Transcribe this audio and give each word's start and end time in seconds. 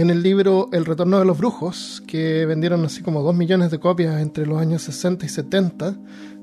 en 0.00 0.08
el 0.08 0.22
libro 0.22 0.70
El 0.72 0.86
retorno 0.86 1.18
de 1.18 1.26
los 1.26 1.36
brujos, 1.36 2.02
que 2.06 2.46
vendieron 2.46 2.82
así 2.86 3.02
como 3.02 3.22
2 3.22 3.34
millones 3.34 3.70
de 3.70 3.78
copias 3.78 4.18
entre 4.22 4.46
los 4.46 4.58
años 4.58 4.80
60 4.82 5.26
y 5.26 5.28
70, 5.28 5.94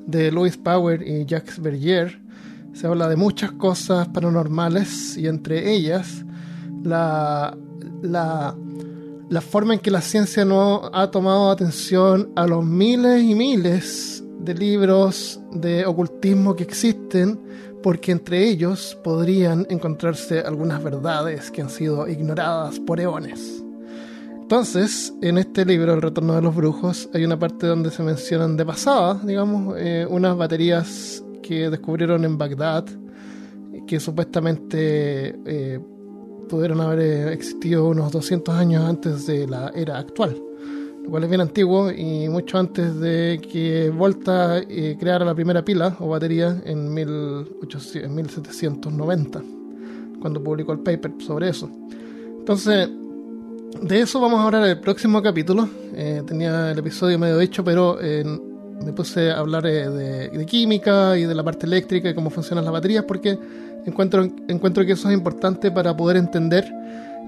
de 0.06 0.32
Louis 0.32 0.58
Power 0.58 1.02
y 1.02 1.26
Jacques 1.26 1.60
Bergier, 1.60 2.22
se 2.74 2.86
habla 2.86 3.10
de 3.10 3.16
muchas 3.16 3.52
cosas 3.54 4.10
paranormales 4.10 5.18
y 5.18 5.26
entre 5.26 5.74
ellas 5.74 6.24
la, 6.84 7.58
la, 8.04 8.56
la 9.28 9.42
forma 9.42 9.74
en 9.74 9.80
que 9.80 9.90
la 9.90 10.02
ciencia 10.02 10.46
no 10.46 10.92
ha 10.94 11.10
tomado 11.10 11.50
atención 11.50 12.30
a 12.36 12.46
los 12.46 12.64
miles 12.64 13.24
y 13.24 13.34
miles 13.34 14.24
de 14.40 14.54
libros 14.54 15.42
de 15.52 15.88
ocultismo 15.88 16.56
que 16.56 16.64
existen, 16.64 17.40
porque 17.84 18.12
entre 18.12 18.48
ellos 18.48 18.98
podrían 19.04 19.66
encontrarse 19.70 20.40
algunas 20.40 20.84
verdades 20.84 21.52
que 21.52 21.62
han 21.62 21.70
sido 21.70 22.08
ignoradas 22.08 22.80
por 22.80 23.00
eones. 23.00 23.64
Entonces, 24.42 25.14
en 25.22 25.38
este 25.38 25.66
libro, 25.66 25.94
El 25.94 26.02
Retorno 26.02 26.34
de 26.36 26.42
los 26.42 26.56
Brujos, 26.56 27.10
hay 27.14 27.26
una 27.26 27.38
parte 27.38 27.68
donde 27.68 27.92
se 27.92 28.02
mencionan 28.02 28.56
de 28.56 28.66
pasada, 28.66 29.20
digamos, 29.26 29.76
eh, 29.78 30.08
unas 30.10 30.38
baterías 30.38 31.22
que 31.44 31.70
descubrieron 31.70 32.24
en 32.24 32.38
Bagdad, 32.38 32.86
que 33.86 34.00
supuestamente 34.00 35.38
eh, 35.46 35.80
pudieron 36.48 36.80
haber 36.82 37.28
existido 37.34 37.88
unos 37.88 38.12
200 38.12 38.56
años 38.56 38.86
antes 38.86 39.28
de 39.28 39.48
la 39.48 39.70
era 39.76 39.98
actual, 39.98 40.42
lo 41.12 41.18
es 41.20 41.30
bien 41.30 41.42
antiguo 41.42 41.92
y 41.92 42.28
mucho 42.30 42.58
antes 42.58 43.00
de 43.00 43.40
que 43.52 43.90
Volta 43.90 44.60
eh, 44.60 44.98
creara 45.00 45.26
la 45.26 45.34
primera 45.34 45.64
pila 45.64 45.96
o 46.00 46.10
batería 46.10 46.62
en, 46.66 46.94
1800, 46.94 47.96
en 47.96 48.16
1790, 48.16 49.42
cuando 50.20 50.44
publicó 50.44 50.74
el 50.74 50.80
paper 50.80 51.14
sobre 51.20 51.50
eso. 51.50 51.70
Entonces, 52.40 52.90
de 53.82 54.00
eso 54.00 54.20
vamos 54.20 54.40
a 54.40 54.46
hablar 54.46 54.64
en 54.64 54.70
el 54.72 54.80
próximo 54.80 55.22
capítulo. 55.22 55.68
Eh, 55.94 56.24
tenía 56.26 56.72
el 56.72 56.80
episodio 56.80 57.20
medio 57.20 57.38
dicho, 57.38 57.64
pero 57.64 58.00
eh, 58.02 58.24
me 58.24 58.94
puse 58.94 59.32
a 59.32 59.40
hablar 59.40 59.66
eh, 59.66 59.90
de, 59.90 60.30
de 60.30 60.46
química 60.46 61.18
y 61.18 61.24
de 61.24 61.36
la 61.36 61.44
parte 61.44 61.66
eléctrica 61.66 62.10
y 62.10 62.16
cómo 62.16 62.30
funcionan 62.30 62.64
las 62.64 62.74
baterías 62.74 63.04
porque 63.06 63.38
encuentro, 63.86 64.28
encuentro 64.48 64.86
que 64.86 64.94
eso 64.94 65.10
es 65.10 65.14
importante 65.14 65.72
para 65.72 65.96
poder 65.96 66.18
entender 66.18 66.66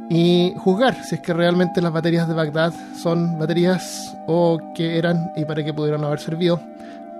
y 0.10 0.54
juzgar 0.58 1.04
si 1.04 1.16
es 1.16 1.22
que 1.22 1.34
realmente 1.34 1.82
las 1.82 1.94
baterías 1.94 2.28
de 2.28 2.34
Bagdad 2.34 2.74
son 3.02 3.38
baterías 3.38 4.16
o 4.28 4.60
que 4.76 4.98
eran 4.98 5.32
y 5.36 5.46
para 5.46 5.64
qué 5.64 5.74
pudieron 5.74 6.04
haber 6.04 6.20
servido 6.20 6.60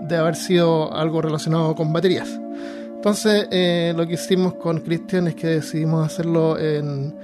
de 0.02 0.18
haber 0.18 0.36
sido 0.36 0.94
algo 0.94 1.22
relacionado 1.22 1.76
con 1.76 1.94
baterías. 1.94 2.40
Entonces, 2.96 3.48
eh, 3.52 3.94
lo 3.96 4.06
que 4.08 4.14
hicimos 4.14 4.56
con 4.56 4.80
Christian 4.82 5.28
es 5.28 5.36
que 5.36 5.48
decidimos 5.48 6.06
hacerlo 6.06 6.58
en, 6.58 7.16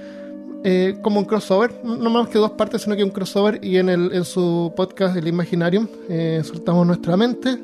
eh, 0.64 0.96
como 1.02 1.20
un 1.20 1.26
crossover, 1.26 1.84
no 1.84 2.08
más 2.10 2.28
que 2.28 2.38
dos 2.38 2.52
partes, 2.52 2.82
sino 2.82 2.96
que 2.96 3.04
un 3.04 3.10
crossover. 3.10 3.58
Y 3.62 3.76
en, 3.76 3.88
el, 3.88 4.12
en 4.12 4.24
su 4.24 4.72
podcast, 4.74 5.16
El 5.16 5.28
Imaginarium, 5.28 5.86
eh, 6.08 6.40
soltamos 6.44 6.86
nuestra 6.86 7.16
mente 7.16 7.58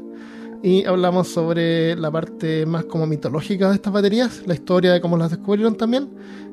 y 0.63 0.85
hablamos 0.85 1.29
sobre 1.29 1.97
la 1.97 2.11
parte 2.11 2.65
más 2.67 2.85
como 2.85 3.07
mitológica 3.07 3.69
de 3.69 3.75
estas 3.75 3.93
baterías, 3.93 4.43
la 4.47 4.55
historia 4.55 4.93
de 4.93 5.01
cómo 5.01 5.17
las 5.17 5.31
descubrieron 5.31 5.77
también 5.77 6.09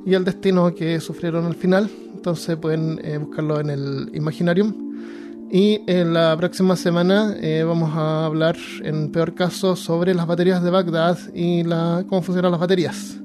y 0.06 0.16
el 0.16 0.26
destino 0.26 0.74
que 0.74 1.00
sufrieron 1.00 1.46
al 1.46 1.56
final. 1.56 1.90
Entonces 2.16 2.58
pueden 2.58 3.00
eh, 3.04 3.18
buscarlo 3.18 3.60
en 3.60 3.70
el 3.70 4.10
Imaginarium. 4.14 4.90
Y 5.52 5.82
en 5.88 6.14
la 6.14 6.36
próxima 6.38 6.76
semana 6.76 7.36
eh, 7.42 7.64
vamos 7.66 7.92
a 7.96 8.26
hablar, 8.26 8.56
en 8.84 9.12
peor 9.12 9.34
caso, 9.34 9.76
sobre 9.76 10.14
las 10.14 10.28
baterías 10.28 10.62
de 10.64 10.70
Bagdad 10.70 11.18
y 11.34 11.64
la, 11.64 12.04
cómo 12.08 12.22
funcionan 12.22 12.52
las 12.52 12.60
baterías. 12.60 13.18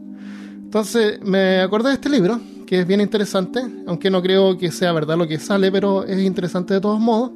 Entonces 0.56 1.20
me 1.22 1.60
acordé 1.60 1.88
de 1.90 1.94
este 1.94 2.08
libro, 2.08 2.40
que 2.66 2.80
es 2.80 2.86
bien 2.86 3.00
interesante, 3.00 3.62
aunque 3.86 4.10
no 4.10 4.22
creo 4.22 4.56
que 4.56 4.70
sea 4.70 4.92
verdad 4.92 5.18
lo 5.18 5.28
que 5.28 5.38
sale, 5.38 5.70
pero 5.70 6.05
es 6.05 6.18
interesante 6.22 6.74
de 6.74 6.80
todos 6.80 6.98
modos. 6.98 7.32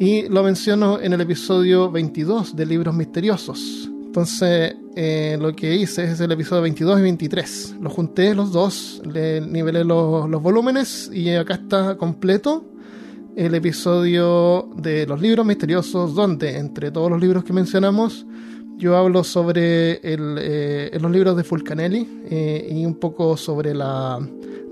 Y 0.00 0.28
lo 0.28 0.42
menciono 0.42 1.00
en 1.00 1.12
el 1.12 1.20
episodio 1.20 1.90
22 1.90 2.54
de 2.54 2.66
Libros 2.66 2.94
Misteriosos. 2.94 3.90
Entonces, 4.06 4.76
eh, 4.94 5.36
lo 5.40 5.54
que 5.54 5.74
hice 5.74 6.04
es 6.04 6.20
el 6.20 6.32
episodio 6.32 6.62
22 6.62 7.00
y 7.00 7.02
23. 7.02 7.76
Los 7.80 7.92
junté 7.92 8.34
los 8.34 8.52
dos, 8.52 9.02
le 9.04 9.40
nivelé 9.40 9.84
los, 9.84 10.28
los 10.28 10.42
volúmenes 10.42 11.10
y 11.12 11.30
acá 11.30 11.54
está 11.54 11.96
completo 11.96 12.64
el 13.36 13.54
episodio 13.54 14.68
de 14.76 15.06
los 15.06 15.20
libros 15.20 15.46
misteriosos, 15.46 16.14
donde 16.14 16.56
entre 16.56 16.90
todos 16.90 17.08
los 17.10 17.20
libros 17.20 17.44
que 17.44 17.52
mencionamos, 17.52 18.26
yo 18.78 18.96
hablo 18.96 19.24
sobre 19.24 20.00
eh, 20.02 20.98
los 21.00 21.10
libros 21.10 21.36
de 21.36 21.44
Fulcanelli 21.44 22.22
eh, 22.30 22.68
y 22.70 22.84
un 22.84 22.94
poco 22.94 23.36
sobre 23.36 23.74
la, 23.74 24.18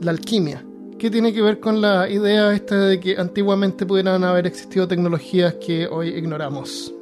alquimia, 0.07 0.65
que 0.99 1.11
tiene 1.11 1.33
que 1.33 1.43
ver 1.43 1.61
con 1.61 1.81
la 1.81 2.09
idea 2.09 2.53
esta 2.53 2.79
de 2.79 3.01
que 3.01 3.17
antiguamente 3.19 3.85
pudieran 3.85 4.25
haber 4.25 4.47
existido 4.47 4.89
tecnologías 4.89 5.55
que 5.55 5.87
hoy 5.87 6.09
ignoramos. 6.09 6.93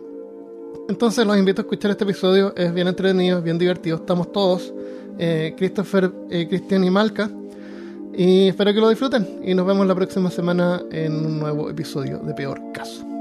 Entonces 0.89 1.27
los 1.27 1.39
invito 1.39 1.63
a 1.63 1.65
escuchar 1.65 1.93
este 1.93 2.05
episodio, 2.05 2.55
es 2.57 2.73
bien 2.75 2.89
entretenido, 2.89 3.41
bien 3.41 3.59
divertido, 3.59 3.97
estamos 3.97 4.33
todos, 4.33 4.73
eh, 5.19 5.55
Christopher, 5.57 6.13
Cristian 6.29 6.85
y 6.85 6.91
Malca. 6.91 7.31
Y 8.17 8.49
espero 8.49 8.73
que 8.73 8.81
lo 8.81 8.89
disfruten 8.89 9.41
y 9.43 9.55
nos 9.55 9.67
vemos 9.67 9.87
la 9.87 9.95
próxima 9.95 10.31
semana 10.31 10.83
en 10.93 11.15
un 11.27 11.41
nuevo 11.41 11.69
episodio 11.71 12.19
de 12.19 12.35
Peor 12.35 12.61
Caso. 12.73 13.14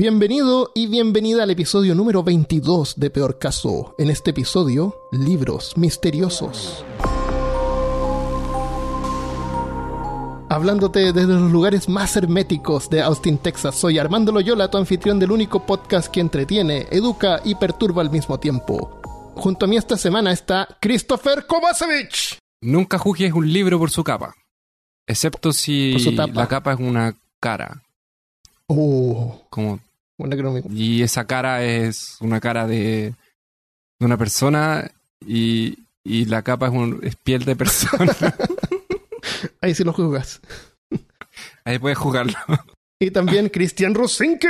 Bienvenido 0.00 0.70
y 0.76 0.86
bienvenida 0.86 1.42
al 1.42 1.50
episodio 1.50 1.92
número 1.92 2.22
22 2.22 3.00
de 3.00 3.10
Peor 3.10 3.40
Caso. 3.40 3.96
En 3.98 4.10
este 4.10 4.30
episodio, 4.30 4.94
libros 5.10 5.76
misteriosos. 5.76 6.84
Hablándote 10.50 11.12
desde 11.12 11.26
los 11.26 11.50
lugares 11.50 11.88
más 11.88 12.16
herméticos 12.16 12.88
de 12.88 13.02
Austin, 13.02 13.38
Texas, 13.38 13.74
soy 13.74 13.98
Armando 13.98 14.30
Loyola, 14.30 14.70
tu 14.70 14.78
anfitrión 14.78 15.18
del 15.18 15.32
único 15.32 15.66
podcast 15.66 16.12
que 16.12 16.20
entretiene, 16.20 16.86
educa 16.92 17.40
y 17.44 17.56
perturba 17.56 18.00
al 18.00 18.10
mismo 18.12 18.38
tiempo. 18.38 19.00
Junto 19.34 19.66
a 19.66 19.68
mí 19.68 19.76
esta 19.76 19.96
semana 19.96 20.30
está 20.30 20.78
Christopher 20.80 21.44
Kovacevic. 21.44 22.38
Nunca 22.60 22.98
juzgues 22.98 23.32
un 23.32 23.52
libro 23.52 23.80
por 23.80 23.90
su 23.90 24.04
capa, 24.04 24.32
excepto 25.08 25.52
si 25.52 25.98
su 25.98 26.12
la 26.12 26.46
capa 26.46 26.74
es 26.74 26.78
una 26.78 27.16
cara. 27.40 27.82
Oh, 28.68 29.46
Como, 29.50 29.80
crónica. 30.18 30.68
y 30.70 31.02
esa 31.02 31.26
cara 31.26 31.64
es 31.64 32.16
una 32.20 32.40
cara 32.40 32.66
de, 32.66 33.14
de 33.98 34.06
una 34.06 34.16
persona 34.16 34.90
y, 35.26 35.78
y 36.04 36.24
la 36.26 36.42
capa 36.42 36.66
es, 36.66 36.72
un, 36.72 37.00
es 37.02 37.16
piel 37.16 37.44
de 37.44 37.56
persona. 37.56 38.12
Ahí 39.60 39.74
sí 39.74 39.84
lo 39.84 39.92
juzgas. 39.92 40.40
Ahí 41.64 41.78
puedes 41.78 41.98
jugarlo. 41.98 42.34
Y 43.00 43.10
también 43.10 43.48
Christian 43.48 43.94
Rosinke. 43.94 44.48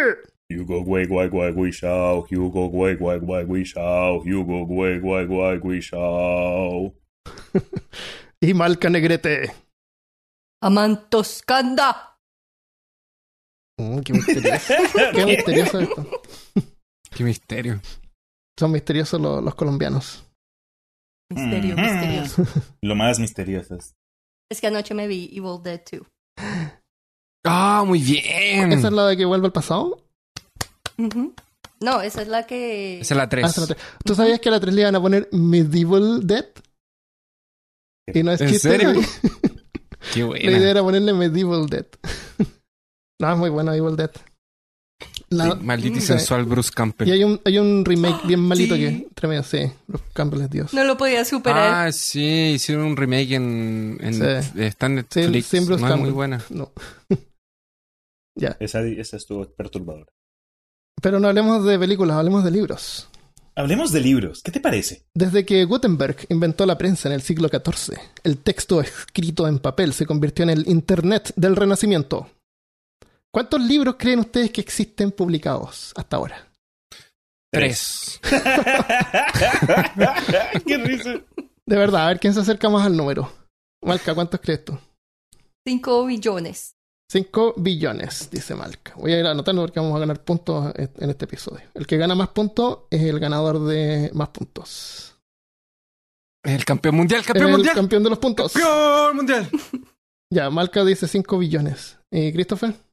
Hugo 0.51 0.83
Gui 0.83 1.05
Gui 1.07 1.29
Gui 1.29 1.53
Gui 1.53 1.71
Shao, 1.71 2.25
Hugo 2.31 2.71
Gui 2.71 2.97
Gui 2.97 3.19
Gui 3.19 3.45
Gui 3.45 3.65
Shao, 3.65 4.23
Hugo 4.25 4.67
Gui 4.67 4.99
Gui 5.01 5.27
Gui 5.27 5.59
Gui 5.59 5.81
Shao. 5.81 6.95
Y 8.41 8.55
Malca 8.55 8.89
Negrete. 8.89 9.53
Amantoscanda. 10.63 12.08
Mm, 13.79 14.01
qué 14.01 14.13
misterioso. 14.13 14.75
qué 15.15 15.27
misterioso 15.27 15.81
esto. 15.81 16.23
Qué 17.15 17.25
misterio. 17.25 17.81
Son 18.59 18.73
misteriosos 18.73 19.21
los, 19.21 19.43
los 19.43 19.55
colombianos. 19.55 20.25
Misterio, 21.31 21.75
Ujú. 21.75 21.83
misterioso. 21.83 22.43
Lo 22.83 22.95
más 22.97 23.19
misterioso 23.19 23.77
es. 23.77 23.95
Es 24.51 24.61
que 24.61 24.67
anoche 24.67 24.95
me 24.95 25.07
vi 25.07 25.31
Evil 25.33 25.63
Dead 25.63 25.81
2. 25.93 26.03
Ah, 27.47 27.85
muy 27.87 28.01
bien. 28.01 28.73
¿Esa 28.73 28.89
es 28.89 28.93
la 28.93 29.07
de 29.07 29.17
que 29.17 29.25
vuelve 29.25 29.47
al 29.47 29.53
pasado? 29.53 30.03
No, 31.81 32.01
esa 32.01 32.23
es 32.23 32.29
la 32.29 32.47
que... 32.47 33.01
Esa 33.01 33.15
es 33.15 33.19
la 33.19 33.23
Ah, 33.25 33.29
3. 33.29 33.45
esa 33.47 33.63
es 33.63 33.69
la 33.69 33.75
tres. 33.77 33.87
¿Tú 34.05 34.15
sabías 34.15 34.41
que 34.41 34.49
a 34.49 34.53
la 34.53 34.61
3 34.61 34.75
le 34.75 34.81
iban 34.81 34.97
a 34.97 35.01
poner 35.01 35.29
Medieval 35.33 36.27
Dead? 36.27 36.47
Y 38.13 38.23
no 38.23 38.33
es 38.33 38.41
¿En 38.41 38.49
chiste. 38.49 38.71
serio? 38.71 38.93
Qué 40.15 40.21
La 40.25 40.39
idea 40.39 40.51
buena. 40.51 40.71
era 40.71 40.83
ponerle 40.83 41.13
Medieval 41.13 41.67
Dead. 41.67 41.87
No, 43.21 43.33
es 43.33 43.39
muy 43.39 43.51
buena 43.51 43.75
Evil 43.77 43.97
Dead. 43.97 44.11
La- 45.31 45.53
Sí, 45.53 45.59
maldito 45.63 45.99
y 45.99 46.01
Sí. 46.01 46.07
sensual 46.09 46.45
Bruce 46.45 46.71
Campbell. 46.75 47.07
Y 47.09 47.13
hay 47.13 47.23
un, 47.25 47.41
hay 47.45 47.59
un 47.59 47.85
remake 47.85 48.27
bien 48.27 48.41
malito 48.41 48.75
Sí. 48.75 48.81
que 48.81 48.89
entre 48.89 49.29
medio, 49.29 49.43
sí. 49.45 49.71
Los 49.87 50.01
Campbell 50.13 50.41
es 50.41 50.51
Dios. 50.51 50.75
No 50.75 50.83
lo 50.85 50.97
podía 50.97 51.25
superar. 51.25 51.87
Ah, 51.87 51.93
sí, 51.93 52.53
hicieron 52.55 52.85
un 52.87 52.97
remake 52.97 53.33
en, 53.35 53.99
en 54.01 54.15
Sí. 54.15 54.61
está 54.63 54.87
en 54.87 55.07
Sí, 55.11 55.21
Netflix. 55.21 55.47
sin 55.47 55.67
Bruce 55.67 55.81
no 55.83 55.87
es 55.89 55.93
muy 55.93 55.99
Campbell. 55.99 56.13
buena. 56.15 56.45
No. 56.51 56.73
ya. 58.35 58.57
Esa, 58.61 58.81
esa 58.83 59.17
estuvo 59.17 59.45
perturbadora. 59.55 60.07
Pero 61.01 61.21
no 61.21 61.29
hablemos 61.29 61.65
de 61.65 61.79
películas, 61.79 62.17
hablemos 62.17 62.43
de 62.45 62.51
libros. 62.51 63.09
Hablemos 63.55 63.93
de 63.93 64.01
libros. 64.01 64.41
¿Qué 64.43 64.51
te 64.53 64.61
parece? 64.61 65.05
Desde 65.15 65.45
que 65.45 65.65
Gutenberg 65.65 66.17
inventó 66.29 66.65
la 66.65 66.79
prensa 66.79 67.09
en 67.09 67.15
el 67.15 67.23
siglo 67.23 67.49
XIV, 67.49 67.99
el 68.25 68.39
texto 68.39 68.81
escrito 68.81 69.47
en 69.49 69.59
papel 69.59 69.93
se 69.93 70.07
convirtió 70.07 70.45
en 70.45 70.51
el 70.51 70.69
Internet 70.69 71.33
del 71.37 71.57
Renacimiento. 71.57 72.31
¿Cuántos 73.39 73.61
libros 73.61 73.95
creen 73.97 74.19
ustedes 74.19 74.51
que 74.51 74.61
existen 74.61 75.13
publicados 75.13 75.93
hasta 75.95 76.17
ahora? 76.17 76.45
Tres. 77.53 78.19
Qué 80.67 80.79
risa. 80.79 81.21
De 81.65 81.77
verdad, 81.77 82.07
a 82.07 82.09
ver 82.09 82.19
quién 82.19 82.35
se 82.35 82.41
acerca 82.41 82.69
más 82.69 82.85
al 82.85 82.97
número. 82.97 83.33
Malca, 83.85 84.13
¿cuántos 84.13 84.41
crees 84.41 84.65
tú? 84.65 84.77
5 85.65 86.07
billones. 86.07 86.75
5 87.13 87.55
billones, 87.59 88.29
dice 88.29 88.57
Malca. 88.57 88.95
Voy 88.97 89.13
a 89.13 89.21
ir 89.21 89.27
anotando 89.27 89.63
porque 89.63 89.79
vamos 89.79 89.95
a 89.95 90.01
ganar 90.01 90.25
puntos 90.25 90.75
en 90.75 91.09
este 91.09 91.27
episodio. 91.27 91.63
El 91.75 91.87
que 91.87 91.97
gana 91.97 92.17
más 92.17 92.31
puntos 92.31 92.87
es 92.91 93.03
el 93.03 93.21
ganador 93.21 93.65
de 93.67 94.11
más 94.15 94.31
puntos. 94.31 95.17
El 96.43 96.65
campeón 96.65 96.97
mundial, 96.97 97.25
campeón 97.25 97.47
el 97.47 97.53
mundial. 97.53 97.75
campeón 97.77 98.03
de 98.03 98.11
los 98.11 98.19
puntos. 98.19 98.53
Campeón 98.53 99.15
mundial. 99.15 99.49
Ya, 100.29 100.51
Malca 100.51 100.85
dice 100.85 101.07
5 101.07 101.39
billones. 101.39 102.01
¿Y 102.11 102.33
Christopher? 102.33 102.88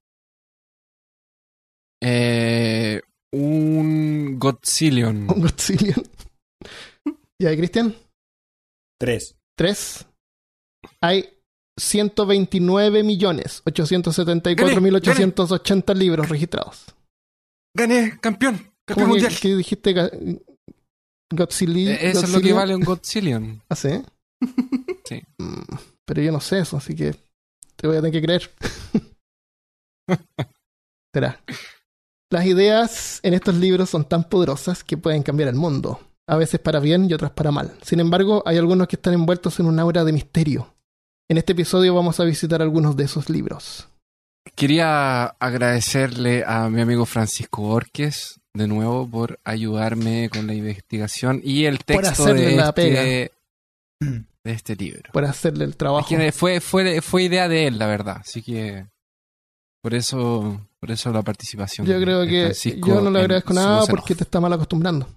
Eh, 2.02 3.02
un 3.34 4.38
Godzillion. 4.40 5.30
Un 5.32 5.42
Godzillion. 5.42 6.04
¿Y 7.40 7.46
ahí, 7.46 7.58
Cristian? 7.58 7.96
Tres. 9.00 9.36
Tres. 9.58 10.06
Hay 11.02 11.30
129 11.78 13.04
millones 13.04 13.62
874 13.66 14.80
mil 14.82 14.96
880 14.96 15.94
libros 15.94 16.30
registrados. 16.30 16.86
Gané, 17.76 18.18
campeón. 18.22 18.56
Campeón 18.88 19.08
¿Cómo 19.10 19.16
que- 19.16 19.22
mundial. 19.22 19.34
¿Qué 19.42 19.56
dijiste? 19.56 19.94
Ga- 19.96 20.42
Godzilli- 21.34 21.90
Eh, 21.90 22.10
Eso 22.12 22.22
es 22.26 22.30
lo 22.32 22.40
que 22.40 22.54
vale 22.54 22.76
un 22.76 22.84
Godzillion. 22.84 23.62
¿Ah, 23.70 23.76
sí? 23.76 23.90
Sí. 25.06 25.22
Mm, 25.38 25.76
Pero 26.06 26.22
yo 26.22 26.32
no 26.32 26.40
sé 26.40 26.60
eso, 26.60 26.78
así 26.78 26.96
que 26.96 27.14
te 27.76 27.88
voy 27.88 27.98
a 27.98 28.02
tener 28.02 28.12
que 28.14 28.22
creer. 28.26 28.50
Será. 31.14 31.42
Las 32.32 32.46
ideas 32.46 33.20
en 33.24 33.34
estos 33.34 33.56
libros 33.56 33.90
son 33.90 34.06
tan 34.06 34.24
poderosas 34.24 34.84
que 34.84 34.98
pueden 34.98 35.22
cambiar 35.22 35.50
el 35.50 35.56
mundo, 35.56 36.00
a 36.28 36.36
veces 36.36 36.60
para 36.60 36.80
bien 36.80 37.10
y 37.10 37.14
otras 37.14 37.32
para 37.32 37.52
mal. 37.52 37.74
Sin 37.82 38.00
embargo, 38.00 38.42
hay 38.46 38.58
algunos 38.58 38.88
que 38.88 38.96
están 38.96 39.14
envueltos 39.14 39.60
en 39.60 39.68
un 39.68 39.80
aura 39.80 40.04
de 40.04 40.12
misterio. 40.12 40.74
En 41.30 41.38
este 41.38 41.54
episodio 41.54 41.94
vamos 41.94 42.20
a 42.20 42.24
visitar 42.24 42.62
algunos 42.62 42.96
de 42.96 43.04
esos 43.04 43.30
libros. 43.30 43.88
Quería 44.56 45.26
agradecerle 45.26 46.44
a 46.46 46.70
mi 46.70 46.82
amigo 46.82 47.06
Francisco 47.06 47.62
Borges 47.62 48.40
de 48.54 48.68
nuevo 48.68 49.08
por 49.08 49.40
ayudarme 49.44 50.30
con 50.30 50.48
la 50.48 50.54
investigación 50.54 51.42
y 51.44 51.66
el 51.66 51.84
texto 51.84 52.10
hacerle 52.10 52.46
de 52.46 52.56
la 52.56 52.70
este, 52.70 52.74
pega. 52.74 53.02
de 54.44 54.52
este 54.52 54.76
libro. 54.76 55.12
Por 55.12 55.26
hacerle 55.26 55.66
el 55.66 55.76
trabajo. 55.76 56.08
Es 56.10 56.20
que 56.20 56.32
fue, 56.32 56.62
fue, 56.62 57.02
fue 57.02 57.24
idea 57.24 57.48
de 57.48 57.68
él, 57.68 57.80
la 57.80 57.88
verdad. 57.88 58.18
Así 58.22 58.42
que 58.42 58.88
por 59.82 59.94
eso, 59.94 60.68
por 60.86 60.92
eso 60.94 61.12
la 61.12 61.24
participación. 61.24 61.88
Yo 61.88 62.00
creo 62.00 62.28
que 62.28 62.42
Francisco 62.44 62.88
yo 62.90 63.02
no 63.02 63.10
le 63.10 63.20
agradezco 63.22 63.54
nada 63.56 63.86
porque 63.88 64.14
te 64.14 64.24
está 64.24 64.40
mal 64.40 64.54
acostumbrando. 64.54 65.08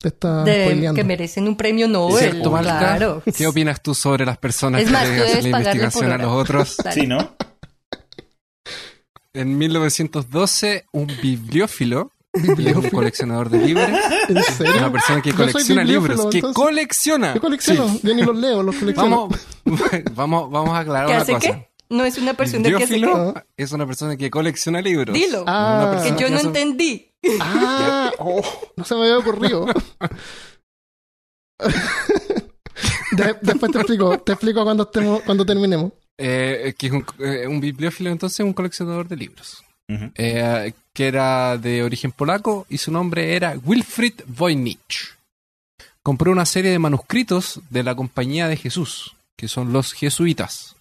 Te 0.00 0.08
está 0.08 0.42
De- 0.44 0.64
spoileando. 0.64 0.96
que 0.96 1.04
merecen 1.04 1.46
un 1.46 1.56
premio 1.58 1.86
Nobel. 1.88 2.40
Claro. 2.40 3.22
¿Qué 3.36 3.46
opinas 3.46 3.82
tú 3.82 3.94
sobre 3.94 4.24
las 4.24 4.38
personas 4.38 4.80
Es 4.80 4.86
que 4.86 4.92
más, 4.94 5.06
le 5.08 5.22
hacen 5.22 5.42
la 5.52 5.58
investigación 5.58 6.10
a 6.12 6.16
los 6.16 6.32
otros? 6.32 6.76
Dale. 6.82 7.00
Sí, 7.02 7.06
¿no? 7.06 7.36
En 9.34 9.58
1912, 9.58 10.86
un 10.92 11.06
bibliófilo 11.22 12.10
un 12.32 12.90
coleccionador 12.90 13.48
de 13.50 13.58
libros. 13.58 13.88
¿En 14.28 14.42
serio? 14.42 14.78
Una 14.78 14.90
persona 14.90 15.20
que 15.22 15.32
colecciona 15.34 15.84
libros. 15.84 16.26
Que 16.30 16.38
entonces. 16.38 16.56
colecciona. 16.56 17.34
Yo 17.34 17.40
colecciono, 17.42 17.88
Sí. 17.88 18.00
yo 18.02 18.14
ni 18.14 18.22
los 18.22 18.36
leo, 18.36 18.62
los 18.62 18.74
colecciono. 18.74 19.28
Vamos, 19.28 19.40
vamos, 20.14 20.50
vamos 20.50 20.70
a 20.70 20.78
aclarar 20.80 21.06
¿Qué 21.06 21.12
una 21.12 21.22
hace 21.22 21.32
cosa. 21.34 21.46
qué? 21.52 21.68
No 21.90 22.04
es 22.04 22.18
una 22.18 22.34
persona 22.34 22.68
que 22.68 22.82
hace 22.84 23.00
es 23.56 23.72
una 23.72 23.86
persona 23.86 24.16
que 24.16 24.30
colecciona 24.30 24.80
libros. 24.80 25.14
Dilo. 25.14 25.44
Ah. 25.46 26.00
Que 26.02 26.20
yo 26.22 26.28
no 26.30 26.36
hace- 26.36 26.46
entendí. 26.46 27.10
Ah, 27.40 28.10
oh, 28.18 28.42
no 28.76 28.84
se 28.84 28.94
me 28.94 29.02
había 29.02 29.18
ocurrido. 29.18 29.66
De- 33.12 33.36
después 33.42 33.70
te 33.72 33.78
explico, 33.78 34.18
te 34.18 34.32
explico 34.32 34.64
cuando, 34.64 34.82
estemos, 34.84 35.22
cuando 35.22 35.46
terminemos. 35.46 35.92
Eh, 36.18 36.74
que 36.76 36.86
es 36.88 36.92
un, 36.92 37.04
eh, 37.20 37.46
un 37.46 37.60
bibliófilo, 37.60 38.10
entonces 38.10 38.40
un 38.40 38.52
coleccionador 38.52 39.08
de 39.08 39.16
libros. 39.16 39.62
Eh, 39.86 40.72
que 40.94 41.06
era 41.06 41.58
de 41.58 41.82
origen 41.82 42.10
polaco 42.10 42.66
y 42.70 42.78
su 42.78 42.90
nombre 42.90 43.36
era 43.36 43.54
Wilfried 43.64 44.22
Voynich. 44.26 45.14
Compró 46.02 46.32
una 46.32 46.46
serie 46.46 46.70
de 46.70 46.78
manuscritos 46.78 47.60
de 47.70 47.82
la 47.82 47.94
Compañía 47.94 48.48
de 48.48 48.56
Jesús, 48.56 49.14
que 49.36 49.46
son 49.46 49.72
los 49.72 49.92
jesuitas, 49.92 50.73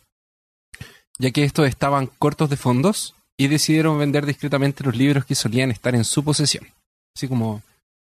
ya 1.19 1.31
que 1.31 1.43
estos 1.43 1.67
estaban 1.67 2.07
cortos 2.07 2.49
de 2.49 2.57
fondos 2.57 3.15
y 3.37 3.47
decidieron 3.47 3.97
vender 3.99 4.25
discretamente 4.25 4.83
los 4.83 4.95
libros 4.95 5.25
que 5.25 5.35
solían 5.35 5.71
estar 5.71 5.95
en 5.95 6.03
su 6.03 6.23
posesión. 6.23 6.67
Así 7.15 7.27
como, 7.27 7.61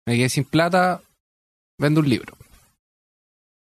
me 0.07 0.17
quedé 0.17 0.29
sin 0.29 0.45
plata, 0.45 1.03
vendo 1.79 2.01
un 2.01 2.09
libro. 2.09 2.37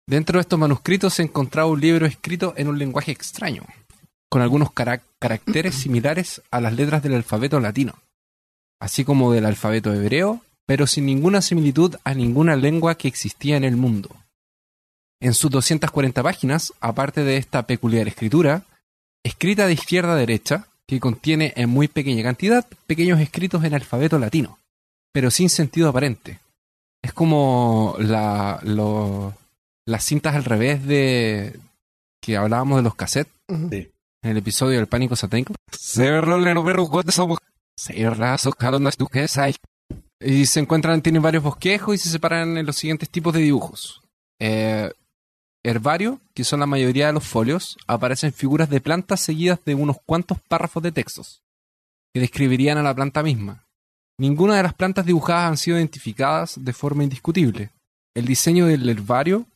Dentro 0.08 0.38
de 0.38 0.43
estos 0.43 0.58
manuscritos 0.58 1.14
se 1.14 1.22
encontraba 1.22 1.69
un 1.69 1.81
libro 1.81 2.06
escrito 2.06 2.54
en 2.56 2.69
un 2.69 2.78
lenguaje 2.78 3.10
extraño, 3.10 3.64
con 4.31 4.43
algunos 4.43 4.72
cara- 4.72 5.02
caracteres 5.19 5.75
similares 5.75 6.42
a 6.50 6.60
las 6.60 6.75
letras 6.75 7.02
del 7.02 7.14
alfabeto 7.14 7.58
latino, 7.58 7.94
así 8.81 9.04
como 9.04 9.32
del 9.32 9.46
alfabeto 9.46 9.92
hebreo, 9.92 10.42
pero 10.66 10.87
sin 10.87 11.06
ninguna 11.06 11.42
similitud 11.42 11.96
a 12.04 12.14
ninguna 12.14 12.54
lengua 12.56 12.96
que 12.96 13.08
existía 13.08 13.56
en 13.56 13.64
el 13.64 13.76
mundo. 13.76 14.10
En 15.20 15.34
sus 15.34 15.50
240 15.50 16.22
páginas, 16.22 16.72
aparte 16.81 17.25
de 17.25 17.37
esta 17.37 17.66
peculiar 17.66 18.06
escritura, 18.06 18.62
escrita 19.26 19.67
de 19.67 19.73
izquierda 19.75 20.12
a 20.12 20.17
derecha, 20.17 20.67
que 20.87 21.00
contiene 21.00 21.52
en 21.56 21.69
muy 21.69 21.88
pequeña 21.88 22.23
cantidad 22.23 22.67
pequeños 22.87 23.20
escritos 23.20 23.64
en 23.64 23.75
alfabeto 23.75 24.19
latino, 24.19 24.58
pero 25.12 25.31
sin 25.31 25.49
sentido 25.50 25.88
aparente. 25.88 26.38
Es 27.02 27.12
como 27.12 27.96
la, 27.99 28.61
lo- 28.62 29.34
las 29.87 30.05
cintas 30.05 30.34
al 30.34 30.44
revés 30.44 30.84
de 30.87 31.58
que 32.23 32.37
hablábamos 32.37 32.78
de 32.78 32.82
los 32.82 32.94
cassettes. 32.94 33.32
Sí. 33.70 33.88
en 34.23 34.31
el 34.31 34.37
episodio 34.38 34.78
del 34.78 34.88
pánico 34.88 35.14
satánico. 35.14 35.55
Y 40.20 40.46
se 40.46 40.58
encuentran, 40.61 41.02
tienen 41.02 41.23
varios 41.23 41.44
bosquejos 41.44 41.94
y 41.94 41.99
se 41.99 42.08
separan 42.11 42.56
en 42.56 42.67
los 42.67 42.75
siguientes 42.76 43.08
tipos 43.08 43.32
de 43.34 43.40
dibujos. 43.40 44.02
Eh, 44.40 44.90
herbario, 45.66 46.20
que 46.32 46.44
son 46.44 46.60
la 46.60 46.66
mayoría 46.66 47.08
de 47.08 47.12
los 47.12 47.26
folios, 47.26 47.76
aparecen 47.86 48.32
figuras 48.32 48.70
de 48.70 48.80
plantas 48.80 49.20
seguidas 49.20 49.58
de 49.64 49.74
unos 49.74 49.96
cuantos 50.06 50.40
párrafos 50.40 50.82
de 50.82 50.92
textos, 50.92 51.42
que 52.14 52.20
describirían 52.20 52.78
a 52.78 52.82
la 52.82 52.94
planta 52.94 53.22
misma. 53.22 53.66
Ninguna 54.18 54.56
de 54.56 54.62
las 54.62 54.74
plantas 54.74 55.04
dibujadas 55.04 55.50
han 55.50 55.56
sido 55.56 55.76
identificadas 55.76 56.64
de 56.64 56.72
forma 56.72 57.02
indiscutible. 57.02 57.70
El 58.14 58.26
diseño 58.26 58.66
del 58.66 58.88
herbario 58.88 59.46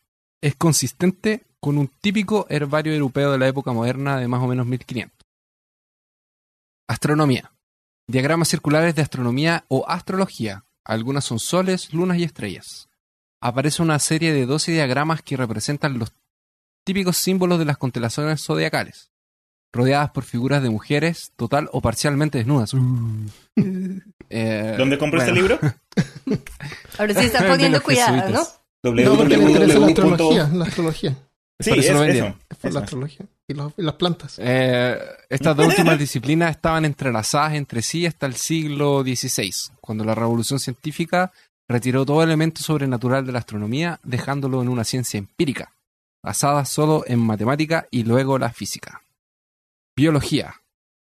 es 0.42 0.56
consistente 0.56 1.44
con 1.60 1.79
un 1.79 1.88
típico 1.88 2.46
herbario 2.50 2.93
europeo 2.93 3.31
de 3.32 3.38
la 3.38 3.48
época 3.48 3.72
moderna 3.72 4.19
de 4.19 4.29
más 4.29 4.43
o 4.43 4.48
menos 4.48 4.67
1500. 4.67 5.17
Astronomía. 6.88 7.52
Diagramas 8.08 8.48
circulares 8.48 8.96
de 8.96 9.02
astronomía 9.02 9.64
o 9.69 9.88
astrología. 9.88 10.64
Algunas 10.84 11.24
son 11.24 11.38
soles, 11.38 11.94
lunas 11.94 12.19
y 12.19 12.24
estrellas. 12.24 12.90
Aparece 13.41 13.82
una 13.82 13.99
serie 13.99 14.32
de 14.32 14.47
12 14.47 14.73
diagramas 14.73 15.23
que 15.23 15.37
representan 15.37 15.99
los 15.99 16.13
típicos 16.85 17.17
símbolos 17.17 17.59
de 17.59 17.65
las 17.65 17.79
constelaciones 17.79 18.43
zodiacales, 18.43 19.11
rodeadas 19.73 20.11
por 20.11 20.25
figuras 20.25 20.63
de 20.63 20.70
mujeres 20.70 21.32
total 21.37 21.69
o 21.73 21.81
parcialmente 21.81 22.39
desnudas. 22.39 22.73
Eh, 24.29 24.75
¿Dónde 24.79 24.99
compró 24.99 25.20
este 25.20 25.32
bueno, 25.32 25.49
libro? 25.49 25.59
Ahora 26.99 27.15
sí 27.15 27.27
está 27.27 27.47
poniendo 27.49 27.82
cuidado, 27.82 28.17
¿no? 28.17 28.23
jesuitas. 28.23 28.61
No, 28.82 29.17
porque 29.17 29.37
le 29.37 29.44
interesa 29.44 29.75
la 29.75 29.81
www. 29.81 29.89
astrología, 29.91 30.49
la 30.55 30.65
astrología, 30.65 31.17
Sí, 31.63 31.69
Por 31.70 31.79
eso 31.81 31.89
es 31.89 31.93
lo 31.93 31.93
eso. 31.97 32.05
vendieron. 32.05 32.37
es 32.49 32.56
por 32.56 32.70
Eso. 32.70 32.79
la 32.79 32.85
astrología 32.85 33.27
y, 33.47 33.53
los- 33.55 33.73
y 33.77 33.82
las 33.82 33.94
plantas. 33.97 34.37
Eh, 34.39 34.99
estas 35.29 35.55
dos 35.55 35.67
últimas 35.67 35.99
disciplinas 35.99 36.53
estaban 36.53 36.87
entrelazadas 36.87 37.53
entre 37.53 37.82
sí 37.82 38.06
hasta 38.06 38.25
el 38.25 38.35
siglo 38.37 39.03
XVI, 39.03 39.53
cuando 39.79 40.03
la 40.06 40.15
revolución 40.15 40.59
científica 40.59 41.31
retiró 41.70 42.05
todo 42.05 42.22
elemento 42.22 42.62
sobrenatural 42.62 43.24
de 43.24 43.32
la 43.32 43.39
astronomía, 43.39 44.00
dejándolo 44.03 44.60
en 44.60 44.69
una 44.69 44.82
ciencia 44.82 45.19
empírica, 45.19 45.72
basada 46.22 46.65
solo 46.65 47.05
en 47.06 47.20
matemática 47.20 47.86
y 47.93 48.03
luego 48.03 48.39
la 48.39 48.50
física. 48.50 49.03
Biología. 49.96 50.56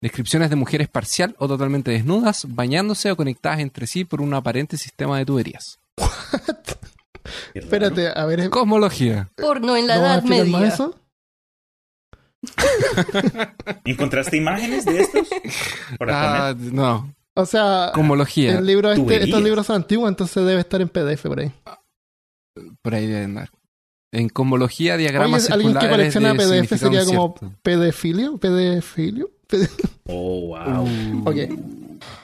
Descripciones 0.01 0.49
de 0.51 0.55
mujeres 0.55 0.87
parcial 0.87 1.35
o 1.39 1.47
totalmente 1.47 1.91
desnudas, 1.91 2.45
bañándose 2.47 3.11
o 3.11 3.15
conectadas 3.17 3.59
entre 3.59 3.87
sí 3.87 4.05
por 4.05 4.21
un 4.21 4.33
aparente 4.33 4.77
sistema 4.77 5.17
de 5.17 5.25
tuberías. 5.25 5.79
Qué 5.97 7.59
raro. 7.61 7.65
Espérate, 7.65 8.07
a 8.15 8.25
ver, 8.25 8.49
Cosmología. 8.49 9.29
Porno 9.35 9.75
en 9.75 9.87
la 9.87 9.95
¿no 9.97 10.01
Edad 10.05 10.23
Media. 10.23 10.67
eso? 10.67 10.95
¿Encontraste 13.85 14.37
imágenes 14.37 14.85
de 14.85 15.01
estos? 15.01 15.27
Para 15.99 16.49
Ah, 16.49 16.55
no. 16.57 17.13
O 17.35 17.45
sea, 17.45 17.91
Cosmología. 17.93 18.57
el 18.57 18.65
libro 18.65 18.91
este, 18.91 19.23
estos 19.23 19.41
libros 19.41 19.65
son 19.65 19.77
antiguos, 19.77 20.09
entonces 20.09 20.45
debe 20.45 20.59
estar 20.61 20.81
en 20.81 20.89
PDF 20.89 21.23
por 21.27 21.39
ahí. 21.39 21.51
Por 22.81 22.93
ahí 22.95 23.07
debe 23.07 23.23
andar. 23.23 23.49
En 24.13 24.27
cosmología, 24.27 24.97
diagramas 24.97 25.45
Oye, 25.45 25.53
alguien 25.53 25.77
que 25.77 25.89
colecciona 25.89 26.33
de 26.33 26.63
PDF 26.65 26.77
sería 26.79 27.05
como 27.05 27.35
pedefilio, 27.63 28.37
pedefilio. 28.37 29.31
Pede- 29.47 29.69
Oh, 30.07 30.47
wow. 30.47 30.83
Uh. 30.83 31.23
Ok, 31.29 31.35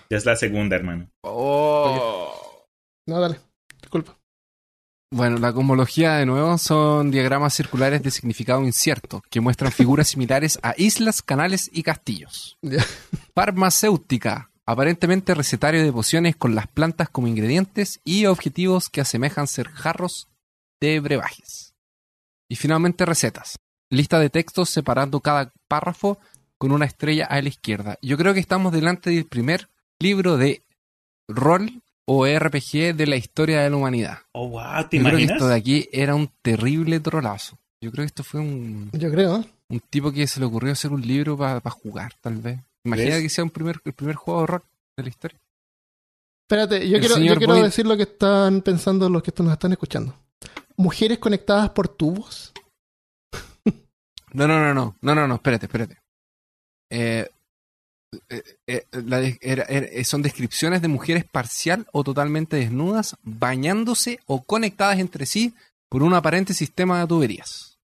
Ya 0.10 0.18
es 0.18 0.26
la 0.26 0.36
segunda, 0.36 0.76
hermano. 0.76 1.10
Oh. 1.24 2.66
no, 3.08 3.20
dale, 3.22 3.40
disculpa. 3.82 4.18
Bueno, 5.14 5.38
la 5.38 5.54
cosmología 5.54 6.16
de 6.16 6.26
nuevo 6.26 6.58
son 6.58 7.12
diagramas 7.12 7.54
circulares 7.54 8.04
de 8.04 8.12
significado 8.12 8.62
incierto 8.66 9.24
que 9.30 9.40
muestran 9.40 9.72
figuras 9.72 10.10
similares 10.10 10.60
a 10.64 10.74
islas, 10.78 11.22
canales 11.22 11.70
y 11.72 11.84
castillos. 11.84 12.58
Farmacéutica, 13.34 14.47
aparentemente 14.68 15.34
recetario 15.34 15.82
de 15.82 15.94
pociones 15.94 16.36
con 16.36 16.54
las 16.54 16.68
plantas 16.68 17.10
como 17.10 17.28
ingredientes 17.28 18.02
y 18.04 18.26
objetivos 18.26 18.90
que 18.90 19.02
asemejan 19.02 19.48
ser 19.48 19.70
jarros 19.70 20.28
de 20.82 21.00
brebajes. 21.00 21.74
Y 22.50 22.58
finalmente 22.58 23.06
recetas, 23.06 23.58
lista 23.90 24.20
de 24.20 24.30
textos 24.30 24.70
separando 24.70 25.22
cada 25.22 25.54
párrafo 25.70 26.20
con 26.58 26.74
una 26.74 26.86
estrella 26.86 27.26
a 27.26 27.42
la 27.42 27.48
izquierda. 27.48 27.98
Yo 28.02 28.18
creo 28.18 28.34
que 28.34 28.42
estamos 28.42 28.74
delante 28.74 29.10
del 29.10 29.26
primer 29.26 29.70
libro 30.00 30.38
de 30.38 30.64
rol 31.30 31.82
o 32.06 32.26
RPG 32.26 32.96
de 32.96 33.08
la 33.08 33.16
historia 33.16 33.62
de 33.62 33.70
la 33.70 33.78
humanidad. 33.78 34.20
Oh, 34.34 34.50
wow, 34.50 34.88
¿te 34.90 34.98
Yo 34.98 35.04
creo 35.06 35.18
que 35.18 35.24
esto 35.24 35.48
de 35.48 35.56
aquí 35.56 35.90
era 35.94 36.14
un 36.14 36.30
terrible 36.42 37.00
trolazo. 37.00 37.58
Yo 37.80 37.92
creo 37.92 38.04
que 38.04 38.08
esto 38.08 38.24
fue 38.24 38.42
un, 38.42 38.92
Yo 38.94 39.10
creo. 39.12 39.46
un 39.70 39.80
tipo 39.80 40.12
que 40.12 40.28
se 40.28 40.42
le 40.42 40.46
ocurrió 40.46 40.74
hacer 40.74 40.92
un 40.92 41.02
libro 41.02 41.38
para 41.38 41.62
jugar, 41.70 42.14
tal 42.22 42.38
vez. 42.38 42.60
Imagina 42.88 43.16
¿Ves? 43.16 43.24
que 43.24 43.30
sea 43.30 43.44
un 43.44 43.50
primer, 43.50 43.82
el 43.84 43.94
primer 43.94 44.16
juego 44.16 44.42
de 44.42 44.48
rol 44.48 44.64
de 44.98 45.04
la 45.04 45.10
historia. 45.10 45.40
Espérate, 46.50 46.88
yo 46.90 46.96
El 46.96 47.02
quiero, 47.02 47.16
yo 47.16 47.20
señor 47.22 47.38
quiero 47.38 47.54
Boyd- 47.56 47.64
decir 47.64 47.86
lo 47.86 47.98
que 47.98 48.04
están 48.04 48.62
pensando 48.62 49.10
los 49.10 49.22
que 49.22 49.34
nos 49.44 49.52
están 49.54 49.72
escuchando. 49.74 50.16
Mujeres 50.78 51.18
conectadas 51.20 51.70
por 51.72 51.90
tubos. 51.90 52.54
No, 54.34 54.48
no, 54.48 54.60
no, 54.60 54.74
no, 54.74 54.96
no, 55.02 55.16
no, 55.16 55.28
no, 55.28 55.36
espérate, 55.36 55.66
espérate. 55.66 55.98
Eh, 56.92 57.28
eh, 58.30 58.44
eh, 58.68 58.86
la 58.92 59.20
de- 59.20 59.38
era- 59.42 59.64
era- 59.64 60.04
son 60.04 60.22
descripciones 60.22 60.82
de 60.82 60.88
mujeres 60.88 61.26
parcial 61.26 61.88
o 61.92 62.04
totalmente 62.04 62.56
desnudas, 62.58 63.16
bañándose 63.24 64.20
o 64.26 64.44
conectadas 64.44 65.00
entre 65.00 65.26
sí 65.26 65.54
por 65.90 66.04
un 66.04 66.14
aparente 66.14 66.54
sistema 66.54 67.00
de 67.02 67.08
tuberías. 67.08 67.77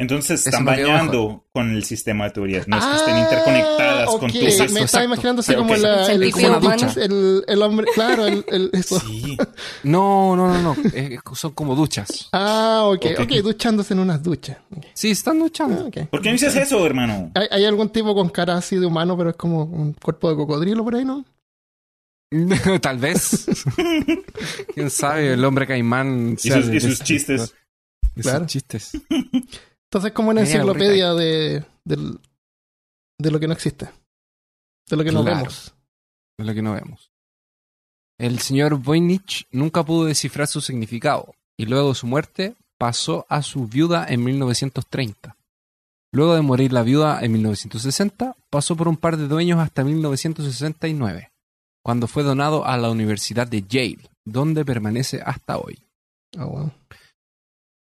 Entonces 0.00 0.46
están 0.46 0.64
bañando 0.64 1.44
con 1.52 1.72
el 1.74 1.82
sistema 1.82 2.26
de 2.26 2.30
tuberías. 2.30 2.68
No 2.68 2.78
es 2.78 2.84
que 2.84 2.94
estén 2.96 3.16
Ah, 3.16 3.20
interconectadas 3.20 4.06
con 4.10 4.30
ok. 4.30 4.32
tu 4.32 4.38
Exacto, 4.38 4.72
Me 4.74 4.80
estaba 4.82 5.04
imaginando 5.04 5.40
así 5.40 5.54
como 5.56 5.74
la, 5.74 6.06
El 6.12 7.62
hombre, 7.62 7.86
claro, 7.94 8.26
el, 8.26 8.44
el- 8.46 8.70
eso. 8.74 9.00
Sí. 9.00 9.36
No, 9.82 10.36
no, 10.36 10.48
no, 10.56 10.62
no, 10.62 10.76
es- 10.94 11.18
son 11.34 11.50
como 11.52 11.74
duchas. 11.74 12.28
Ah, 12.32 12.82
ok, 12.84 13.06
Ok. 13.18 13.32
duchándose 13.42 13.92
en 13.94 13.98
unas 14.00 14.22
duchas. 14.22 14.58
Sí, 14.94 15.10
están 15.10 15.38
Ah, 15.38 15.42
duchando. 15.44 15.86
ok. 15.88 15.96
¿Por 16.10 16.22
qué 16.22 16.28
no 16.28 16.32
dices 16.34 16.54
eso, 16.54 16.86
hermano? 16.86 17.32
¿Hay, 17.34 17.48
hay 17.50 17.64
algún 17.64 17.88
tipo 17.90 18.14
con 18.14 18.28
cara 18.28 18.56
así 18.56 18.76
de 18.76 18.86
humano, 18.86 19.16
pero 19.18 19.30
es 19.30 19.36
como 19.36 19.64
un 19.64 19.94
cuerpo 19.94 20.30
de 20.30 20.36
cocodrilo 20.36 20.84
por 20.84 20.94
ahí, 20.94 21.04
¿no? 21.04 21.24
Tal 22.80 22.98
vez. 22.98 23.46
Quién 24.74 24.90
sabe, 24.90 25.32
el 25.32 25.44
hombre 25.44 25.66
caimán. 25.66 26.36
Y 26.40 26.50
sus, 26.50 26.68
y 26.68 27.04
chistes. 27.04 27.52
Claro. 28.20 28.46
chistes. 28.46 28.92
Entonces, 29.90 30.12
como 30.12 30.30
una 30.30 30.42
enciclopedia 30.42 31.14
de, 31.14 31.64
de 31.84 33.30
lo 33.30 33.40
que 33.40 33.46
no 33.46 33.54
existe. 33.54 33.88
De 34.88 34.96
lo 34.96 35.04
que 35.04 35.12
no 35.12 35.24
vemos. 35.24 35.74
Es 36.38 36.46
lo 36.46 36.54
que 36.54 36.62
no 36.62 36.74
vemos. 36.74 37.10
El 38.18 38.40
señor 38.40 38.76
Voynich 38.78 39.46
nunca 39.50 39.84
pudo 39.84 40.06
descifrar 40.06 40.46
su 40.48 40.60
significado 40.60 41.34
y 41.56 41.66
luego 41.66 41.90
de 41.90 41.94
su 41.94 42.06
muerte 42.06 42.54
pasó 42.78 43.26
a 43.28 43.42
su 43.42 43.66
viuda 43.66 44.06
en 44.08 44.24
1930. 44.24 45.36
Luego 46.12 46.34
de 46.34 46.42
morir 46.42 46.72
la 46.72 46.82
viuda 46.82 47.20
en 47.22 47.32
1960, 47.32 48.36
pasó 48.50 48.76
por 48.76 48.88
un 48.88 48.96
par 48.96 49.16
de 49.16 49.28
dueños 49.28 49.58
hasta 49.58 49.84
1969, 49.84 51.32
cuando 51.82 52.06
fue 52.06 52.22
donado 52.22 52.64
a 52.64 52.78
la 52.78 52.90
Universidad 52.90 53.46
de 53.46 53.62
Yale, 53.62 54.08
donde 54.24 54.64
permanece 54.64 55.20
hasta 55.24 55.58
hoy. 55.58 55.78
Ah, 56.36 56.46
wow. 56.46 56.72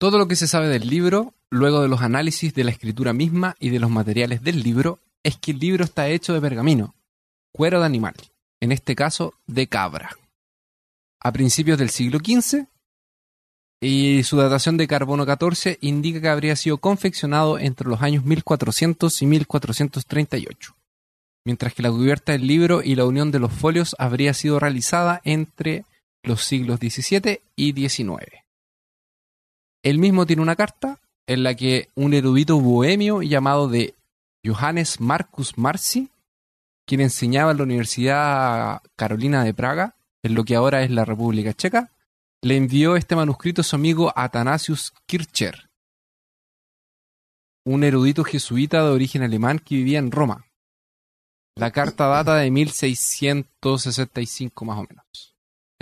Todo 0.03 0.17
lo 0.17 0.27
que 0.27 0.35
se 0.35 0.49
sabe 0.49 0.67
del 0.67 0.89
libro, 0.89 1.33
luego 1.49 1.81
de 1.81 1.87
los 1.87 2.01
análisis 2.01 2.53
de 2.53 2.65
la 2.65 2.71
escritura 2.71 3.13
misma 3.13 3.55
y 3.57 3.69
de 3.69 3.79
los 3.79 3.89
materiales 3.89 4.43
del 4.43 4.61
libro, 4.61 4.99
es 5.23 5.37
que 5.37 5.51
el 5.51 5.59
libro 5.59 5.85
está 5.85 6.09
hecho 6.09 6.33
de 6.33 6.41
pergamino, 6.41 6.93
cuero 7.53 7.79
de 7.79 7.85
animal, 7.85 8.13
en 8.59 8.73
este 8.73 8.97
caso 8.97 9.33
de 9.47 9.67
cabra. 9.67 10.09
A 11.21 11.31
principios 11.31 11.77
del 11.77 11.89
siglo 11.89 12.19
XV, 12.19 12.65
y 13.79 14.23
su 14.23 14.35
datación 14.35 14.75
de 14.75 14.87
carbono 14.87 15.25
14 15.25 15.77
indica 15.79 16.19
que 16.19 16.27
habría 16.27 16.57
sido 16.57 16.79
confeccionado 16.79 17.57
entre 17.57 17.87
los 17.87 18.01
años 18.01 18.25
1400 18.25 19.21
y 19.21 19.25
1438, 19.25 20.75
mientras 21.45 21.73
que 21.73 21.81
la 21.81 21.91
cubierta 21.91 22.33
del 22.33 22.45
libro 22.45 22.81
y 22.83 22.95
la 22.95 23.05
unión 23.05 23.31
de 23.31 23.39
los 23.39 23.53
folios 23.53 23.95
habría 23.97 24.33
sido 24.33 24.59
realizada 24.59 25.21
entre 25.23 25.85
los 26.23 26.43
siglos 26.43 26.81
XVII 26.81 27.39
y 27.55 27.71
XIX. 27.71 28.42
Él 29.83 29.99
mismo 29.99 30.25
tiene 30.25 30.41
una 30.41 30.55
carta 30.55 31.01
en 31.27 31.43
la 31.43 31.55
que 31.55 31.89
un 31.95 32.13
erudito 32.13 32.57
bohemio 32.59 33.21
llamado 33.21 33.67
de 33.67 33.95
Johannes 34.45 35.01
Marcus 35.01 35.57
Marci, 35.57 36.09
quien 36.85 37.01
enseñaba 37.01 37.51
en 37.51 37.57
la 37.57 37.63
Universidad 37.63 38.81
Carolina 38.95 39.43
de 39.43 39.53
Praga, 39.53 39.97
en 40.21 40.35
lo 40.35 40.45
que 40.45 40.55
ahora 40.55 40.83
es 40.83 40.91
la 40.91 41.03
República 41.05 41.53
Checa, 41.53 41.91
le 42.41 42.57
envió 42.57 42.95
este 42.95 43.15
manuscrito 43.15 43.61
a 43.61 43.63
su 43.63 43.75
amigo 43.75 44.11
Athanasius 44.15 44.93
Kircher, 45.05 45.69
un 47.65 47.83
erudito 47.83 48.23
jesuita 48.23 48.83
de 48.83 48.91
origen 48.91 49.23
alemán 49.23 49.59
que 49.59 49.75
vivía 49.75 49.99
en 49.99 50.11
Roma. 50.11 50.45
La 51.55 51.71
carta 51.71 52.07
data 52.07 52.35
de 52.35 52.49
1665 52.51 54.65
más 54.65 54.79
o 54.79 54.85
menos. 54.89 55.32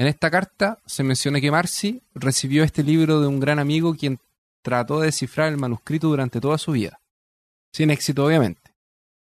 En 0.01 0.08
esta 0.08 0.31
carta 0.31 0.79
se 0.88 1.03
menciona 1.03 1.39
que 1.39 1.51
Marci 1.51 2.01
recibió 2.15 2.63
este 2.63 2.81
libro 2.81 3.22
de 3.22 3.27
un 3.27 3.39
gran 3.39 3.60
amigo 3.60 3.93
quien 3.93 4.17
trató 4.63 5.00
de 5.00 5.05
descifrar 5.05 5.50
el 5.50 5.60
manuscrito 5.60 6.08
durante 6.08 6.41
toda 6.41 6.58
su 6.58 6.72
vida. 6.72 7.00
Sin 7.72 7.91
éxito, 7.91 8.25
obviamente. 8.25 8.74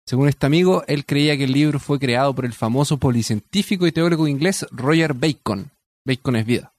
Según 0.07 0.27
este 0.27 0.47
amigo, 0.47 0.83
él 0.87 1.05
creía 1.05 1.37
que 1.37 1.43
el 1.43 1.51
libro 1.51 1.77
fue 1.77 1.99
creado 1.99 2.33
por 2.33 2.45
el 2.45 2.53
famoso 2.53 2.97
policientífico 2.97 3.85
y 3.85 3.91
teólogo 3.91 4.27
inglés 4.27 4.65
Roger 4.71 5.13
Bacon. 5.13 5.69
Bacon 6.03 6.37
es 6.37 6.47
vida. 6.47 6.73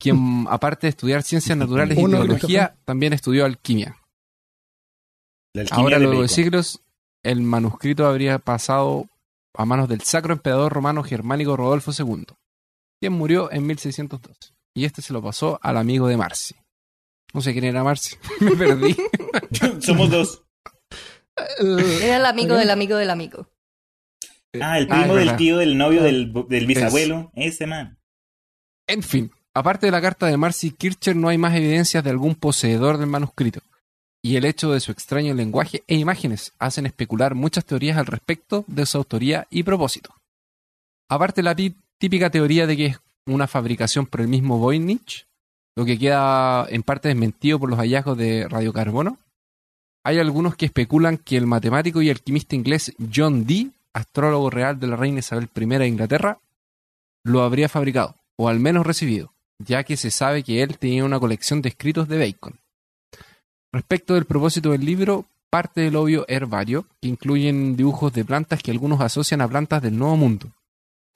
Quien, 0.00 0.46
aparte 0.50 0.88
de 0.88 0.90
estudiar 0.90 1.22
ciencias 1.22 1.56
naturales 1.56 1.96
y 1.96 2.02
Uno, 2.02 2.18
teología, 2.18 2.74
también 2.84 3.12
estudió 3.12 3.44
alquimia. 3.44 3.98
Alquimia 5.54 5.80
Ahora, 5.80 6.00
de 6.00 6.06
luego 6.06 6.22
de 6.22 6.28
siglos, 6.28 6.80
el 7.22 7.40
manuscrito 7.42 8.04
habría 8.04 8.40
pasado 8.40 9.06
a 9.54 9.64
manos 9.64 9.88
del 9.88 10.00
sacro 10.00 10.32
emperador 10.32 10.72
romano 10.72 11.04
germánico 11.04 11.56
Rodolfo 11.56 11.92
II, 11.96 12.26
quien 13.00 13.12
murió 13.12 13.50
en 13.52 13.66
1612. 13.66 14.52
Y 14.74 14.84
este 14.84 15.02
se 15.02 15.12
lo 15.12 15.22
pasó 15.22 15.58
al 15.62 15.76
amigo 15.76 16.06
de 16.08 16.16
Marci. 16.16 16.54
No 17.34 17.40
sé 17.40 17.52
quién 17.52 17.64
era 17.64 17.82
Marci, 17.84 18.16
me 18.40 18.52
perdí. 18.52 18.96
Somos 19.80 20.10
dos. 20.10 20.42
El- 21.58 21.78
Era 22.02 22.16
el 22.16 22.26
amigo 22.26 22.56
del 22.56 22.70
amigo 22.70 22.96
del 22.96 23.10
amigo. 23.10 23.48
Ah, 24.60 24.78
el 24.78 24.86
Ah, 24.90 25.00
primo 25.00 25.14
del 25.16 25.36
tío 25.36 25.58
del 25.58 25.76
novio 25.76 26.02
del, 26.02 26.32
del 26.48 26.66
bisabuelo. 26.66 27.30
Ese 27.34 27.66
man. 27.66 27.98
En 28.88 29.02
fin, 29.02 29.30
aparte 29.52 29.86
de 29.86 29.92
la 29.92 30.00
carta 30.00 30.26
de 30.26 30.36
Marci 30.38 30.70
Kircher, 30.70 31.14
no 31.16 31.28
hay 31.28 31.36
más 31.36 31.54
evidencias 31.54 32.02
de 32.02 32.10
algún 32.10 32.34
poseedor 32.36 32.96
del 32.96 33.08
manuscrito. 33.08 33.60
Y 34.22 34.36
el 34.36 34.44
hecho 34.46 34.72
de 34.72 34.80
su 34.80 34.92
extraño 34.92 35.34
lenguaje 35.34 35.84
e 35.86 35.96
imágenes 35.96 36.52
hacen 36.58 36.86
especular 36.86 37.34
muchas 37.34 37.64
teorías 37.66 37.98
al 37.98 38.06
respecto 38.06 38.64
de 38.66 38.86
su 38.86 38.96
autoría 38.98 39.46
y 39.50 39.62
propósito. 39.62 40.14
Aparte 41.08 41.42
de 41.42 41.44
la 41.44 41.54
típica 41.98 42.30
teoría 42.30 42.66
de 42.66 42.76
que 42.76 42.86
es 42.86 43.00
una 43.26 43.46
fabricación 43.46 44.06
por 44.06 44.20
el 44.20 44.28
mismo 44.28 44.58
Voynich, 44.58 45.26
lo 45.76 45.84
que 45.84 45.98
queda 45.98 46.66
en 46.68 46.82
parte 46.82 47.08
desmentido 47.08 47.58
por 47.58 47.68
los 47.68 47.78
hallazgos 47.78 48.16
de 48.16 48.48
radiocarbono, 48.48 49.18
hay 50.04 50.18
algunos 50.18 50.54
que 50.54 50.66
especulan 50.66 51.18
que 51.18 51.36
el 51.36 51.46
matemático 51.46 52.00
y 52.00 52.10
alquimista 52.10 52.54
inglés 52.54 52.94
John 53.12 53.44
Dee, 53.44 53.72
astrólogo 53.92 54.50
real 54.50 54.78
de 54.78 54.86
la 54.86 54.96
reina 54.96 55.18
Isabel 55.18 55.48
I 55.54 55.66
de 55.66 55.88
Inglaterra, 55.88 56.38
lo 57.24 57.42
habría 57.42 57.68
fabricado, 57.68 58.14
o 58.36 58.48
al 58.48 58.60
menos 58.60 58.86
recibido, 58.86 59.32
ya 59.58 59.82
que 59.82 59.96
se 59.96 60.10
sabe 60.10 60.44
que 60.44 60.62
él 60.62 60.78
tenía 60.78 61.04
una 61.04 61.18
colección 61.18 61.60
de 61.60 61.70
escritos 61.70 62.06
de 62.08 62.18
Bacon. 62.18 62.60
Respecto 63.72 64.14
del 64.14 64.26
propósito 64.26 64.70
del 64.70 64.84
libro, 64.84 65.26
parte 65.50 65.80
del 65.80 65.96
obvio 65.96 66.24
herbario, 66.28 66.86
que 67.00 67.08
incluyen 67.08 67.76
dibujos 67.76 68.12
de 68.12 68.24
plantas 68.24 68.62
que 68.62 68.70
algunos 68.70 69.00
asocian 69.00 69.40
a 69.40 69.48
plantas 69.48 69.82
del 69.82 69.98
Nuevo 69.98 70.16
Mundo. 70.16 70.52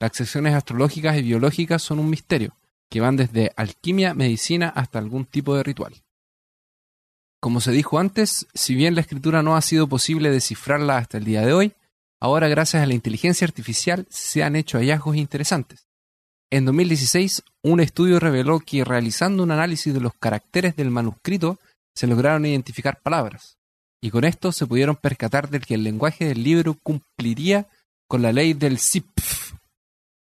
Las 0.01 0.13
secciones 0.15 0.55
astrológicas 0.55 1.15
y 1.15 1.21
biológicas 1.21 1.83
son 1.83 1.99
un 1.99 2.09
misterio, 2.09 2.57
que 2.89 3.01
van 3.01 3.17
desde 3.17 3.51
alquimia, 3.55 4.15
medicina 4.15 4.69
hasta 4.69 4.97
algún 4.97 5.25
tipo 5.25 5.55
de 5.55 5.61
ritual. 5.61 5.93
Como 7.39 7.61
se 7.61 7.71
dijo 7.71 7.99
antes, 7.99 8.47
si 8.55 8.73
bien 8.73 8.95
la 8.95 9.01
escritura 9.01 9.43
no 9.43 9.55
ha 9.55 9.61
sido 9.61 9.87
posible 9.87 10.31
descifrarla 10.31 10.97
hasta 10.97 11.19
el 11.19 11.23
día 11.23 11.45
de 11.45 11.53
hoy, 11.53 11.73
ahora 12.19 12.47
gracias 12.47 12.81
a 12.81 12.87
la 12.87 12.95
inteligencia 12.95 13.45
artificial 13.45 14.07
se 14.09 14.41
han 14.41 14.55
hecho 14.55 14.79
hallazgos 14.79 15.17
interesantes. 15.17 15.87
En 16.49 16.65
2016, 16.65 17.43
un 17.61 17.79
estudio 17.79 18.19
reveló 18.19 18.59
que 18.59 18.83
realizando 18.83 19.43
un 19.43 19.51
análisis 19.51 19.93
de 19.93 20.01
los 20.01 20.15
caracteres 20.15 20.75
del 20.75 20.89
manuscrito, 20.89 21.59
se 21.93 22.07
lograron 22.07 22.47
identificar 22.47 22.99
palabras, 23.03 23.59
y 24.01 24.09
con 24.09 24.23
esto 24.23 24.51
se 24.51 24.65
pudieron 24.65 24.95
percatar 24.95 25.51
de 25.51 25.59
que 25.59 25.75
el 25.75 25.83
lenguaje 25.83 26.25
del 26.25 26.43
libro 26.43 26.73
cumpliría 26.81 27.67
con 28.07 28.23
la 28.23 28.33
ley 28.33 28.55
del 28.55 28.79
ZIPF, 28.79 29.50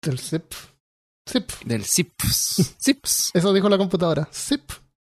del 0.02 0.18
zip. 0.18 0.52
Zip. 1.28 1.50
del 1.64 1.84
ZIPS. 1.84 2.76
ZIPS. 2.80 3.30
Eso 3.34 3.52
dijo 3.52 3.68
la 3.68 3.76
computadora. 3.76 4.28
Zip. 4.32 4.70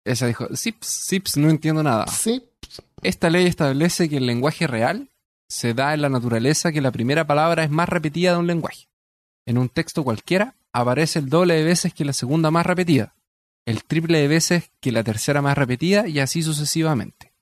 Esa 0.03 0.27
dijo, 0.27 0.47
ZIPS, 0.55 1.07
ZIPS, 1.07 1.38
no 1.38 1.50
entiendo 1.50 1.83
nada. 1.83 2.05
Zip. 2.07 2.43
Esta 3.01 3.29
ley 3.29 3.45
establece 3.45 4.09
que 4.09 4.17
el 4.17 4.25
lenguaje 4.25 4.67
real 4.67 5.09
se 5.47 5.73
da 5.73 5.93
en 5.93 6.01
la 6.01 6.09
naturaleza 6.09 6.71
que 6.71 6.81
la 6.81 6.91
primera 6.91 7.25
palabra 7.25 7.63
es 7.63 7.69
más 7.69 7.89
repetida 7.89 8.33
de 8.33 8.38
un 8.38 8.47
lenguaje. 8.47 8.88
En 9.45 9.57
un 9.57 9.69
texto 9.69 10.03
cualquiera 10.03 10.55
aparece 10.71 11.19
el 11.19 11.29
doble 11.29 11.55
de 11.55 11.63
veces 11.63 11.93
que 11.93 12.05
la 12.05 12.13
segunda 12.13 12.51
más 12.51 12.65
repetida, 12.65 13.15
el 13.65 13.83
triple 13.83 14.19
de 14.19 14.27
veces 14.27 14.71
que 14.79 14.91
la 14.91 15.03
tercera 15.03 15.41
más 15.41 15.57
repetida 15.57 16.07
y 16.07 16.19
así 16.19 16.41
sucesivamente. 16.41 17.33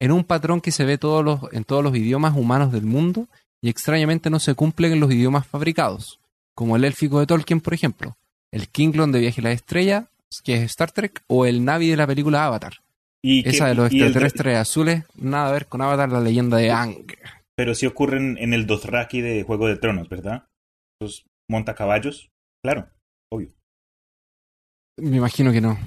En 0.00 0.12
un 0.12 0.24
patrón 0.24 0.60
que 0.60 0.70
se 0.70 0.84
ve 0.84 0.98
todos 0.98 1.24
los, 1.24 1.40
en 1.52 1.64
todos 1.64 1.82
los 1.82 1.96
idiomas 1.96 2.36
humanos 2.36 2.70
del 2.70 2.84
mundo 2.84 3.28
y 3.60 3.68
extrañamente 3.68 4.30
no 4.30 4.38
se 4.38 4.54
cumple 4.54 4.92
en 4.92 5.00
los 5.00 5.10
idiomas 5.10 5.46
fabricados, 5.46 6.20
como 6.58 6.74
el 6.74 6.82
élfico 6.84 7.20
de 7.20 7.26
Tolkien, 7.26 7.60
por 7.60 7.72
ejemplo, 7.72 8.18
el 8.52 8.68
Klingon 8.68 9.12
de 9.12 9.20
Viaje 9.20 9.40
a 9.42 9.44
la 9.44 9.52
Estrella, 9.52 10.10
que 10.42 10.56
es 10.56 10.62
Star 10.62 10.90
Trek, 10.90 11.22
o 11.28 11.46
el 11.46 11.64
Navi 11.64 11.88
de 11.88 11.96
la 11.96 12.04
película 12.04 12.44
Avatar. 12.46 12.72
Y 13.22 13.44
que- 13.44 13.50
Esa 13.50 13.68
de 13.68 13.76
los 13.76 13.92
el- 13.92 14.02
extraterrestres 14.02 14.56
azules, 14.56 15.04
nada 15.14 15.50
a 15.50 15.52
ver 15.52 15.68
con 15.68 15.82
Avatar, 15.82 16.10
la 16.10 16.18
leyenda 16.20 16.56
de 16.56 16.72
Ang. 16.72 17.06
pero 17.56 17.76
sí 17.76 17.86
ocurren 17.86 18.36
en 18.38 18.54
el 18.54 18.66
Dothraki 18.66 19.20
de 19.20 19.44
Juego 19.44 19.68
de 19.68 19.76
Tronos, 19.76 20.08
¿verdad? 20.08 20.48
Los 21.00 21.24
montacaballos. 21.48 22.28
Claro, 22.64 22.90
obvio. 23.32 23.52
Me 25.00 25.18
imagino 25.18 25.52
que 25.52 25.60
no. 25.60 25.78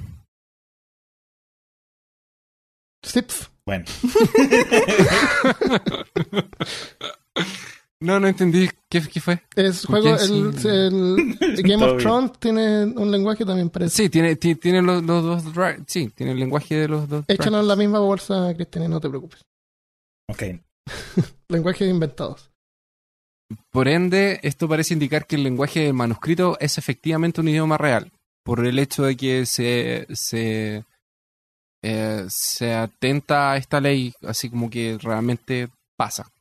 Bueno. 3.66 3.84
No, 8.02 8.20
no 8.20 8.28
entendí. 8.28 8.68
¿Qué, 8.90 9.02
qué 9.02 9.22
fue? 9.22 9.42
Es 9.56 9.86
¿Por 9.86 10.02
juego, 10.02 10.18
el, 10.18 11.38
Game 11.64 11.86
of. 11.86 12.02
Thrones 12.02 12.32
tiene 12.40 12.86
un 12.86 13.12
lenguaje 13.12 13.46
también 13.46 13.70
parece. 13.70 13.96
Sí, 13.96 14.10
tiene, 14.10 14.36
ti- 14.36 14.56
tiene 14.56 14.82
los, 14.82 15.04
los 15.04 15.44
dos. 15.44 15.44
Sí, 15.88 16.10
tiene 16.10 16.32
el 16.34 16.40
lenguaje 16.40 16.76
de 16.76 16.88
los 16.88 17.08
dos. 17.08 17.24
Échanos 17.28 17.64
la 17.66 17.76
misma 17.76 18.00
bolsa, 18.00 18.52
Cristian, 18.56 18.86
y 18.86 18.88
no 18.88 19.00
te 19.00 19.08
preocupes. 19.10 19.42
Ok. 20.32 20.44
Lenguajes 21.50 21.90
inventados. 21.90 22.50
Por 23.70 23.88
ende, 23.90 24.40
esto 24.44 24.68
parece 24.68 24.94
indicar 24.94 25.28
que 25.28 25.36
el 25.36 25.44
lenguaje 25.44 25.82
del 25.82 25.94
manuscrito 25.94 26.58
es 26.60 26.78
efectivamente 26.78 27.42
un 27.42 27.50
idioma 27.50 27.78
real. 27.78 28.12
Por 28.44 28.66
el 28.66 28.80
hecho 28.80 29.04
de 29.04 29.16
que 29.18 29.46
se. 29.46 30.08
se 30.14 30.86
eh, 31.84 32.26
se 32.30 32.74
atenta 32.74 33.52
a 33.52 33.58
esta 33.58 33.82
ley, 33.82 34.14
así 34.24 34.50
como 34.50 34.70
que 34.70 34.98
realmente 35.02 35.70
pasa. 35.98 36.32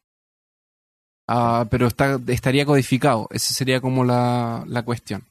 Ah, 1.32 1.64
pero 1.70 1.87
está, 1.87 2.18
estaría 2.26 2.66
codificado, 2.66 3.28
esa 3.30 3.54
sería 3.54 3.80
como 3.80 4.04
la, 4.04 4.64
la 4.66 4.82
cuestión. 4.82 5.22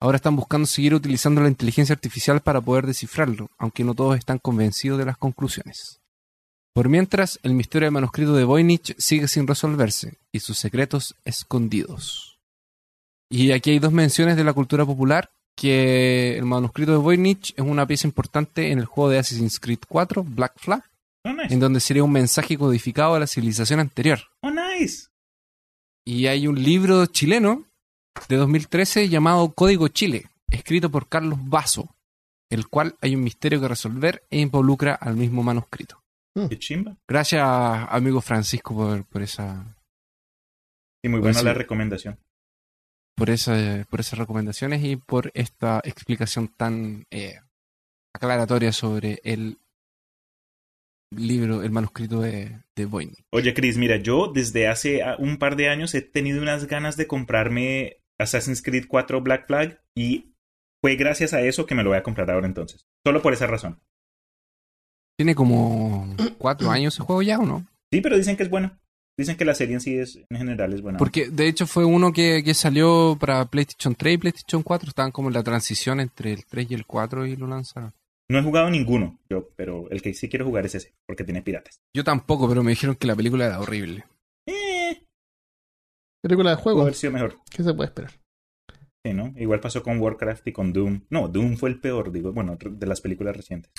Ahora 0.00 0.14
están 0.16 0.36
buscando 0.36 0.66
seguir 0.66 0.94
utilizando 0.94 1.40
la 1.40 1.48
inteligencia 1.48 1.92
artificial 1.92 2.40
para 2.40 2.60
poder 2.60 2.86
descifrarlo, 2.86 3.50
aunque 3.58 3.82
no 3.82 3.94
todos 3.94 4.16
están 4.16 4.38
convencidos 4.38 4.98
de 5.00 5.06
las 5.06 5.16
conclusiones. 5.18 5.98
Por 6.72 6.88
mientras, 6.88 7.40
el 7.42 7.54
misterio 7.54 7.86
del 7.86 7.92
manuscrito 7.94 8.32
de 8.34 8.44
Voynich 8.44 8.94
sigue 8.96 9.26
sin 9.26 9.48
resolverse 9.48 10.18
y 10.30 10.38
sus 10.38 10.56
secretos 10.56 11.16
escondidos. 11.24 12.38
Y 13.28 13.50
aquí 13.50 13.70
hay 13.72 13.80
dos 13.80 13.92
menciones 13.92 14.36
de 14.36 14.44
la 14.44 14.52
cultura 14.52 14.86
popular, 14.86 15.30
que 15.56 16.38
el 16.38 16.44
manuscrito 16.44 16.92
de 16.92 16.98
Voynich 16.98 17.52
es 17.56 17.64
una 17.64 17.86
pieza 17.86 18.06
importante 18.06 18.70
en 18.70 18.78
el 18.78 18.84
juego 18.86 19.10
de 19.10 19.18
Assassin's 19.18 19.58
Creed 19.58 19.80
4, 19.88 20.22
Black 20.24 20.52
Flag, 20.56 20.84
Oh, 21.22 21.32
nice. 21.34 21.52
en 21.52 21.60
donde 21.60 21.80
sería 21.80 22.02
un 22.04 22.12
mensaje 22.12 22.56
codificado 22.56 23.14
a 23.14 23.20
la 23.20 23.26
civilización 23.26 23.78
anterior. 23.80 24.20
Oh, 24.42 24.50
nice. 24.50 25.08
Y 26.04 26.26
hay 26.26 26.46
un 26.46 26.62
libro 26.62 27.06
chileno 27.06 27.64
de 28.28 28.36
2013 28.36 29.08
llamado 29.08 29.52
Código 29.52 29.88
Chile, 29.88 30.26
escrito 30.50 30.90
por 30.90 31.08
Carlos 31.08 31.38
Basso, 31.42 31.94
el 32.50 32.68
cual 32.68 32.96
hay 33.00 33.14
un 33.14 33.22
misterio 33.22 33.60
que 33.60 33.68
resolver 33.68 34.24
e 34.30 34.40
involucra 34.40 34.94
al 34.94 35.16
mismo 35.16 35.42
manuscrito. 35.42 36.02
Qué 36.48 36.58
chimba. 36.58 36.96
Gracias, 37.08 37.44
amigo 37.44 38.20
Francisco, 38.20 38.74
por, 38.74 39.04
por 39.04 39.22
esa 39.22 39.76
Y 41.02 41.08
muy 41.08 41.20
buena 41.20 41.38
sí. 41.38 41.44
la 41.44 41.54
recomendación. 41.54 42.18
por, 43.16 43.30
esa, 43.30 43.86
por 43.90 44.00
esas 44.00 44.18
recomendaciones 44.18 44.82
y 44.84 44.96
por 44.96 45.30
esta 45.34 45.80
explicación 45.84 46.48
tan 46.48 47.06
eh, 47.10 47.40
aclaratoria 48.14 48.72
sobre 48.72 49.20
el 49.24 49.58
libro, 51.10 51.62
el 51.62 51.70
manuscrito 51.70 52.20
de, 52.20 52.60
de. 52.76 52.88
Oye, 53.30 53.54
Chris, 53.54 53.76
mira, 53.76 53.96
yo 53.96 54.28
desde 54.32 54.68
hace 54.68 55.02
ah, 55.02 55.16
un 55.18 55.38
par 55.38 55.56
de 55.56 55.68
años 55.68 55.94
he 55.94 56.02
tenido 56.02 56.40
unas 56.40 56.66
ganas 56.66 56.96
de 56.96 57.06
comprarme 57.06 57.98
Assassin's 58.18 58.62
Creed 58.62 58.86
4 58.88 59.20
Black 59.20 59.46
Flag 59.46 59.80
y 59.94 60.34
fue 60.82 60.96
gracias 60.96 61.34
a 61.34 61.40
eso 61.42 61.66
que 61.66 61.74
me 61.74 61.82
lo 61.82 61.90
voy 61.90 61.98
a 61.98 62.02
comprar 62.02 62.30
ahora 62.30 62.46
entonces. 62.46 62.86
Solo 63.04 63.22
por 63.22 63.32
esa 63.32 63.46
razón. 63.46 63.80
Tiene 65.18 65.34
como 65.34 66.14
cuatro 66.38 66.70
años 66.70 66.94
ese 66.94 67.02
juego 67.02 67.22
ya, 67.22 67.38
¿o 67.38 67.44
no? 67.44 67.66
Sí, 67.92 68.00
pero 68.00 68.16
dicen 68.16 68.36
que 68.36 68.44
es 68.44 68.50
bueno. 68.50 68.78
Dicen 69.18 69.36
que 69.36 69.44
la 69.44 69.54
serie 69.54 69.74
en 69.74 69.80
sí 69.82 69.98
es, 69.98 70.16
en 70.30 70.38
general 70.38 70.72
es 70.72 70.80
buena. 70.80 70.96
Porque 70.96 71.28
de 71.28 71.46
hecho 71.46 71.66
fue 71.66 71.84
uno 71.84 72.10
que, 72.10 72.42
que 72.42 72.54
salió 72.54 73.18
para 73.20 73.44
PlayStation 73.44 73.94
3 73.94 74.14
y 74.14 74.18
PlayStation 74.18 74.62
4. 74.62 74.88
Estaban 74.88 75.12
como 75.12 75.28
en 75.28 75.34
la 75.34 75.42
transición 75.42 76.00
entre 76.00 76.32
el 76.32 76.46
3 76.46 76.70
y 76.70 76.74
el 76.74 76.86
4 76.86 77.26
y 77.26 77.36
lo 77.36 77.46
lanzaron. 77.46 77.92
No 78.30 78.38
he 78.38 78.42
jugado 78.44 78.70
ninguno, 78.70 79.18
yo, 79.28 79.48
pero 79.56 79.90
el 79.90 80.02
que 80.02 80.14
sí 80.14 80.28
quiero 80.28 80.44
jugar 80.44 80.64
es 80.64 80.76
ese, 80.76 80.94
porque 81.04 81.24
tiene 81.24 81.42
piratas. 81.42 81.80
Yo 81.92 82.04
tampoco, 82.04 82.48
pero 82.48 82.62
me 82.62 82.70
dijeron 82.70 82.94
que 82.94 83.08
la 83.08 83.16
película 83.16 83.46
era 83.46 83.58
horrible. 83.58 84.04
Eh, 84.46 85.04
Película 86.22 86.50
de 86.50 86.56
juego. 86.56 86.82
haber 86.82 86.94
sido 86.94 87.12
mejor. 87.12 87.40
¿Qué 87.50 87.64
se 87.64 87.74
puede 87.74 87.88
esperar? 87.88 88.12
Sí, 89.04 89.12
¿no? 89.14 89.34
Igual 89.36 89.58
pasó 89.58 89.82
con 89.82 89.98
Warcraft 89.98 90.46
y 90.46 90.52
con 90.52 90.72
Doom. 90.72 91.06
No, 91.10 91.26
Doom 91.26 91.56
fue 91.56 91.70
el 91.70 91.80
peor, 91.80 92.12
digo, 92.12 92.32
bueno, 92.32 92.56
de 92.56 92.86
las 92.86 93.00
películas 93.00 93.36
recientes. 93.36 93.72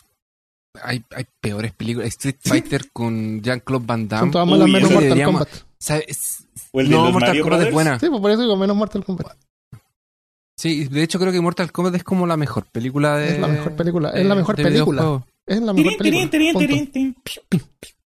Hay, 0.84 1.06
hay 1.16 1.26
peores 1.40 1.72
películas. 1.72 2.10
Street 2.10 2.36
Fighter 2.42 2.92
con 2.92 3.42
Jean-Claude 3.42 3.86
Van 3.86 4.10
Damme. 4.10 4.20
Son 4.20 4.32
todas 4.32 4.48
malas 4.50 4.66
Uy, 4.66 4.74
menos 4.74 4.92
Mortal 4.92 5.24
Kombat. 5.24 5.50
¿Sabes? 5.80 6.48
O 6.74 6.82
el 6.82 6.90
de 6.90 6.96
no, 6.96 7.04
los 7.06 7.14
Mortal 7.14 7.30
Mario 7.30 7.44
Kombat 7.44 7.62
es 7.68 7.74
buena. 7.74 8.00
Sí, 8.00 8.10
pues 8.10 8.20
por 8.20 8.32
eso 8.32 8.42
digo 8.42 8.58
menos 8.58 8.76
Mortal 8.76 9.06
Kombat. 9.06 9.38
Sí, 10.58 10.86
de 10.86 11.04
hecho 11.04 11.20
creo 11.20 11.32
que 11.32 11.42
Mortal 11.42 11.72
Kombat 11.72 11.96
es 11.96 12.04
como 12.04 12.28
la 12.28 12.38
mejor 12.38 12.66
película 12.72 13.18
de... 13.18 13.30
Es 13.30 13.40
la 13.40 13.48
mejor 13.48 13.76
película. 13.76 14.10
Es 14.12 14.26
la 14.26 14.36
mejor 14.36 14.56
película. 14.56 15.26
Es 15.46 15.62
la 15.62 15.74
mejor 15.74 15.94
Tirín, 15.98 16.30
tirín, 16.30 16.54
película. 16.54 16.68
tirín, 16.68 17.16
Punto. 17.16 17.16
tirín, 17.50 17.66
tirín. 17.80 18.02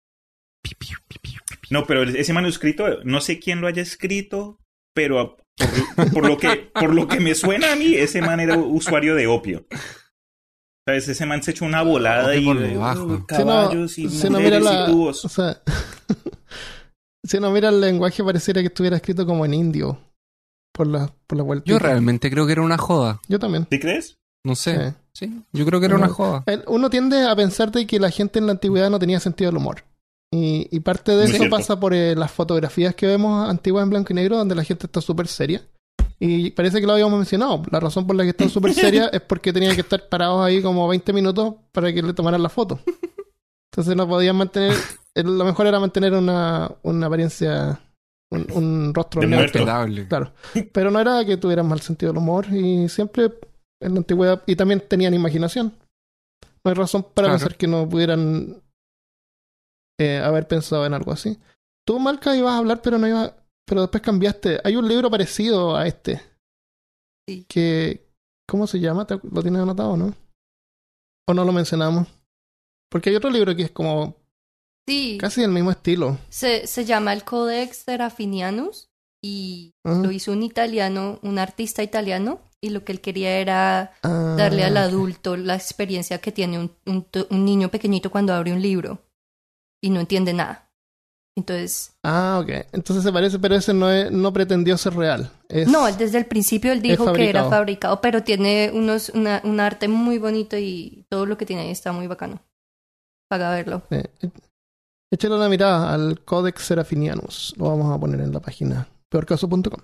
No, 1.70 1.86
pero 1.86 2.04
ese 2.04 2.34
manuscrito, 2.34 3.02
no 3.06 3.22
sé 3.22 3.40
quién 3.40 3.62
lo 3.62 3.68
haya 3.68 3.82
escrito, 3.82 4.60
pero 4.94 5.38
por, 5.96 6.12
por 6.12 6.28
lo 6.28 6.38
que, 6.38 6.70
por 6.74 6.94
lo 6.94 7.08
que 7.08 7.22
me 7.22 7.34
suena 7.34 7.72
a 7.72 7.76
mí, 7.78 7.96
ese 7.96 8.22
man 8.22 8.42
era 8.42 8.58
usuario 8.58 9.16
de 9.16 9.28
opio. 9.28 9.66
¿Sabes? 10.86 11.08
Ese 11.08 11.26
man 11.26 11.42
se 11.44 11.52
echó 11.52 11.64
una 11.66 11.84
volada 11.84 12.36
y 12.36 12.44
por 12.44 12.58
uh, 12.58 12.60
debajo. 12.60 13.02
Si 13.02 13.08
no, 13.08 13.26
caballos 13.26 13.98
y 13.98 14.10
si 14.10 14.30
no 14.30 14.40
mira 14.40 14.60
mujeres 14.60 14.64
la. 14.64 14.84
y 14.84 14.92
tubos. 14.92 15.26
O 15.26 15.30
sea, 15.30 15.62
si 17.24 17.40
no 17.40 17.52
mira 17.52 17.70
el 17.70 17.80
lenguaje, 17.80 18.24
pareciera 18.24 18.62
que 18.62 18.68
estuviera 18.68 18.98
escrito 18.98 19.26
como 19.26 19.46
en 19.46 19.54
indio. 19.54 20.00
Por 20.74 20.88
la, 20.88 21.12
por 21.28 21.38
la 21.38 21.44
vuelta. 21.44 21.66
Yo 21.66 21.80
realmente 21.80 22.30
creo 22.32 22.46
que 22.46 22.54
era 22.54 22.62
una 22.62 22.78
joda. 22.78 23.20
Yo 23.28 23.40
también. 23.40 23.68
¿Sí 23.70 23.80
crees? 23.80 24.18
No 24.44 24.56
sé. 24.56 24.92
Sí. 24.92 24.96
Sí, 25.28 25.44
yo 25.52 25.66
creo 25.66 25.80
que 25.82 25.88
era 25.88 25.96
una 25.98 26.08
joda. 26.08 26.44
El- 26.46 26.64
Uno 26.68 26.90
tiende 26.90 27.28
a 27.28 27.36
pensar 27.36 27.70
de 27.72 27.86
que 27.86 28.00
la 28.00 28.10
gente 28.10 28.40
en 28.40 28.46
la 28.46 28.54
antigüedad 28.54 28.90
no 28.90 28.98
tenía 28.98 29.20
sentido 29.20 29.50
del 29.52 29.58
humor. 29.58 29.84
Y, 30.34 30.70
y 30.72 30.80
parte 30.80 31.12
de 31.12 31.24
Muy 31.24 31.26
eso 31.32 31.38
cierto. 31.40 31.56
pasa 31.58 31.78
por 31.80 31.94
eh, 31.94 32.16
las 32.16 32.32
fotografías 32.32 32.96
que 32.96 33.06
vemos 33.08 33.50
antiguas 33.50 33.84
en 33.84 33.90
blanco 33.90 34.14
y 34.14 34.16
negro, 34.16 34.38
donde 34.38 34.56
la 34.56 34.64
gente 34.64 34.86
está 34.86 35.02
súper 35.02 35.28
seria. 35.28 35.62
Y 36.18 36.52
parece 36.52 36.80
que 36.80 36.88
lo 36.88 36.94
habíamos 36.94 37.18
mencionado. 37.18 37.62
La 37.70 37.82
razón 37.82 38.08
por 38.08 38.16
la 38.16 38.24
que 38.24 38.30
están 38.30 38.50
súper 38.50 38.74
serias 38.74 39.10
es 39.14 39.20
porque 39.22 39.52
tenían 39.52 39.76
que 39.76 39.82
estar 39.82 40.08
parados 40.08 40.46
ahí 40.46 40.62
como 40.62 40.88
20 40.88 41.12
minutos 41.12 41.56
para 41.74 41.92
que 41.92 42.02
le 42.02 42.14
tomaran 42.14 42.42
la 42.42 42.50
foto. 42.50 42.80
Entonces 43.72 43.96
no 43.96 44.08
podían 44.08 44.38
mantener. 44.38 44.74
Lo 45.16 45.44
mejor 45.44 45.68
era 45.68 45.80
mantener 45.80 46.14
una, 46.14 46.72
una 46.84 47.08
apariencia, 47.08 47.82
un, 48.32 48.48
un 48.54 48.94
rostro. 48.94 49.22
Respetable. 49.22 50.08
Claro. 50.08 50.34
Pero 50.72 50.90
no 50.92 51.00
era 51.00 51.24
que 51.26 51.38
tuvieran 51.38 51.68
mal 51.68 51.82
sentido 51.82 52.12
del 52.14 52.22
humor 52.22 52.48
y 52.54 52.88
siempre 52.90 53.26
en 53.82 53.94
la 53.94 54.00
antigüedad. 54.00 54.42
Y 54.46 54.56
también 54.56 54.82
tenían 54.88 55.14
imaginación. 55.14 55.74
No 56.64 56.70
hay 56.70 56.74
razón 56.76 57.04
para 57.04 57.28
Claro. 57.28 57.40
pensar 57.40 57.58
que 57.58 57.68
no 57.68 57.88
pudieran 57.90 58.62
eh, 60.00 60.18
haber 60.24 60.48
pensado 60.48 60.86
en 60.86 60.94
algo 60.94 61.12
así. 61.12 61.38
Tú, 61.86 62.00
Malca, 62.00 62.36
ibas 62.36 62.54
a 62.54 62.58
hablar, 62.58 62.82
pero 62.82 62.98
no 62.98 63.08
ibas. 63.08 63.34
Pero 63.68 63.82
después 63.82 64.04
cambiaste. 64.04 64.60
Hay 64.64 64.76
un 64.76 64.88
libro 64.88 65.10
parecido 65.10 65.76
a 65.76 65.88
este. 65.88 66.22
Sí. 67.28 67.46
Que. 67.48 68.08
¿Cómo 68.48 68.68
se 68.68 68.80
llama? 68.80 69.06
¿Te- 69.08 69.20
¿Lo 69.32 69.42
tienes 69.42 69.62
anotado, 69.62 69.96
no? 69.96 70.14
¿O 71.28 71.34
no 71.34 71.46
lo 71.46 71.52
mencionamos? 71.54 72.08
Porque 72.92 73.10
hay 73.10 73.16
otro 73.16 73.30
libro 73.30 73.56
que 73.56 73.64
es 73.64 73.72
como 73.72 74.16
Sí, 74.88 75.18
casi 75.20 75.42
del 75.42 75.52
mismo 75.52 75.72
estilo. 75.72 76.18
se, 76.30 76.68
se 76.68 76.86
llama 76.86 77.14
el 77.14 77.24
Codex 77.24 77.78
Serafinianus 77.86 78.90
y 79.24 79.74
lo 79.86 80.12
hizo 80.12 80.32
un 80.32 80.42
italiano, 80.44 81.20
un 81.22 81.38
artista 81.40 81.84
italiano, 81.84 82.42
y 82.60 82.70
lo 82.72 82.84
que 82.84 82.92
él 82.92 83.02
quería 83.02 83.38
era 83.40 83.94
Ah, 84.04 84.36
darle 84.38 84.64
al 84.64 84.78
adulto 84.78 85.38
la 85.38 85.56
experiencia 85.56 86.20
que 86.20 86.32
tiene 86.32 86.60
un, 86.60 86.72
un, 86.86 87.04
to- 87.04 87.28
un 87.30 87.46
niño 87.46 87.70
pequeñito 87.70 88.10
cuando 88.12 88.34
abre 88.34 88.52
un 88.54 88.62
libro 88.62 89.00
y 89.84 89.90
no 89.92 90.00
entiende 90.00 90.34
nada. 90.34 90.72
Entonces, 91.38 91.94
Ah, 92.04 92.40
ok. 92.44 92.50
Entonces 92.74 93.04
se 93.04 93.12
parece, 93.14 93.40
pero 93.40 93.56
ese 93.56 93.74
no, 93.74 93.92
es- 93.92 94.12
no 94.12 94.34
pretendió 94.34 94.78
ser 94.78 94.96
real. 94.96 95.32
Es- 95.50 95.68
no, 95.68 95.86
desde 95.92 96.18
el 96.18 96.26
principio 96.26 96.72
él 96.72 96.82
dijo 96.82 97.06
que 97.14 97.30
era 97.30 97.42
fabricado. 97.42 97.50
fabricado, 97.50 98.02
pero 98.02 98.24
tiene 98.24 98.72
unos, 98.74 99.10
una, 99.10 99.42
un 99.44 99.60
arte 99.60 99.88
muy 99.88 100.18
bonito 100.18 100.58
y 100.58 101.06
todo 101.10 101.26
lo 101.28 101.38
que 101.38 101.46
tiene 101.46 101.64
ahí 101.64 101.72
está 101.72 101.92
muy 101.92 102.08
bacano. 102.08 102.42
Para 103.30 103.52
verlo. 103.52 103.84
eh, 103.92 104.06
échale 105.12 105.36
una 105.36 105.50
mirada 105.50 105.94
al 105.94 106.24
Codex 106.24 106.64
Serafinianus. 106.64 107.54
Lo 107.58 107.66
vamos 107.66 107.94
a 107.94 108.00
poner 108.00 108.22
en 108.22 108.32
la 108.32 108.40
página 108.40 108.88
peorcaso.com. 109.10 109.82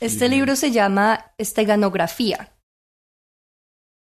Este 0.00 0.28
libro 0.30 0.56
se 0.56 0.70
llama 0.70 1.32
Esteganografía 1.36 2.56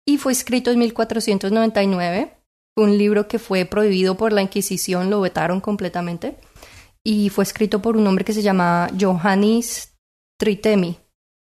y 0.08 0.18
fue 0.18 0.32
escrito 0.32 0.72
en 0.72 0.80
1499. 0.80 2.34
Fue 2.76 2.86
un 2.86 2.98
libro 2.98 3.28
que 3.28 3.40
fue 3.40 3.66
prohibido 3.66 4.16
por 4.16 4.32
la 4.32 4.44
Inquisición, 4.44 5.10
lo 5.10 5.20
vetaron 5.22 5.60
completamente. 5.60 6.38
Y 7.04 7.30
fue 7.30 7.44
escrito 7.44 7.82
por 7.82 7.98
un 7.98 8.06
hombre 8.06 8.24
que 8.24 8.34
se 8.34 8.44
llama 8.44 8.90
Johannes 9.00 9.96
Tritemi. 10.40 11.00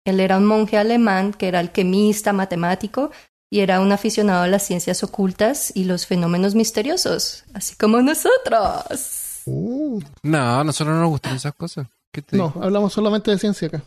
Él 0.04 0.18
era 0.18 0.38
un 0.38 0.46
monje 0.46 0.76
alemán 0.76 1.32
que 1.32 1.46
era 1.46 1.60
alquimista, 1.60 2.32
matemático 2.32 3.12
y 3.52 3.60
era 3.60 3.80
un 3.80 3.92
aficionado 3.92 4.44
a 4.44 4.48
las 4.48 4.62
ciencias 4.66 5.04
ocultas 5.04 5.72
y 5.76 5.84
los 5.84 6.06
fenómenos 6.06 6.54
misteriosos, 6.54 7.44
así 7.52 7.76
como 7.76 8.00
nosotros. 8.00 9.42
Uh, 9.44 10.00
No, 10.22 10.60
a 10.60 10.64
nosotros 10.64 10.94
no 10.96 11.02
nos 11.02 11.10
gustan 11.10 11.36
esas 11.36 11.54
cosas. 11.54 11.86
¿Qué 12.10 12.22
te 12.22 12.38
no, 12.38 12.48
digo? 12.48 12.64
hablamos 12.64 12.94
solamente 12.94 13.30
de 13.30 13.38
ciencia 13.38 13.68
acá. 13.68 13.84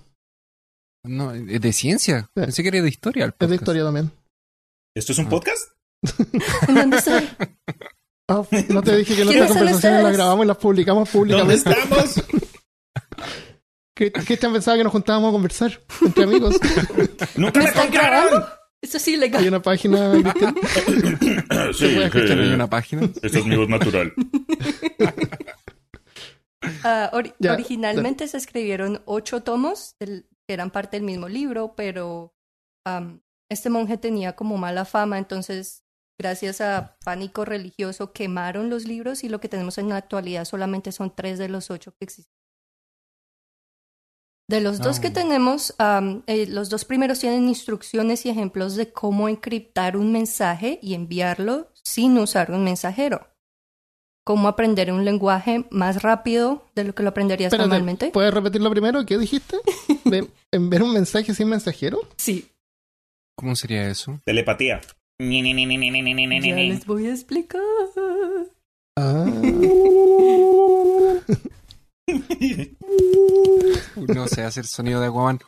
No, 1.04 1.34
es 1.34 1.60
de 1.62 1.74
ciencia. 1.74 2.30
Pensé 2.36 2.62
que 2.62 2.70
era 2.70 2.80
de 2.84 2.90
historia. 2.90 3.26
el 3.26 3.32
Es 3.32 3.40
de 3.40 3.46
podcast. 3.48 3.62
historia 3.62 3.84
también. 3.86 4.12
¿Esto 4.96 5.14
es 5.14 5.18
un 5.18 5.30
podcast? 5.30 5.72
¿En 6.68 6.76
dónde 6.76 6.98
estoy? 6.98 7.28
Ah, 8.28 8.42
no 8.70 8.82
te 8.82 8.98
dije 8.98 9.16
que 9.16 9.22
¿Quiénes 9.22 9.36
nuestras 9.36 9.52
conversaciones 9.52 10.04
las 10.04 10.14
grabamos 10.14 10.46
y 10.46 10.48
las 10.48 10.58
publicamos 10.58 11.12
¿Dónde 11.14 11.34
públicamente. 11.36 11.70
estamos? 11.70 12.24
¿Qué, 13.96 14.12
Cristian 14.12 14.52
pensaba 14.52 14.78
que 14.78 14.84
nos 14.84 14.92
juntábamos 14.92 15.30
a 15.30 15.32
conversar 15.32 15.80
entre 16.04 16.24
amigos. 16.24 16.56
¿Nunca 17.36 17.60
me 17.60 17.66
¿Están 17.66 17.92
Eso 18.86 19.00
sí, 19.00 19.14
Hay 19.14 19.20
legal. 19.20 19.48
una 19.48 19.62
página, 19.62 20.12
Cristian. 20.12 20.56
sí, 21.74 21.86
escuchar 21.86 22.40
¿Hay 22.40 22.54
una 22.54 22.70
página? 22.70 23.02
esto 23.22 23.40
es 23.40 23.46
mi 23.46 23.56
voz 23.56 23.68
natural. 23.68 24.14
Ah, 26.84 27.12
Ya, 27.40 27.54
originalmente 27.54 28.28
se 28.28 28.38
escribieron 28.38 29.02
ocho 29.06 29.42
tomos 29.44 29.96
del- 30.00 30.28
que 30.48 30.54
eran 30.54 30.72
parte 30.72 30.98
del 30.98 31.06
mismo 31.06 31.28
libro, 31.28 31.74
pero 31.76 32.34
este 33.50 33.70
monje 33.70 33.98
tenía 33.98 34.36
como 34.36 34.58
mala 34.58 34.86
fama, 34.86 35.18
entonces 35.20 35.84
gracias 36.20 36.62
a 36.62 36.96
pánico 37.04 37.46
religioso 37.46 38.14
quemaron 38.14 38.70
los 38.70 38.86
libros 38.86 39.24
y 39.24 39.30
lo 39.30 39.40
que 39.40 39.50
tenemos 39.50 39.78
en 39.78 39.90
la 39.90 39.98
actualidad 39.98 40.46
solamente 40.46 40.92
son 40.92 41.14
tres 41.16 41.38
de 41.40 41.50
los 41.50 41.70
ocho 41.72 41.92
que 41.98 42.06
existen. 42.06 42.35
De 44.48 44.62
los 44.62 44.80
dos 44.80 45.00
que 45.00 45.08
ah. 45.08 45.14
tenemos, 45.14 45.74
eh, 46.28 46.46
los 46.48 46.70
dos 46.70 46.86
primeros 46.86 47.20
tienen 47.20 47.48
instrucciones 47.48 48.26
y 48.26 48.30
ejemplos 48.30 48.76
de 48.76 48.92
cómo 48.92 49.28
encriptar 49.28 49.98
un 49.98 50.12
mensaje 50.12 50.80
y 50.84 50.94
enviarlo 50.94 51.72
sin 51.84 52.18
usar 52.20 52.52
un 52.52 52.64
mensajero. 52.64 53.28
Cómo 54.24 54.48
aprender 54.48 54.92
un 54.92 55.04
lenguaje 55.04 55.66
más 55.72 56.04
rápido 56.04 56.66
de 56.76 56.84
lo 56.84 56.94
que 56.94 57.04
lo 57.04 57.10
aprenderías 57.10 57.52
normalmente. 57.54 58.12
¿Puedes 58.12 58.34
repetirlo 58.34 58.70
primero? 58.70 59.04
¿Qué 59.06 59.18
dijiste? 59.18 59.58
¿De 60.06 60.28
¿Enviar 60.52 60.84
un 60.84 60.94
mensaje 60.94 61.34
sin 61.34 61.50
mensajero? 61.50 62.00
Sí. 62.18 62.52
¿Cómo 63.36 63.56
sería 63.56 63.88
eso? 63.88 64.20
Telepatía. 64.26 64.82
Ya 65.20 66.74
les 66.74 66.86
voy 66.86 67.08
a 67.08 67.12
explicar. 67.12 67.62
Ah. 68.96 69.26
No 73.96 74.28
sé 74.28 74.44
hacer 74.44 74.66
sonido 74.66 75.00
de 75.02 75.08
Aquaman. 75.08 75.40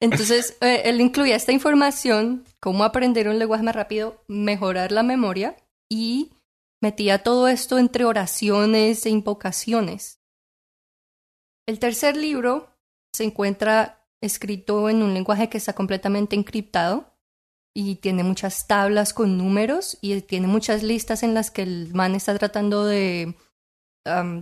Entonces, 0.00 0.56
eh, 0.60 0.82
él 0.86 1.00
incluía 1.00 1.36
esta 1.36 1.52
información, 1.52 2.44
cómo 2.58 2.84
aprender 2.84 3.28
un 3.28 3.38
lenguaje 3.38 3.62
más 3.62 3.76
rápido, 3.76 4.24
mejorar 4.28 4.92
la 4.92 5.02
memoria 5.02 5.56
y 5.90 6.32
metía 6.80 7.22
todo 7.22 7.48
esto 7.48 7.78
entre 7.78 8.06
oraciones 8.06 9.04
e 9.04 9.10
invocaciones. 9.10 10.20
El 11.66 11.78
tercer 11.78 12.16
libro 12.16 12.70
se 13.14 13.24
encuentra 13.24 14.06
escrito 14.22 14.88
en 14.88 15.02
un 15.02 15.12
lenguaje 15.12 15.48
que 15.50 15.58
está 15.58 15.74
completamente 15.74 16.34
encriptado 16.34 17.14
y 17.74 17.96
tiene 17.96 18.24
muchas 18.24 18.66
tablas 18.66 19.12
con 19.12 19.36
números 19.38 19.98
y 20.00 20.20
tiene 20.22 20.46
muchas 20.46 20.82
listas 20.82 21.22
en 21.22 21.34
las 21.34 21.50
que 21.50 21.62
el 21.62 21.94
man 21.94 22.14
está 22.14 22.36
tratando 22.38 22.86
de 22.86 23.36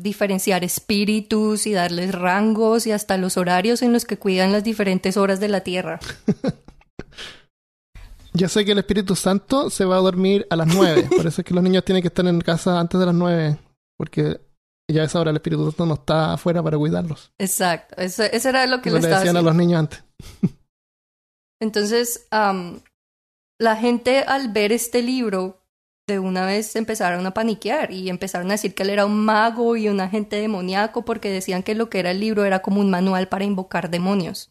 diferenciar 0.01 0.65
espíritus 0.65 1.67
y 1.67 1.73
darles 1.73 2.15
rangos 2.15 2.87
y 2.87 2.93
hasta 2.93 3.17
los 3.17 3.37
horarios 3.37 3.83
en 3.83 3.93
los 3.93 4.05
que 4.05 4.19
cuidan 4.19 4.53
las 4.53 4.65
diferentes 4.65 5.17
horas 5.17 5.41
de 5.41 5.49
la 5.49 5.63
Tierra. 5.63 5.99
Yo 8.35 8.49
sé 8.49 8.65
que 8.65 8.73
el 8.73 8.79
Espíritu 8.79 9.17
Santo 9.17 9.69
se 9.69 9.85
va 9.85 9.97
a 9.97 10.01
dormir 10.01 10.47
a 10.51 10.57
las 10.57 10.69
9. 10.69 11.09
Por 11.17 11.27
eso 11.27 11.41
es 11.41 11.45
que 11.45 11.55
los 11.55 11.63
niños 11.63 11.85
tienen 11.85 12.03
que 12.03 12.09
estar 12.09 12.25
en 12.27 12.41
casa 12.41 12.79
antes 12.79 13.01
de 13.01 13.07
las 13.07 13.15
9. 13.15 13.59
Porque 13.97 14.41
ya 14.89 15.03
a 15.03 15.05
esa 15.07 15.21
hora 15.21 15.31
el 15.31 15.37
Espíritu 15.37 15.65
Santo 15.65 15.87
no 15.87 15.95
está 15.95 16.35
afuera 16.35 16.63
para 16.63 16.79
cuidarlos. 16.79 17.33
Exacto, 17.39 17.97
eso, 17.99 18.23
eso 18.23 18.49
era 18.49 18.67
lo 18.67 18.81
que 18.81 18.91
le 18.91 19.01
decían 19.01 19.37
a 19.37 19.43
los 19.43 19.55
niños 19.55 19.81
antes. 19.81 20.05
Entonces, 21.61 22.29
la 22.31 23.77
gente 23.77 24.21
al 24.21 24.53
ver 24.53 24.73
este 24.73 25.03
libro, 25.03 25.65
de 26.09 26.19
una 26.19 26.45
vez 26.45 26.75
empezaron 26.75 27.25
a 27.27 27.35
paniquear 27.35 27.93
y 27.93 28.09
empezaron 28.09 28.49
a 28.49 28.55
decir 28.55 28.75
que 28.75 28.83
él 28.83 28.91
era 28.91 29.07
un 29.07 29.25
mago 29.25 29.77
y 29.77 29.89
un 29.89 30.01
agente 30.01 30.37
demoníaco 30.37 31.05
porque 31.05 31.31
decían 31.31 31.63
que 31.63 31.77
lo 31.77 31.89
que 31.89 32.01
era 32.01 32.11
el 32.11 32.19
libro 32.19 32.45
era 32.45 32.61
como 32.61 32.81
un 32.81 32.91
manual 32.91 33.29
para 33.29 33.45
invocar 33.45 33.91
demonios. 33.91 34.51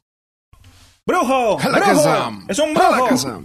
¡Brujo! 1.06 1.58
¡Brujo! 1.58 2.40
¡Es 2.48 2.60
un 2.60 2.74
brujo! 2.74 3.42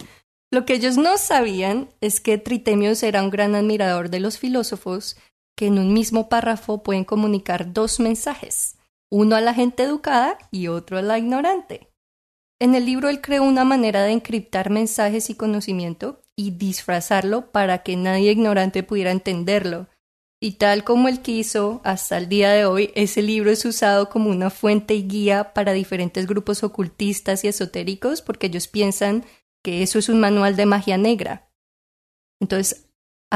Lo 0.53 0.67
que 0.67 0.75
ellos 0.75 0.99
no 0.99 1.17
sabían 1.17 1.89
es 2.01 2.21
que 2.21 2.39
Tritemios 2.39 3.03
era 3.03 3.23
un 3.23 3.31
gran 3.31 3.55
admirador 3.55 4.11
de 4.11 4.21
los 4.21 4.39
filósofos 4.39 5.17
que 5.57 5.67
en 5.67 5.79
un 5.79 5.93
mismo 5.93 6.29
párrafo 6.29 6.83
pueden 6.83 7.05
comunicar 7.05 7.73
dos 7.73 8.01
mensajes, 8.01 8.77
uno 9.11 9.37
a 9.37 9.41
la 9.41 9.55
gente 9.55 9.83
educada 9.83 10.39
y 10.51 10.69
otro 10.69 10.99
a 10.99 11.03
la 11.03 11.19
ignorante. 11.19 11.89
En 12.61 12.75
el 12.75 12.85
libro 12.85 13.09
él 13.09 13.21
creó 13.21 13.43
una 13.43 13.65
manera 13.65 14.03
de 14.03 14.13
encriptar 14.13 14.71
mensajes 14.71 15.31
y 15.31 15.35
conocimiento 15.35 16.22
y 16.37 16.53
disfrazarlo 16.53 17.51
para 17.51 17.83
que 17.83 17.97
nadie 17.97 18.33
ignorante 18.33 18.83
pudiera 18.83 19.11
entenderlo. 19.11 19.89
Y 20.41 20.53
tal 20.53 20.83
como 20.83 21.09
él 21.09 21.21
quiso, 21.21 21.81
hasta 21.85 22.19
el 22.19 22.29
día 22.29 22.51
de 22.51 22.65
hoy, 22.65 22.91
ese 22.97 23.23
libro 23.23 23.51
es 23.51 23.65
usado 23.65 24.09
como 24.09 24.29
una 24.31 24.51
fuente 24.51 24.95
y 24.95 25.07
guía 25.07 25.53
para 25.55 25.73
diferentes 25.73 26.27
grupos 26.27 26.65
ocultistas 26.65 27.45
y 27.45 27.49
esotéricos 27.49 28.23
porque 28.23 28.49
ellos 28.49 28.67
piensan 28.67 29.25
que 29.63 29.83
eso 29.83 30.01
es 30.01 30.09
un 30.09 30.19
manual 30.19 30.57
de 30.57 30.67
magia 30.67 30.99
negra. 30.99 31.49
Entonces, 32.41 32.89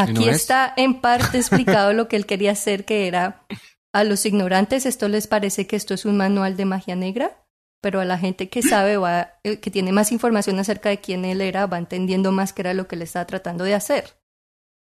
¿Y 0.05 0.13
no 0.13 0.25
aquí 0.25 0.29
es? 0.29 0.37
está 0.37 0.73
en 0.77 1.01
parte 1.01 1.39
explicado 1.39 1.93
lo 1.93 2.09
que 2.09 2.17
él 2.17 2.27
quería 2.27 2.53
hacer, 2.53 2.85
que 2.85 3.07
era 3.07 3.47
a 3.95 4.05
los 4.05 4.27
ignorantes 4.27 4.85
esto 4.85 5.09
les 5.09 5.27
parece 5.27 5.67
que 5.67 5.77
esto 5.77 5.95
es 5.95 6.05
un 6.05 6.17
manual 6.17 6.57
de 6.57 6.65
magia 6.65 6.97
negra, 6.97 7.46
pero 7.87 8.01
a 8.01 8.05
la 8.05 8.19
gente 8.19 8.49
que 8.49 8.63
sabe 8.63 8.97
va, 8.97 9.39
eh, 9.45 9.61
que 9.61 9.71
tiene 9.71 9.93
más 9.93 10.11
información 10.11 10.59
acerca 10.59 10.89
de 10.89 10.99
quién 10.99 11.25
él 11.25 11.41
era, 11.41 11.67
va 11.67 11.79
entendiendo 11.79 12.33
más 12.33 12.53
qué 12.53 12.63
era 12.63 12.75
lo 12.75 12.89
que 12.89 12.97
le 12.97 13.05
estaba 13.05 13.29
tratando 13.29 13.63
de 13.63 13.75
hacer. 13.75 14.17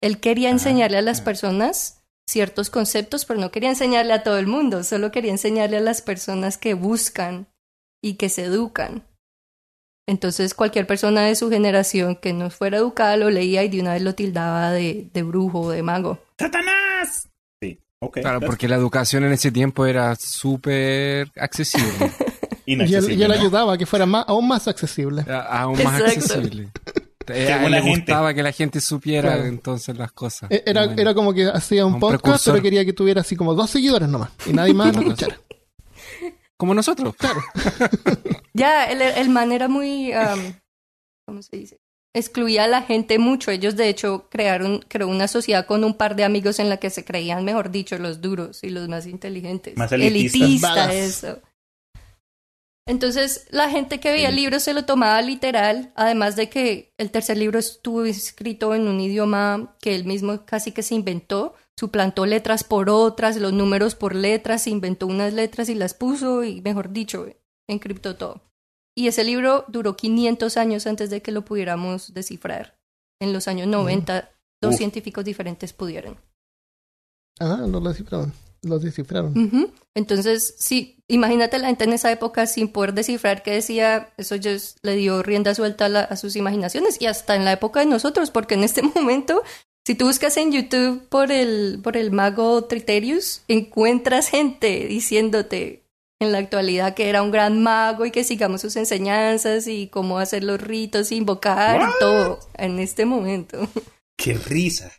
Él 0.01 0.19
quería 0.19 0.51
enseñarle 0.51 0.99
a 0.99 1.01
las 1.01 1.19
personas 1.19 2.03
ciertos 2.29 2.69
conceptos, 2.69 3.25
pero 3.25 3.39
no 3.39 3.49
quería 3.49 3.69
enseñarle 3.69 4.13
a 4.13 4.21
todo 4.21 4.37
el 4.37 4.45
mundo, 4.45 4.83
solo 4.83 5.09
quería 5.09 5.31
enseñarle 5.31 5.77
a 5.77 5.81
las 5.81 6.03
personas 6.03 6.59
que 6.59 6.75
buscan 6.75 7.47
y 8.03 8.17
que 8.17 8.29
se 8.29 8.43
educan. 8.43 9.03
Entonces 10.07 10.53
cualquier 10.53 10.85
persona 10.85 11.23
de 11.23 11.33
su 11.33 11.49
generación 11.49 12.15
que 12.15 12.33
no 12.33 12.51
fuera 12.51 12.77
educada 12.77 13.17
lo 13.17 13.31
leía 13.31 13.63
y 13.63 13.69
de 13.69 13.81
una 13.81 13.93
vez 13.93 14.03
lo 14.03 14.13
tildaba 14.13 14.69
de, 14.69 15.09
de 15.11 15.23
brujo 15.23 15.61
o 15.61 15.71
de 15.71 15.81
mago. 15.81 16.19
¡Satanás! 16.37 17.29
Sí, 17.59 17.79
ok. 17.97 18.19
Claro, 18.19 18.41
porque 18.41 18.67
la 18.67 18.75
educación 18.75 19.23
en 19.23 19.31
ese 19.31 19.51
tiempo 19.51 19.87
era 19.87 20.15
súper 20.15 21.31
accesible. 21.35 22.11
Y 22.79 22.93
él, 22.95 23.11
y 23.11 23.23
él 23.23 23.27
¿no? 23.29 23.33
ayudaba 23.33 23.73
a 23.73 23.77
que 23.77 23.85
fuera 23.85 24.05
más, 24.05 24.25
aún 24.27 24.47
más 24.47 24.67
accesible. 24.67 25.23
A- 25.29 25.61
aún 25.63 25.81
más 25.83 25.99
Exacto. 26.01 26.19
accesible. 26.33 26.69
A 27.27 27.33
él 27.65 27.71
le 27.71 27.81
gente. 27.81 27.97
gustaba 27.99 28.33
que 28.33 28.43
la 28.43 28.51
gente 28.51 28.81
supiera 28.81 29.33
Claro. 29.33 29.45
entonces 29.45 29.95
las 29.97 30.11
cosas. 30.11 30.51
E- 30.51 30.63
Era, 30.65 30.85
Bueno. 30.87 31.01
era 31.01 31.13
como 31.13 31.33
que 31.33 31.45
hacía 31.47 31.85
un, 31.85 31.93
Un 31.93 31.99
podcast, 31.99 32.23
precursor. 32.23 32.53
pero 32.55 32.63
quería 32.63 32.83
que 32.83 32.91
tuviera 32.93 33.21
así 33.21 33.35
como 33.37 33.53
dos 33.53 33.69
seguidores 33.69 34.09
nomás. 34.09 34.31
Y 34.47 34.53
nadie 34.53 34.73
más 34.73 34.87
lo 34.87 34.93
Como 35.01 35.11
escuchara. 35.13 35.39
Como 36.57 36.73
nosotros. 36.73 37.15
Ya, 38.53 38.85
el, 38.91 39.01
el 39.01 39.29
man 39.29 39.51
era 39.53 39.67
muy, 39.69 40.11
am, 40.11 40.59
¿cómo 41.25 41.41
se 41.41 41.55
dice? 41.55 41.79
Excluía 42.13 42.65
a 42.65 42.67
la 42.67 42.81
gente 42.81 43.17
mucho. 43.17 43.49
Ellos, 43.51 43.77
de 43.77 43.87
hecho, 43.87 44.27
crearon, 44.29 44.83
creó 44.89 45.07
una 45.07 45.29
sociedad 45.29 45.65
con 45.65 45.85
un 45.85 45.93
par 45.93 46.17
de 46.17 46.25
amigos 46.25 46.59
en 46.59 46.67
la 46.67 46.75
que 46.77 46.89
se 46.89 47.05
creían, 47.05 47.45
mejor 47.45 47.71
dicho, 47.71 47.97
los 47.97 48.19
duros 48.19 48.61
y 48.63 48.69
los 48.69 48.89
más 48.89 49.05
inteligentes. 49.07 49.77
Más 49.77 49.91
elitistas. 49.93 50.41
Elitista, 50.89 50.93
eso. 50.93 51.39
Entonces, 52.87 53.47
la 53.51 53.69
gente 53.69 53.99
que 53.99 54.11
veía 54.11 54.29
el 54.29 54.35
libro 54.35 54.59
se 54.59 54.73
lo 54.73 54.85
tomaba 54.85 55.21
literal, 55.21 55.91
además 55.95 56.35
de 56.35 56.49
que 56.49 56.93
el 56.97 57.11
tercer 57.11 57.37
libro 57.37 57.59
estuvo 57.59 58.05
escrito 58.05 58.73
en 58.73 58.87
un 58.87 58.99
idioma 58.99 59.75
que 59.79 59.95
él 59.95 60.05
mismo 60.05 60.45
casi 60.45 60.71
que 60.71 60.81
se 60.81 60.95
inventó, 60.95 61.53
suplantó 61.79 62.25
letras 62.25 62.63
por 62.63 62.89
otras, 62.89 63.37
los 63.37 63.53
números 63.53 63.95
por 63.95 64.15
letras, 64.15 64.63
se 64.63 64.71
inventó 64.71 65.07
unas 65.07 65.33
letras 65.33 65.69
y 65.69 65.75
las 65.75 65.93
puso 65.93 66.43
y, 66.43 66.61
mejor 66.61 66.91
dicho, 66.91 67.27
encriptó 67.69 68.15
todo. 68.15 68.41
Y 68.95 69.07
ese 69.07 69.23
libro 69.23 69.65
duró 69.67 69.95
500 69.95 70.57
años 70.57 70.87
antes 70.87 71.09
de 71.09 71.21
que 71.21 71.31
lo 71.31 71.45
pudiéramos 71.45 72.13
descifrar. 72.13 72.77
En 73.21 73.31
los 73.31 73.47
años 73.47 73.67
90, 73.67 74.31
dos 74.61 74.73
Uf. 74.73 74.77
científicos 74.77 75.23
diferentes 75.23 75.71
pudieron. 75.71 76.17
Ah, 77.39 77.63
no 77.67 77.79
lo 77.79 77.89
descifraron. 77.89 78.33
Lo 78.63 78.77
descifraron. 78.79 79.71
Entonces, 79.95 80.53
sí, 80.57 81.03
imagínate 81.07 81.57
la 81.57 81.67
gente 81.67 81.83
en 81.85 81.93
esa 81.93 82.11
época 82.11 82.45
sin 82.45 82.67
poder 82.67 82.93
descifrar 82.93 83.41
qué 83.43 83.51
decía, 83.51 84.13
eso 84.17 84.35
ya 84.35 84.55
le 84.83 84.95
dio 84.95 85.23
rienda 85.23 85.55
suelta 85.55 85.85
a, 85.85 85.89
la- 85.89 86.01
a 86.03 86.15
sus 86.15 86.35
imaginaciones 86.35 87.01
y 87.01 87.07
hasta 87.07 87.35
en 87.35 87.43
la 87.43 87.53
época 87.53 87.79
de 87.79 87.87
nosotros, 87.87 88.29
porque 88.29 88.53
en 88.53 88.63
este 88.63 88.81
momento, 88.95 89.41
si 89.85 89.95
tú 89.95 90.05
buscas 90.05 90.37
en 90.37 90.51
YouTube 90.51 91.07
por 91.09 91.31
el, 91.31 91.79
por 91.83 91.97
el 91.97 92.11
mago 92.11 92.63
Triterius, 92.65 93.41
encuentras 93.47 94.27
gente 94.29 94.85
diciéndote 94.87 95.83
en 96.21 96.31
la 96.31 96.37
actualidad 96.37 96.93
que 96.93 97.09
era 97.09 97.23
un 97.23 97.31
gran 97.31 97.63
mago 97.63 98.05
y 98.05 98.11
que 98.11 98.23
sigamos 98.23 98.61
sus 98.61 98.75
enseñanzas 98.75 99.65
y 99.67 99.87
cómo 99.87 100.19
hacer 100.19 100.43
los 100.43 100.61
ritos, 100.61 101.11
invocar 101.11 101.81
y 101.81 101.99
todo 101.99 102.39
en 102.57 102.77
este 102.79 103.05
momento. 103.05 103.67
¡Qué 104.17 104.35
risa! 104.35 104.91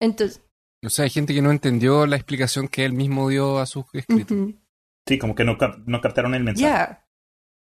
Entonces, 0.00 0.40
O 0.84 0.90
sea, 0.90 1.04
hay 1.04 1.10
gente 1.10 1.32
que 1.34 1.42
no 1.42 1.50
entendió 1.50 2.06
la 2.06 2.16
explicación 2.16 2.68
que 2.68 2.84
él 2.84 2.92
mismo 2.92 3.28
dio 3.28 3.58
a 3.58 3.66
sus 3.66 3.84
escritos. 3.92 4.36
Sí, 5.06 5.18
como 5.18 5.34
que 5.34 5.44
no, 5.44 5.56
cap- 5.58 5.78
no 5.86 6.00
captaron 6.00 6.34
el 6.34 6.42
mensaje. 6.44 6.68
ya. 6.68 7.06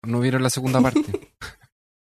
No 0.02 0.20
vieron 0.20 0.42
la 0.42 0.50
segunda 0.50 0.80
parte. 0.82 1.02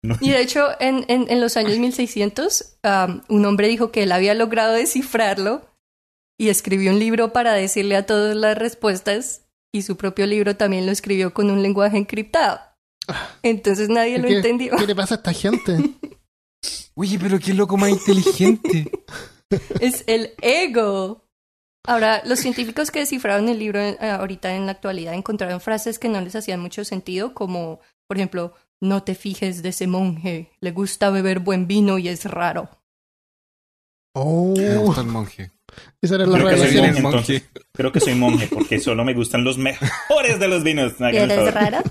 No- 0.03 0.16
Y 0.20 0.31
de 0.31 0.40
hecho, 0.40 0.68
en, 0.81 1.05
en, 1.09 1.27
en 1.29 1.40
los 1.40 1.57
años 1.57 1.79
1600, 1.79 2.79
um, 2.85 3.20
un 3.29 3.44
hombre 3.44 3.68
dijo 3.68 3.90
que 3.90 4.05
él 4.05 4.12
había 4.12 4.35
logrado 4.35 4.73
descifrarlo 4.75 5.68
y 6.38 6.49
escribió 6.49 6.90
un 6.92 6.99
libro 6.99 7.33
para 7.33 7.53
decirle 7.53 7.96
a 7.96 8.07
todas 8.07 8.35
las 8.37 8.57
respuestas 8.57 9.46
y 9.73 9.83
su 9.83 9.96
propio 9.96 10.27
libro 10.27 10.57
también 10.57 10.87
lo 10.87 10.92
escribió 10.92 11.35
con 11.35 11.51
un 11.51 11.62
lenguaje 11.62 11.96
encriptado. 11.99 12.61
Entonces 13.42 13.88
nadie 13.88 14.18
lo 14.18 14.29
¿Qué- 14.29 14.37
entendió. 14.37 14.77
¿Qué 14.77 14.87
le 14.87 14.94
pasa 14.94 15.16
a 15.16 15.18
esta 15.18 15.33
gente? 15.33 15.77
Oye, 16.94 17.18
pero 17.18 17.38
qué 17.38 17.53
loco 17.55 17.77
más 17.77 17.90
inteligente. 17.90 18.90
Es 19.81 20.05
el 20.07 20.35
ego. 20.43 21.25
Ahora, 21.87 22.23
los 22.27 22.39
científicos 22.41 22.91
que 22.91 23.01
descifraron 23.01 23.49
el 23.49 23.59
libro 23.59 23.81
eh, 23.81 23.97
ahorita 24.01 24.55
en 24.55 24.67
la 24.67 24.73
actualidad 24.73 25.15
encontraron 25.15 25.61
frases 25.61 25.99
que 25.99 26.09
no 26.09 26.21
les 26.21 26.37
hacían 26.37 26.61
mucho 26.61 26.85
sentido, 26.85 27.33
como, 27.35 27.81
por 28.07 28.17
ejemplo, 28.19 28.55
no 28.83 29.03
te 29.03 29.15
fijes 29.15 29.63
de 29.63 29.71
ese 29.71 29.87
monje, 29.87 30.51
le 30.61 30.73
gusta 30.73 31.11
beber 31.11 31.39
buen 31.41 31.67
vino 31.67 31.99
y 31.99 32.09
es 32.09 32.25
raro. 32.27 32.69
Oh, 34.15 34.55
Me 34.57 34.77
gusta 34.77 35.01
el 35.03 35.07
monje. 35.07 35.51
esa 36.03 36.17
era 36.17 36.27
la 36.27 36.39
Creo 36.39 36.51
que 36.51 36.57
soy 36.59 36.81
monje, 36.81 36.99
entonces. 36.99 37.43
Creo 37.73 37.93
que 37.93 38.01
soy 38.01 38.15
monje 38.15 38.49
porque 38.49 38.81
solo 38.81 39.05
me 39.05 39.15
gustan 39.15 39.45
los 39.45 39.57
mejores 39.57 40.39
de 40.39 40.49
los 40.49 40.63
vinos. 40.63 40.95
¿Y 41.01 41.17
eres 41.17 41.37
favor. 41.37 41.55
rara? 41.55 41.83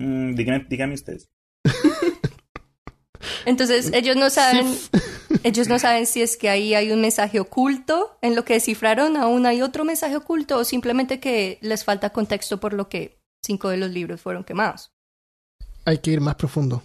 Mm, 0.00 0.34
díganme, 0.34 0.66
díganme 0.68 0.94
ustedes. 0.94 1.28
Entonces, 3.46 3.90
ellos 3.92 4.16
no 4.16 4.30
saben, 4.30 4.66
Sí. 4.74 4.88
Ellos 5.42 5.68
no 5.68 5.78
saben 5.78 6.06
si 6.06 6.22
es 6.22 6.36
que 6.36 6.48
ahí 6.48 6.74
hay 6.74 6.92
un 6.92 7.00
mensaje 7.00 7.40
oculto 7.40 8.18
en 8.22 8.34
lo 8.36 8.44
que 8.44 8.54
descifraron, 8.54 9.16
aún 9.16 9.46
hay 9.46 9.62
otro 9.62 9.84
mensaje 9.84 10.16
oculto, 10.16 10.58
o 10.58 10.64
simplemente 10.64 11.20
que 11.20 11.58
les 11.60 11.84
falta 11.84 12.10
contexto 12.10 12.60
por 12.60 12.72
lo 12.72 12.88
que 12.88 13.18
cinco 13.42 13.68
de 13.68 13.76
los 13.76 13.90
libros 13.90 14.20
fueron 14.20 14.44
quemados. 14.44 14.92
Hay 15.84 15.98
que 15.98 16.12
ir 16.12 16.20
más 16.20 16.36
profundo. 16.36 16.82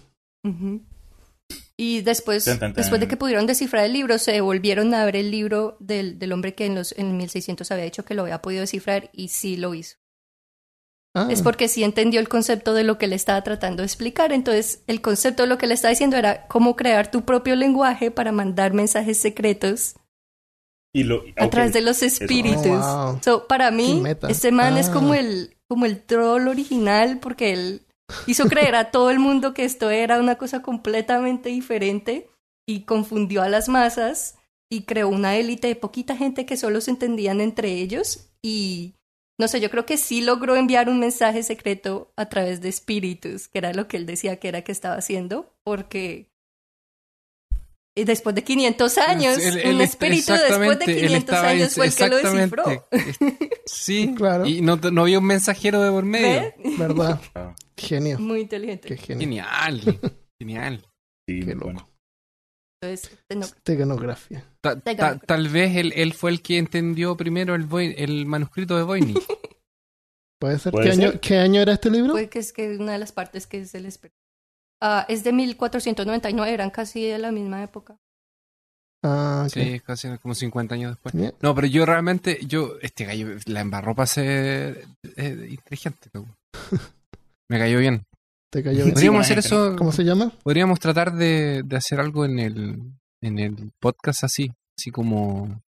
Y 1.76 2.02
después, 2.02 2.44
Tan, 2.44 2.58
tan, 2.58 2.72
tan. 2.74 2.82
después 2.82 3.00
de 3.00 3.08
que 3.08 3.16
pudieron 3.16 3.46
descifrar 3.46 3.84
el 3.86 3.92
libro, 3.94 4.18
se 4.18 4.40
volvieron 4.42 4.92
a 4.94 5.04
ver 5.04 5.16
el 5.16 5.30
libro 5.30 5.76
del, 5.80 6.18
del 6.18 6.32
hombre 6.32 6.54
que 6.54 6.66
en 6.66 6.74
los 6.74 6.92
en 6.98 7.16
1600 7.16 7.70
había 7.70 7.84
dicho 7.84 8.04
que 8.04 8.14
lo 8.14 8.22
había 8.22 8.42
podido 8.42 8.60
descifrar 8.60 9.10
y 9.14 9.28
sí 9.28 9.56
lo 9.56 9.74
hizo. 9.74 9.96
Ah, 11.14 11.26
Es 11.30 11.42
porque 11.42 11.66
sí 11.66 11.82
entendió 11.82 12.20
el 12.20 12.28
concepto 12.28 12.72
de 12.72 12.84
lo 12.84 12.96
que 12.96 13.08
le 13.08 13.16
estaba 13.16 13.42
tratando 13.42 13.82
de 13.82 13.86
explicar. 13.86 14.32
Entonces, 14.32 14.82
el 14.86 15.00
concepto 15.00 15.42
de 15.42 15.48
lo 15.48 15.58
que 15.58 15.66
le 15.66 15.74
estaba 15.74 15.90
diciendo 15.90 16.16
era 16.16 16.46
cómo 16.46 16.76
crear 16.76 17.10
tu 17.10 17.22
propio 17.22 17.56
lenguaje 17.56 18.10
para 18.12 18.30
mandar 18.30 18.72
mensajes 18.74 19.18
secretos 19.18 19.96
Y 20.94 21.02
lo, 21.04 21.22
a 21.36 21.46
ok. 21.46 21.50
través 21.50 21.72
de 21.72 21.80
los 21.80 22.02
espíritus. 22.02 22.64
Oh, 22.66 23.06
wow. 23.12 23.18
So, 23.24 23.46
para 23.48 23.70
mí, 23.72 24.02
este 24.28 24.52
man 24.52 24.76
es 24.76 24.88
Ah. 24.88 24.92
como 24.92 25.14
el, 25.14 25.56
como 25.68 25.84
el 25.86 26.00
troll 26.02 26.46
original 26.48 27.18
porque 27.20 27.52
él 27.52 27.82
hizo 28.26 28.48
creer 28.48 28.74
a 28.76 28.90
todo 28.92 29.10
el 29.10 29.18
mundo 29.18 29.52
que 29.54 29.64
esto 29.64 29.90
era 29.90 30.18
una 30.20 30.36
cosa 30.36 30.62
completamente 30.62 31.48
diferente 31.48 32.28
y 32.68 32.82
confundió 32.82 33.42
a 33.42 33.48
las 33.48 33.68
masas 33.68 34.36
y 34.70 34.82
creó 34.82 35.08
una 35.08 35.36
élite 35.36 35.66
de 35.68 35.76
poquita 35.76 36.16
gente 36.16 36.46
que 36.46 36.56
solo 36.56 36.80
se 36.80 36.92
entendían 36.92 37.40
entre 37.40 37.72
ellos 37.72 38.28
y 38.42 38.94
no 39.40 39.48
sé, 39.48 39.60
yo 39.60 39.70
creo 39.70 39.86
que 39.86 39.96
sí 39.96 40.20
logró 40.20 40.54
enviar 40.54 40.88
un 40.88 41.00
mensaje 41.00 41.42
secreto 41.42 42.12
a 42.16 42.28
través 42.28 42.60
de 42.60 42.68
espíritus, 42.68 43.48
que 43.48 43.58
era 43.58 43.72
lo 43.72 43.88
que 43.88 43.96
él 43.96 44.06
decía 44.06 44.36
que 44.36 44.48
era 44.48 44.62
que 44.62 44.70
estaba 44.70 44.96
haciendo, 44.96 45.52
porque 45.64 46.30
y 47.96 48.04
después 48.04 48.34
de 48.36 48.44
500 48.44 48.98
años, 48.98 49.36
un 49.36 49.80
espíritu 49.80 50.32
después 50.32 50.78
de 50.78 50.84
exactamente, 50.84 50.92
él 50.92 51.06
500 51.08 51.16
estaba 51.18 51.48
años 51.48 51.74
fue 51.74 51.86
el 51.86 51.94
que 51.94 52.08
lo 52.08 52.16
descifró. 52.16 52.64
exactamente. 52.90 53.50
Sí, 53.66 54.14
Claro. 54.16 54.46
Y 54.46 54.60
no, 54.60 54.76
no 54.76 55.02
había 55.02 55.18
un 55.18 55.24
mensajero 55.26 55.82
de 55.82 55.90
por 55.90 56.04
medio. 56.04 56.26
¿Ve? 56.26 56.54
¿Verdad? 56.78 57.20
Genio. 57.76 58.18
Muy 58.18 58.42
inteligente. 58.42 58.88
Qué 58.88 58.96
genio. 58.96 59.20
Genial. 59.20 60.00
Genial. 60.38 60.86
sí, 61.26 61.40
Qué 61.40 61.54
loco. 61.54 61.89
No, 62.82 63.46
Teganografía. 63.62 64.44
Ta- 64.62 64.80
ta- 64.80 65.18
tal 65.18 65.48
vez 65.48 65.76
él, 65.76 65.92
él 65.96 66.14
fue 66.14 66.30
el 66.30 66.40
que 66.40 66.56
entendió 66.58 67.16
primero 67.16 67.54
el, 67.54 67.64
Voy- 67.64 67.94
el 67.98 68.24
manuscrito 68.26 68.76
de 68.76 68.84
Voynich. 68.84 69.18
¿Puede 70.40 70.58
ser? 70.58 70.72
¿Puede 70.72 70.86
¿Qué, 70.86 70.92
Año, 70.92 71.10
ser? 71.10 71.20
¿Qué 71.20 71.36
año 71.38 71.60
era 71.60 71.72
este 71.74 71.90
libro? 71.90 72.12
Puede 72.12 72.30
que 72.30 72.38
es 72.38 72.52
que 72.54 72.76
una 72.78 72.92
de 72.92 72.98
las 72.98 73.12
partes 73.12 73.46
que 73.46 73.58
es 73.60 73.74
el 73.74 73.84
espe- 73.86 74.12
Ah, 74.82 75.04
es 75.10 75.24
de 75.24 75.32
1499, 75.34 76.54
eran 76.54 76.70
casi 76.70 77.06
de 77.06 77.18
la 77.18 77.30
misma 77.32 77.62
época. 77.62 77.98
Ah, 79.04 79.42
ok. 79.46 79.52
Sí, 79.52 79.80
casi 79.80 80.08
como 80.18 80.34
50 80.34 80.74
años 80.74 80.92
después. 80.92 81.14
Bien. 81.14 81.34
No, 81.42 81.54
pero 81.54 81.66
yo 81.66 81.84
realmente, 81.84 82.38
yo, 82.46 82.76
este 82.80 83.04
gallo 83.04 83.28
la 83.46 83.60
embarró 83.60 83.94
para 83.94 84.06
ser 84.06 84.86
eh, 85.16 85.48
inteligente. 85.50 86.08
Me 87.50 87.58
cayó 87.58 87.78
bien. 87.78 88.04
Te 88.50 88.64
cayó 88.64 88.84
bien. 88.84 88.88
Sí, 88.88 88.92
Podríamos 88.92 89.20
hacer 89.20 89.38
eso, 89.38 89.76
¿Cómo 89.76 89.92
se 89.92 90.04
llama? 90.04 90.32
podríamos 90.42 90.80
tratar 90.80 91.14
de, 91.14 91.62
de 91.64 91.76
hacer 91.76 92.00
algo 92.00 92.24
en 92.24 92.38
el, 92.40 92.82
en 93.22 93.38
el 93.38 93.72
podcast 93.78 94.24
así, 94.24 94.52
así 94.76 94.90
como 94.90 95.62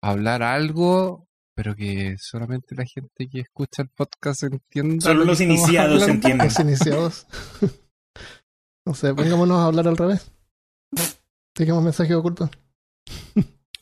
hablar 0.00 0.42
algo, 0.44 1.26
pero 1.56 1.74
que 1.74 2.16
solamente 2.18 2.76
la 2.76 2.84
gente 2.84 3.28
que 3.28 3.40
escucha 3.40 3.82
el 3.82 3.88
podcast 3.88 4.44
entienda. 4.44 5.02
Solo 5.02 5.20
lo 5.20 5.24
los 5.26 5.40
iniciados 5.40 6.06
entienden. 6.06 6.46
Los 6.46 6.60
iniciados. 6.60 7.26
no 8.86 8.94
sé, 8.94 9.12
pongámonos 9.12 9.58
a 9.58 9.64
hablar 9.66 9.88
al 9.88 9.96
revés. 9.96 10.30
Tengamos 11.54 11.82
mensaje 11.82 12.14
oculto. 12.14 12.50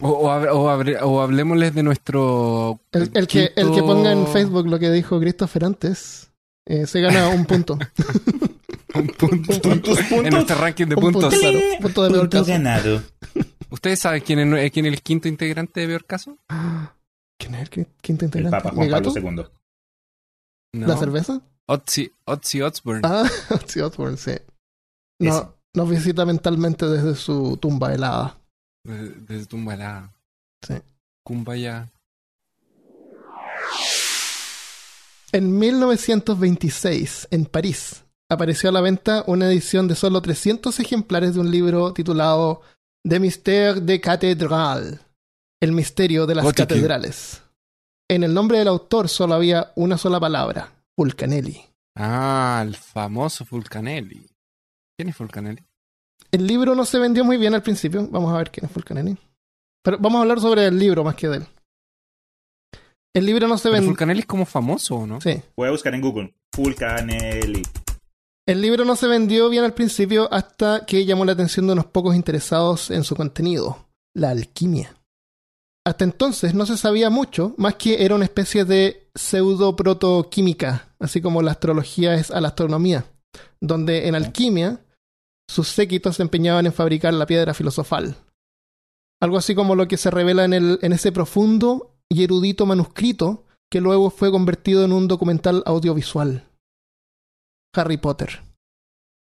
O, 0.00 0.08
o, 0.08 0.28
o 0.28 1.06
o 1.06 1.20
hablemosles 1.20 1.74
de 1.74 1.82
nuestro. 1.82 2.80
El, 2.90 3.10
el 3.14 3.26
que, 3.26 3.52
el 3.54 3.72
que 3.72 3.82
ponga 3.82 4.12
en 4.12 4.26
Facebook 4.26 4.66
lo 4.66 4.78
que 4.78 4.90
dijo 4.90 5.20
Christopher 5.20 5.64
antes 5.66 6.31
eh, 6.66 6.86
se 6.86 7.00
gana 7.00 7.28
un 7.28 7.44
punto. 7.44 7.74
un 8.94 9.06
punto. 9.08 9.60
Puntos, 9.60 9.98
En 10.10 10.30
nuestro 10.30 10.56
ranking 10.56 10.86
de 10.86 10.94
Un 10.94 11.00
punto, 11.00 11.20
puntos. 11.20 11.38
claro. 11.38 11.58
Punto 11.80 12.02
de 12.04 12.10
peor 12.10 12.20
Punto 12.22 12.38
caso. 12.38 12.50
ganado. 12.50 13.02
¿Ustedes 13.70 13.98
saben 14.00 14.22
quién 14.22 14.38
es, 14.40 14.46
nue- 14.46 14.70
quién 14.70 14.86
es 14.86 14.92
el 14.92 15.02
quinto 15.02 15.28
integrante 15.28 15.80
de 15.80 15.86
peor 15.86 16.04
caso? 16.04 16.38
¿Quién 17.38 17.54
es 17.54 17.62
el 17.62 17.70
qui- 17.70 17.86
quinto 18.02 18.24
El 18.24 18.28
integrante? 18.28 18.56
Papa 18.58 18.70
¿Mi 18.72 18.88
Juan 18.88 19.02
Pablo? 19.02 19.20
II. 19.42 19.44
No. 20.74 20.86
¿La 20.86 20.96
cerveza? 20.96 21.40
Otzi, 21.66 22.10
Otzi 22.24 22.60
Osbourne. 22.62 23.02
Ah, 23.04 23.28
sí, 23.66 23.80
Osborne, 23.80 24.16
sí. 24.16 24.32
No, 25.20 25.54
nos 25.74 25.88
visita 25.88 26.24
mentalmente 26.26 26.86
desde 26.86 27.14
su 27.14 27.56
tumba 27.60 27.94
helada. 27.94 28.38
Desde, 28.84 29.10
desde 29.20 29.46
Tumbalá. 29.46 30.12
Sí. 30.66 30.74
Kumbaya. 31.24 31.88
En 35.34 35.58
1926, 35.58 37.28
en 37.30 37.46
París, 37.46 38.04
apareció 38.30 38.68
a 38.68 38.72
la 38.72 38.82
venta 38.82 39.24
una 39.26 39.46
edición 39.46 39.88
de 39.88 39.94
solo 39.94 40.20
300 40.20 40.78
ejemplares 40.78 41.32
de 41.32 41.40
un 41.40 41.50
libro 41.50 41.94
titulado 41.94 42.60
De 43.02 43.18
Mystère 43.18 43.80
de 43.80 43.98
Cathédrale, 43.98 44.98
el 45.58 45.72
misterio 45.72 46.26
de 46.26 46.34
las 46.34 46.44
Gótico. 46.44 46.68
catedrales. 46.68 47.42
En 48.10 48.24
el 48.24 48.34
nombre 48.34 48.58
del 48.58 48.68
autor 48.68 49.08
solo 49.08 49.32
había 49.32 49.72
una 49.74 49.96
sola 49.96 50.20
palabra, 50.20 50.70
Fulcanelli. 50.96 51.62
Ah, 51.96 52.62
el 52.66 52.76
famoso 52.76 53.46
Fulcanelli. 53.46 54.28
¿Quién 54.98 55.08
es 55.08 55.16
Fulcanelli? 55.16 55.64
El 56.30 56.46
libro 56.46 56.74
no 56.74 56.84
se 56.84 56.98
vendió 56.98 57.24
muy 57.24 57.38
bien 57.38 57.54
al 57.54 57.62
principio, 57.62 58.06
vamos 58.06 58.34
a 58.34 58.36
ver 58.36 58.50
quién 58.50 58.66
es 58.66 58.72
Fulcanelli. 58.72 59.16
Pero 59.82 59.96
vamos 59.98 60.18
a 60.18 60.22
hablar 60.22 60.40
sobre 60.40 60.66
el 60.66 60.78
libro 60.78 61.02
más 61.04 61.14
que 61.14 61.28
de 61.28 61.38
él. 61.38 61.46
El 63.14 63.26
libro 63.26 63.46
no 63.46 63.58
se 63.58 63.68
vendió. 63.68 63.88
Fulcanelli 63.88 64.20
es 64.20 64.26
como 64.26 64.46
famoso, 64.46 64.96
¿o 64.96 65.06
¿no? 65.06 65.20
Sí. 65.20 65.42
Voy 65.56 65.68
a 65.68 65.72
buscar 65.72 65.94
en 65.94 66.00
Google. 66.00 66.34
Fulcanelli. 66.54 67.62
El 68.46 68.60
libro 68.60 68.84
no 68.84 68.96
se 68.96 69.06
vendió 69.06 69.48
bien 69.50 69.64
al 69.64 69.74
principio 69.74 70.32
hasta 70.32 70.84
que 70.86 71.04
llamó 71.04 71.24
la 71.24 71.32
atención 71.32 71.66
de 71.66 71.74
unos 71.74 71.86
pocos 71.86 72.16
interesados 72.16 72.90
en 72.90 73.04
su 73.04 73.14
contenido, 73.14 73.86
la 74.14 74.30
alquimia. 74.30 74.96
Hasta 75.86 76.04
entonces 76.04 76.54
no 76.54 76.66
se 76.66 76.76
sabía 76.76 77.10
mucho, 77.10 77.54
más 77.58 77.74
que 77.74 78.04
era 78.04 78.14
una 78.14 78.24
especie 78.24 78.64
de 78.64 79.08
pseudo 79.14 79.76
protoquímica, 79.76 80.94
así 80.98 81.20
como 81.20 81.42
la 81.42 81.52
astrología 81.52 82.14
es 82.14 82.30
a 82.30 82.40
la 82.40 82.48
astronomía, 82.48 83.04
donde 83.60 84.08
en 84.08 84.14
alquimia 84.14 84.80
sus 85.48 85.68
séquitos 85.68 86.16
se 86.16 86.22
empeñaban 86.22 86.66
en 86.66 86.72
fabricar 86.72 87.14
la 87.14 87.26
piedra 87.26 87.52
filosofal. 87.52 88.16
Algo 89.20 89.38
así 89.38 89.54
como 89.54 89.76
lo 89.76 89.86
que 89.86 89.96
se 89.96 90.10
revela 90.10 90.44
en, 90.44 90.52
el, 90.52 90.78
en 90.82 90.92
ese 90.92 91.12
profundo 91.12 91.91
y 92.12 92.24
erudito 92.24 92.66
manuscrito 92.66 93.44
que 93.70 93.80
luego 93.80 94.10
fue 94.10 94.30
convertido 94.30 94.84
en 94.84 94.92
un 94.92 95.08
documental 95.08 95.62
audiovisual. 95.64 96.46
Harry 97.74 97.96
Potter. 97.96 98.42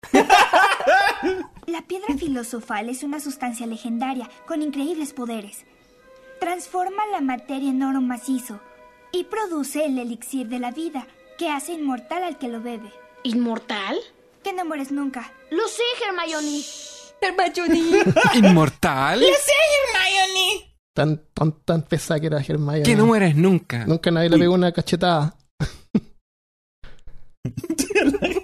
La 1.66 1.82
piedra 1.86 2.16
filosofal 2.18 2.88
es 2.88 3.04
una 3.04 3.20
sustancia 3.20 3.66
legendaria 3.66 4.28
con 4.46 4.60
increíbles 4.62 5.12
poderes. 5.12 5.64
Transforma 6.40 7.06
la 7.12 7.20
materia 7.20 7.70
en 7.70 7.82
oro 7.82 8.00
macizo 8.00 8.60
y 9.12 9.24
produce 9.24 9.84
el 9.84 9.98
elixir 9.98 10.48
de 10.48 10.58
la 10.58 10.72
vida 10.72 11.06
que 11.38 11.48
hace 11.48 11.74
inmortal 11.74 12.24
al 12.24 12.38
que 12.38 12.48
lo 12.48 12.60
bebe. 12.60 12.90
¿Inmortal? 13.22 13.98
Que 14.42 14.52
no 14.52 14.64
mueres 14.64 14.90
nunca. 14.90 15.32
Lo 15.50 15.68
sé, 15.68 15.82
Hermione. 16.08 16.62
Hermione. 17.20 18.04
¿Inmortal? 18.34 19.22
Tan, 21.00 21.18
tan, 21.32 21.52
tan 21.64 21.80
pesada 21.80 22.20
que 22.20 22.26
era 22.26 22.40
Hermione. 22.46 22.82
Que 22.82 22.94
no 22.94 23.06
mueres 23.06 23.34
nunca. 23.34 23.86
Nunca 23.86 24.10
nadie 24.10 24.28
le 24.28 24.36
pegó 24.36 24.52
una 24.52 24.70
cachetada. 24.70 25.34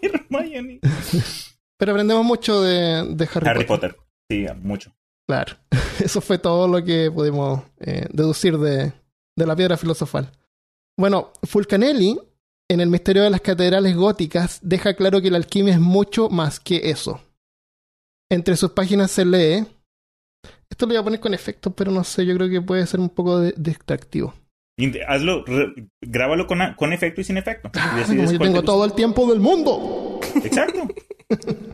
Hermione. 0.01 0.81
Pero 1.79 1.93
aprendemos 1.93 2.25
mucho 2.25 2.63
de, 2.63 3.15
de 3.15 3.29
Harry, 3.35 3.47
Harry 3.47 3.65
Potter. 3.67 3.95
Potter. 3.95 3.97
Sí, 4.31 4.47
mucho. 4.63 4.91
Claro. 5.29 5.55
Eso 6.03 6.23
fue 6.23 6.39
todo 6.39 6.67
lo 6.67 6.83
que 6.83 7.11
pudimos 7.11 7.63
eh, 7.79 8.07
deducir 8.11 8.57
de, 8.57 8.95
de 9.37 9.47
la 9.47 9.55
piedra 9.55 9.77
filosofal. 9.77 10.33
Bueno, 10.99 11.33
Fulcanelli, 11.43 12.19
en 12.71 12.81
el 12.81 12.89
misterio 12.89 13.23
de 13.23 13.29
las 13.29 13.43
catedrales 13.43 13.95
góticas, 13.95 14.61
deja 14.63 14.95
claro 14.95 15.21
que 15.21 15.31
la 15.31 15.37
alquimia 15.37 15.75
es 15.75 15.81
mucho 15.81 16.31
más 16.31 16.59
que 16.59 16.89
eso. 16.89 17.21
Entre 18.31 18.57
sus 18.57 18.71
páginas 18.71 19.11
se 19.11 19.27
lee. 19.27 19.67
Esto 20.77 20.85
lo 20.85 20.91
voy 20.91 20.99
a 20.99 21.05
poner 21.05 21.21
con 21.21 21.33
efectos, 21.33 21.73
pero 21.75 21.91
no 21.91 22.05
sé, 22.05 22.27
yo 22.27 22.37
creo 22.37 22.51
que 22.51 22.61
puede 22.61 22.87
ser 22.87 23.01
un 23.01 23.09
poco 23.09 23.41
de- 23.41 23.55
distractivo. 23.57 24.35
Hazlo, 25.09 25.43
re- 25.47 25.73
grábalo 26.03 26.47
con, 26.47 26.59
con 26.77 26.93
efecto 26.93 27.23
y 27.23 27.25
sin 27.25 27.39
efecto. 27.39 27.71
Ah, 27.75 28.03
como 28.07 28.25
yo 28.25 28.33
te 28.33 28.39
tengo 28.45 28.63
todo 28.63 28.85
el 28.85 28.93
tiempo 28.93 29.27
del 29.27 29.41
mundo. 29.41 30.21
Exacto. 30.45 30.87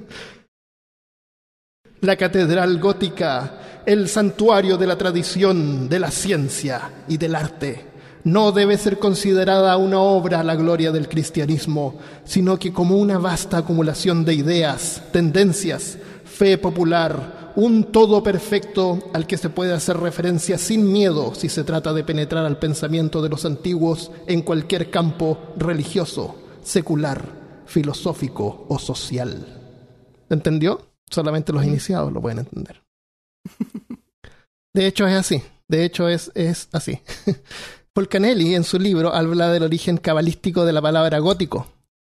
La 2.00 2.14
catedral 2.16 2.78
gótica, 2.78 3.82
el 3.86 4.08
santuario 4.08 4.76
de 4.76 4.86
la 4.86 4.96
tradición, 4.96 5.88
de 5.88 5.98
la 5.98 6.12
ciencia 6.12 6.90
y 7.08 7.16
del 7.16 7.34
arte, 7.34 7.84
no 8.22 8.52
debe 8.52 8.78
ser 8.78 9.00
considerada 9.00 9.76
una 9.78 9.98
obra 10.00 10.38
a 10.40 10.44
la 10.44 10.54
gloria 10.54 10.92
del 10.92 11.08
cristianismo, 11.08 11.98
sino 12.24 12.56
que 12.56 12.72
como 12.72 12.96
una 12.98 13.18
vasta 13.18 13.58
acumulación 13.58 14.24
de 14.24 14.34
ideas, 14.34 15.02
tendencias, 15.12 15.98
fe 16.24 16.56
popular, 16.56 17.41
un 17.56 17.92
todo 17.92 18.22
perfecto 18.22 19.10
al 19.12 19.26
que 19.26 19.36
se 19.36 19.50
puede 19.50 19.72
hacer 19.72 19.98
referencia 19.98 20.58
sin 20.58 20.90
miedo 20.92 21.34
si 21.34 21.48
se 21.48 21.64
trata 21.64 21.92
de 21.92 22.04
penetrar 22.04 22.44
al 22.44 22.58
pensamiento 22.58 23.22
de 23.22 23.28
los 23.28 23.44
antiguos 23.44 24.10
en 24.26 24.42
cualquier 24.42 24.90
campo 24.90 25.38
religioso, 25.56 26.36
secular, 26.62 27.62
filosófico 27.66 28.66
o 28.68 28.78
social. 28.78 29.46
¿Entendió? 30.30 30.92
Solamente 31.10 31.52
los 31.52 31.64
iniciados 31.64 32.12
lo 32.12 32.20
pueden 32.20 32.40
entender. 32.40 32.82
De 34.74 34.86
hecho 34.86 35.06
es 35.06 35.14
así. 35.14 35.42
De 35.68 35.84
hecho 35.84 36.08
es, 36.08 36.30
es 36.34 36.68
así. 36.72 37.00
Fulcanelli 37.94 38.54
en 38.54 38.64
su 38.64 38.78
libro 38.78 39.14
habla 39.14 39.50
del 39.50 39.64
origen 39.64 39.98
cabalístico 39.98 40.64
de 40.64 40.72
la 40.72 40.80
palabra 40.80 41.18
gótico. 41.18 41.66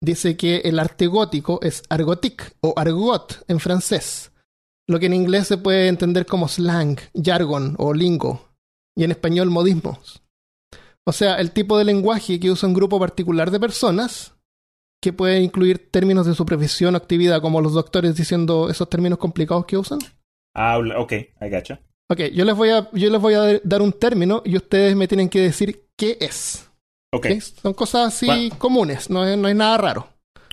Dice 0.01 0.37
que 0.37 0.57
el 0.57 0.79
arte 0.79 1.07
gótico 1.07 1.59
es 1.61 1.83
argotique 1.89 2.45
o 2.61 2.73
argot 2.77 3.43
en 3.47 3.59
francés, 3.59 4.31
lo 4.87 4.99
que 4.99 5.07
en 5.07 5.13
inglés 5.13 5.47
se 5.47 5.57
puede 5.57 5.87
entender 5.87 6.25
como 6.25 6.47
slang, 6.47 6.97
jargon 7.13 7.75
o 7.77 7.93
lingo, 7.93 8.49
y 8.95 9.03
en 9.03 9.11
español 9.11 9.49
modismos. 9.49 10.21
O 11.07 11.11
sea, 11.11 11.35
el 11.35 11.51
tipo 11.51 11.77
de 11.77 11.85
lenguaje 11.85 12.39
que 12.39 12.49
usa 12.51 12.67
un 12.67 12.73
grupo 12.73 12.99
particular 12.99 13.51
de 13.51 13.59
personas 13.59 14.33
que 15.01 15.13
puede 15.13 15.41
incluir 15.41 15.91
términos 15.91 16.25
de 16.25 16.33
su 16.33 16.45
profesión 16.45 16.95
o 16.95 16.97
actividad, 16.97 17.41
como 17.41 17.61
los 17.61 17.73
doctores 17.73 18.15
diciendo 18.15 18.69
esos 18.69 18.89
términos 18.89 19.19
complicados 19.19 19.65
que 19.65 19.77
usan. 19.77 19.99
Ah, 20.55 20.79
ok, 20.79 21.11
I 21.13 21.49
gotcha. 21.51 21.81
Ok, 22.09 22.19
yo 22.33 22.45
les 22.45 22.55
voy 22.55 22.69
a, 22.69 22.89
yo 22.91 23.09
les 23.09 23.21
voy 23.21 23.33
a 23.33 23.59
dar 23.63 23.81
un 23.81 23.91
término 23.91 24.41
y 24.45 24.55
ustedes 24.55 24.95
me 24.95 25.07
tienen 25.07 25.29
que 25.29 25.41
decir 25.41 25.87
qué 25.97 26.17
es. 26.19 26.69
Ok. 27.13 27.27
Son 27.61 27.73
cosas 27.73 28.07
así 28.07 28.25
Bueno. 28.25 28.55
comunes, 28.57 29.09
no 29.09 29.25
es, 29.25 29.37
no 29.37 29.47
es 29.47 29.55
nada 29.55 29.77
raro. 29.77 30.07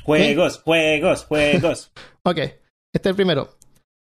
Juegos, 0.05 0.61
juegos, 0.63 1.25
juegos. 1.25 1.93
Ok, 2.25 2.39
este 2.39 2.61
es 2.95 3.07
el 3.07 3.17
primero. 3.17 3.57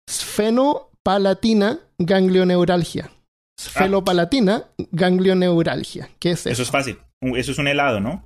Sfenopalatina 0.07 1.79
ganglioneuralgia. 1.99 3.11
Sfenopalatina 3.59 4.65
ganglioneuralgia. 4.91 6.09
¿Qué 6.19 6.31
es 6.31 6.41
eso? 6.41 6.49
Eso 6.49 6.63
es 6.63 6.71
fácil. 6.71 6.99
Eso 7.21 7.51
es 7.51 7.57
un 7.57 7.67
helado, 7.67 7.99
¿no? 7.99 8.23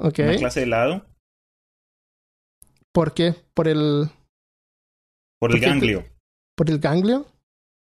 Ok, 0.00 0.20
Una 0.20 0.36
clase 0.36 0.60
de 0.60 0.66
helado 0.66 1.04
¿por 2.92 3.14
qué? 3.14 3.34
¿Por 3.54 3.68
el, 3.68 4.08
por 5.40 5.50
el 5.50 5.54
¿Por 5.56 5.60
qué? 5.60 5.66
ganglio. 5.66 6.04
por 6.56 6.70
el 6.70 6.78
ganglio? 6.78 7.26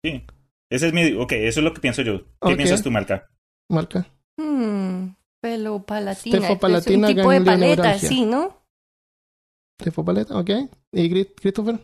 Sí. 0.05 0.25
Ese 0.71 0.89
es 0.89 0.93
mi. 0.95 1.13
Ok, 1.15 1.33
eso 1.33 1.61
es 1.61 1.65
lo 1.65 1.75
que 1.75 1.81
pienso 1.81 2.03
yo. 2.03 2.23
¿Qué 2.41 2.57
piensas 2.57 2.83
tú, 2.83 2.91
Malca? 2.91 3.29
Marca. 3.71 4.07
Hmm, 4.39 5.15
pelo 5.43 5.85
palatina. 5.85 6.39
Stefopalatina 6.39 7.09
es 7.09 7.13
un 7.13 7.17
tipo 7.17 7.31
de 7.31 7.41
paleta, 7.43 7.99
sí, 7.99 8.25
¿no? 8.25 8.63
Stefopaleta, 9.81 10.39
ok. 10.39 10.51
¿Y 10.93 11.27
Christopher? 11.35 11.79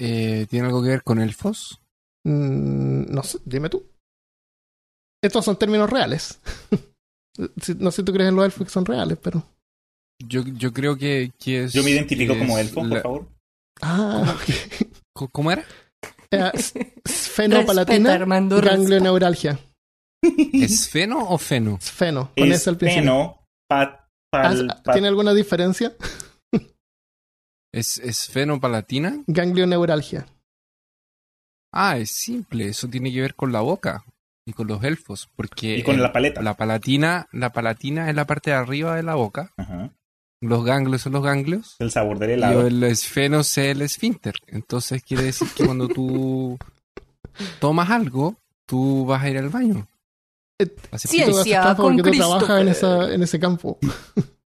Eh, 0.00 0.46
¿Tiene 0.48 0.66
algo 0.66 0.82
que 0.82 0.90
ver 0.90 1.02
con 1.02 1.20
elfos? 1.20 1.80
Mm, 2.24 3.12
no 3.12 3.22
sé, 3.22 3.38
dime 3.44 3.68
tú. 3.68 3.84
Estos 5.22 5.44
son 5.44 5.56
términos 5.58 5.90
reales. 5.90 6.40
No 7.78 7.92
sé 7.92 7.98
si 7.98 8.02
tú 8.02 8.12
crees 8.12 8.30
en 8.30 8.34
los 8.34 8.44
elfos 8.46 8.66
que 8.66 8.72
son 8.72 8.84
reales, 8.84 9.16
pero. 9.22 9.44
Yo, 10.26 10.42
yo 10.42 10.72
creo 10.72 10.96
que, 10.98 11.30
que 11.38 11.62
es. 11.62 11.72
Yo 11.72 11.84
me 11.84 11.92
identifico 11.92 12.36
como 12.36 12.58
elfo, 12.58 12.82
la- 12.82 12.88
por 12.88 13.00
favor. 13.02 13.28
Ah, 13.80 14.34
ok. 14.36 14.88
Co- 15.14 15.28
¿Cómo 15.28 15.52
era? 15.52 15.64
Eh, 16.32 16.50
Sfenopalatina 17.06 18.12
Armando, 18.14 18.56
respeta. 18.60 18.76
ganglioneuralgia. 18.76 19.56
¿Es 20.52 20.88
feno 20.90 21.28
o 21.28 21.38
feno? 21.38 21.78
Sfeno, 21.80 22.32
con 22.36 22.48
Es 22.50 22.56
ese 22.62 22.70
al 22.70 22.76
principio. 22.76 23.02
peno, 23.04 23.46
pat, 23.68 24.00
pal, 24.32 24.68
Ah, 24.68 24.82
pat- 24.82 24.94
¿Tiene 24.94 25.06
alguna 25.06 25.32
diferencia? 25.32 25.94
¿Es, 27.78 27.98
es 27.98 28.26
fenopalatina? 28.28 29.22
Ganglioneuralgia. 29.26 30.26
Ah, 31.72 31.98
es 31.98 32.10
simple. 32.10 32.68
Eso 32.68 32.88
tiene 32.88 33.12
que 33.12 33.20
ver 33.20 33.34
con 33.34 33.52
la 33.52 33.60
boca 33.60 34.04
y 34.46 34.52
con 34.52 34.66
los 34.66 34.82
elfos. 34.84 35.28
Porque 35.36 35.78
y 35.78 35.82
con 35.82 35.96
el- 35.96 36.02
la 36.02 36.12
paleta. 36.12 36.42
la 36.42 36.54
palatina, 36.54 37.28
la 37.32 37.52
palatina 37.52 38.08
es 38.08 38.16
la 38.16 38.26
parte 38.26 38.50
de 38.50 38.56
arriba 38.56 38.96
de 38.96 39.02
la 39.02 39.14
boca. 39.14 39.52
Ajá. 39.56 39.90
Los 40.40 40.64
ganglios 40.64 41.02
son 41.02 41.12
los 41.14 41.22
ganglios. 41.24 41.76
El 41.80 41.90
sabor 41.90 42.18
del 42.18 42.30
Y 42.30 42.32
helado. 42.34 42.66
el 42.66 42.82
esfeno 42.84 43.40
es 43.40 43.58
el 43.58 43.82
esfínter. 43.82 44.34
Entonces 44.46 45.02
quiere 45.02 45.24
decir 45.24 45.48
que 45.54 45.64
cuando 45.66 45.88
tú 45.88 46.56
tomas 47.60 47.90
algo, 47.90 48.36
tú 48.66 49.04
vas 49.06 49.22
a 49.22 49.28
ir 49.30 49.38
al 49.38 49.48
baño. 49.48 49.86
Eh, 50.60 50.74
Así 50.90 51.08
Sí, 51.08 51.18
Tú 51.24 51.32
Ciencia 51.32 51.62
trampa 51.62 51.82
con 51.82 51.96
porque 51.96 52.10
tú 52.12 52.16
trabajas 52.16 52.60
en, 52.62 52.68
esa, 52.68 53.12
en 53.12 53.22
ese 53.22 53.38
campo. 53.38 53.78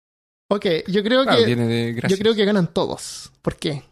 ok, 0.55 0.65
yo 0.87 1.03
creo 1.03 1.23
claro, 1.23 1.39
que 1.39 1.45
viene 1.45 1.67
de 1.67 2.01
Yo 2.07 2.17
creo 2.17 2.35
que 2.35 2.45
ganan 2.45 2.67
todos. 2.73 3.31
¿Por 3.41 3.55
qué? 3.55 3.83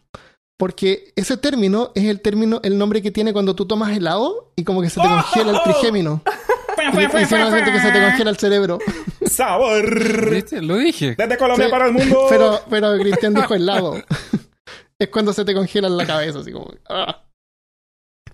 Porque 0.58 1.12
ese 1.16 1.36
término 1.38 1.90
es 1.94 2.04
el 2.04 2.20
término, 2.20 2.60
el 2.62 2.76
nombre 2.76 3.00
que 3.00 3.10
tiene 3.10 3.32
cuando 3.32 3.54
tú 3.54 3.66
tomas 3.66 3.96
helado 3.96 4.52
y 4.56 4.64
como 4.64 4.82
que 4.82 4.90
se 4.90 5.00
te 5.00 5.08
congela 5.08 5.52
el 5.52 5.62
trigémino. 5.62 6.22
Y 6.80 7.26
sientes 7.26 7.28
que 7.74 7.80
se 7.80 7.92
te 7.92 8.00
congela 8.00 8.30
el 8.30 8.38
cerebro. 8.38 8.78
¡Sabor! 9.26 10.30
¿Viste? 10.30 10.62
Lo 10.62 10.76
dije. 10.76 11.14
Desde 11.16 11.36
Colombia 11.36 11.66
Sí, 11.66 11.70
para 11.70 11.86
el 11.88 11.92
mundo. 11.92 12.26
Pero, 12.30 12.60
pero 12.70 12.98
Cristian 12.98 13.34
dijo 13.34 13.54
helado. 13.54 14.02
es 14.98 15.08
cuando 15.08 15.34
se 15.34 15.44
te 15.44 15.52
congela 15.54 15.88
en 15.88 15.96
la 15.98 16.06
cabeza, 16.06 16.38
así 16.38 16.52
como. 16.52 16.72
ah. 16.88 17.22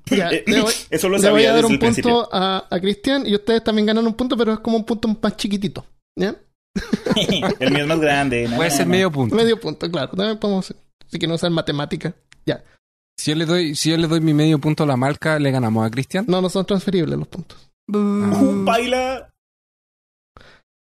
Ya, 0.06 0.28
Eh, 0.30 0.44
le 0.46 0.60
voy, 0.60 0.72
Eso 0.90 1.08
lo 1.08 1.18
le 1.18 1.30
voy 1.30 1.44
a 1.44 1.54
dar 1.54 1.66
un 1.66 1.78
principio. 1.78 2.20
punto 2.22 2.28
a, 2.32 2.66
a 2.70 2.80
Cristian 2.80 3.26
y 3.26 3.34
ustedes 3.34 3.64
también 3.64 3.86
ganan 3.86 4.06
un 4.06 4.14
punto, 4.14 4.36
pero 4.36 4.52
es 4.52 4.60
como 4.60 4.76
un 4.76 4.84
punto 4.84 5.08
más 5.20 5.36
chiquitito. 5.36 5.84
¿Ya? 6.16 6.36
el 7.60 7.70
mío 7.70 7.82
es 7.82 7.88
más 7.88 8.00
grande. 8.00 8.50
Puede 8.54 8.70
ser 8.70 8.86
medio 8.86 9.10
punto. 9.10 9.34
Medio 9.34 9.58
punto, 9.60 9.90
claro. 9.90 10.12
También 10.16 10.38
podemos, 10.38 10.74
si 11.06 11.18
quieren 11.18 11.32
usar 11.34 11.50
matemática. 11.50 12.14
Ya. 12.44 12.62
Si 13.18 13.30
yo 13.30 13.36
le 13.36 13.46
doy, 13.46 13.74
si 13.74 13.90
yo 13.90 13.96
le 13.96 14.06
doy 14.08 14.20
mi 14.20 14.34
medio 14.34 14.58
punto 14.58 14.84
a 14.84 14.86
la 14.86 14.96
marca, 14.96 15.38
¿le 15.38 15.50
ganamos 15.50 15.86
a 15.86 15.90
Cristian? 15.90 16.26
No, 16.28 16.40
no 16.42 16.48
son 16.48 16.66
transferibles 16.66 17.18
los 17.18 17.28
puntos. 17.28 17.70
Uh, 17.88 18.64
baila. 18.64 19.32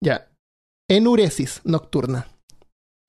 Ya. 0.03 0.27
Enuresis 0.89 1.61
nocturna. 1.63 2.27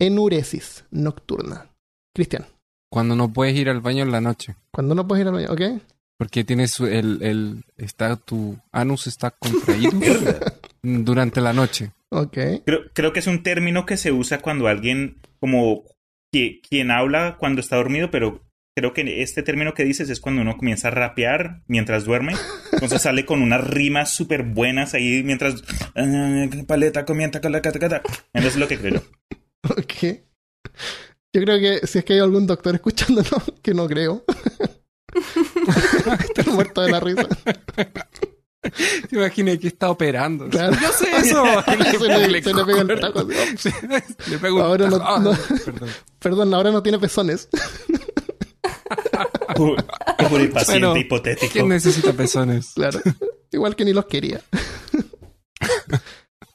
Enuresis 0.00 0.84
nocturna. 0.90 1.68
Cristian, 2.14 2.44
Cuando 2.90 3.16
no 3.16 3.32
puedes 3.32 3.56
ir 3.56 3.68
al 3.70 3.80
baño 3.80 4.02
en 4.02 4.12
la 4.12 4.20
noche. 4.20 4.54
cuando 4.70 4.94
no 4.94 5.06
puedes 5.08 5.22
ir 5.22 5.28
al 5.28 5.34
baño, 5.34 5.48
¿ok? 5.50 5.82
Porque 6.18 6.44
tienes 6.44 6.78
el, 6.80 7.22
el 7.22 7.64
está 7.78 8.16
tu 8.16 8.58
anus 8.70 9.06
está 9.06 9.30
contraído 9.30 9.92
durante 10.82 11.40
la 11.40 11.52
noche. 11.52 11.92
Ok. 12.14 12.36
Creo, 12.66 12.80
creo 12.92 13.12
que 13.12 13.20
es 13.20 13.26
un 13.26 13.42
término 13.42 13.86
que 13.86 13.96
se 13.96 14.12
usa 14.12 14.40
cuando 14.40 14.66
alguien, 14.68 15.18
como 15.40 15.84
que- 16.32 16.60
quien 16.68 16.90
habla 16.90 17.36
cuando 17.38 17.60
está 17.60 17.76
dormido, 17.76 18.10
pero 18.10 18.44
creo 18.76 18.92
que 18.92 19.22
este 19.22 19.42
término 19.42 19.72
que 19.74 19.84
dices 19.84 20.10
es 20.10 20.20
cuando 20.20 20.42
uno 20.42 20.56
comienza 20.56 20.88
a 20.88 20.90
rapear 20.92 21.62
mientras 21.66 22.04
duerme. 22.04 22.34
Entonces 22.72 23.00
sale 23.02 23.24
con 23.24 23.40
unas 23.42 23.66
rimas 23.66 24.10
súper 24.10 24.42
buenas 24.42 24.92
ahí 24.94 25.22
mientras. 25.24 25.62
"Ah, 25.94 26.46
paleta, 26.66 27.04
comienza 27.04 27.40
con 27.40 27.52
la 27.52 27.62
cata, 27.62 27.78
cata". 27.78 28.02
Eso 28.34 28.48
es 28.48 28.56
lo 28.56 28.68
que 28.68 28.78
creo. 28.78 29.02
Ok. 29.70 30.20
Yo 31.34 31.42
creo 31.44 31.58
que 31.60 31.86
si 31.86 31.98
es 31.98 32.04
que 32.04 32.12
hay 32.14 32.18
algún 32.18 32.46
doctor 32.46 32.74
escuchándonos, 32.74 33.52
que 33.62 33.72
no 33.74 33.86
creo. 33.88 34.24
Estoy 36.24 36.52
muerto 36.52 36.82
de 36.82 36.90
la 36.90 37.00
risa. 37.00 37.26
Te 39.10 39.16
imaginas 39.16 39.58
que 39.58 39.68
está 39.68 39.90
operando. 39.90 40.48
Claro. 40.48 40.76
Yo 40.80 40.92
sé 40.92 41.10
eso. 41.16 41.44
Se 41.64 41.76
le- 41.76 42.42
se 42.42 42.54
le 42.54 42.64
pega 42.64 42.80
el 42.82 43.00
taco. 43.00 43.22
Le 44.30 44.38
pego 44.38 44.56
un 44.56 44.62
Ahora 44.62 44.88
no- 44.88 44.98
tajo. 44.98 45.10
Ah, 45.10 45.18
no. 45.18 45.32
perdón. 45.64 45.90
Perdón, 46.18 46.54
ahora 46.54 46.70
no 46.70 46.82
tiene 46.82 46.98
pezones. 46.98 47.48
Por, 49.56 49.84
por 50.28 50.40
el 50.40 50.50
paciente 50.50 50.86
Bueno, 50.86 50.96
hipotético. 50.96 51.52
¿Quién 51.52 51.68
necesita 51.68 52.12
pezones? 52.12 52.72
Claro. 52.74 53.00
Igual 53.50 53.76
que 53.76 53.84
ni 53.84 53.92
los 53.92 54.06
quería. 54.06 54.40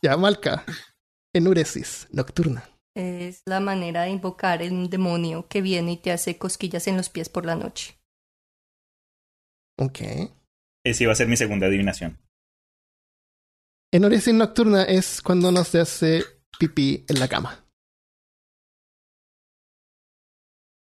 ya, 0.02 0.18
Malca. 0.18 0.64
Enuresis 1.34 2.08
nocturna. 2.12 2.64
Es 2.96 3.44
la 3.46 3.60
manera 3.60 4.04
de 4.04 4.10
invocar 4.10 4.64
el 4.64 4.90
demonio 4.90 5.46
que 5.48 5.62
viene 5.62 5.92
y 5.94 5.98
te 5.98 6.12
hace 6.12 6.38
cosquillas 6.40 6.88
en 6.88 6.98
los 6.98 7.10
pies 7.10 7.30
por 7.30 7.46
la 7.46 7.56
noche. 7.56 8.00
Ok. 9.78 10.00
Esa 10.90 11.04
iba 11.04 11.12
a 11.12 11.16
ser 11.16 11.28
mi 11.28 11.38
segunda 11.38 11.68
adivinación. 11.68 12.18
Enuresis 13.92 14.34
nocturna 14.34 14.84
es 14.84 15.22
cuando 15.22 15.50
uno 15.50 15.64
se 15.64 15.80
hace 15.80 16.24
pipí 16.60 17.06
en 17.08 17.20
la 17.20 17.28
cama. 17.28 17.64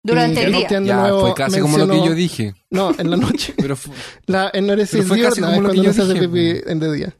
Durante 0.02 0.40
Y 0.40 0.44
el 0.44 0.52
día. 0.52 0.68
Ya, 0.70 0.96
nuevo 0.96 1.20
fue 1.20 1.34
casi 1.34 1.60
como 1.60 1.76
lo 1.78 1.86
que 1.88 1.98
yo 2.06 2.14
dije. 2.14 2.54
No, 2.70 2.90
en 2.98 3.10
la 3.10 3.16
noche. 3.16 3.54
Pero 3.56 3.76
fu- 3.76 3.92
La 4.26 4.50
enuresis 4.52 4.92
Pero 4.96 5.04
fue 5.08 5.20
casi 5.22 5.40
diurna 5.40 5.56
como 5.56 5.56
es 5.56 5.62
lo 5.62 5.68
que 5.70 5.76
cuando 5.76 5.92
se 5.92 6.02
hace 6.02 6.14
dije, 6.14 6.28
pipí 6.28 6.70
en 6.70 6.80
de 6.80 6.92
día. 6.92 7.16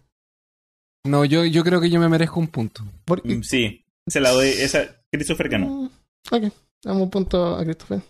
no, 1.07 1.25
yo, 1.27 1.45
yo 1.45 1.62
creo 1.62 1.81
que 1.81 1.91
yo 1.91 2.01
me 2.01 2.09
merezco 2.09 2.41
un 2.41 2.49
punto. 2.49 2.83
Porque, 3.05 3.37
Mm, 3.37 3.43
Sí, 3.43 3.85
se 4.07 4.21
la 4.21 4.31
doy. 4.31 4.49
Esa, 4.49 5.03
Christopher 5.12 5.49
ganó. 5.51 5.66
Mm, 5.66 5.91
Ok, 6.33 6.53
damos 6.83 7.03
un 7.03 7.11
punto 7.11 7.57
a 7.57 7.64
Christopher. 7.64 8.01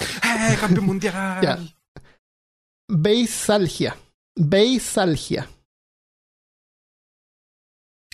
¡Eh, 0.00 0.56
campeón 0.60 0.86
mundial! 0.86 1.40
Ya. 1.42 1.58
Beisalgia. 2.94 3.96
Beisalgia. 4.36 5.48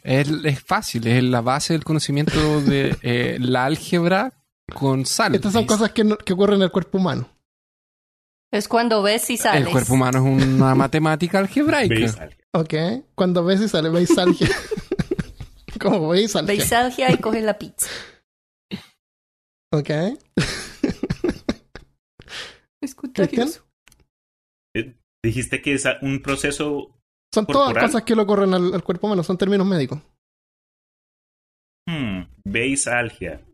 Es, 0.03 0.29
es 0.45 0.62
fácil, 0.62 1.07
es 1.07 1.22
la 1.24 1.41
base 1.41 1.72
del 1.72 1.85
conocimiento 1.85 2.61
de 2.62 2.97
eh, 3.03 3.37
la 3.41 3.64
álgebra 3.64 4.33
con 4.72 5.05
sal. 5.05 5.35
Estas 5.35 5.53
son 5.53 5.66
cosas 5.66 5.91
que, 5.93 6.05
no- 6.05 6.16
que 6.16 6.33
ocurren 6.33 6.57
en 6.57 6.62
el 6.62 6.70
cuerpo 6.70 6.99
humano. 6.99 7.29
Es 8.53 8.68
cuando 8.68 9.03
ves 9.03 9.29
y 9.31 9.37
sales. 9.37 9.66
El 9.66 9.72
cuerpo 9.72 9.95
humano 9.95 10.18
es 10.18 10.24
una 10.47 10.74
matemática 10.76 11.39
algebraica. 11.41 11.95
Beisalgia. 11.95 12.39
Ok. 12.53 12.74
Cuando 13.14 13.45
ves 13.45 13.61
y 13.61 13.68
sale 13.68 13.89
beisalgia. 13.91 14.49
Como 15.81 16.09
beisalgia. 16.09 16.55
Beisalgia 16.55 17.12
y 17.12 17.18
coges 17.18 17.43
la 17.43 17.59
pizza. 17.59 17.89
Ok. 19.72 19.91
Es 22.81 22.95
contagioso. 22.95 23.67
Dijiste 25.24 25.60
que 25.62 25.74
es 25.74 25.84
un 26.02 26.20
proceso. 26.22 26.94
Son 27.34 27.46
todas 27.46 27.66
Corporal. 27.68 27.86
cosas 27.86 28.02
que 28.04 28.14
le 28.16 28.22
ocurren 28.22 28.54
al, 28.54 28.74
al 28.74 28.82
cuerpo 28.84 29.06
humano, 29.06 29.22
son 29.22 29.36
términos 29.38 29.66
médicos. 29.66 30.00
Hmm, 31.88 32.22
beisalgia. 32.44 33.44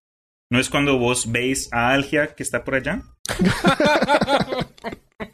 ¿No 0.51 0.59
es 0.61 0.69
cuando 0.71 0.99
vos 0.99 1.31
veis 1.33 1.69
a 1.73 1.91
Algia 1.93 2.35
que 2.35 2.43
está 2.43 2.65
por 2.65 2.75
allá? 2.77 3.03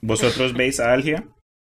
¿Vosotros 0.03 0.53
veis 0.55 0.81
a 0.81 0.93
Algia? 0.93 1.27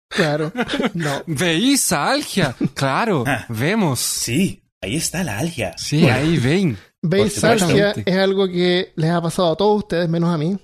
Claro. 0.09 0.53
No. 0.95 1.23
¿Veis 1.27 1.93
a 1.93 2.11
algia? 2.11 2.57
Claro, 2.75 3.25
Ah. 3.27 3.47
vemos. 3.49 4.01
Sí, 4.01 4.63
ahí 4.83 4.97
está 4.97 5.23
la 5.23 5.39
Algia. 5.39 5.77
Sí, 5.79 6.09
ahí 6.09 6.37
ven. 6.39 6.77
Beisalgia 7.03 7.91
supuesto. 7.95 8.11
es 8.11 8.17
algo 8.17 8.49
que 8.49 8.93
les 8.97 9.11
ha 9.11 9.23
pasado 9.23 9.53
a 9.53 9.57
todos 9.57 9.79
ustedes, 9.85 10.09
menos 10.09 10.35
a 10.35 10.37
mí. 10.37 10.59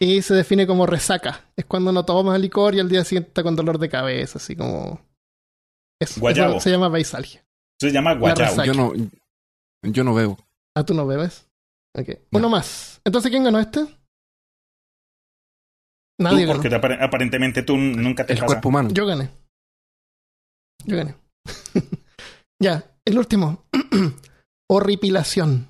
Y 0.00 0.22
se 0.22 0.34
define 0.34 0.66
como 0.66 0.86
resaca. 0.86 1.44
Es 1.56 1.64
cuando 1.64 1.90
no 1.92 2.04
tomas 2.04 2.40
licor 2.40 2.74
y 2.74 2.80
al 2.80 2.88
día 2.88 3.04
siguiente 3.04 3.28
está 3.30 3.42
con 3.42 3.56
dolor 3.56 3.78
de 3.78 3.88
cabeza, 3.88 4.38
así 4.38 4.54
como. 4.56 5.00
Eso, 6.00 6.20
Guayabo. 6.20 6.52
eso 6.52 6.60
se 6.60 6.70
llama 6.70 6.88
beisalgia. 6.88 7.44
Se 7.80 7.90
llama 7.90 8.14
Guayao. 8.14 8.48
resaca. 8.48 8.64
Yo 8.66 8.74
no, 8.74 8.92
yo 9.82 10.04
no 10.04 10.14
bebo. 10.14 10.38
Ah, 10.76 10.84
tú 10.84 10.94
no 10.94 11.06
bebes. 11.06 11.48
Ok. 11.98 12.08
No. 12.30 12.38
Uno 12.38 12.48
más. 12.48 13.00
Entonces, 13.04 13.30
¿quién 13.30 13.42
ganó 13.44 13.58
este? 13.58 13.84
Tú, 13.84 13.90
Nadie 16.24 16.46
ganó. 16.46 16.60
porque 16.60 16.74
apar- 16.74 17.02
aparentemente 17.02 17.62
tú 17.62 17.76
nunca 17.76 18.24
te 18.26 18.32
El 18.34 18.38
pasa. 18.38 18.46
cuerpo 18.46 18.68
humano. 18.68 18.90
Yo 18.92 19.06
gané. 19.06 19.30
Yo 20.84 20.96
gané. 20.96 21.16
ya, 22.62 22.84
el 23.04 23.18
último. 23.18 23.64
Horripilación. 24.70 25.68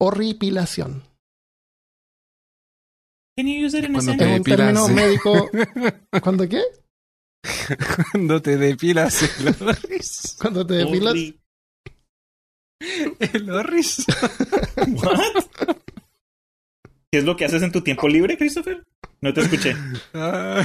Horripilación. 0.00 1.04
Can 3.36 3.46
you 3.46 3.66
use 3.66 3.74
it 3.78 3.84
in 3.84 3.96
a 3.96 3.98
Cuando 4.00 4.12
te 4.12 4.18
sentence? 4.18 4.36
un 4.36 4.42
depilas, 4.42 4.58
término 4.58 4.86
sí. 4.86 4.92
médico. 4.94 5.50
¿Cuándo 6.22 6.48
qué? 6.48 6.62
Cuando 8.12 8.42
te 8.42 8.56
depilas 8.56 9.22
el 9.40 9.48
orris. 9.68 10.36
Cuando 10.40 10.66
te 10.66 10.74
depilas. 10.74 11.14
El 13.20 13.50
orris. 13.50 14.04
What? 14.76 15.44
¿Qué 17.10 17.18
es 17.18 17.24
lo 17.24 17.36
que 17.36 17.44
haces 17.46 17.62
en 17.62 17.72
tu 17.72 17.80
tiempo 17.82 18.08
libre, 18.08 18.36
Christopher? 18.38 18.86
No 19.20 19.32
te 19.32 19.40
escuché. 19.42 19.74
Ah. 20.14 20.64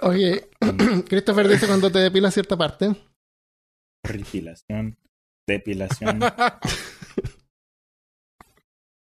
Oye, 0.00 0.48
Christopher 1.08 1.48
dice 1.48 1.66
cuando 1.66 1.90
te 1.90 1.98
depilas 2.00 2.34
cierta 2.34 2.56
parte. 2.56 2.94
Depilación. 4.04 4.96
Depilación. 5.46 6.20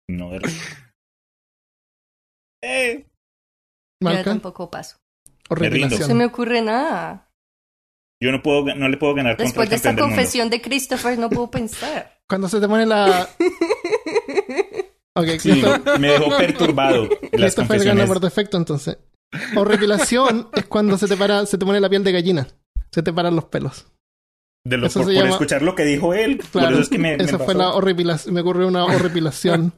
No. 0.07 0.31
de- 0.31 0.39
Eh, 2.61 3.05
Yo 4.01 4.23
tampoco 4.23 4.69
paso. 4.69 4.97
No 5.49 5.89
se 5.89 6.13
me 6.13 6.25
ocurre 6.25 6.61
nada. 6.61 7.29
yo 8.21 8.31
no 8.31 8.41
puedo, 8.43 8.63
no 8.75 8.87
le 8.87 8.97
puedo 8.97 9.15
ganar 9.15 9.33
contra 9.33 9.45
Después 9.45 9.65
el 9.65 9.69
de 9.71 9.75
esta 9.77 9.95
confesión 9.95 10.49
de 10.49 10.61
Christopher 10.61 11.17
no 11.17 11.29
puedo 11.29 11.49
pensar. 11.49 12.19
Cuando 12.29 12.47
se 12.49 12.59
te 12.59 12.67
pone 12.67 12.85
la. 12.85 13.27
Ok, 15.15 15.27
Sí, 15.39 15.61
me 15.99 16.09
dejó 16.11 16.37
perturbado 16.37 17.09
las 17.33 17.55
Christopher 17.55 17.83
gana 17.83 18.05
por 18.05 18.19
defecto 18.21 18.55
entonces. 18.57 18.97
Horripilación 19.57 20.49
es 20.53 20.65
cuando 20.65 20.97
se 20.97 21.07
te 21.07 21.17
para, 21.17 21.45
se 21.45 21.57
te 21.57 21.65
pone 21.65 21.79
la 21.81 21.89
piel 21.89 22.03
de 22.03 22.11
gallina. 22.13 22.47
Se 22.91 23.03
te 23.03 23.11
paran 23.11 23.35
los 23.35 23.45
pelos. 23.45 23.87
De 24.65 24.77
lo, 24.77 24.87
Eso 24.87 24.99
por, 25.01 25.07
se 25.09 25.13
por 25.15 25.23
llama- 25.23 25.29
escuchar 25.35 25.61
lo 25.61 25.75
que 25.75 25.83
dijo 25.83 26.13
él. 26.13 26.37
por 26.37 26.61
Claro, 26.61 26.69
eso 26.75 26.83
es 26.83 26.89
que 26.89 26.99
me, 26.99 27.17
me 27.17 27.23
esa 27.23 27.37
fue 27.39 27.53
la 27.55 27.73
horripilación. 27.73 28.33
Me 28.33 28.41
ocurrió 28.41 28.67
una 28.67 28.85
horripilación 28.85 29.73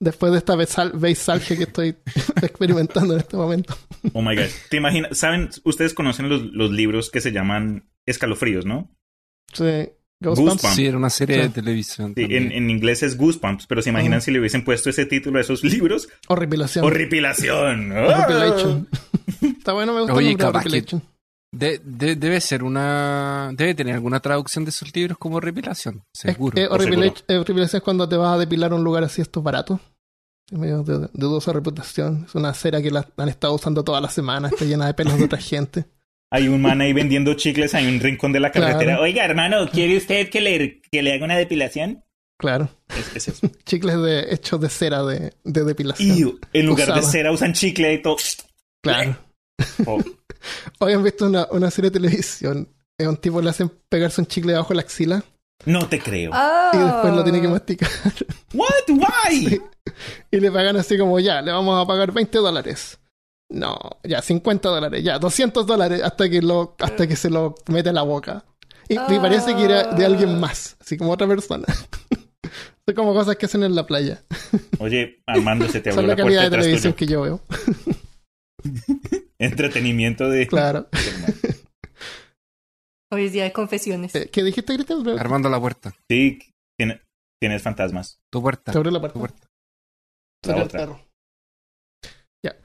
después 0.00 0.32
de 0.32 0.38
esta 0.38 0.54
beisal- 0.56 0.92
beisalgia 0.98 1.56
que 1.56 1.62
estoy 1.64 1.96
experimentando 2.42 3.14
en 3.14 3.20
este 3.20 3.36
momento. 3.36 3.76
Oh 4.12 4.22
my 4.22 4.34
god. 4.36 4.44
¿Te 4.68 4.76
imaginas? 4.76 5.16
¿Saben? 5.18 5.50
Ustedes 5.64 5.94
conocen 5.94 6.28
los, 6.28 6.42
los 6.52 6.70
libros 6.70 7.10
que 7.10 7.20
se 7.20 7.32
llaman 7.32 7.90
escalofríos, 8.06 8.66
¿no? 8.66 8.90
Sí. 9.52 9.88
Goosebumps. 10.22 10.62
Sí, 10.74 10.84
era 10.86 10.98
una 10.98 11.08
serie 11.08 11.36
Sí. 11.36 11.42
de 11.42 11.48
televisión. 11.48 12.12
Sí, 12.14 12.24
en, 12.28 12.52
en 12.52 12.68
inglés 12.68 13.02
es 13.02 13.16
Goosebumps, 13.16 13.66
pero 13.66 13.80
se 13.80 13.88
imaginan 13.88 14.20
si 14.20 14.30
le 14.30 14.38
hubiesen 14.38 14.64
puesto 14.64 14.90
ese 14.90 15.06
título 15.06 15.38
a 15.38 15.40
esos 15.40 15.64
libros. 15.64 16.08
Horripilación. 16.28 16.84
Horripilación. 16.84 17.92
¡Ah! 17.96 18.26
Horripilation. 18.26 18.88
Está 19.56 19.72
bueno, 19.72 19.94
me 19.94 20.00
gusta 20.02 20.14
Oye, 20.14 20.36
capaz 20.36 20.64
que-. 20.64 20.84
De- 21.52 21.80
de- 21.84 22.16
debe 22.16 22.40
ser 22.40 22.62
una. 22.62 23.50
Debe 23.54 23.74
tener 23.74 23.94
alguna 23.94 24.20
traducción 24.20 24.64
de 24.64 24.70
sus 24.70 24.94
libros 24.94 25.18
como 25.18 25.40
repilación. 25.40 26.04
Seguro. 26.12 26.56
Es, 26.56 26.64
eh, 26.64 26.68
horripilation, 26.70 27.24
eh, 27.28 27.76
es 27.76 27.82
cuando 27.82 28.08
te 28.08 28.16
vas 28.16 28.34
a 28.34 28.38
depilar 28.38 28.72
a 28.72 28.76
un 28.76 28.84
lugar 28.84 29.02
así, 29.04 29.20
estos 29.20 29.42
baratos. 29.42 29.80
Es 30.50 30.58
medio 30.58 30.82
de, 30.82 30.98
de 31.00 31.08
dudosa 31.12 31.52
reputación. 31.52 32.24
Es 32.28 32.34
una 32.34 32.54
cera 32.54 32.80
que 32.82 32.90
la 32.90 33.06
han 33.16 33.28
estado 33.28 33.54
usando 33.54 33.82
toda 33.84 34.00
la 34.00 34.08
semana. 34.10 34.48
Está 34.48 34.64
llena 34.64 34.86
de 34.86 34.94
pelos 34.94 35.18
de 35.18 35.24
otra 35.24 35.38
gente. 35.38 35.84
Hay 36.32 36.46
un 36.46 36.62
man 36.62 36.80
ahí 36.80 36.92
vendiendo 36.92 37.34
chicles 37.34 37.74
en 37.74 37.88
un 37.88 37.98
rincón 38.00 38.32
de 38.32 38.38
la 38.38 38.52
carretera. 38.52 38.78
Claro. 38.84 39.02
Oiga, 39.02 39.24
hermano, 39.24 39.68
¿quiere 39.68 39.96
usted 39.96 40.30
que 40.30 40.40
le, 40.40 40.80
que 40.82 41.02
le 41.02 41.12
haga 41.14 41.24
una 41.24 41.36
depilación? 41.36 42.04
Claro. 42.38 42.68
Es, 42.96 43.16
es 43.16 43.28
eso. 43.28 43.50
Chicles 43.64 44.00
de, 44.00 44.32
hechos 44.32 44.60
de 44.60 44.68
cera 44.68 45.02
de, 45.02 45.34
de 45.42 45.64
depilación. 45.64 46.16
Y 46.52 46.58
en 46.58 46.66
lugar 46.66 46.86
de 46.86 46.92
Usaba. 47.00 47.10
cera 47.10 47.32
usan 47.32 47.52
chicle 47.52 47.94
y 47.94 48.02
todo. 48.02 48.16
Claro. 48.80 49.16
Oh, 49.86 50.00
Hoy 50.78 50.92
han 50.92 51.02
visto 51.02 51.26
una, 51.26 51.46
una 51.50 51.70
serie 51.70 51.90
de 51.90 52.00
televisión. 52.00 52.68
A 52.98 53.08
un 53.08 53.16
tipo 53.16 53.40
le 53.40 53.50
hacen 53.50 53.70
pegarse 53.88 54.20
un 54.20 54.26
chicle 54.26 54.52
debajo 54.52 54.68
de 54.70 54.74
la 54.74 54.82
axila 54.82 55.24
No 55.64 55.88
te 55.88 55.98
creo. 56.00 56.32
Oh. 56.34 56.70
y 56.74 56.78
después 56.78 57.14
lo 57.14 57.24
tiene 57.24 57.40
que 57.40 57.48
masticar. 57.48 57.88
What? 58.54 58.68
Why? 58.88 59.46
Sí. 59.48 59.60
Y 60.30 60.40
le 60.40 60.52
pagan 60.52 60.76
así 60.76 60.98
como, 60.98 61.18
ya, 61.18 61.40
le 61.40 61.50
vamos 61.50 61.82
a 61.82 61.86
pagar 61.86 62.12
20 62.12 62.38
dólares. 62.38 62.98
No, 63.48 63.76
ya, 64.04 64.22
50 64.22 64.68
dólares, 64.68 65.02
ya, 65.02 65.18
200 65.18 65.66
dólares 65.66 66.02
hasta 66.04 66.28
que, 66.28 66.40
lo, 66.42 66.76
hasta 66.78 67.06
que 67.08 67.16
se 67.16 67.30
lo 67.30 67.54
mete 67.66 67.88
a 67.88 67.92
la 67.92 68.02
boca. 68.02 68.44
Y, 68.88 68.94
y 68.94 69.18
parece 69.18 69.56
que 69.56 69.64
era 69.64 69.84
de 69.94 70.04
alguien 70.04 70.38
más, 70.38 70.76
así 70.80 70.96
como 70.96 71.10
otra 71.12 71.26
persona. 71.26 71.64
Son 72.86 72.94
como 72.94 73.14
cosas 73.14 73.36
que 73.36 73.46
hacen 73.46 73.62
en 73.64 73.74
la 73.74 73.86
playa. 73.86 74.22
Oye, 74.78 75.22
Armando, 75.26 75.68
se 75.68 75.80
te 75.80 75.90
Son 75.90 76.00
abrió 76.00 76.08
la 76.08 76.16
la 76.16 76.22
calidad 76.22 76.42
de 76.50 76.58
televisión 76.58 76.92
tuyo. 76.92 76.96
que 76.96 77.06
yo 77.06 77.22
veo. 77.22 77.40
Entretenimiento 79.40 80.28
de... 80.28 80.46
Claro. 80.46 80.88
Hoy 83.12 83.24
es 83.24 83.32
día 83.32 83.44
de 83.44 83.52
confesiones. 83.52 84.14
Eh, 84.14 84.28
¿Qué 84.30 84.44
dijiste? 84.44 84.76
Te 84.84 84.92
Armando 85.18 85.48
la 85.48 85.58
puerta. 85.58 85.92
Sí, 86.08 86.38
tiene- 86.78 87.00
tienes 87.40 87.62
fantasmas. 87.62 88.20
Tu 88.30 88.40
puerta. 88.42 88.70
abrió 88.70 88.92
la 88.92 89.00
puerta. 89.00 89.14
Tu 89.14 89.18
puerta. 89.20 89.46
El 90.44 90.62
otra. 90.62 90.80
perro. 90.80 91.00
Ya. 92.44 92.56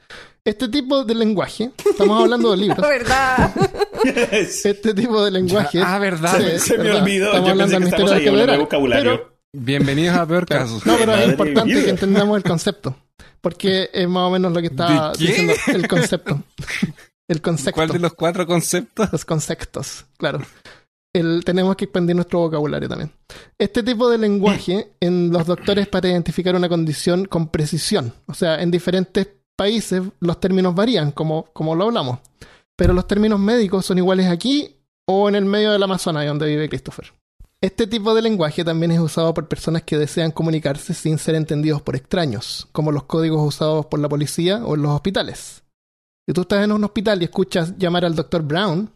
Este 0.44 0.68
tipo 0.68 1.04
de 1.04 1.14
lenguaje, 1.14 1.72
estamos 1.84 2.22
hablando 2.22 2.50
de 2.52 2.56
libros. 2.58 2.78
¿Verdad? 2.88 3.54
Este 4.04 4.94
tipo 4.94 5.24
de 5.24 5.30
lenguaje. 5.32 5.80
Ah, 5.82 5.98
verdad. 5.98 6.38
Sí. 6.38 6.58
se 6.60 6.78
me 6.78 6.92
olvidó. 6.92 7.26
Estamos 7.28 7.46
Yo 7.46 7.52
hablando 7.52 7.56
pensé 7.56 7.72
del 7.72 7.80
que 7.80 7.84
misterio 7.86 8.04
estamos 8.04 8.10
de 8.10 8.16
ahí 8.16 8.28
hablando 8.28 8.52
de 8.52 8.58
vocabulario. 8.58 9.38
Bienvenidos 9.52 10.16
a 10.16 10.26
Peor 10.26 10.46
Claro. 10.46 10.64
Caso. 10.64 10.80
No, 10.84 10.96
pero 10.98 11.14
es 11.16 11.28
importante 11.30 11.84
que 11.84 11.90
entendamos 11.90 12.36
el 12.36 12.42
concepto. 12.44 12.96
Porque 13.40 13.90
es 13.92 14.08
más 14.08 14.24
o 14.24 14.30
menos 14.30 14.52
lo 14.52 14.60
que 14.60 14.66
está 14.68 15.12
¿De 15.12 15.18
qué? 15.18 15.24
diciendo 15.26 15.52
el 15.68 15.88
concepto. 15.88 16.42
El 17.28 17.42
concepto. 17.42 17.74
¿Cuál 17.74 17.88
de 17.88 17.98
los 17.98 18.14
cuatro 18.14 18.46
conceptos? 18.46 19.08
Los 19.10 19.24
conceptos, 19.24 20.06
claro. 20.16 20.38
El- 21.12 21.42
tenemos 21.44 21.74
que 21.74 21.86
expandir 21.86 22.14
nuestro 22.14 22.38
vocabulario 22.38 22.88
también. 22.88 23.10
Este 23.58 23.82
tipo 23.82 24.08
de 24.08 24.16
lenguaje 24.18 24.92
en 25.00 25.32
los 25.32 25.44
doctores 25.44 25.88
para 25.88 26.08
identificar 26.08 26.54
una 26.54 26.68
condición 26.68 27.24
con 27.24 27.48
precisión. 27.48 28.14
O 28.26 28.34
sea, 28.34 28.62
en 28.62 28.70
diferentes 28.70 29.26
países 29.56 30.02
los 30.20 30.38
términos 30.38 30.72
varían, 30.76 31.10
como, 31.10 31.46
como 31.52 31.74
lo 31.74 31.86
hablamos. 31.86 32.20
Pero 32.76 32.92
los 32.92 33.08
términos 33.08 33.40
médicos 33.40 33.84
son 33.84 33.98
iguales 33.98 34.26
aquí 34.28 34.76
o 35.08 35.28
en 35.28 35.34
el 35.34 35.46
medio 35.46 35.72
del 35.72 35.82
Amazonas, 35.82 36.24
donde 36.26 36.46
vive 36.46 36.68
Christopher. 36.68 37.12
Este 37.66 37.88
tipo 37.88 38.14
de 38.14 38.22
lenguaje 38.22 38.62
también 38.62 38.92
es 38.92 39.00
usado 39.00 39.34
por 39.34 39.48
personas 39.48 39.82
que 39.82 39.98
desean 39.98 40.30
comunicarse 40.30 40.94
sin 40.94 41.18
ser 41.18 41.34
entendidos 41.34 41.82
por 41.82 41.96
extraños, 41.96 42.68
como 42.70 42.92
los 42.92 43.02
códigos 43.06 43.44
usados 43.44 43.86
por 43.86 43.98
la 43.98 44.08
policía 44.08 44.64
o 44.64 44.76
en 44.76 44.82
los 44.82 44.92
hospitales. 44.92 45.64
Si 46.28 46.32
tú 46.32 46.42
estás 46.42 46.62
en 46.62 46.70
un 46.70 46.84
hospital 46.84 47.20
y 47.20 47.24
escuchas 47.24 47.76
llamar 47.76 48.04
al 48.04 48.14
doctor 48.14 48.44
Brown, 48.44 48.88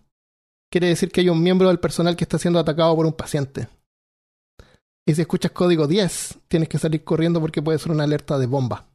quiere 0.71 0.87
decir 0.87 1.11
que 1.11 1.21
hay 1.21 1.29
un 1.29 1.43
miembro 1.43 1.67
del 1.67 1.81
personal 1.81 2.15
que 2.15 2.23
está 2.23 2.39
siendo 2.39 2.61
atacado 2.61 2.95
por 2.95 3.07
un 3.07 3.13
paciente. 3.13 3.69
Y 5.05 5.17
si 5.17 5.23
escuchas 5.23 5.51
código 5.51 5.89
10, 5.89 6.39
tienes 6.47 6.69
que 6.69 6.79
salir 6.79 7.03
corriendo 7.03 7.41
porque 7.41 7.63
puede 7.63 7.81
ser 7.81 7.91
una 7.91 8.05
alerta 8.05 8.39
de 8.39 8.47
bomba. 8.47 8.87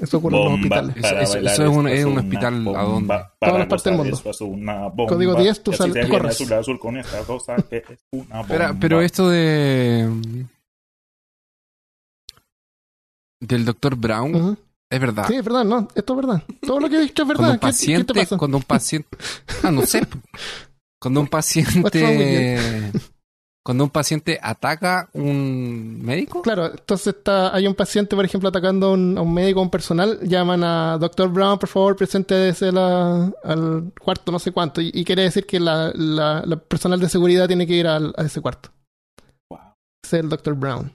Eso 0.00 0.18
ocurre 0.18 0.36
en 0.36 0.42
los 0.44 0.52
Bomba. 0.52 0.80
hospitales. 0.80 0.96
Eso- 0.96 1.38
eso- 1.38 1.62
es 1.64 1.68
un- 1.76 1.88
es 1.88 2.04
un 2.04 2.12
una 2.12 2.20
hospital 2.20 2.54
a 2.54 2.58
bomba, 2.64 2.82
dónde? 2.82 3.08
para 3.08 3.32
Todas 3.40 3.58
las 3.58 3.66
partes 3.68 3.84
del 3.84 3.94
mundo. 3.96 4.22
es 4.30 4.40
una 4.40 4.74
bomba. 4.88 5.06
Código 5.06 5.34
10, 5.34 5.62
tú 5.62 5.70
Y 5.70 5.74
así 5.74 5.78
sal- 5.82 5.92
se 5.92 5.98
viene 6.00 6.08
corres. 6.10 6.34
azul, 6.34 6.52
azul 6.52 6.78
con 6.78 6.96
esta 6.96 7.22
cosa 7.24 7.56
que 7.68 7.76
es 7.78 7.84
una 8.12 8.22
bomba. 8.24 8.40
Espera, 8.42 8.76
pero 8.78 9.00
esto 9.00 9.28
de. 9.30 10.08
Del 13.40 13.64
doctor 13.64 13.94
Brown 13.96 14.34
Ujú. 14.34 14.56
es 14.90 15.00
verdad. 15.00 15.26
Sí, 15.28 15.36
es 15.36 15.44
verdad, 15.44 15.64
no, 15.64 15.88
esto 15.94 16.12
es 16.12 16.26
verdad. 16.26 16.42
Todo 16.60 16.80
lo 16.80 16.88
que 16.88 16.96
he 16.96 17.00
dicho 17.02 17.22
es 17.22 17.26
Cuando 17.26 17.42
verdad. 17.42 17.50
un 17.52 17.58
¿Qué- 17.58 17.60
¿Qué, 17.60 17.66
paciente, 17.68 18.12
te 18.14 18.20
pasa? 18.20 18.36
cuando 18.36 18.56
un 18.56 18.62
paciente, 18.64 19.08
ah, 19.62 19.70
no 19.70 19.82
sé, 19.86 20.00
cuando 21.00 21.20
un 21.20 21.28
paciente, 21.28 22.58
cuando 23.68 23.84
un 23.84 23.90
paciente 23.90 24.38
ataca 24.42 25.10
un 25.12 26.00
médico, 26.02 26.40
Claro, 26.40 26.70
entonces 26.70 27.08
está, 27.08 27.54
hay 27.54 27.66
un 27.66 27.74
paciente, 27.74 28.16
por 28.16 28.24
ejemplo, 28.24 28.48
atacando 28.48 28.86
a 28.86 28.92
un, 28.92 29.18
a 29.18 29.20
un 29.20 29.34
médico 29.34 29.60
o 29.60 29.62
un 29.62 29.68
personal, 29.68 30.18
llaman 30.22 30.64
a 30.64 30.96
Dr. 30.96 31.28
Brown, 31.28 31.58
por 31.58 31.68
favor, 31.68 31.94
preséntese 31.94 32.72
la- 32.72 33.30
al 33.44 33.92
cuarto 34.00 34.32
no 34.32 34.38
sé 34.38 34.52
cuánto, 34.52 34.80
y, 34.80 34.90
y 34.94 35.04
quiere 35.04 35.24
decir 35.24 35.44
que 35.44 35.60
la, 35.60 35.92
la- 35.94 36.42
la 36.46 36.56
personal 36.56 36.98
de 36.98 37.10
seguridad 37.10 37.46
tiene 37.46 37.66
que 37.66 37.74
ir 37.74 37.86
al- 37.86 38.14
a 38.16 38.22
ese 38.22 38.40
cuarto. 38.40 38.70
Wow. 39.50 39.60
Es 40.02 40.14
el 40.14 40.30
Dr. 40.30 40.54
Brown. 40.54 40.90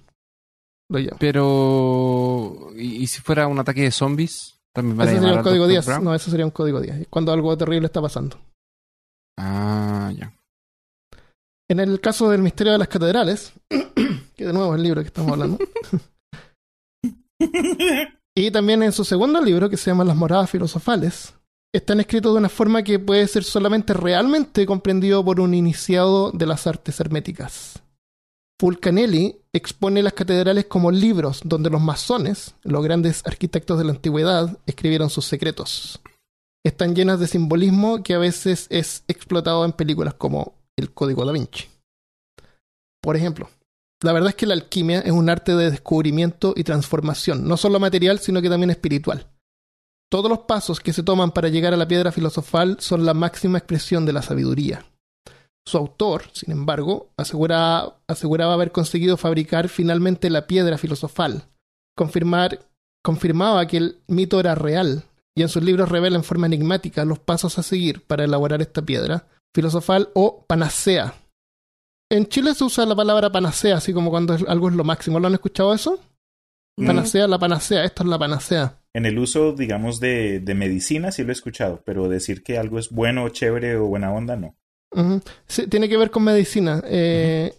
Lo 0.90 0.98
llamo. 0.98 1.18
pero 1.20 2.70
y, 2.76 3.04
y 3.04 3.06
si 3.08 3.22
fuera 3.22 3.46
un 3.48 3.60
ataque 3.60 3.84
de 3.84 3.92
zombies, 3.92 4.58
también 4.74 4.98
van 4.98 5.10
a 5.10 5.12
Ese 5.12 5.20
llamar 5.22 5.30
sería 5.30 5.38
un 5.42 5.44
código 5.44 5.64
Dr. 5.66 5.72
10. 5.74 5.86
Brown? 5.86 6.04
No, 6.06 6.16
eso 6.16 6.32
sería 6.32 6.46
un 6.46 6.52
código 6.52 6.82
10. 6.82 7.08
Cuando 7.12 7.32
algo 7.34 7.56
terrible 7.56 7.86
está 7.86 8.02
pasando. 8.02 8.40
Ah, 9.38 10.12
ya. 10.18 10.33
En 11.74 11.80
el 11.80 12.00
caso 12.00 12.30
del 12.30 12.44
misterio 12.44 12.74
de 12.74 12.78
las 12.78 12.88
catedrales, 12.88 13.52
que 14.36 14.46
de 14.46 14.54
nuevo 14.54 14.76
es 14.76 14.78
el 14.78 14.84
libro 14.84 15.02
que 15.02 15.08
estamos 15.08 15.32
hablando, 15.32 15.58
y 18.38 18.52
también 18.52 18.84
en 18.84 18.92
su 18.92 19.04
segundo 19.04 19.42
libro, 19.42 19.72
que 19.72 19.78
se 19.78 19.90
llama 19.90 20.04
Las 20.04 20.16
moradas 20.16 20.52
filosofales, 20.52 21.34
están 21.74 22.00
escritos 22.00 22.32
de 22.32 22.38
una 22.38 22.50
forma 22.50 22.84
que 22.84 23.00
puede 23.00 23.28
ser 23.28 23.44
solamente 23.44 23.96
realmente 23.96 24.68
comprendido 24.68 25.26
por 25.26 25.40
un 25.40 25.56
iniciado 25.56 26.30
de 26.30 26.46
las 26.46 26.68
artes 26.68 27.00
herméticas. 27.00 27.82
Fulcanelli 28.62 29.42
expone 29.52 30.04
las 30.04 30.14
catedrales 30.14 30.66
como 30.66 30.92
libros 30.92 31.42
donde 31.44 31.72
los 31.72 31.82
masones, 31.82 32.54
los 32.62 32.84
grandes 32.84 33.24
arquitectos 33.26 33.80
de 33.80 33.86
la 33.86 33.94
antigüedad, 33.94 34.60
escribieron 34.68 35.10
sus 35.10 35.26
secretos. 35.26 36.00
Están 36.64 36.94
llenas 36.94 37.20
de 37.20 37.26
simbolismo 37.26 38.04
que 38.04 38.14
a 38.14 38.20
veces 38.20 38.68
es 38.70 39.04
explotado 39.08 39.66
en 39.66 39.72
películas 39.72 40.14
como 40.14 40.54
El 40.78 40.94
Código 40.94 41.26
da 41.26 41.32
Vinci. 41.32 41.66
Por 43.02 43.16
ejemplo, 43.16 43.50
la 44.02 44.14
verdad 44.14 44.30
es 44.30 44.36
que 44.36 44.46
la 44.46 44.54
alquimia 44.54 45.00
es 45.00 45.12
un 45.12 45.30
arte 45.30 45.56
de 45.56 45.72
descubrimiento 45.72 46.54
y 46.56 46.64
transformación, 46.64 47.48
no 47.48 47.58
solo 47.58 47.80
material, 47.80 48.20
sino 48.20 48.42
que 48.42 48.50
también 48.50 48.70
espiritual. 48.70 49.28
Todos 50.10 50.30
los 50.30 50.40
pasos 50.40 50.80
que 50.80 50.94
se 50.94 51.04
toman 51.04 51.32
para 51.32 51.50
llegar 51.50 51.74
a 51.74 51.78
la 51.78 51.88
piedra 51.88 52.12
filosofal 52.12 52.78
son 52.80 53.06
la 53.06 53.14
máxima 53.14 53.58
expresión 53.58 54.06
de 54.06 54.14
la 54.14 54.22
sabiduría. 54.22 54.86
Su 55.66 55.78
autor, 55.78 56.26
sin 56.34 56.52
embargo, 56.52 57.12
asegura- 57.18 57.96
aseguraba 58.08 58.54
haber 58.54 58.72
conseguido 58.72 59.18
fabricar 59.18 59.70
finalmente 59.70 60.30
la 60.30 60.46
piedra 60.46 60.78
filosofal. 60.78 61.46
Confirmar, 61.96 62.60
confirmaba 63.04 63.66
que 63.68 63.78
el 63.78 64.02
mito 64.08 64.40
era 64.40 64.56
real, 64.56 65.04
y 65.36 65.42
en 65.42 65.50
sus 65.50 65.64
libros 65.64 65.90
revela 65.90 66.18
en 66.18 66.24
forma 66.24 66.48
enigmática 66.48 67.06
los 67.06 67.20
pasos 67.20 67.58
a 67.58 67.64
seguir 67.64 68.06
para 68.06 68.26
elaborar 68.26 68.62
esta 68.62 68.82
piedra 68.82 69.28
filosofal 69.54 70.10
o 70.14 70.46
panacea. 70.46 71.14
En 72.12 72.28
Chile 72.28 72.54
se 72.54 72.64
usa 72.64 72.86
la 72.86 72.96
palabra 72.96 73.32
panacea, 73.32 73.78
así 73.78 73.94
como 73.94 74.10
cuando 74.12 74.36
algo 74.48 74.70
es 74.70 74.76
lo 74.76 74.84
máximo. 74.84 75.20
¿Lo 75.20 75.28
han 75.28 75.34
escuchado 75.34 75.74
eso? 75.74 76.00
Mm. 76.78 76.88
Panacea, 76.88 77.28
la 77.28 77.40
panacea, 77.40 77.84
esto 77.84 78.04
es 78.04 78.10
la 78.10 78.20
panacea. 78.20 78.80
En 78.94 79.06
el 79.06 79.18
uso, 79.18 79.54
digamos, 79.54 80.00
de, 80.00 80.40
de 80.40 80.54
medicina 80.54 81.12
sí 81.12 81.24
lo 81.24 81.30
he 81.30 81.34
escuchado, 81.34 81.82
pero 81.86 82.10
decir 82.10 82.44
que 82.44 82.58
algo 82.58 82.78
es 82.78 82.90
bueno, 82.90 83.28
chévere 83.30 83.78
o 83.78 83.86
buena 83.86 84.12
onda, 84.12 84.36
no. 84.36 84.56
Sí, 85.48 85.66
tiene 85.68 85.90
que 85.90 85.98
ver 85.98 86.12
con 86.12 86.24
medicina. 86.24 86.84
Eh, 86.86 87.54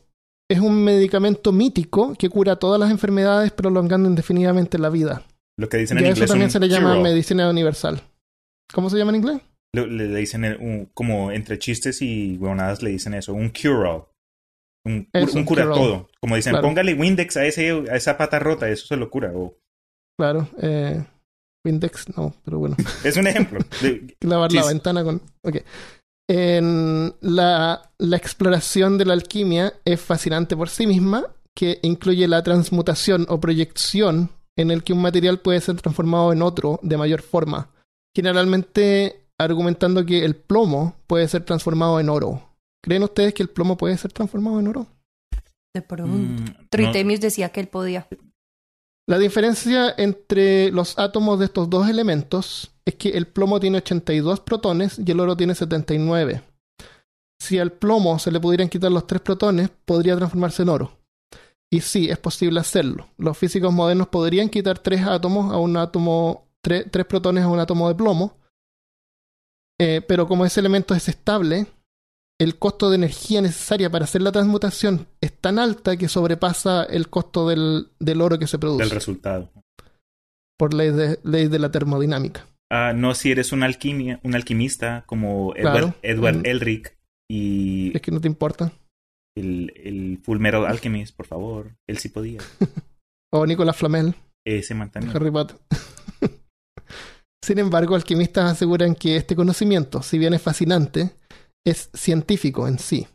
Es 0.49 0.61
un 0.61 0.85
medicamento 0.85 1.53
mítico 1.53 2.15
que 2.17 2.29
cura 2.29 2.57
todas 2.57 2.79
las 2.79 2.91
enfermedades, 2.91 3.51
prolongando 3.51 4.09
indefinidamente 4.09 4.79
la 4.79 4.91
vida. 4.91 5.23
Lo 5.57 5.69
que 5.69 5.79
dicen 5.79 5.97
Y 5.97 6.01
en 6.01 6.07
a 6.07 6.09
inglés 6.11 6.25
eso 6.25 6.33
también 6.33 6.49
un 6.49 6.53
se 6.53 6.61
le 6.61 6.69
llama 6.69 6.97
medicina 6.97 7.49
universal. 7.49 8.03
¿Cómo 8.73 8.91
se 8.91 8.99
llama 8.99 9.11
en 9.11 9.17
inglés? 9.17 9.41
Le, 9.75 10.07
dicen 10.16 10.45
el- 10.45 10.57
un- 10.59 10.87
como 10.95 11.33
entre 11.33 11.59
chistes 11.59 12.01
y 12.03 12.37
huevonadas 12.39 12.83
le 12.83 12.91
dicen 12.91 13.14
eso, 13.14 13.33
un 13.35 13.51
cure-all. 13.51 14.05
Un, 14.87 15.09
Eso, 15.12 15.33
un 15.33 15.39
un 15.39 15.45
cura 15.47 15.64
todo. 15.64 16.09
Como 16.20 16.37
dicen, 16.37 16.53
Claro. 16.53 16.68
póngale 16.68 16.93
Windex 16.95 17.37
a, 17.39 17.47
ese, 17.47 17.70
a 17.91 17.97
esa 17.97 18.18
pata 18.18 18.39
rota, 18.39 18.68
eso 18.68 18.87
se 18.87 18.97
lo 18.97 19.09
cura. 19.11 19.33
O, 19.35 19.57
Claro. 20.18 20.49
Eh, 20.61 21.03
Windex, 21.66 22.14
no, 22.16 22.35
pero 22.45 22.59
bueno. 22.59 22.77
es 23.05 23.16
un 23.16 23.27
ejemplo. 23.27 23.61
de- 23.81 24.14
Lavar 24.20 24.53
la 24.53 24.66
ventana 24.66 25.03
con. 25.03 25.22
Ok. 25.43 25.57
En 26.29 27.14
la, 27.20 27.91
la 27.99 28.16
exploración 28.16 28.97
de 28.99 29.05
la 29.07 29.12
alquimia 29.14 29.72
es 29.85 30.01
fascinante 30.01 30.57
por 30.57 30.68
sí 30.68 30.87
misma, 30.87 31.27
que 31.57 31.79
incluye 31.83 32.27
la 32.29 32.43
transmutación 32.43 33.27
o 33.29 33.41
proyección 33.41 34.31
en 34.57 34.70
el 34.70 34.85
que 34.85 34.93
un 34.93 35.03
material 35.03 35.41
puede 35.41 35.61
ser 35.61 35.77
transformado 35.81 36.33
en 36.33 36.43
otro 36.43 36.79
de 36.83 36.97
mayor 36.97 37.22
forma. 37.22 37.70
Generalmente 38.16 39.24
argumentando 39.39 40.05
que 40.05 40.24
el 40.24 40.37
plomo 40.37 40.97
puede 41.07 41.28
ser 41.28 41.45
transformado 41.45 42.01
en 42.01 42.09
oro. 42.09 42.51
¿Creen 42.82 43.03
ustedes 43.03 43.35
que 43.35 43.43
el 43.43 43.49
plomo 43.51 43.76
puede 43.76 43.97
ser 43.97 44.12
transformado 44.12 44.61
en 44.61 44.68
oro? 44.68 44.87
De 45.74 45.82
pronto. 45.82 46.16
Mm, 46.16 46.45
no- 47.16 47.18
decía 47.20 47.49
que 47.51 47.61
él 47.61 47.68
podía. 47.68 48.07
La 49.09 49.18
diferencia 49.18 49.93
entre 49.99 50.70
los 50.70 50.99
átomos 50.99 51.39
de 51.39 51.47
estos 51.47 51.68
dos 51.68 51.89
elementos 51.89 52.70
es 52.87 52.95
que 52.95 53.11
el 53.11 53.26
plomo 53.26 53.61
tiene 53.61 53.78
82 53.78 54.41
protones 54.41 54.99
y 55.05 55.11
el 55.11 55.20
oro 55.20 55.37
tiene 55.37 55.55
79. 55.55 56.43
Si 57.41 57.59
al 57.59 57.72
plomo 57.72 58.18
se 58.18 58.30
le 58.30 58.41
pudieran 58.41 58.68
quitar 58.68 58.91
los 58.93 59.07
tres 59.07 59.20
protones, 59.20 59.68
podría 59.85 60.16
transformarse 60.16 60.62
en 60.62 60.68
oro. 60.70 60.93
Y 61.70 61.80
sí, 61.80 62.09
es 62.09 62.18
posible 62.18 62.61
hacerlo. 62.61 63.09
Los 63.18 63.37
físicos 63.37 63.72
modernos 63.74 64.09
podrían 64.09 64.49
quitar 64.49 64.78
tres 64.78 65.03
átomos 65.03 65.53
a 65.53 65.59
un 65.59 65.76
átomo, 65.76 66.47
tre- 66.62 66.89
tres 66.91 67.05
protones 67.05 67.45
a 67.45 67.49
un 67.49 67.59
átomo 67.59 67.89
de 67.89 67.95
plomo, 67.97 68.39
eh, 69.81 70.01
pero 70.07 70.27
como 70.29 70.45
ese 70.45 70.61
elemento 70.61 70.95
es 70.95 71.09
estable, 71.09 71.66
el 72.41 72.59
costo 72.59 72.91
de 72.91 72.97
energía 72.97 73.41
necesaria 73.41 73.91
para 73.91 74.05
hacer 74.05 74.22
la 74.22 74.33
transmutación 74.33 75.07
es 75.20 75.33
tan 75.33 75.59
alta 75.59 75.97
que 75.97 76.09
sobrepasa 76.09 76.85
el 76.85 77.09
costo 77.09 77.49
del, 77.49 77.89
del 78.01 78.20
oro 78.20 78.39
que 78.39 78.47
se 78.47 78.59
produce 78.59 78.83
Del 78.85 78.91
resultado. 78.91 79.51
por 80.59 80.75
ley 80.75 80.91
de, 80.91 81.18
ley 81.22 81.49
de 81.49 81.59
la 81.59 81.70
termodinámica. 81.70 82.47
Ah, 82.72 82.93
no 82.95 83.14
si 83.14 83.31
eres 83.31 83.53
un, 83.53 83.62
alquimia, 83.62 84.18
un 84.25 84.35
alquimista 84.35 85.05
como 85.07 85.55
Edward, 85.55 85.72
Claro. 85.72 85.95
Edward 86.03 86.37
Mm. 86.39 86.47
Elric 86.47 86.97
y 87.31 87.95
Es 87.97 88.03
que 88.03 88.11
no 88.11 88.20
te 88.20 88.27
importa. 88.29 88.72
el, 89.37 89.72
el 89.77 90.18
Full 90.22 90.39
Metal 90.39 90.64
Alchemist, 90.66 91.14
por 91.16 91.27
favor. 91.27 91.77
Él 91.89 91.99
sí 91.99 92.09
podía. 92.09 92.41
O 93.33 93.47
Nicolás 93.47 93.77
Flamel, 93.77 94.14
Ese 94.47 94.75
man. 94.75 94.93
Harry 95.12 95.31
Potter. 95.33 95.57
Sin 97.45 97.59
embargo, 97.59 97.95
alquimistas 97.95 98.53
aseguran 98.53 98.95
que 98.95 99.17
este 99.17 99.37
conocimiento, 99.37 100.03
si 100.03 100.17
bien 100.17 100.33
es 100.33 100.41
fascinante, 100.41 101.15
es 101.63 101.91
científico 101.93 102.67
en 102.67 102.79
sí. 102.79 103.07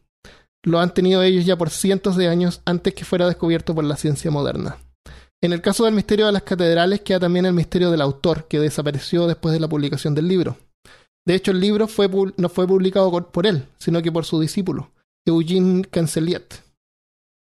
Lo 0.64 0.80
han 0.80 0.94
tenido 0.94 1.24
ellos 1.24 1.46
ya 1.46 1.58
por 1.58 1.72
cientos 1.72 2.16
de 2.16 2.28
años 2.28 2.62
antes 2.64 2.94
que 2.94 3.06
fuera 3.06 3.26
descubierto 3.26 3.74
por 3.74 3.84
la 3.86 3.98
ciencia 3.98 4.30
moderna. 4.30 4.78
En 5.42 5.52
el 5.52 5.62
caso 5.64 5.84
del 5.86 5.96
misterio 5.96 6.28
de 6.28 6.32
las 6.34 6.44
catedrales 6.44 7.02
queda 7.02 7.22
también 7.22 7.48
el 7.48 7.54
misterio 7.54 7.90
del 7.90 8.02
autor, 8.02 8.48
que 8.48 8.60
desapareció 8.60 9.26
después 9.26 9.52
de 9.52 9.62
la 9.62 9.68
publicación 9.68 10.14
del 10.14 10.28
libro. 10.28 10.58
De 11.26 11.34
hecho, 11.34 11.50
el 11.50 11.60
libro 11.60 11.88
no 12.38 12.50
fue 12.50 12.68
publicado 12.68 13.32
por- 13.32 13.48
él, 13.48 13.66
sino 13.80 14.00
que 14.04 14.12
por 14.12 14.26
su 14.26 14.40
discípulo, 14.40 14.92
Eugene 15.26 15.86
Canceliet. 15.90 16.62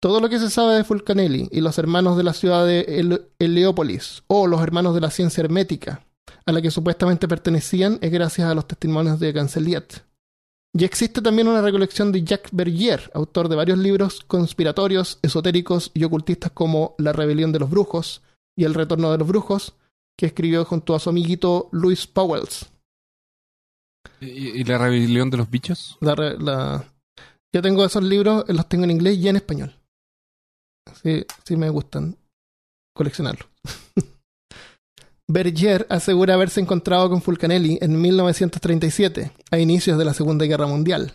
Todo 0.00 0.20
lo 0.20 0.28
que 0.28 0.38
se 0.38 0.48
sabe 0.48 0.76
de 0.76 0.84
Fulcanelli 0.84 1.48
y 1.50 1.60
los 1.60 1.76
hermanos 1.76 2.16
de 2.16 2.22
la 2.22 2.34
ciudad 2.34 2.64
de 2.64 2.86
Hel- 2.86 3.26
Heliópolis, 3.40 4.22
o 4.28 4.46
los 4.46 4.62
hermanos 4.62 4.94
de 4.94 5.00
la 5.00 5.10
ciencia 5.10 5.42
hermética, 5.42 6.04
a 6.46 6.52
la 6.52 6.60
que 6.62 6.70
supuestamente 6.70 7.28
pertenecían, 7.28 7.98
es 8.00 8.10
gracias 8.10 8.48
a 8.50 8.54
los 8.54 8.66
testimonios 8.66 9.18
de 9.20 9.32
Canceliet. 9.32 10.04
Y 10.74 10.84
existe 10.84 11.22
también 11.22 11.48
una 11.48 11.62
recolección 11.62 12.12
de 12.12 12.22
Jacques 12.22 12.52
Bergier, 12.52 13.10
autor 13.14 13.48
de 13.48 13.56
varios 13.56 13.78
libros 13.78 14.20
conspiratorios, 14.26 15.18
esotéricos 15.22 15.90
y 15.94 16.04
ocultistas 16.04 16.52
como 16.52 16.94
La 16.98 17.12
rebelión 17.12 17.52
de 17.52 17.58
los 17.58 17.70
brujos 17.70 18.22
y 18.56 18.64
El 18.64 18.74
retorno 18.74 19.10
de 19.10 19.18
los 19.18 19.26
brujos, 19.26 19.74
que 20.18 20.26
escribió 20.26 20.64
junto 20.64 20.94
a 20.94 21.00
su 21.00 21.10
amiguito 21.10 21.68
Louis 21.72 22.06
Powells. 22.06 22.66
¿Y, 24.20 24.26
y 24.60 24.64
la 24.64 24.78
rebelión 24.78 25.30
de 25.30 25.36
los 25.38 25.50
bichos? 25.50 25.96
La, 26.00 26.14
re- 26.14 26.38
la- 26.38 26.84
Yo 27.54 27.62
tengo 27.62 27.84
esos 27.84 28.02
libros, 28.02 28.44
los 28.48 28.68
tengo 28.68 28.84
en 28.84 28.90
inglés 28.90 29.16
y 29.18 29.28
en 29.28 29.36
español. 29.36 29.74
Sí, 31.02 31.24
sí 31.44 31.56
me 31.56 31.70
gustan 31.70 32.16
coleccionarlos. 32.94 33.48
Berger 35.30 35.86
asegura 35.90 36.32
haberse 36.32 36.58
encontrado 36.58 37.10
con 37.10 37.20
Fulcanelli 37.20 37.78
en 37.82 38.00
1937, 38.00 39.30
a 39.50 39.58
inicios 39.58 39.98
de 39.98 40.06
la 40.06 40.14
Segunda 40.14 40.46
Guerra 40.46 40.66
Mundial. 40.66 41.12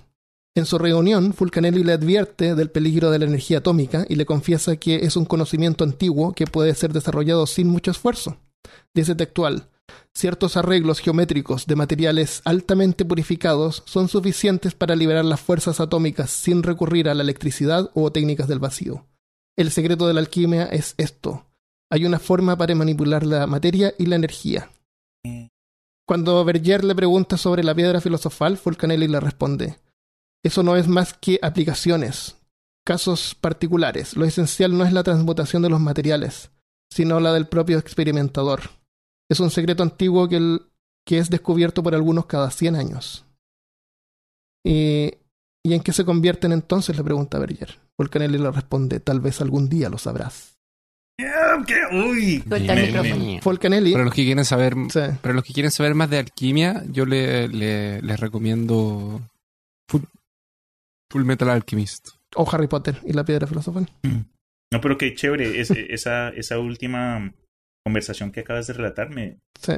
En 0.56 0.68
su 0.68 0.78
reunión, 0.78 1.34
Fulcanelli 1.34 1.84
le 1.84 1.94
advierte 1.94 2.54
del 2.54 2.70
peligro 2.70 3.10
de 3.10 3.18
la 3.18 3.26
energía 3.26 3.58
atómica 3.58 4.06
y 4.08 4.16
le 4.16 4.28
confiesa 4.28 4.76
que 4.76 4.98
es 4.98 5.16
un 5.16 5.26
conocimiento 5.26 5.84
antiguo 5.84 6.34
que 6.34 6.46
puede 6.46 6.76
ser 6.76 6.94
desarrollado 6.94 7.48
sin 7.48 7.68
mucho 7.68 7.90
esfuerzo. 7.90 8.38
Dice 8.94 9.16
textual, 9.16 9.70
ciertos 10.14 10.58
arreglos 10.58 11.00
geométricos 11.00 11.66
de 11.66 11.76
materiales 11.76 12.44
altamente 12.46 13.06
purificados 13.06 13.82
son 13.88 14.10
suficientes 14.10 14.76
para 14.76 14.96
liberar 14.96 15.26
las 15.26 15.42
fuerzas 15.42 15.80
atómicas 15.80 16.30
sin 16.30 16.62
recurrir 16.62 17.10
a 17.10 17.16
la 17.16 17.24
electricidad 17.24 17.90
o 17.96 18.12
técnicas 18.12 18.48
del 18.48 18.60
vacío. 18.60 19.08
El 19.58 19.72
secreto 19.72 20.08
de 20.08 20.14
la 20.14 20.20
alquimia 20.20 20.66
es 20.66 20.94
esto. 20.98 21.48
Hay 21.94 22.06
una 22.06 22.18
forma 22.18 22.58
para 22.58 22.74
manipular 22.74 23.24
la 23.24 23.46
materia 23.46 23.94
y 24.00 24.08
la 24.08 24.16
energía. 24.16 24.72
Cuando 26.08 26.44
Berger 26.44 26.84
le 26.84 26.96
pregunta 26.96 27.38
sobre 27.38 27.64
la 27.64 27.76
piedra 27.76 28.02
filosofal, 28.02 28.58
Fulcanelli 28.58 29.08
le 29.08 29.20
responde, 29.20 29.78
eso 30.44 30.64
no 30.64 30.76
es 30.76 30.88
más 30.88 31.14
que 31.14 31.38
aplicaciones, 31.44 32.38
casos 32.84 33.36
particulares. 33.36 34.18
Lo 34.18 34.26
esencial 34.26 34.76
no 34.76 34.86
es 34.86 34.92
la 34.92 35.04
transmutación 35.04 35.62
de 35.62 35.70
los 35.70 35.80
materiales, 35.80 36.50
sino 36.92 37.20
la 37.20 37.32
del 37.32 37.46
propio 37.46 37.78
experimentador. 37.78 38.72
Es 39.30 39.40
un 39.40 39.52
secreto 39.52 39.84
antiguo 39.84 40.28
que, 40.28 40.62
es 41.06 41.30
descubierto 41.30 41.84
por 41.84 41.94
algunos 41.94 42.26
cada 42.26 42.50
100 42.50 42.76
años. 42.76 43.24
¿Y, 44.66 45.14
¿Y 45.64 45.76
en 45.76 45.82
qué 45.84 45.94
se 45.94 46.06
convierten 46.06 46.54
entonces? 46.54 46.98
le 46.98 47.04
pregunta 47.04 47.38
Berger. 47.38 47.80
Fulcanelli 47.98 48.40
le 48.40 48.50
responde, 48.50 49.00
tal 49.00 49.20
vez 49.20 49.42
algún 49.42 49.70
día 49.70 49.90
lo 49.90 50.00
sabrás. 50.00 50.53
¿Qué? 51.18 51.76
Uy. 51.96 52.44
Suelta 52.48 52.74
el 52.74 52.88
micrófono. 52.88 53.40
Para 53.94 54.04
los 54.04 54.14
que 54.14 54.24
quieren 54.26 54.46
saber, 54.46 54.74
sí, 54.90 55.00
para 55.22 55.34
los 55.34 55.44
que 55.44 55.54
quieren 55.54 55.72
saber 55.72 55.94
más 55.96 56.10
de 56.10 56.18
alquimia, 56.18 56.84
yo 56.90 57.06
le, 57.06 57.48
le- 57.48 58.02
les 58.02 58.20
recomiendo 58.20 59.22
Full, 59.90 60.02
Full 61.12 61.24
Metal 61.24 61.50
Alchemist. 61.50 62.10
o 62.36 62.50
Harry 62.52 62.68
Potter 62.68 63.00
y 63.06 63.14
la 63.14 63.24
piedra 63.24 63.46
filosofal. 63.48 63.90
No, 64.72 64.82
pero 64.82 64.98
qué 64.98 65.14
chévere. 65.14 65.60
Es, 65.62 65.70
esa, 65.90 66.30
esa 66.30 66.58
última 66.60 67.32
conversación 67.86 68.32
que 68.32 68.40
acabas 68.42 68.68
de 68.68 68.74
relatar. 68.74 69.10
Me... 69.12 69.38
Sí. 69.62 69.74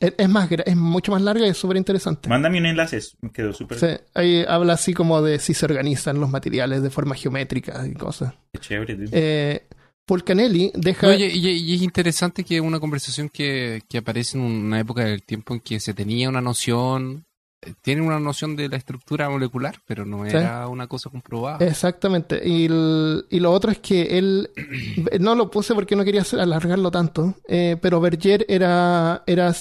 Es, 0.00 0.28
más, 0.28 0.50
es 0.50 0.76
mucho 0.76 1.12
más 1.12 1.22
larga 1.22 1.46
y 1.46 1.50
es 1.50 1.56
súper 1.56 1.76
interesante. 1.78 2.28
Mándame 2.28 2.58
un 2.58 2.66
enlace. 2.66 2.98
Me 3.22 3.30
quedó 3.30 3.52
súper 3.54 3.78
Sí, 3.78 3.86
ahí 4.12 4.44
habla 4.46 4.74
así 4.74 4.92
como 4.92 5.22
de 5.22 5.38
si 5.38 5.54
se 5.54 5.64
organizan 5.64 6.20
los 6.20 6.28
materiales 6.28 6.82
de 6.82 6.90
forma 6.90 7.14
geométrica 7.14 7.86
y 7.86 7.94
cosas. 7.94 8.34
chévere. 8.60 8.96
dude. 8.96 9.08
Eh, 9.12 9.66
Fulcanelli 10.06 10.70
deja... 10.74 11.08
Oye, 11.08 11.30
y, 11.32 11.46
y 11.48 11.74
es 11.74 11.82
interesante 11.82 12.44
que 12.44 12.60
una 12.60 12.80
conversación 12.80 13.28
que, 13.28 13.82
que 13.88 13.98
aparece 13.98 14.36
en 14.38 14.44
una 14.44 14.80
época 14.80 15.04
del 15.04 15.22
tiempo 15.22 15.54
en 15.54 15.60
que 15.60 15.80
se 15.80 15.94
tenía 15.94 16.28
una 16.28 16.42
noción, 16.42 17.24
eh, 17.62 17.72
tiene 17.80 18.02
una 18.02 18.20
noción 18.20 18.54
de 18.54 18.68
la 18.68 18.76
estructura 18.76 19.30
molecular, 19.30 19.80
pero 19.86 20.04
no 20.04 20.24
Sí. 20.28 20.36
era 20.36 20.68
una 20.68 20.86
cosa 20.88 21.08
comprobada. 21.08 21.64
Exactamente. 21.66 22.42
Y, 22.46 22.66
el- 22.66 23.24
y 23.30 23.40
lo 23.40 23.50
otro 23.52 23.70
es 23.70 23.78
que 23.78 24.18
él, 24.18 24.50
no 25.20 25.34
lo 25.34 25.50
puse 25.50 25.74
porque 25.74 25.96
no 25.96 26.04
quería 26.04 26.22
alargarlo 26.38 26.90
tanto, 26.90 27.34
eh, 27.48 27.78
pero 27.80 27.98
Berger 28.00 28.44
era, 28.48 29.22
era, 29.26 29.54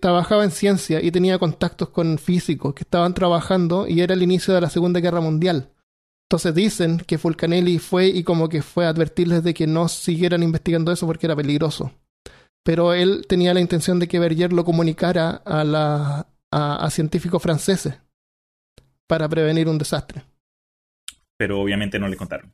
trabajaba 0.00 0.44
en 0.44 0.50
ciencia 0.50 1.02
y 1.02 1.10
tenía 1.10 1.38
contactos 1.38 1.90
con 1.90 2.16
físicos 2.16 2.72
que 2.74 2.84
estaban 2.84 3.12
trabajando 3.12 3.86
y 3.86 4.00
era 4.00 4.14
el 4.14 4.22
inicio 4.22 4.54
de 4.54 4.62
la 4.62 4.70
Segunda 4.70 5.00
Guerra 5.00 5.20
Mundial. 5.20 5.68
Entonces 6.30 6.54
dicen 6.54 6.98
que 6.98 7.18
Fulcanelli 7.18 7.80
fue 7.80 8.06
y 8.06 8.22
como 8.22 8.48
que 8.48 8.62
fue 8.62 8.86
a 8.86 8.90
advertirles 8.90 9.42
de 9.42 9.52
que 9.52 9.66
no 9.66 9.88
siguieran 9.88 10.44
investigando 10.44 10.92
eso 10.92 11.04
porque 11.04 11.26
era 11.26 11.34
peligroso. 11.34 11.90
Pero 12.62 12.94
él 12.94 13.26
tenía 13.28 13.52
la 13.52 13.60
intención 13.60 13.98
de 13.98 14.06
que 14.06 14.20
Berger 14.20 14.52
lo 14.52 14.64
comunicara 14.64 15.42
a, 15.44 15.64
la, 15.64 16.28
a, 16.52 16.84
a 16.84 16.90
científicos 16.90 17.42
franceses 17.42 17.98
para 19.08 19.28
prevenir 19.28 19.66
un 19.68 19.76
desastre. 19.76 20.22
Pero 21.36 21.60
obviamente 21.60 21.98
no 21.98 22.06
le 22.06 22.16
contaron. 22.16 22.52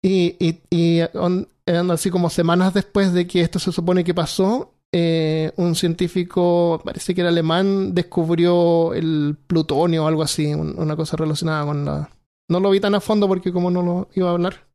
Y, 0.00 0.36
y, 0.38 0.60
y 0.70 1.00
on- 1.14 1.48
así 1.90 2.08
como 2.10 2.30
semanas 2.30 2.72
después 2.72 3.12
de 3.12 3.26
que 3.26 3.40
esto 3.40 3.58
se 3.58 3.72
supone 3.72 4.04
que 4.04 4.14
pasó, 4.14 4.74
eh, 4.92 5.50
un 5.56 5.74
científico, 5.74 6.80
parece 6.84 7.16
que 7.16 7.22
era 7.22 7.30
alemán, 7.30 7.96
descubrió 7.96 8.94
el 8.94 9.36
plutonio 9.48 10.04
o 10.04 10.06
algo 10.06 10.22
así, 10.22 10.54
un- 10.54 10.78
una 10.78 10.94
cosa 10.94 11.16
relacionada 11.16 11.64
con 11.66 11.84
la... 11.84 12.10
No 12.48 12.60
lo 12.60 12.70
vi 12.70 12.80
tan 12.80 12.94
a 12.94 13.00
fondo 13.00 13.26
porque 13.28 13.52
como 13.52 13.70
no 13.70 13.82
lo 13.82 14.08
iba 14.14 14.28
a 14.28 14.32
hablar. 14.32 14.66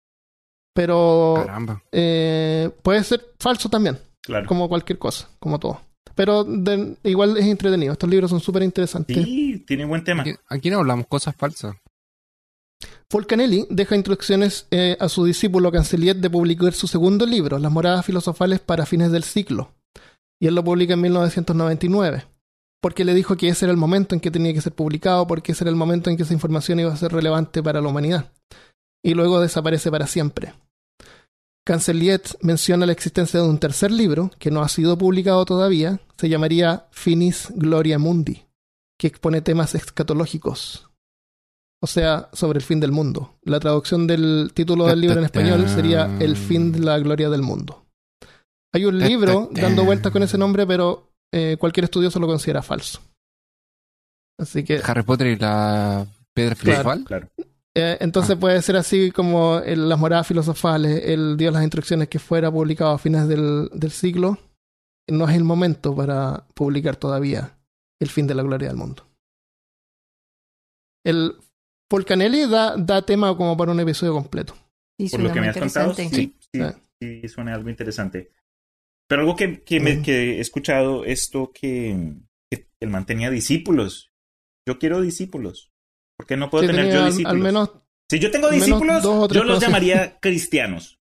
Pero 0.74 1.34
Caramba. 1.38 1.84
eh, 1.92 2.70
puede 2.82 3.04
ser 3.04 3.26
falso 3.40 3.70
también, 3.70 3.98
Claro. 4.22 4.48
como 4.48 4.70
cualquier 4.70 4.98
cosa, 5.00 5.30
como 5.40 5.60
todo. 5.60 5.82
Pero 6.16 6.44
de- 6.44 6.96
igual 7.04 7.38
es 7.38 7.46
entretenido. 7.46 7.94
Estos 7.94 8.10
libros 8.10 8.30
son 8.30 8.40
súper 8.40 8.64
interesantes. 8.64 9.18
Sí, 9.18 9.64
tiene 9.68 9.86
buen 9.86 10.04
tema. 10.04 10.22
Aquí, 10.22 10.34
aquí 10.48 10.70
no 10.70 10.80
hablamos 10.80 11.08
cosas 11.08 11.36
falsas. 11.36 11.76
Fulcanelli 13.10 13.68
deja 13.70 13.96
instrucciones 13.96 14.68
eh, 14.72 14.96
a 15.00 15.10
su 15.10 15.26
discípulo 15.26 15.72
Canceliet 15.72 16.18
de 16.18 16.30
publicar 16.30 16.74
su 16.74 16.88
segundo 16.88 17.26
libro, 17.26 17.60
Las 17.60 17.72
Moradas 17.72 18.06
Filosofales 18.06 18.60
para 18.60 18.86
fines 18.86 19.12
del 19.12 19.24
siglo. 19.24 19.72
Y 20.40 20.48
él 20.48 20.56
lo 20.56 20.64
publica 20.64 20.94
en 20.94 21.02
1999. 21.02 22.26
Porque 22.82 23.06
le 23.06 23.14
dijo 23.14 23.38
que 23.38 23.48
ese 23.48 23.66
era 23.66 23.72
el 23.72 23.78
momento 23.78 24.16
en 24.16 24.22
que 24.22 24.32
tenía 24.32 24.54
que 24.54 24.62
ser 24.62 24.74
publicado, 24.74 25.28
porque 25.28 25.52
ese 25.52 25.64
era 25.64 25.70
el 25.70 25.76
momento 25.76 26.10
en 26.10 26.18
que 26.18 26.24
esa 26.24 26.34
información 26.34 26.80
iba 26.80 26.92
a 26.92 26.98
ser 26.98 27.12
relevante 27.12 27.62
para 27.62 27.80
la 27.80 27.88
humanidad. 27.88 28.32
Y 29.04 29.14
luego 29.14 29.40
desaparece 29.40 29.92
para 29.92 30.08
siempre. 30.08 30.54
Canceliet 31.64 32.38
menciona 32.42 32.88
la 32.88 32.92
existencia 32.92 33.40
de 33.40 33.48
un 33.48 33.60
tercer 33.60 33.92
libro, 33.92 34.32
que 34.40 34.50
no 34.50 34.62
ha 34.62 34.68
sido 34.68 34.98
publicado 34.98 35.46
todavía, 35.46 36.00
se 36.18 36.28
llamaría 36.28 36.88
Finis 36.92 37.50
Gloria 37.56 38.00
Mundi, 38.00 38.46
que 38.98 39.08
expone 39.08 39.42
temas 39.42 39.76
escatológicos, 39.76 40.90
o 41.82 41.88
sea, 41.88 42.30
sobre 42.34 42.58
el 42.58 42.66
fin 42.66 42.80
del 42.80 42.92
mundo. 42.92 43.38
La 43.44 43.60
traducción 43.60 44.08
del 44.08 44.52
título 44.56 44.88
del 44.88 45.02
libro 45.02 45.20
en 45.20 45.26
español 45.26 45.70
sería 45.70 46.06
El 46.20 46.36
fin 46.36 46.72
de 46.72 46.80
la 46.80 46.98
gloria 46.98 47.30
del 47.30 47.44
mundo. 47.44 47.86
Hay 48.74 48.86
un 48.86 48.98
libro 48.98 49.50
dando 49.52 49.84
vueltas 49.84 50.12
con 50.12 50.24
ese 50.24 50.38
nombre, 50.38 50.66
pero 50.66 51.11
eh, 51.34 51.58
cualquier 51.60 51.86
estudioso 51.86 52.20
lo 52.20 52.28
considera 52.28 52.62
falso. 52.62 53.02
Así 54.40 54.64
que, 54.64 54.82
Harry 54.84 55.04
Potter 55.04 55.28
y 55.28 55.36
la 55.38 56.06
piedra 56.34 56.56
filosofal. 56.56 57.04
Claro. 57.04 57.28
eh, 57.76 57.98
entonces 58.02 58.36
puede 58.38 58.62
ser 58.62 58.76
así 58.76 59.12
como 59.12 59.60
el- 59.60 59.88
las 59.88 60.00
moradas 60.00 60.28
filosofales, 60.28 61.04
él 61.06 61.38
dio 61.38 61.52
las 61.52 61.64
instrucciones 61.64 62.08
que 62.10 62.20
fuera 62.20 62.52
publicado 62.52 62.92
a 62.92 62.98
fines 62.98 63.28
del, 63.28 63.70
del 63.74 63.92
siglo. 63.92 64.38
No 65.10 65.28
es 65.30 65.36
el 65.36 65.44
momento 65.44 65.96
para 65.96 66.46
publicar 66.54 66.96
todavía 66.96 67.58
el 68.00 68.10
fin 68.10 68.28
de 68.28 68.36
la 68.36 68.44
gloria 68.44 68.68
del 68.70 68.78
mundo. 68.78 69.06
El 71.06 71.36
Polcanelli 71.90 72.48
da, 72.48 72.76
da 72.78 73.02
tema 73.02 73.36
como 73.36 73.58
para 73.58 73.72
un 73.72 73.80
episodio 73.80 74.14
completo. 74.14 74.56
Y 74.98 75.10
Por 75.10 75.20
lo 75.22 75.32
que 75.34 75.42
me 75.42 75.50
has 75.50 75.58
contado, 75.58 75.94
sí, 75.94 76.10
sí, 76.10 76.62
Ah. 76.62 76.76
sí, 77.00 77.28
suena 77.28 77.54
algo 77.56 77.70
interesante. 77.70 78.32
Pero 79.12 79.24
algo 79.24 79.36
que, 79.36 79.62
que, 79.62 79.82
me- 79.82 80.02
que 80.02 80.38
he 80.38 80.40
escuchado, 80.40 81.04
esto 81.04 81.52
que, 81.54 82.14
que 82.50 82.70
él 82.80 82.90
mantenía 82.90 83.30
discípulos. 83.30 84.10
Yo 84.66 84.80
quiero 84.80 85.02
discípulos. 85.02 85.74
¿Por 86.18 86.28
qué 86.28 86.38
no 86.38 86.50
puedo 86.50 86.66
tener 86.66 86.94
yo 86.94 87.06
discípulos? 87.08 87.34
al 87.34 87.40
menos 87.40 87.72
si 88.10 88.20
yo 88.20 88.32
tengo 88.32 88.50
discípulos, 88.50 89.04
yo 89.04 89.44
los 89.44 89.60
llamaría 89.60 90.18
cristianos. 90.22 91.02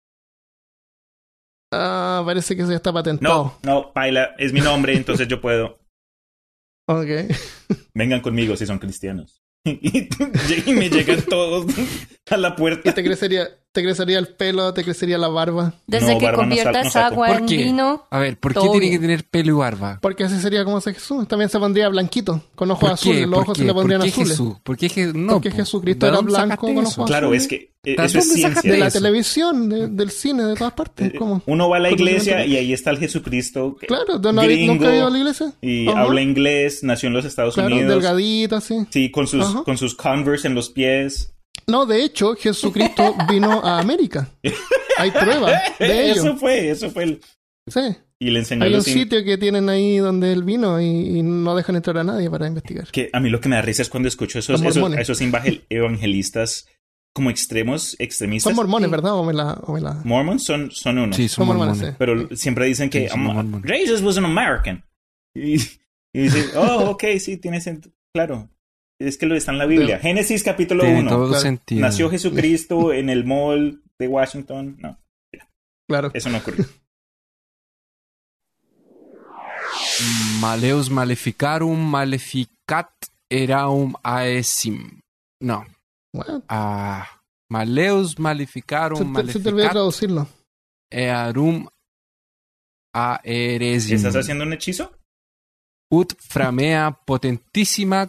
ah, 1.70 2.22
parece 2.24 2.56
que 2.56 2.66
ya 2.66 2.76
está 2.76 2.94
patentado. 2.94 3.58
No, 3.62 3.74
no, 3.74 3.92
Paila, 3.92 4.34
es 4.38 4.54
mi 4.54 4.62
nombre, 4.62 4.96
entonces 4.96 5.28
yo 5.28 5.42
puedo. 5.42 5.78
Ok. 6.90 7.30
Vengan 7.94 8.22
conmigo 8.22 8.56
si 8.56 8.64
son 8.64 8.78
cristianos. 8.78 9.42
Y, 9.66 10.08
me 10.72 10.88
llegan 10.88 11.20
todos 11.26 11.66
a 12.30 12.38
la 12.38 12.56
puerta. 12.56 12.88
Y 12.88 12.92
te 12.94 13.04
crecería, 13.04 13.48
te 13.78 13.84
crecería 13.84 14.18
el 14.18 14.26
pelo, 14.28 14.74
te 14.74 14.82
crecería 14.82 15.18
la 15.18 15.28
barba. 15.28 15.74
Desde 15.86 16.14
No, 16.14 16.18
que 16.18 16.24
barba 16.26 16.46
no 16.46 16.54
sal- 16.56 16.64
conviertas 16.64 16.94
no 16.96 17.00
agua 17.00 17.26
¿Por 17.28 17.36
en 17.38 17.46
qué? 17.46 17.56
vino, 17.58 18.06
A 18.10 18.18
ver, 18.18 18.36
¿por 18.38 18.52
qué 18.52 18.60
Todo 18.60 18.70
tiene 18.72 18.86
bien. 18.88 18.92
que 19.00 19.06
tener 19.06 19.24
pelo 19.24 19.52
y 19.52 19.56
barba? 19.56 19.98
Porque 20.02 20.24
así 20.24 20.40
sería 20.40 20.64
como 20.64 20.78
hace 20.78 20.92
Jesús. 20.94 21.28
También 21.28 21.48
se 21.48 21.58
pondría 21.60 21.88
blanquito, 21.88 22.42
con 22.56 22.70
ojos 22.70 22.80
¿Por 22.80 22.90
azules. 22.92 23.20
Los 23.22 23.30
¿Por 23.30 23.42
ojos 23.42 23.54
qué? 23.56 23.60
se 23.62 23.66
le 23.66 23.74
pondrían 23.74 24.00
¿Por 24.00 24.06
qué 24.06 24.10
azules. 24.12 24.30
Jesús? 24.30 24.56
¿Por 24.64 24.76
qué 24.76 24.88
Je- 24.90 25.12
no, 25.14 25.32
Porque 25.34 25.50
po. 25.50 25.56
Jesucristo 25.56 26.06
¿De 26.06 26.12
era 26.12 26.20
blanco 26.20 26.56
con 26.66 26.78
ojos 26.78 27.06
Claro, 27.06 27.26
azules. 27.28 27.42
es 27.42 27.48
que 27.48 27.72
eh, 27.84 27.94
¿De 27.96 28.04
eso 28.04 28.18
es 28.18 28.32
ciencia. 28.32 28.72
De 28.72 28.76
la 28.78 28.88
eso? 28.88 28.98
televisión, 28.98 29.68
de- 29.68 29.86
del 29.88 30.10
cine, 30.10 30.42
de 30.44 30.54
todas 30.56 30.72
partes. 30.72 31.12
¿Cómo? 31.16 31.42
Uno 31.46 31.68
va 31.68 31.76
a 31.76 31.80
la 31.80 31.90
iglesia 31.92 32.44
y 32.44 32.56
ahí 32.56 32.72
está 32.72 32.90
el 32.90 32.98
Jesucristo. 32.98 33.76
Claro, 33.86 34.20
¿tú 34.20 34.32
no 34.32 34.42
gringo, 34.42 34.74
nunca 34.74 34.88
has 34.88 34.94
ido 34.96 35.06
a 35.06 35.10
la 35.10 35.18
iglesia? 35.18 35.52
Y 35.62 35.88
Ajá. 35.88 36.00
habla 36.02 36.20
inglés, 36.20 36.80
nació 36.82 37.06
en 37.06 37.12
los 37.14 37.24
Estados 37.24 37.54
Claro, 37.54 37.74
Unidos. 37.74 37.90
delgadito, 37.94 38.56
así. 38.56 38.74
Sí, 38.90 39.10
con 39.10 39.26
sus, 39.26 39.44
Ajá. 39.44 39.62
con 39.64 39.78
sus 39.78 39.94
Converse 39.94 40.48
en 40.48 40.54
los 40.54 40.70
pies. 40.70 41.32
No, 41.66 41.84
de 41.86 42.02
hecho, 42.04 42.34
Jesucristo 42.34 43.14
vino 43.28 43.60
a 43.64 43.80
América. 43.80 44.28
Hay 44.98 45.10
pruebas 45.10 45.60
de 45.78 46.10
Eso 46.12 46.22
ello. 46.28 46.36
fue, 46.36 46.70
eso 46.70 46.90
fue. 46.90 47.02
el- 47.04 47.20
Sí. 47.66 47.80
Y 48.20 48.30
le 48.30 48.40
enseñó 48.40 48.64
Hay 48.64 48.70
un 48.70 48.76
los 48.78 48.88
in- 48.88 48.94
sitio 48.94 49.22
que 49.22 49.36
tienen 49.38 49.68
ahí 49.68 49.98
donde 49.98 50.32
él 50.32 50.42
vino 50.42 50.80
y, 50.80 50.86
y 51.18 51.22
no 51.22 51.54
dejan 51.54 51.76
entrar 51.76 51.98
a 51.98 52.04
nadie 52.04 52.28
para 52.30 52.46
investigar. 52.48 52.86
que 52.90 53.10
a 53.12 53.20
mí 53.20 53.28
lo 53.30 53.40
que 53.40 53.48
me 53.48 53.56
da 53.56 53.62
risa 53.62 53.82
es 53.82 53.88
cuando 53.90 54.08
escucho 54.08 54.38
esos, 54.38 54.60
esos, 54.62 54.92
esos 54.94 55.20
evangel- 55.20 55.64
evangelistas 55.68 56.66
como 57.14 57.30
extremos, 57.30 57.94
extremistas. 57.98 58.50
Son 58.50 58.56
mormones, 58.56 58.88
Sí. 58.88 58.90
¿verdad? 58.90 59.14
O 59.14 59.24
me 59.24 59.32
la, 59.34 59.52
o 59.62 59.72
me 59.74 59.80
la- 59.80 60.00
Mormons 60.04 60.42
son, 60.44 60.70
son 60.70 60.98
uno. 60.98 61.12
Sí, 61.12 61.28
Son 61.28 61.36
son 61.44 61.46
mormones, 61.48 61.76
mormones. 61.76 61.90
sí. 61.92 61.96
Pero 61.98 62.36
siempre 62.36 62.66
dicen 62.66 62.90
que 62.90 63.02
Sí, 63.04 63.08
son 63.08 63.20
"Um, 63.26 63.34
mormones. 63.34 63.70
Jesus 63.70 64.02
was 64.02 64.16
an 64.18 64.24
American. 64.24 64.82
Y, 65.34 65.54
y 66.12 66.20
dicen, 66.22 66.46
oh, 66.56 66.90
ok, 66.90 67.04
sí, 67.20 67.36
tiene 67.36 67.60
sentido. 67.60 67.94
Claro. 68.14 68.48
Es 69.00 69.16
que 69.16 69.26
lo 69.26 69.34
está 69.36 69.52
en 69.52 69.58
la 69.58 69.66
Biblia. 69.66 69.98
Génesis 70.00 70.42
capítulo 70.42 70.82
Tiene 70.82 71.00
1. 71.00 71.10
todo 71.10 71.28
claro. 71.28 71.40
sentido. 71.42 71.80
Nació 71.82 72.10
Jesucristo 72.10 72.92
en 72.92 73.08
el 73.10 73.24
mall 73.24 73.82
de 73.98 74.08
Washington. 74.08 74.76
No, 74.80 74.98
Claro. 75.88 76.10
eso 76.14 76.28
no 76.30 76.38
ocurrió. 76.38 76.64
Maleus 80.40 80.90
maleficarum 80.90 81.78
maleficat 81.90 82.90
eraum 83.30 83.94
aesim. 84.02 85.00
No. 85.40 85.64
What? 86.12 86.42
Ah, 86.48 87.06
Maleus 87.50 88.12
Se 88.12 88.22
maleficarum 88.22 89.14
te, 89.14 89.32
se 89.32 89.40
te 89.40 89.48
olvidó 89.48 89.52
maleficat 89.52 89.72
traducirlo. 89.72 90.28
earum 90.90 91.66
aeresim. 92.94 93.96
¿Estás 93.96 94.16
haciendo 94.16 94.44
un 94.44 94.52
hechizo? 94.52 94.92
ut 95.90 96.12
framea 96.20 96.90
potentísima 97.06 98.08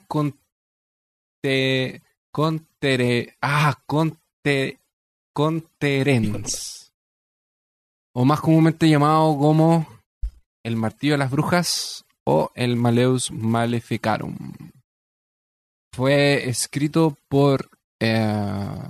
conte, 1.41 2.01
contere, 2.31 3.37
ah, 3.41 3.81
conte, 3.85 4.79
conterens. 5.33 6.91
O 8.13 8.25
más 8.25 8.41
comúnmente 8.41 8.89
llamado 8.89 9.37
como 9.37 9.87
el 10.63 10.75
martillo 10.75 11.13
de 11.13 11.19
las 11.19 11.31
brujas 11.31 12.05
o 12.25 12.51
el 12.55 12.75
Maleus 12.75 13.31
Maleficarum. 13.31 14.35
Fue 15.95 16.49
escrito 16.49 17.17
por. 17.29 17.69
eh, 18.01 18.89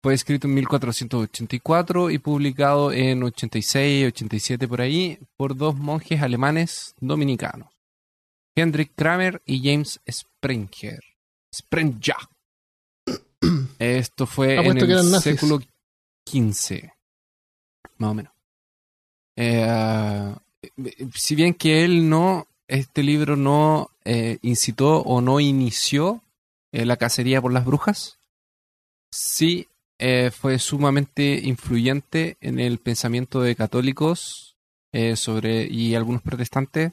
fue 0.00 0.14
escrito 0.14 0.46
en 0.46 0.54
1484 0.54 2.10
y 2.10 2.18
publicado 2.18 2.92
en 2.92 3.22
86, 3.24 4.06
87 4.06 4.68
por 4.68 4.80
ahí 4.80 5.18
por 5.36 5.56
dos 5.56 5.74
monjes 5.76 6.22
alemanes 6.22 6.94
dominicanos, 7.00 7.68
Hendrik 8.58 8.92
Kramer 8.96 9.40
y 9.46 9.62
James 9.62 10.00
Sprenger. 10.10 11.00
Sprenger. 11.54 12.16
Esto 13.78 14.26
fue 14.26 14.54
en 14.54 14.58
Apuesto 14.60 14.86
que 14.86 14.92
el 14.92 15.20
século 15.20 15.60
XV, 16.26 16.90
más 17.98 18.10
o 18.10 18.14
menos. 18.14 18.32
Eh, 19.36 20.34
si 21.14 21.36
bien 21.36 21.54
que 21.54 21.84
él 21.84 22.08
no, 22.08 22.48
este 22.66 23.04
libro 23.04 23.36
no 23.36 23.90
eh, 24.04 24.38
incitó 24.42 25.02
o 25.02 25.20
no 25.20 25.38
inició 25.38 26.22
eh, 26.72 26.84
la 26.84 26.96
cacería 26.96 27.40
por 27.40 27.52
las 27.52 27.64
brujas, 27.64 28.18
sí 29.10 29.68
fue 30.30 30.60
sumamente 30.60 31.40
influyente 31.42 32.36
en 32.40 32.60
el 32.60 32.78
pensamiento 32.78 33.40
de 33.40 33.56
católicos 33.56 34.56
sobre 35.16 35.66
y 35.66 35.96
algunos 35.96 36.22
protestantes 36.22 36.92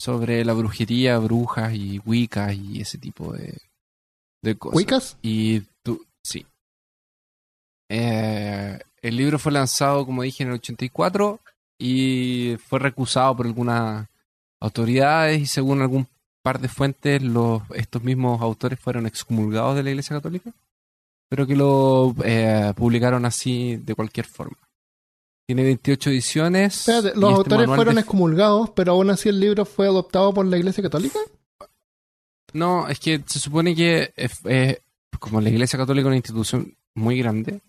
sobre 0.00 0.46
la 0.46 0.54
brujería, 0.54 1.18
brujas 1.18 1.74
y 1.74 2.00
wicca 2.06 2.54
y 2.54 2.80
ese 2.80 2.96
tipo 2.96 3.34
de, 3.34 3.60
de 4.40 4.56
cosas. 4.56 4.76
¿Wiccas? 4.76 5.18
Y 5.20 5.60
tú, 5.82 6.06
sí. 6.22 6.46
Eh, 7.90 8.80
el 9.02 9.16
libro 9.16 9.38
fue 9.38 9.52
lanzado, 9.52 10.06
como 10.06 10.22
dije, 10.22 10.42
en 10.42 10.48
el 10.48 10.54
84 10.54 11.38
y 11.78 12.56
fue 12.66 12.78
recusado 12.78 13.36
por 13.36 13.44
algunas 13.44 14.08
autoridades 14.58 15.42
y 15.42 15.46
según 15.46 15.82
algún 15.82 16.08
par 16.42 16.60
de 16.60 16.68
fuentes, 16.68 17.22
los, 17.22 17.60
estos 17.74 18.02
mismos 18.02 18.40
autores 18.40 18.80
fueron 18.80 19.06
excomulgados 19.06 19.76
de 19.76 19.82
la 19.82 19.90
Iglesia 19.90 20.16
Católica, 20.16 20.50
pero 21.28 21.46
que 21.46 21.56
lo 21.56 22.14
eh, 22.24 22.72
publicaron 22.74 23.26
así 23.26 23.76
de 23.76 23.94
cualquier 23.94 24.24
forma. 24.24 24.56
Tiene 25.50 25.64
28 25.64 26.10
ediciones. 26.10 26.78
Espérate, 26.78 27.18
los 27.18 27.30
este 27.30 27.38
autores 27.38 27.66
fueron 27.66 27.96
de- 27.96 28.02
excomulgados, 28.02 28.70
pero 28.70 28.92
aún 28.92 29.10
así 29.10 29.28
el 29.30 29.40
libro 29.40 29.64
fue 29.64 29.88
adoptado 29.88 30.32
por 30.32 30.46
la 30.46 30.56
Iglesia 30.56 30.80
Católica. 30.80 31.18
No, 32.52 32.86
es 32.86 33.00
que 33.00 33.20
se 33.26 33.40
supone 33.40 33.74
que 33.74 34.12
eh, 34.16 34.78
como 35.18 35.40
la 35.40 35.48
Iglesia 35.48 35.76
Católica 35.76 36.02
es 36.02 36.06
una 36.06 36.14
institución 36.16 36.76
muy 36.94 37.18
grande, 37.18 37.62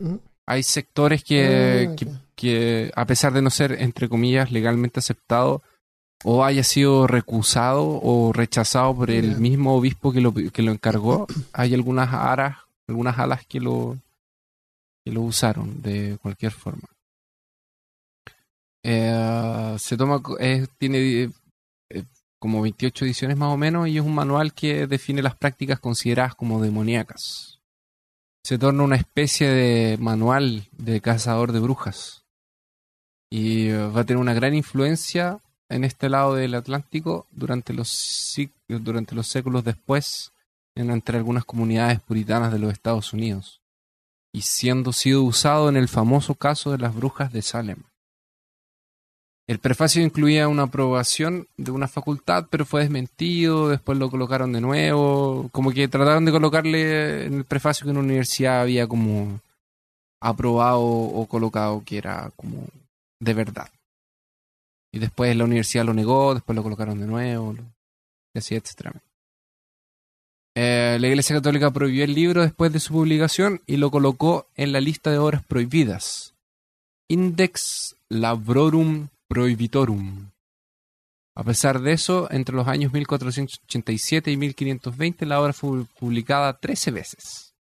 hay 0.45 0.61
sectores 0.61 1.23
que, 1.23 1.88
Ah, 1.91 1.95
que, 1.95 2.07
que, 2.36 2.91
a 2.95 3.05
pesar 3.07 3.34
de 3.34 3.41
no 3.41 3.49
ser, 3.49 3.71
entre 3.82 4.07
comillas, 4.07 4.51
legalmente 4.51 4.99
aceptado, 4.99 5.63
o 6.23 6.45
haya 6.45 6.63
sido 6.63 7.07
recusado 7.07 7.99
o 8.03 8.32
rechazado 8.32 8.95
por 8.95 9.09
el 9.09 9.38
mismo 9.38 9.75
obispo 9.75 10.11
que 10.11 10.21
lo, 10.21 10.32
que 10.36 10.61
lo 10.61 10.71
encargó, 10.71 11.25
hay 11.51 11.73
algunas 11.73 12.13
aras, 12.13 12.57
algunas 12.88 13.17
alas 13.17 13.43
que 13.47 13.59
lo, 13.59 13.97
que 15.03 15.11
lo 15.11 15.21
usaron 15.21 15.82
de 15.82 16.19
cualquier 16.21 16.51
forma. 16.51 16.88
Eh, 18.84 19.75
se 19.79 19.97
toma, 19.97 20.21
es- 20.39 20.69
tiene 20.77 21.32
eh, 21.89 22.03
como 22.39 22.61
28 22.61 23.05
ediciones 23.05 23.38
más 23.38 23.49
o 23.53 23.57
menos 23.57 23.88
y 23.88 23.97
es 23.97 24.03
un 24.03 24.15
manual 24.15 24.53
que 24.53 24.88
define 24.88 25.21
las 25.21 25.36
prácticas 25.36 25.79
consideradas 25.79 26.36
como 26.36 26.61
demoníacas. 26.61 27.59
Se 28.43 28.57
torna 28.57 28.84
una 28.84 28.95
especie 28.95 29.47
de 29.49 29.97
manual 29.99 30.67
de 30.71 30.99
cazador 30.99 31.51
de 31.51 31.59
brujas 31.59 32.23
y 33.29 33.67
eh, 33.69 33.77
va 33.88 34.01
a 34.01 34.03
tener 34.03 34.19
una 34.21 34.34
gran 34.34 34.55
influencia 34.55 35.39
en 35.69 35.84
este 35.84 36.09
lado 36.09 36.36
del 36.36 36.55
Atlántico 36.55 37.27
durante 37.32 37.73
los, 37.73 38.36
durante 38.67 39.15
los 39.15 39.27
séculos 39.27 39.63
después 39.63 40.34
en, 40.75 40.89
entre 40.89 41.17
algunas 41.17 41.45
comunidades 41.45 41.99
puritanas 42.01 42.51
de 42.51 42.59
los 42.59 42.73
Estados 42.73 43.13
Unidos 43.13 43.61
y 44.34 44.41
siendo 44.41 44.91
sido 44.91 45.23
usado 45.23 45.69
en 45.69 45.77
el 45.77 45.88
famoso 45.88 46.34
caso 46.36 46.71
de 46.71 46.77
las 46.79 46.95
brujas 46.95 47.32
de 47.32 47.41
Salem. 47.41 47.84
El 49.52 49.60
prefacio 49.60 50.02
incluía 50.02 50.47
una 50.47 50.64
aprobación 50.64 51.45
de 51.58 51.72
una 51.72 51.89
facultad, 51.89 52.47
pero 52.49 52.66
fue 52.66 52.84
desmentido, 52.84 53.68
después 53.68 53.97
lo 53.97 54.10
colocaron 54.10 54.54
de 54.54 54.62
nuevo, 54.62 55.49
como 55.52 55.74
que 55.74 55.89
trataron 55.89 56.24
de 56.24 56.32
colocarle 56.32 57.26
en 57.26 57.34
el 57.34 57.43
prefacio 57.43 57.84
que 57.84 57.91
una 57.91 57.99
universidad 57.99 58.62
había 58.62 58.88
como 58.88 59.41
aprobado 60.22 60.80
o 60.82 61.26
colocado 61.26 61.84
que 61.86 61.97
era 61.97 62.32
como 62.38 62.66
de 63.20 63.34
verdad. 63.34 63.70
Y 64.89 64.99
después 64.99 65.36
la 65.36 65.43
universidad 65.43 65.84
lo 65.84 65.93
negó, 65.93 66.34
después 66.34 66.56
lo 66.56 66.64
colocaron 66.64 66.97
de 67.02 67.08
nuevo, 67.08 67.54
y 68.34 68.39
así, 68.39 68.56
etcétera. 68.56 68.93
Eh, 70.56 70.97
la 70.97 71.08
Iglesia 71.10 71.36
Católica 71.36 71.72
prohibió 71.72 72.06
el 72.06 72.14
libro 72.14 72.41
después 72.41 72.72
de 72.72 72.80
su 72.80 72.93
publicación 72.93 73.60
y 73.68 73.76
lo 73.76 73.91
colocó 73.91 74.47
en 74.56 74.72
la 74.72 74.80
lista 74.80 75.12
de 75.12 75.18
obras 75.18 75.43
prohibidas. 75.43 76.36
Index 77.10 77.97
Labrorum 78.08 79.10
Prohibitorum. 79.32 80.29
A 81.38 81.43
pesar 81.45 81.79
de 81.79 81.93
eso, 81.93 82.29
entre 82.32 82.53
los 82.53 82.67
años 82.67 82.91
1487 82.91 84.29
y 84.29 84.36
1520 84.36 85.25
la 85.25 85.39
obra 85.39 85.53
fue 85.53 85.86
publicada 85.97 86.59
13 86.59 86.91
veces. 86.91 87.53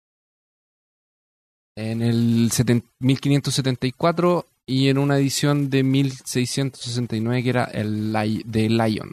En 1.77 2.01
el 2.01 2.51
seten- 2.53 2.85
1574 3.01 4.47
y 4.65 4.89
en 4.89 4.97
una 4.97 5.19
edición 5.19 5.69
de 5.69 5.83
1669 5.83 7.43
que 7.43 7.51
era 7.51 7.65
el 7.65 8.15
de 8.47 8.71
Lion. 8.71 9.13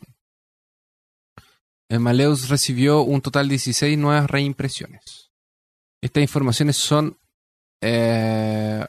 El 1.89 1.99
Maleus 1.99 2.47
recibió 2.47 3.01
un 3.01 3.20
total 3.20 3.49
de 3.49 3.56
16 3.56 3.97
nuevas 3.97 4.30
reimpresiones. 4.30 5.30
Estas 6.01 6.24
informaciones 6.24 6.78
son 6.78 7.18
eh, 7.82 8.86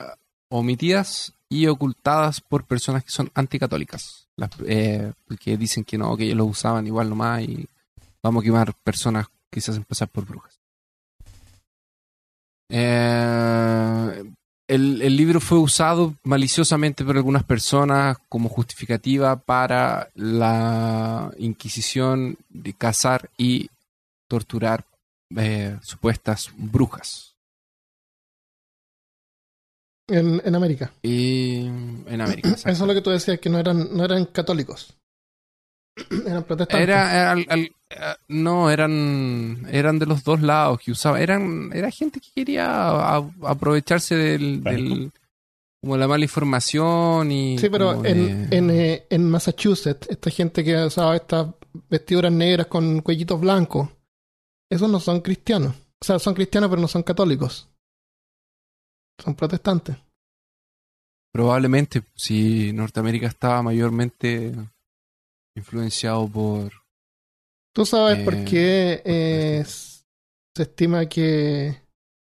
omitidas 0.50 1.35
y 1.48 1.66
ocultadas 1.66 2.40
por 2.40 2.64
personas 2.64 3.04
que 3.04 3.10
son 3.10 3.30
anticatólicas. 3.34 4.28
Las, 4.36 4.50
eh, 4.66 5.12
que 5.40 5.56
dicen 5.56 5.84
que 5.84 5.96
no, 5.96 6.16
que 6.16 6.24
ellos 6.24 6.36
lo 6.36 6.44
usaban 6.44 6.86
igual 6.86 7.08
nomás 7.08 7.42
y 7.42 7.68
vamos 8.22 8.42
a 8.42 8.44
quemar 8.44 8.74
personas 8.74 9.26
que 9.50 9.60
se 9.60 9.70
hacen 9.70 9.84
pasar 9.84 10.08
por 10.08 10.26
brujas. 10.26 10.58
Eh, 12.68 14.24
el, 14.68 15.00
el 15.00 15.16
libro 15.16 15.40
fue 15.40 15.58
usado 15.58 16.14
maliciosamente 16.24 17.04
por 17.04 17.16
algunas 17.16 17.44
personas 17.44 18.18
como 18.28 18.48
justificativa 18.48 19.36
para 19.36 20.10
la 20.14 21.30
Inquisición 21.38 22.36
de 22.48 22.72
cazar 22.72 23.30
y 23.38 23.70
torturar 24.28 24.84
eh, 25.36 25.78
supuestas 25.82 26.50
brujas. 26.56 27.35
En, 30.08 30.40
en 30.44 30.54
América. 30.54 30.92
Y 31.02 31.66
en 31.66 32.20
América. 32.20 32.50
Eso 32.54 32.68
es 32.68 32.80
lo 32.80 32.94
que 32.94 33.00
tú 33.02 33.10
decías, 33.10 33.38
que 33.40 33.48
no 33.50 33.58
eran, 33.58 33.88
no 33.96 34.04
eran 34.04 34.24
católicos. 34.26 34.94
eran 36.26 36.44
protestantes. 36.44 36.88
Era, 36.88 37.12
era 37.12 37.30
al- 37.32 37.46
al- 37.48 37.70
no, 38.28 38.70
eran, 38.70 39.66
eran 39.70 39.98
de 39.98 40.06
los 40.06 40.24
dos 40.24 40.42
lados 40.42 40.80
que 40.80 40.90
usaba. 40.92 41.20
Eran, 41.20 41.70
era 41.72 41.90
gente 41.90 42.20
que 42.20 42.28
quería 42.34 42.66
a- 42.68 43.30
aprovecharse 43.44 44.14
del, 44.16 44.62
del- 44.62 45.12
como 45.80 45.96
la 45.96 46.08
mala 46.08 46.24
información 46.24 47.30
y. 47.30 47.58
Sí, 47.58 47.68
pero 47.70 48.04
en, 48.04 48.48
de- 48.50 48.56
en, 48.56 48.70
eh, 48.70 49.06
en 49.10 49.30
Massachusetts, 49.30 50.08
esta 50.10 50.30
gente 50.30 50.64
que 50.64 50.76
usaba 50.84 51.16
estas 51.16 51.48
vestiduras 51.88 52.32
negras 52.32 52.66
con 52.66 53.00
cuellitos 53.02 53.40
blancos, 53.40 53.88
esos 54.70 54.90
no 54.90 54.98
son 55.00 55.20
cristianos. 55.20 55.74
O 56.00 56.04
sea, 56.04 56.18
son 56.18 56.34
cristianos, 56.34 56.68
pero 56.70 56.82
no 56.82 56.88
son 56.88 57.02
católicos. 57.02 57.68
Son 59.22 59.34
protestantes. 59.34 59.96
probablemente 61.32 62.02
si 62.14 62.72
Norteamérica 62.72 63.26
estaba 63.26 63.62
mayormente 63.62 64.54
influenciado 65.54 66.26
por. 66.28 66.72
¿Tú 67.74 67.84
sabes 67.84 68.24
por 68.24 68.34
Eh, 68.34 68.44
qué 68.44 69.00
por 69.04 69.12
eh, 69.12 69.64
supuesto. 69.64 70.06
se 70.56 70.62
estima 70.62 71.06
que 71.06 71.82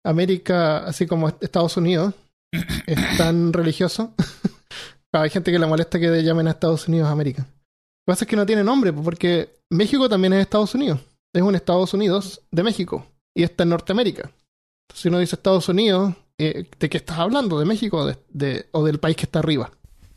América, 0.04 0.78
así 0.86 1.06
como 1.06 1.28
Estados 1.28 1.76
Unidos, 1.76 2.14
es 2.86 3.16
tan 3.18 3.52
religioso? 3.52 4.14
Hay 5.12 5.30
gente 5.30 5.50
que 5.52 5.58
le 5.58 5.66
molesta 5.66 5.98
que 5.98 6.08
le 6.08 6.22
llamen 6.22 6.46
a 6.46 6.52
Estados 6.52 6.88
Unidos 6.88 7.08
América. 7.10 7.42
Lo 7.42 7.46
que 7.48 8.12
pasa 8.12 8.24
es 8.24 8.28
que 8.30 8.36
no 8.36 8.46
tiene 8.46 8.64
nombre, 8.64 8.92
porque 8.92 9.50
México 9.70 10.08
también 10.08 10.32
es 10.32 10.40
Estados 10.40 10.74
Unidos. 10.74 11.00
Es 11.34 11.42
un 11.42 11.54
Estados 11.54 11.92
Unidos 11.92 12.40
de 12.50 12.62
México 12.62 13.06
y 13.34 13.42
está 13.42 13.64
en 13.64 13.70
Norteamérica. 13.70 14.22
Entonces, 14.22 15.02
si 15.02 15.08
uno 15.08 15.18
dice 15.18 15.36
Estados 15.36 15.68
Unidos, 15.68 16.14
eh, 16.46 16.70
¿de 16.78 16.88
qué 16.90 16.96
estás 16.98 17.18
hablando? 17.18 17.58
¿De 17.58 17.64
México 17.64 17.98
o, 17.98 18.06
de- 18.06 18.18
de- 18.30 18.66
o 18.72 18.84
del 18.84 18.98
país 19.00 19.16
que 19.16 19.24
está 19.24 19.38
arriba? 19.40 19.70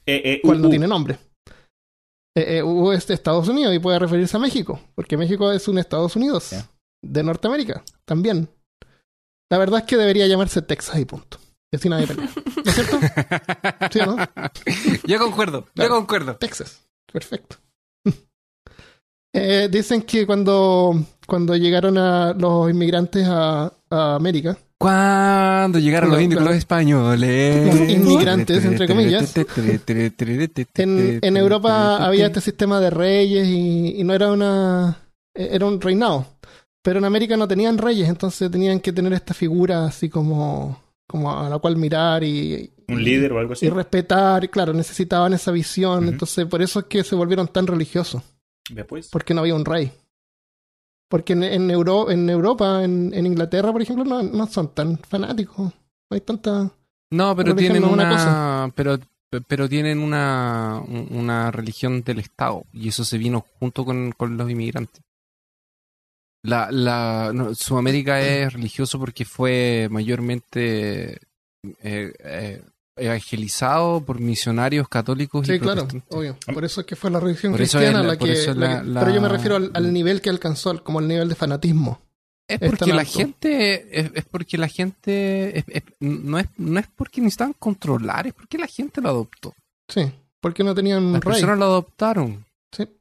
Eh, 0.05 0.21
eh, 0.23 0.41
cual 0.43 0.59
no 0.61 0.65
uh, 0.65 0.67
uh, 0.67 0.71
tiene 0.71 0.88
nombre. 0.88 1.17
Eh, 2.38 2.57
eh, 2.57 2.63
U 2.63 2.91
es 2.91 3.07
de 3.07 3.13
Estados 3.13 3.47
Unidos 3.47 3.73
y 3.73 3.80
puede 3.80 3.97
referirse 3.99 4.36
a 4.38 4.39
México, 4.39 4.80
porque 4.93 5.17
México 5.17 5.51
es 5.51 5.67
un 5.67 5.78
Estados 5.78 6.15
Unidos 6.15 6.53
de 7.03 7.23
Norteamérica 7.23 7.84
también. 8.05 8.49
La 9.51 9.57
verdad 9.57 9.80
es 9.82 9.86
que 9.86 9.95
debería 9.97 10.28
llamarse 10.28 10.61
Texas 10.61 10.99
y 10.99 11.05
punto. 11.05 11.38
Y 11.71 11.78
así 11.78 11.88
nadie 11.89 12.07
pelea. 12.07 12.30
¿No 12.63 12.71
es 12.71 12.76
cierto? 12.76 12.99
¿Sí 13.91 13.99
o 13.99 14.05
no? 14.05 14.17
yo 15.05 15.19
concuerdo, 15.19 15.65
yo 15.76 15.89
concuerdo. 15.89 16.36
Texas. 16.38 16.88
Perfecto. 17.11 17.57
Eh, 19.38 19.67
dicen 19.69 20.01
que 20.03 20.26
cuando, 20.26 20.93
cuando 21.28 21.57
llegaron 21.57 21.97
a 21.97 22.32
los 22.34 22.69
inmigrantes 22.69 23.28
a, 23.28 23.65
a 23.89 24.15
América, 24.15 24.57
Cuando 24.78 25.80
llegaron 25.80 26.11
los 26.11 26.21
indios 26.21 26.43
los 26.43 26.55
españoles. 26.55 27.65
Los 27.65 27.89
inmigrantes, 27.89 28.65
entre 28.65 28.88
comillas. 28.88 29.34
En, 30.76 31.19
en 31.21 31.38
Europa 31.38 32.05
había 32.05 32.28
este 32.28 32.41
sistema 32.41 32.80
de 32.80 32.89
reyes 32.89 33.47
y, 33.47 33.99
y 33.99 34.03
no 34.03 34.13
era 34.13 34.32
una. 34.32 34.97
era 35.34 35.65
un 35.65 35.80
reinado. 35.80 36.28
Pero 36.86 36.99
en 36.99 37.05
América 37.05 37.36
no 37.36 37.47
tenían 37.47 37.80
reyes, 37.80 38.07
entonces 38.07 38.51
tenían 38.51 38.80
que 38.80 38.93
tener 38.93 39.11
esta 39.13 39.34
figura 39.34 39.86
así 39.86 40.07
como, 40.07 40.84
como 41.07 41.36
a 41.36 41.49
la 41.49 41.57
cual 41.57 41.78
mirar 41.78 42.23
y, 42.23 42.71
un 42.88 43.03
líder 43.03 43.34
o 43.34 43.39
algo 43.39 43.53
así. 43.53 43.65
y 43.65 43.69
respetar. 43.69 44.43
Y 44.43 44.49
claro, 44.49 44.71
necesitaban 44.71 45.34
esa 45.34 45.51
visión. 45.51 46.07
Entonces, 46.07 46.45
por 46.45 46.61
eso 46.61 46.82
es 46.82 46.86
que 46.86 47.03
se 47.03 47.15
volvieron 47.15 47.47
tan 47.47 47.65
religiosos, 47.65 48.21
Vea 48.69 48.86
pues. 48.86 49.09
porque 49.09 49.34
no 49.34 49.41
había 49.41 49.55
un 49.55 49.65
rey. 49.65 49.91
Porque 51.08 51.34
en, 51.34 51.43
en, 51.43 51.70
Euro- 51.72 52.10
en 52.10 52.30
Europa, 52.30 52.84
en, 52.84 53.14
en 53.14 53.26
Inglaterra, 53.26 53.72
por 53.72 53.82
ejemplo, 53.82 54.06
no, 54.06 54.24
no 54.24 54.47
son 54.47 54.74
tan 54.74 54.97
fanáticos. 54.97 55.68
No 55.68 56.16
hay 56.16 56.22
tanta. 56.22 56.72
No, 57.12 57.36
pero 57.36 57.56
tienen 57.56 57.84
una, 57.84 58.12
una 58.12 58.72
pero 58.76 58.97
pero 59.47 59.68
tienen 59.70 59.99
una 59.99 60.82
un- 60.88 61.08
una 61.12 61.51
religión 61.51 62.01
del 62.03 62.20
Estado 62.20 62.64
y 62.74 62.88
eso 62.89 63.03
se 63.06 63.18
vino 63.18 63.45
junto 63.60 63.86
con, 63.86 64.12
con 64.14 64.38
los 64.38 64.49
inmigrantes. 64.49 65.01
La 66.43 66.70
la 66.72 67.32
no, 67.34 67.56
Sudamérica 67.56 68.22
es 68.22 68.53
religioso 68.53 68.99
porque 68.99 69.26
fue 69.26 69.88
mayormente 69.89 71.14
eh, 71.82 72.14
eh, 72.20 72.64
evangelizado 72.96 74.02
por 74.06 74.20
misionarios 74.20 74.88
católicos 74.88 75.48
y 75.50 75.54
Sí, 75.54 75.60
claro, 75.60 75.88
obvio. 76.10 76.38
Por 76.54 76.64
eso 76.66 76.82
es 76.82 76.88
que 76.88 76.96
fue 76.96 77.12
la 77.12 77.20
religión 77.20 77.52
Por 77.52 77.60
cristiana 77.60 78.00
es 78.02 78.06
la- 78.06 78.18
que, 78.18 78.26
la 78.56 78.84
la- 78.84 79.00
que- 79.00 79.06
Pero 79.06 79.16
yo 79.16 79.22
me 79.22 79.30
refiero 79.30 79.56
al, 79.58 79.72
al 79.74 79.93
nivel 79.93 80.22
que 80.22 80.30
alcanzó, 80.30 80.84
como 80.84 81.00
el 81.00 81.08
nivel 81.08 81.30
de 81.30 81.36
fanatismo. 81.36 82.02
Es 82.48 82.60
porque 82.60 82.93
la 82.93 83.06
gente 83.06 84.00
es, 84.00 84.12
es 84.14 84.26
porque 84.26 84.58
la 84.58 84.68
gente 84.68 85.60
es- 85.60 85.84
no 86.00 86.38
es 86.38 86.46
no 86.58 86.80
es 86.80 86.88
porque 86.96 87.20
necesitaban 87.22 87.54
controlar, 87.58 88.28
es 88.28 88.34
porque 88.34 88.58
la 88.60 88.68
gente 88.68 89.02
lo 89.02 89.10
adoptó. 89.10 89.54
Sí, 89.89 90.12
porque 90.39 90.64
no 90.64 90.76
tenían 90.76 91.04
un 91.04 91.14
Las 91.14 91.24
rey. 91.24 91.34
personas 91.34 91.58
lo 91.58 91.66
adoptaron. 91.66 92.46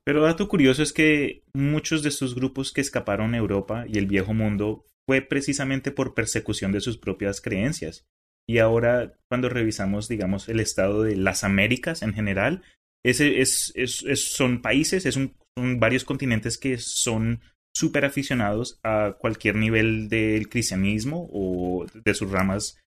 Pero 0.04 0.22
dato 0.22 0.48
curioso 0.48 0.82
es 0.82 0.92
que 0.92 1.42
muchos 1.52 2.02
de 2.02 2.08
estos 2.08 2.34
grupos 2.36 2.70
que 2.72 2.80
escaparon 2.80 3.34
a 3.34 3.38
Europa 3.38 3.84
y 3.88 3.98
el 3.98 4.06
viejo 4.06 4.32
mundo 4.32 4.84
fue 5.04 5.20
precisamente 5.20 5.90
por 5.90 6.14
persecución 6.14 6.70
de 6.72 6.80
sus 6.80 6.96
propias 6.96 7.40
creencias. 7.40 8.04
Y 8.48 8.58
ahora, 8.58 9.14
cuando 9.28 9.48
revisamos, 9.48 10.08
digamos, 10.08 10.48
el 10.48 10.60
estado 10.60 11.02
de 11.02 11.16
las 11.16 11.44
Américas 11.44 12.02
en 12.02 12.12
general, 12.12 12.62
ese 13.04 13.40
es, 13.40 13.72
es- 13.74 14.02
es- 14.06 14.32
son 14.34 14.60
países, 14.62 15.06
es 15.06 15.16
un- 15.16 15.34
son 15.56 15.78
varios 15.80 16.04
continentes 16.04 16.58
que 16.58 16.78
son 16.78 17.40
súper 17.76 18.04
aficionados 18.04 18.78
a 18.84 19.16
cualquier 19.18 19.56
nivel 19.56 20.08
del 20.08 20.48
cristianismo 20.48 21.28
o 21.32 21.86
de 21.92 22.14
sus 22.14 22.30
ramas 22.30 22.78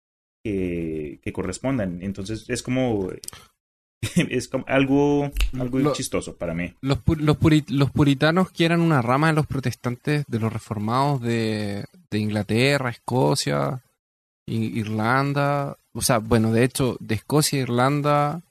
que, 0.45 1.19
que 1.23 1.33
correspondan. 1.33 2.01
Entonces, 2.01 2.45
es 2.49 2.61
como, 2.63 3.09
es 4.15 4.47
como 4.47 4.63
algo, 4.67 5.31
algo 5.59 5.93
chistoso 5.93 6.37
para 6.37 6.53
mí. 6.53 6.73
Los, 6.81 6.99
pu- 7.03 7.17
los, 7.17 7.37
puri- 7.39 7.65
los 7.69 7.91
puritanos, 7.91 8.51
que 8.51 8.65
eran 8.65 8.81
una 8.81 9.01
rama 9.01 9.27
de 9.27 9.33
los 9.33 9.47
protestantes, 9.47 10.23
de 10.27 10.39
los 10.39 10.53
reformados 10.53 11.21
de, 11.21 11.85
de 12.11 12.19
Inglaterra, 12.19 12.89
Escocia, 12.89 13.81
Irlanda, 14.47 15.77
o 15.93 16.01
sea, 16.01 16.19
bueno, 16.19 16.51
de 16.51 16.63
hecho, 16.63 16.97
de 16.99 17.15
Escocia, 17.15 17.59
Irlanda 17.59 18.41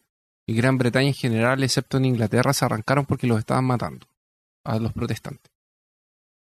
y 0.47 0.55
Gran 0.55 0.79
Bretaña 0.79 1.09
en 1.09 1.15
general, 1.15 1.63
excepto 1.63 1.97
en 1.97 2.05
Inglaterra, 2.05 2.53
se 2.53 2.65
arrancaron 2.65 3.07
porque 3.07 3.27
los 3.27 3.39
estaban 3.39 3.65
matando 3.65 4.07
a 4.65 4.79
los 4.79 4.93
protestantes. 4.93 5.51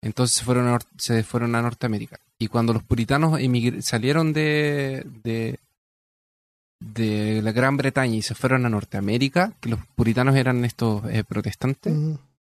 Entonces 0.01 0.37
se 0.37 0.45
fueron 0.45 0.67
a, 0.67 0.79
se 0.97 1.23
fueron 1.23 1.55
a 1.55 1.61
Norteamérica. 1.61 2.19
Y 2.37 2.47
cuando 2.47 2.73
los 2.73 2.83
puritanos 2.83 3.39
salieron 3.81 4.31
de, 4.31 5.05
de, 5.23 5.59
de 6.79 7.41
la 7.41 7.51
Gran 7.51 7.75
Bretaña 7.75 8.15
y 8.15 8.21
se 8.21 8.35
fueron 8.35 8.65
a 8.65 8.69
Norteamérica, 8.69 9.53
que 9.59 9.69
los 9.69 9.79
puritanos 9.95 10.35
eran 10.35 10.63
estos 10.63 11.03
eh, 11.09 11.23
protestantes, 11.27 11.93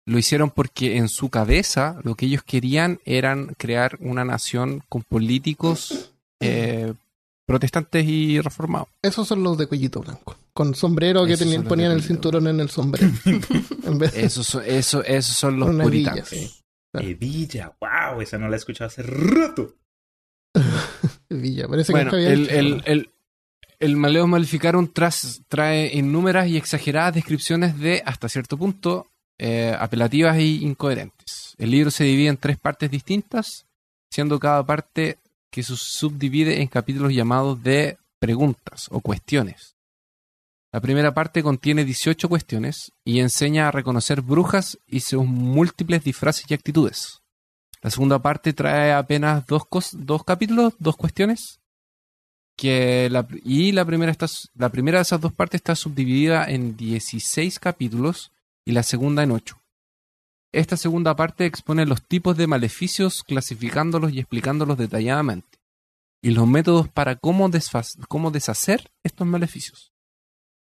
lo 0.05 0.17
hicieron 0.17 0.51
porque 0.51 0.97
en 0.97 1.09
su 1.09 1.29
cabeza 1.29 1.99
lo 2.03 2.15
que 2.15 2.27
ellos 2.27 2.43
querían 2.43 2.99
eran 3.03 3.55
crear 3.57 3.97
una 3.99 4.23
nación 4.23 4.83
con 4.87 5.03
políticos 5.03 6.12
eh, 6.43 6.93
protestantes 7.45 8.05
y 8.05 8.39
reformados. 8.41 8.87
Esos 9.01 9.27
son 9.27 9.43
los 9.43 9.57
de 9.57 9.67
cuellito 9.67 9.99
blanco. 10.01 10.37
Con 10.53 10.75
sombrero 10.75 11.25
que 11.25 11.35
tenían, 11.37 11.63
ponían 11.63 11.91
el 11.91 12.03
cinturón 12.03 12.47
en 12.47 12.59
el 12.59 12.69
sombrero. 12.69 13.11
en 13.83 13.97
vez 13.97 14.13
de 14.13 14.25
Esos 14.25 14.45
son, 14.47 14.63
eso, 14.65 15.03
esos 15.03 15.35
son 15.35 15.59
los 15.59 15.69
puritanos. 15.75 16.29
Claro. 16.91 17.07
Wow, 17.81 18.21
esa 18.21 18.37
no 18.37 18.47
la 18.49 18.55
he 18.55 18.59
escuchado 18.59 18.87
hace 18.87 19.01
rato. 19.03 19.73
Villa. 21.29 21.67
Parece 21.67 21.91
Bueno, 21.91 22.11
que 22.11 22.31
el, 22.31 22.49
el, 22.49 22.77
¿no? 22.77 22.83
el, 22.85 23.09
el 23.79 23.95
Maleus 23.95 24.27
Maleficarum 24.27 24.87
tras- 24.93 25.41
trae 25.47 25.91
innúmeras 25.97 26.47
y 26.47 26.57
exageradas 26.57 27.15
descripciones 27.15 27.79
de, 27.79 28.03
hasta 28.05 28.29
cierto 28.29 28.57
punto, 28.57 29.07
eh, 29.39 29.75
apelativas 29.77 30.37
e 30.37 30.43
incoherentes. 30.43 31.55
El 31.57 31.71
libro 31.71 31.89
se 31.91 32.03
divide 32.03 32.29
en 32.29 32.37
tres 32.37 32.57
partes 32.57 32.91
distintas, 32.91 33.65
siendo 34.11 34.39
cada 34.39 34.63
parte 34.65 35.17
que 35.53 35.61
se 35.61 35.75
subdivide 35.77 36.63
en 36.63 36.67
capítulos 36.67 37.13
llamados 37.13 37.61
de 37.61 37.99
preguntas 38.17 38.87
o 38.89 39.01
cuestiones. 39.01 39.75
La 40.71 40.81
primera 40.81 41.13
parte 41.13 41.43
contiene 41.43 41.85
18 41.85 42.27
cuestiones 42.27 42.91
y 43.05 43.19
enseña 43.19 43.67
a 43.67 43.71
reconocer 43.71 44.21
brujas 44.21 44.79
y 44.87 45.01
sus 45.01 45.23
múltiples 45.27 46.03
disfraces 46.03 46.49
y 46.49 46.55
actitudes. 46.55 47.21
La 47.83 47.91
segunda 47.91 48.17
parte 48.17 48.53
trae 48.53 48.93
apenas 48.93 49.45
dos, 49.45 49.61
dos 49.91 50.23
capítulos, 50.23 50.73
dos 50.79 50.97
cuestiones. 50.97 51.59
Que 52.57 53.07
la, 53.11 53.27
y 53.43 53.73
la 53.73 53.85
primera, 53.85 54.15
la 54.55 54.69
primera 54.69 54.97
de 54.97 55.03
esas 55.03 55.21
dos 55.21 55.33
partes 55.33 55.59
está 55.59 55.75
subdividida 55.75 56.45
en 56.45 56.75
16 56.75 57.59
capítulos 57.59 58.31
y 58.65 58.71
la 58.71 58.81
segunda 58.81 59.21
en 59.21 59.31
8. 59.31 59.62
Esta 60.53 60.77
segunda 60.77 61.15
parte 61.15 61.47
expone 61.47 61.87
los 61.87 62.03
tipos 62.03 62.37
de 62.37 62.45
maleficios, 62.45 63.23
clasificándolos 63.23 64.13
y 64.13 64.19
explicándolos 64.19 64.77
detalladamente. 64.77 65.57
Y 66.21 66.29
los 66.29 66.47
métodos 66.47 66.87
para 66.87 67.15
cómo, 67.15 67.49
deshacer 67.49 68.91
estos 69.03 69.25
maleficios. 69.25 69.91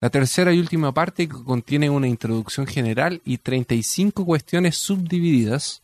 La 0.01 0.09
tercera 0.09 0.55
y 0.55 0.61
última 0.61 0.95
parte 0.95 1.29
contiene 1.29 1.91
una 1.91 2.07
introducción 2.07 2.69
general 2.69 3.21
y 3.25 3.39
35 3.39 4.25
cuestiones 4.25 4.77
subdivididas 4.77 5.83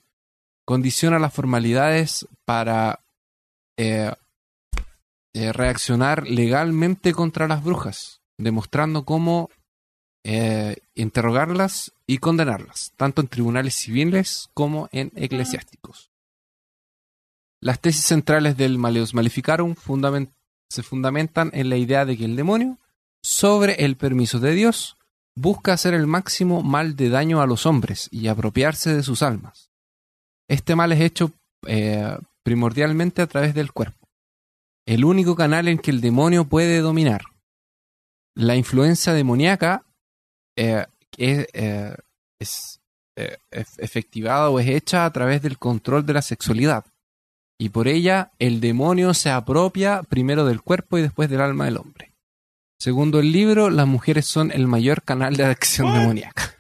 condiciona 0.65 1.19
las 1.19 1.35
formalidades 1.35 2.27
para 2.45 3.01
eh, 3.77 4.13
eh, 5.35 5.53
reaccionar 5.53 6.27
legalmente 6.29 7.13
contra 7.13 7.49
las 7.49 7.63
brujas, 7.63 8.21
demostrando 8.39 9.05
cómo 9.05 9.51
eh, 10.29 10.79
interrogarlas 10.97 11.93
y 12.05 12.19
condenarlas, 12.19 12.93
tanto 12.97 13.21
en 13.21 13.29
tribunales 13.29 13.75
civiles 13.75 14.51
como 14.55 14.89
en 14.91 15.13
eclesiásticos. 15.15 16.11
Las 17.63 17.81
tesis 17.81 18.05
centrales 18.05 18.57
del 18.57 18.77
Maleus 18.77 19.15
Maleficarum 19.15 19.77
fundamen- 19.77 20.33
se 20.69 20.83
fundamentan 20.83 21.51
en 21.55 21.71
la 21.71 21.77
idea 21.77 22.05
de 22.05 22.17
que 22.17 22.25
el 22.25 22.35
demonio, 22.35 22.79
sobre 23.23 23.85
el 23.85 23.97
permiso 23.97 24.41
de 24.41 24.53
Dios, 24.55 24.97
busca 25.37 25.73
hacer 25.73 25.95
el 25.95 26.09
máximo 26.09 26.63
mal 26.65 26.97
de 26.97 27.09
daño 27.09 27.41
a 27.41 27.47
los 27.47 27.65
hombres 27.65 28.09
y 28.11 28.27
apropiarse 28.27 28.95
de 28.95 29.05
sus 29.05 29.23
almas. 29.23 29.71
Este 30.49 30.75
mal 30.75 30.91
es 30.91 31.01
hecho 31.01 31.31
eh, 31.69 32.19
primordialmente 32.43 33.23
a 33.23 33.29
través 33.29 33.55
del 33.55 33.71
cuerpo, 33.71 34.09
el 34.87 35.05
único 35.05 35.37
canal 35.37 35.69
en 35.69 35.79
que 35.79 35.93
el 35.93 36.01
demonio 36.01 36.47
puede 36.47 36.81
dominar. 36.81 37.23
La 38.35 38.57
influencia 38.57 39.13
demoníaca 39.13 39.85
eh, 40.57 40.87
es, 41.17 41.47
eh, 41.53 41.95
es, 42.41 42.81
eh, 43.17 43.37
ef- 43.51 43.79
efectivada 43.79 44.51
o 44.51 44.59
es 44.61 44.69
hecha 44.69 45.05
a 45.05 45.13
través 45.13 45.43
del 45.43 45.59
control 45.59 46.05
de 46.07 46.13
la 46.15 46.23
sexualidad. 46.23 46.85
Y 47.59 47.71
por 47.71 47.89
ella 47.89 48.33
el 48.39 48.61
demonio 48.61 49.15
se 49.15 49.31
apropia 49.31 50.03
primero 50.03 50.45
del 50.45 50.61
cuerpo 50.61 50.99
y 50.99 51.03
después 51.03 51.31
del 51.31 51.41
alma 51.41 51.65
del 51.65 51.79
hombre. 51.79 52.13
Segundo 52.79 53.21
el 53.21 53.33
libro, 53.33 53.71
las 53.71 53.87
mujeres 53.87 54.27
son 54.27 54.51
el 54.53 54.67
mayor 54.67 55.03
canal 55.03 55.37
de 55.37 55.47
acción 55.47 55.95
demoníaca. 55.95 56.55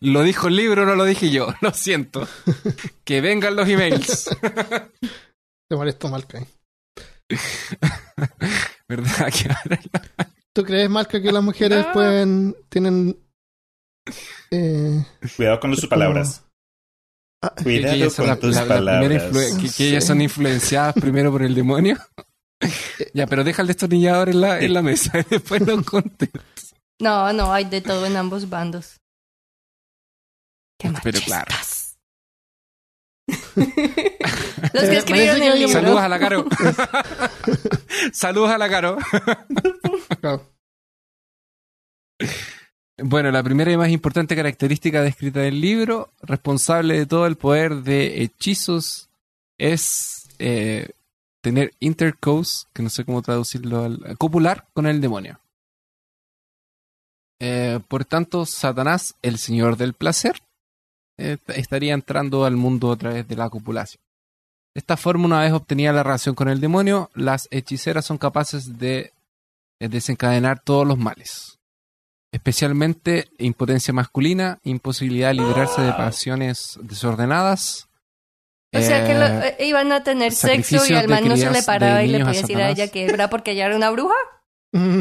Lo 0.00 0.22
dijo 0.24 0.48
el 0.48 0.56
libro, 0.56 0.84
no 0.86 0.96
lo 0.96 1.04
dije 1.04 1.30
yo, 1.30 1.54
lo 1.60 1.72
siento. 1.72 2.26
Que 3.04 3.20
vengan 3.20 3.54
los 3.54 3.68
emails. 3.68 4.28
Te 5.68 5.76
molesto, 5.76 6.08
Malca. 6.08 6.44
¿Verdad? 8.88 9.32
Que 9.32 9.48
ahora 9.52 9.80
¿Tú 10.60 10.66
crees, 10.66 10.90
Malca, 10.90 11.20
que 11.22 11.32
las 11.32 11.42
mujeres 11.42 11.86
No. 11.86 11.92
pueden. 11.92 12.56
tienen. 12.68 13.16
eh, 14.50 15.04
Cuidado 15.36 15.60
con 15.60 15.74
sus 15.76 15.86
palabras. 15.88 16.42
ah, 17.42 17.54
Cuidado 17.62 18.10
con 18.14 18.26
la- 18.26 18.36
tus 18.36 18.54
la- 18.54 18.66
palabras. 18.66 19.22
que- 19.60 19.70
que 19.76 19.88
ellas 19.88 20.04
son 20.04 20.20
influenciadas 20.20 20.94
primero 20.94 21.30
por 21.30 21.42
el 21.42 21.54
demonio. 21.54 21.96
ya, 23.14 23.26
pero 23.26 23.42
deja 23.44 23.62
el 23.62 23.68
destornillador 23.68 24.28
en 24.30 24.40
la, 24.40 24.60
en 24.60 24.74
la 24.74 24.82
mesa 24.82 25.18
y 25.20 25.22
después 25.30 25.62
lo 25.66 25.82
conté. 25.82 26.30
No, 27.00 27.32
no, 27.32 27.52
hay 27.52 27.64
de 27.64 27.80
todo 27.80 28.04
en 28.04 28.16
ambos 28.16 28.48
bandos. 28.50 28.98
¡Qué 30.78 30.92
Pero 31.02 31.20
claro. 31.20 31.54
Los 34.72 34.84
que 34.84 34.96
escribieron 34.98 35.42
el 35.42 35.58
libro. 35.58 35.72
Saludos 35.72 36.00
a 36.00 36.08
la 36.08 36.18
Caro. 36.18 36.46
Saludos 38.12 38.50
a 38.50 38.58
la 38.58 38.68
Caro. 38.68 38.98
claro. 40.20 40.46
Bueno, 43.02 43.30
la 43.30 43.42
primera 43.42 43.72
y 43.72 43.76
más 43.76 43.88
importante 43.88 44.36
característica 44.36 45.00
descrita 45.02 45.40
del 45.40 45.60
libro, 45.60 46.12
responsable 46.22 46.98
de 46.98 47.06
todo 47.06 47.26
el 47.26 47.36
poder 47.36 47.76
de 47.76 48.22
hechizos, 48.22 49.08
es 49.56 50.28
eh, 50.38 50.90
tener 51.40 51.72
intercourse, 51.80 52.66
que 52.74 52.82
no 52.82 52.90
sé 52.90 53.04
cómo 53.04 53.22
traducirlo, 53.22 53.84
al, 53.84 54.18
copular 54.18 54.66
con 54.74 54.86
el 54.86 55.00
demonio. 55.00 55.40
Eh, 57.38 57.80
por 57.88 58.04
tanto, 58.04 58.44
Satanás, 58.44 59.14
el 59.22 59.38
señor 59.38 59.78
del 59.78 59.94
placer, 59.94 60.42
estaría 61.48 61.94
entrando 61.94 62.44
al 62.44 62.56
mundo 62.56 62.92
a 62.92 62.96
través 62.96 63.26
de 63.28 63.36
la 63.36 63.48
copulación. 63.50 64.00
De 64.74 64.78
esta 64.80 64.96
forma, 64.96 65.26
una 65.26 65.40
vez 65.40 65.52
obtenida 65.52 65.92
la 65.92 66.02
relación 66.02 66.34
con 66.34 66.48
el 66.48 66.60
demonio, 66.60 67.10
las 67.14 67.48
hechiceras 67.50 68.04
son 68.06 68.18
capaces 68.18 68.78
de 68.78 69.12
eh, 69.80 69.88
desencadenar 69.88 70.60
todos 70.60 70.86
los 70.86 70.98
males 70.98 71.56
especialmente 72.32 73.28
impotencia 73.38 73.92
masculina, 73.92 74.60
imposibilidad 74.62 75.28
de 75.30 75.34
librarse 75.34 75.82
de 75.82 75.92
pasiones 75.92 76.78
desordenadas. 76.80 77.88
O 78.72 78.80
sea 78.80 79.04
que 79.04 79.14
lo- 79.14 79.26
eh, 79.26 79.56
eh, 79.58 79.66
iban 79.66 79.90
a 79.90 80.04
tener 80.04 80.32
sexo 80.32 80.86
y 80.88 80.94
al 80.94 81.08
man 81.08 81.26
no 81.26 81.36
se 81.36 81.50
le 81.50 81.62
paraba 81.64 82.04
y 82.04 82.08
le 82.08 82.20
podía 82.24 82.40
decir 82.40 82.56
a 82.62 82.70
ella 82.70 82.86
que 82.88 83.04
era 83.06 83.28
porque 83.28 83.50
ella 83.50 83.66
era 83.66 83.74
una 83.76 83.90
bruja. 83.90 84.14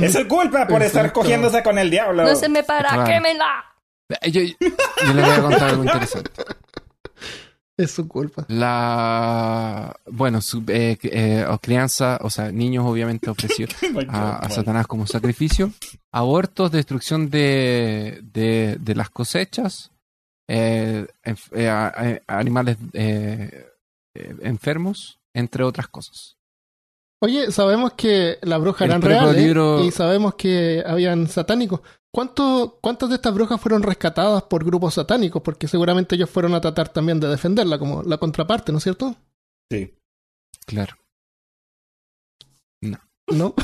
Es 0.01 0.13
su 0.13 0.27
culpa 0.27 0.65
por 0.67 0.81
estar 0.81 1.05
Exacto. 1.05 1.19
cogiéndose 1.19 1.61
con 1.61 1.77
el 1.77 1.91
diablo. 1.91 2.23
No 2.23 2.35
se 2.35 2.49
me 2.49 2.63
para, 2.63 2.89
Claro. 2.89 3.05
quémela. 3.05 3.68
Eh, 4.09 4.31
yo, 4.31 4.41
yo 4.41 5.13
les 5.13 5.25
voy 5.25 5.35
a 5.35 5.41
contar 5.41 5.69
algo 5.69 5.83
interesante. 5.83 6.31
Es 7.77 7.91
su 7.91 8.09
culpa. 8.09 8.43
La 8.49 9.95
bueno, 10.07 10.41
su, 10.41 10.65
eh, 10.67 10.97
eh, 11.01 11.45
o 11.47 11.59
crianza, 11.59 12.19
o 12.21 12.29
sea, 12.29 12.51
niños 12.51 12.83
obviamente 12.85 13.29
ofrecidos 13.29 13.73
a, 14.09 14.35
a 14.39 14.49
Satanás 14.49 14.85
como 14.85 15.07
sacrificio, 15.07 15.71
abortos, 16.11 16.73
destrucción 16.73 17.29
de, 17.29 18.19
de, 18.33 18.75
de 18.81 18.95
las 18.95 19.09
cosechas, 19.09 19.91
eh, 20.49 21.07
eh, 21.53 21.69
a- 21.69 21.87
a- 22.27 22.37
animales 22.37 22.75
eh, 22.91 23.65
eh, 24.13 24.35
enfermos, 24.41 25.21
entre 25.33 25.63
otras 25.63 25.87
cosas. 25.87 26.35
Oye, 27.21 27.51
sabemos 27.51 27.93
que 27.93 28.37
las 28.41 28.61
brujas 28.61 28.87
eran 28.87 29.01
reales 29.01 29.35
libro- 29.35 29.83
y 29.83 29.91
sabemos 29.91 30.35
que 30.35 30.83
habían 30.85 31.27
satánicos. 31.27 31.81
¿Cuánto, 32.11 32.79
¿Cuántas 32.81 33.09
de 33.09 33.15
estas 33.15 33.33
brujas 33.33 33.59
fueron 33.61 33.83
rescatadas 33.83 34.43
por 34.43 34.63
grupos 34.65 34.93
satánicos? 34.95 35.41
Porque 35.43 35.67
seguramente 35.67 36.15
ellos 36.15 36.29
fueron 36.29 36.55
a 36.55 36.61
tratar 36.61 36.89
también 36.89 37.19
de 37.19 37.27
defenderla 37.27 37.77
como 37.77 38.01
la 38.03 38.17
contraparte, 38.17 38.71
¿no 38.71 38.77
es 38.79 38.83
cierto? 38.85 39.15
Sí. 39.71 39.93
Claro. 40.65 40.95
¿No? 42.81 43.53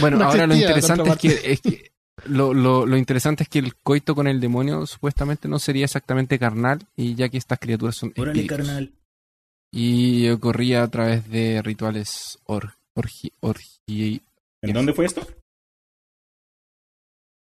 Bueno, 0.00 0.18
No 0.18 0.26
ahora 0.26 0.46
lo 0.46 0.54
interesante 0.54 1.08
es 1.10 1.16
que, 1.16 1.52
es 1.52 1.60
que 1.62 1.92
lo, 2.26 2.52
lo, 2.52 2.84
lo 2.84 2.96
interesante 2.98 3.42
es 3.44 3.48
que 3.48 3.58
el 3.58 3.74
coito 3.76 4.14
con 4.14 4.26
el 4.28 4.38
demonio 4.38 4.86
supuestamente 4.86 5.48
no 5.48 5.58
sería 5.58 5.86
exactamente 5.86 6.38
carnal, 6.38 6.86
y 6.94 7.14
ya 7.14 7.28
que 7.30 7.38
estas 7.38 7.58
criaturas 7.58 7.96
son 7.96 8.12
Órale, 8.16 8.46
carnal. 8.46 8.92
Y 9.72 10.28
ocurría 10.30 10.82
a 10.82 10.88
través 10.88 11.28
de 11.28 11.60
rituales 11.62 12.38
or, 12.44 12.74
orgi, 12.94 13.32
orgi- 13.40 14.22
¿En 14.62 14.72
dónde 14.72 14.92
fue 14.94 15.04
esto? 15.06 15.26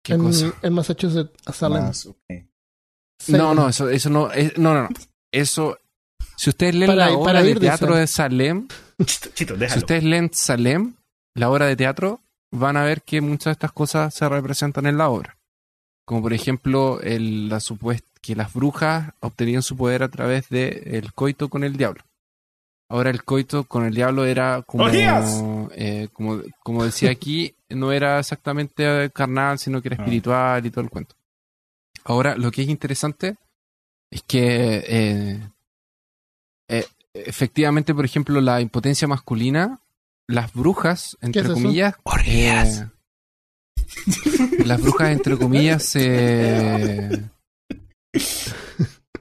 ¿Qué 0.03 0.13
en, 0.13 0.21
cosa? 0.23 0.53
en 0.61 0.73
Massachusetts, 0.73 1.31
Salem. 1.53 1.91
No, 3.27 3.53
no, 3.53 3.69
eso, 3.69 3.89
eso 3.89 4.09
no, 4.09 4.31
es- 4.31 4.57
no, 4.57 4.73
no, 4.73 4.83
no. 4.83 4.89
Eso, 5.31 5.77
si 6.37 6.49
ustedes 6.49 6.75
leen 6.75 6.87
Para- 6.91 7.07
la 7.09 7.13
obra 7.13 7.25
para 7.25 7.43
de 7.43 7.51
ir 7.51 7.59
de 7.59 7.67
teatro 7.67 7.95
de 7.95 8.07
Salem, 8.07 8.67
Chito, 9.03 9.29
chito, 9.33 9.55
si 9.69 9.77
ustedes 9.79 10.03
leen 10.03 10.29
Salem, 10.33 10.95
la 11.35 11.49
obra 11.49 11.67
de 11.67 11.75
teatro, 11.75 12.21
van 12.51 12.77
a 12.77 12.83
ver 12.83 13.03
que 13.03 13.21
muchas 13.21 13.45
de 13.45 13.51
estas 13.51 13.71
cosas 13.71 14.13
se 14.13 14.27
representan 14.27 14.85
en 14.87 14.97
la 14.97 15.09
obra. 15.09 15.37
Como 16.05 16.21
por 16.23 16.33
ejemplo, 16.33 16.99
el, 17.01 17.49
la 17.49 17.59
supuest 17.59 18.05
que 18.21 18.35
las 18.35 18.53
brujas 18.53 19.13
obtenían 19.21 19.61
su 19.61 19.75
poder 19.77 20.03
a 20.03 20.09
través 20.09 20.49
del 20.49 20.81
el 20.85 21.13
coito 21.13 21.49
con 21.49 21.63
el 21.63 21.77
diablo. 21.77 22.03
Ahora 22.91 23.11
el 23.11 23.23
coito 23.23 23.65
con 23.65 23.85
el 23.85 23.93
diablo 23.93 24.25
era 24.25 24.63
como, 24.63 24.87
eh, 24.89 26.07
como, 26.11 26.41
como 26.63 26.83
decía 26.85 27.11
aquí, 27.11 27.55
no 27.69 27.91
era 27.91 28.19
exactamente 28.19 29.09
carnal, 29.11 29.59
sino 29.59 29.81
que 29.81 29.89
era 29.89 29.97
Ah. 29.99 30.03
espiritual 30.03 30.65
y 30.65 30.71
todo 30.71 30.81
el 30.83 30.89
cuento. 30.89 31.15
Ahora, 32.03 32.35
lo 32.35 32.49
que 32.51 32.63
es 32.63 32.69
interesante 32.69 33.35
es 34.11 34.23
que 34.23 34.83
eh, 34.87 35.39
eh, 36.69 36.85
efectivamente, 37.13 37.93
por 37.93 38.05
ejemplo, 38.05 38.41
la 38.41 38.59
impotencia 38.61 39.07
masculina, 39.07 39.79
las 40.27 40.51
brujas, 40.53 41.15
entre 41.21 41.41
es 41.43 41.47
comillas, 41.49 41.95
Orgías. 42.03 42.79
eh, 42.81 42.87
las 44.65 44.81
brujas, 44.81 45.09
entre 45.11 45.37
comillas, 45.37 45.83
se... 45.83 47.23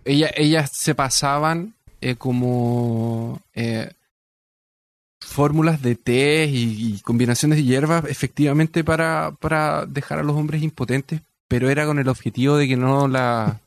Ella- 0.05 0.31
ellas 0.37 0.71
se 0.73 0.95
pasaban 0.95 1.75
eh, 2.01 2.15
como 2.17 3.41
eh, 3.55 3.93
fórmulas 5.21 5.83
de 5.83 5.97
té 5.97 6.47
y, 6.47 6.95
y 6.95 7.01
combinaciones 7.01 7.59
de 7.59 7.65
hierbas 7.65 8.05
efectivamente 8.07 8.85
para, 8.85 9.33
para 9.41 9.85
dejar 9.87 10.19
a 10.19 10.23
los 10.23 10.37
hombres 10.37 10.63
impotentes, 10.63 11.21
pero 11.49 11.69
era 11.71 11.85
con 11.87 11.99
el 11.99 12.09
objetivo 12.09 12.57
de 12.57 12.69
que 12.69 12.77
no 12.77 13.09
la 13.09 13.61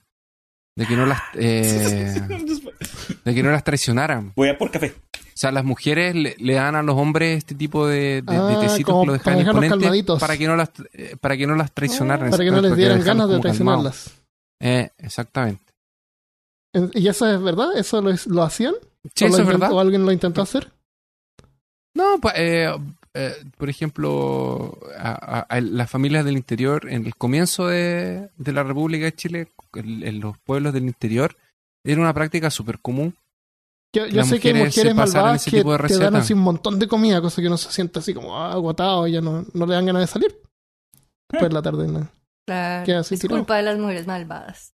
de 0.76 0.86
que 0.88 0.96
no 0.96 1.06
las 1.06 1.22
eh, 1.36 2.22
de 3.26 3.36
que 3.36 3.44
no 3.44 3.52
las 3.52 3.64
traicionaran. 3.64 4.32
Voy 4.36 4.50
a 4.50 4.58
por 4.58 4.72
café. 4.72 4.96
O 5.14 5.38
sea, 5.42 5.52
las 5.52 5.64
mujeres 5.66 6.16
le, 6.16 6.36
le 6.40 6.54
dan 6.54 6.76
a 6.76 6.84
los 6.84 6.96
hombres 6.96 7.38
este 7.40 7.56
tipo 7.56 7.88
de, 7.88 8.22
de, 8.22 8.34
de 8.34 8.38
Ah, 8.38 8.58
tecitos 8.62 9.02
que 9.02 9.20
para 9.24 9.38
dejan 9.38 9.70
calmaditos. 9.70 10.20
para 10.20 10.38
que 10.38 10.48
no 10.48 10.56
las 10.56 10.70
eh, 10.94 11.16
para 11.20 11.36
que 11.38 11.48
no 11.48 11.56
las 11.56 11.72
traicionaran. 11.72 12.30
Para 12.32 12.44
que 12.44 12.52
no 12.52 12.62
les 12.62 12.76
dieran 12.78 13.02
ganas 13.04 13.30
de 13.30 13.42
calmados. 13.42 14.12
Eh, 14.62 14.90
exactamente. 14.98 15.74
¿Y 16.94 17.08
eso 17.08 17.28
es 17.28 17.42
verdad? 17.42 17.76
¿Eso 17.76 18.02
lo, 18.02 18.12
lo 18.28 18.44
hacían? 18.44 18.76
Sí, 19.16 19.26
¿O 19.26 19.28
lo 19.28 19.34
eso 19.34 19.42
es 19.42 19.48
verdad. 19.48 19.72
¿O 19.74 19.80
alguien 19.80 20.06
lo 20.06 20.12
intentó 20.12 20.42
hacer? 20.42 20.72
No, 21.96 22.20
pa- 22.22 22.34
eh, 22.36 22.74
eh, 23.14 23.34
por 23.58 23.70
ejemplo, 23.70 24.80
a, 24.98 25.40
a- 25.40 25.40
a 25.42 25.62
las 25.62 25.90
familias 25.90 26.24
del 26.24 26.38
interior, 26.38 26.88
en 26.90 27.06
el 27.06 27.16
comienzo 27.16 27.68
de, 27.68 28.30
de 28.38 28.52
la 28.54 28.64
República 28.64 29.06
de 29.06 29.16
Chile, 29.16 29.48
en, 29.74 30.04
en 30.08 30.20
los 30.22 30.38
pueblos 30.40 30.74
del 30.74 30.86
interior, 30.86 31.36
era 31.84 32.00
una 32.00 32.14
práctica 32.14 32.50
súper 32.50 32.80
común. 32.80 33.16
Yo, 33.94 34.06
yo 34.06 34.24
sé 34.24 34.40
que 34.40 34.48
hay 34.50 34.54
mujeres 34.68 34.96
malvadas 34.96 35.44
que 35.52 35.64
te 35.98 35.98
dan 36.06 36.16
así 36.22 36.34
un 36.34 36.40
montón 36.40 36.80
de 36.80 36.88
comida, 36.88 37.20
cosa 37.22 37.42
que 37.42 37.48
uno 37.48 37.58
se 37.58 37.72
siente 37.72 38.00
así 38.00 38.14
como 38.14 38.38
ah, 38.38 38.54
agotado 38.54 39.06
y 39.08 39.12
ya 39.12 39.20
no, 39.22 39.46
no 39.54 39.66
le 39.66 39.74
dan 39.74 39.86
ganas 39.86 40.04
de 40.04 40.08
salir. 40.08 40.40
Después 41.30 41.50
de 41.50 41.54
la 41.54 41.62
tarde 41.62 41.88
¿no? 41.90 42.08
Claro, 42.52 42.86
Queda 42.86 43.00
así 43.00 43.16
es 43.16 43.22
tirado. 43.22 43.40
culpa 43.40 43.58
de 43.58 43.64
las 43.64 43.78
mujeres 43.80 44.08
malvadas. 44.08 44.74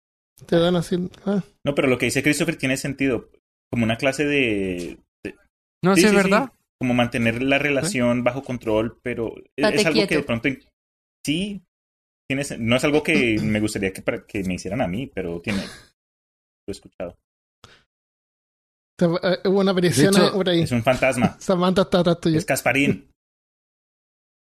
te 0.46 0.58
dan 0.58 0.76
así. 0.76 0.98
ah. 1.26 1.44
No, 1.66 1.76
pero 1.76 1.88
lo 1.88 1.98
que 1.98 2.06
dice 2.06 2.24
Christopher 2.24 2.56
tiene 2.58 2.78
sentido. 2.78 3.30
Como 3.72 3.84
una 3.86 3.98
clase 3.98 4.26
de. 4.26 4.98
de- 5.24 5.36
No, 5.84 5.96
Sí, 5.96 6.02
sí, 6.02 6.08
es 6.08 6.12
sí, 6.14 6.18
sí. 6.18 6.24
verdad. 6.24 6.52
como 6.80 6.94
mantener 6.96 7.44
la 7.44 7.60
relación 7.60 8.24
bajo 8.24 8.44
control, 8.44 9.00
pero 9.04 9.36
es, 9.38 9.44
Estate 9.58 9.76
es 9.78 9.86
algo 9.86 10.08
que 10.08 10.16
de 10.16 10.24
pronto. 10.24 10.50
Sí. 11.26 11.62
Tiene, 12.28 12.42
sen- 12.44 12.60
no 12.60 12.76
es 12.76 12.84
algo 12.84 13.04
que 13.04 13.38
me 13.42 13.60
gustaría 13.60 13.92
que, 13.94 14.02
para- 14.02 14.26
que 14.26 14.44
me 14.44 14.56
hicieran 14.56 14.82
a 14.82 14.88
mí, 14.88 15.06
pero 15.14 15.40
tiene. 15.42 15.60
Lo 15.62 16.70
he 16.70 16.72
escuchado. 16.72 17.18
Eh, 19.00 19.40
Hubo 19.50 19.60
una 19.60 19.72
aparición 19.72 20.14
hecho, 20.16 20.32
por 20.34 20.48
ahí. 20.50 20.62
Es 20.62 20.72
un 20.72 20.84
fantasma. 20.84 21.36
Samantha 21.40 21.84
está 21.84 22.00
atrás 22.00 22.20
tuyo. 22.22 22.38
Es 22.38 22.46
Casparín. 22.46 23.11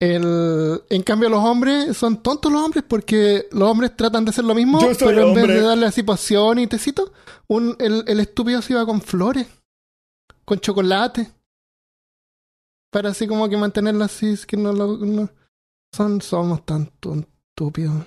El, 0.02 0.82
en 0.90 1.04
cambio, 1.04 1.28
los 1.30 1.44
hombres 1.44 1.98
son 1.98 2.24
tontos 2.24 2.52
los 2.52 2.62
hombres 2.62 2.86
porque 2.88 3.48
los 3.52 3.70
hombres 3.70 3.98
tratan 3.98 4.24
de 4.24 4.30
hacer 4.30 4.46
lo 4.46 4.56
mismo, 4.56 4.80
Yo 4.82 4.94
soy 4.96 5.10
pero 5.10 5.28
en 5.30 5.34
vez 5.36 5.48
de 5.48 5.62
darle 5.62 5.86
así 5.88 6.04
poción 6.04 6.60
y 6.60 6.68
tecito, 6.68 7.12
un, 7.48 7.76
el, 7.80 8.04
el 8.08 8.20
estúpido 8.22 8.62
se 8.62 8.74
iba 8.74 8.86
con 8.86 9.02
flores, 9.02 9.48
con 10.46 10.60
chocolate, 10.60 11.30
para 12.92 13.10
así 13.10 13.28
como 13.28 13.50
que 13.50 13.58
mantenerla 13.58 14.06
así, 14.06 14.30
es 14.30 14.46
que 14.46 14.58
no 14.58 14.72
lo... 14.74 14.98
no- 14.98 15.30
son, 15.94 16.22
somos 16.22 16.66
tan 16.66 16.84
estúpidos. 16.84 18.06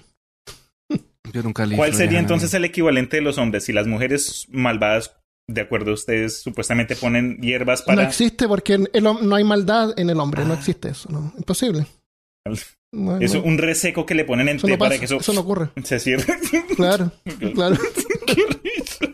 Yo 1.33 1.43
nunca 1.43 1.67
leí 1.67 1.77
¿Cuál 1.77 1.93
sería 1.95 2.21
entonces 2.21 2.55
el 2.55 2.65
equivalente 2.65 3.17
de 3.17 3.23
los 3.23 3.39
hombres? 3.39 3.65
Si 3.65 3.73
las 3.73 3.87
mujeres 3.89 4.47
malvadas, 4.51 5.17
de 5.49 5.61
acuerdo 5.61 5.91
a 5.91 5.95
ustedes, 5.95 6.41
supuestamente 6.43 6.97
ponen 6.97 7.39
hierbas 7.41 7.81
No 7.81 7.87
para. 7.87 8.05
existe 8.05 8.47
porque 8.49 8.75
en 8.75 8.89
el 8.93 9.05
hom- 9.05 9.21
no 9.21 9.35
hay 9.37 9.45
maldad 9.45 9.99
en 9.99 10.09
el 10.11 10.19
hombre, 10.21 10.45
no 10.45 10.55
existe 10.55 10.89
eso, 10.91 11.09
no, 11.11 11.33
imposible. 11.37 11.87
No, 12.95 13.17
Es 13.19 13.35
no, 13.35 13.43
un 13.43 13.57
reseco 13.59 14.05
que 14.05 14.15
le 14.15 14.25
ponen 14.25 14.49
en 14.49 14.59
té 14.59 14.69
no 14.69 14.79
para 14.79 14.99
que 14.99 15.05
eso, 15.07 15.17
eso 15.17 15.33
no 15.33 15.41
ocurre. 15.41 15.71
se 15.85 15.99
cierre. 15.99 16.25
Claro, 16.77 17.11
claro. 17.55 17.77
Qué 18.27 18.35
risa. 18.63 19.07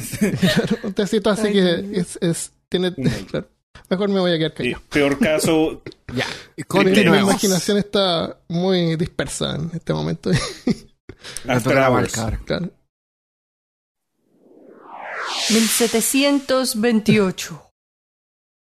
Se- 0.00 0.78
un 0.86 0.92
tecito 0.94 1.30
así 1.30 1.48
Ay, 1.48 1.52
que 1.52 2.00
es, 2.00 2.18
es 2.22 2.52
tiene 2.68 2.94
claro. 2.94 3.48
mejor 3.90 4.08
me 4.08 4.20
voy 4.20 4.32
a 4.32 4.38
quedar 4.38 4.52
eh, 4.52 4.54
callado 4.54 4.82
peor 4.90 5.18
caso, 5.18 5.82
Ya, 6.14 6.26
mi 6.84 7.18
imaginación 7.18 7.76
está 7.78 8.38
muy 8.48 8.96
dispersa 8.96 9.56
en 9.56 9.70
este 9.74 9.92
momento 9.92 10.30
Me 11.44 11.52
After 11.52 11.76
Hours. 11.78 12.12
claro. 12.46 12.70
1728. 15.50 17.62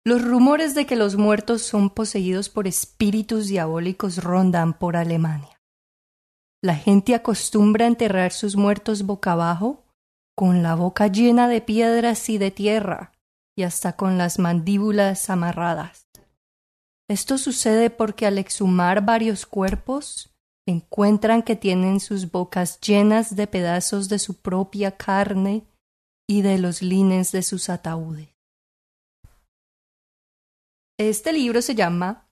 Los 0.04 0.24
rumores 0.24 0.74
de 0.74 0.86
que 0.86 0.96
los 0.96 1.16
muertos 1.16 1.62
son 1.62 1.90
poseídos 1.90 2.48
por 2.48 2.66
espíritus 2.66 3.48
diabólicos 3.48 4.22
rondan 4.22 4.78
por 4.78 4.96
Alemania. 4.96 5.60
La 6.62 6.74
gente 6.74 7.14
acostumbra 7.14 7.86
enterrar 7.86 8.32
sus 8.32 8.56
muertos 8.56 9.04
boca 9.04 9.32
abajo, 9.32 9.84
con 10.34 10.62
la 10.62 10.74
boca 10.74 11.08
llena 11.08 11.48
de 11.48 11.60
piedras 11.60 12.28
y 12.28 12.38
de 12.38 12.50
tierra, 12.50 13.12
y 13.56 13.64
hasta 13.64 13.94
con 13.94 14.18
las 14.18 14.38
mandíbulas 14.38 15.30
amarradas. 15.30 16.06
Esto 17.08 17.38
sucede 17.38 17.90
porque 17.90 18.26
al 18.26 18.38
exhumar 18.38 19.04
varios 19.04 19.46
cuerpos, 19.46 20.30
encuentran 20.66 21.42
que 21.42 21.56
tienen 21.56 22.00
sus 22.00 22.30
bocas 22.30 22.80
llenas 22.80 23.36
de 23.36 23.46
pedazos 23.46 24.08
de 24.08 24.18
su 24.18 24.40
propia 24.40 24.96
carne 24.96 25.67
y 26.28 26.42
de 26.42 26.58
los 26.58 26.82
lines 26.82 27.32
de 27.32 27.42
sus 27.42 27.68
ataúdes. 27.68 28.28
Este 30.98 31.32
libro 31.32 31.62
se 31.62 31.74
llama 31.74 32.28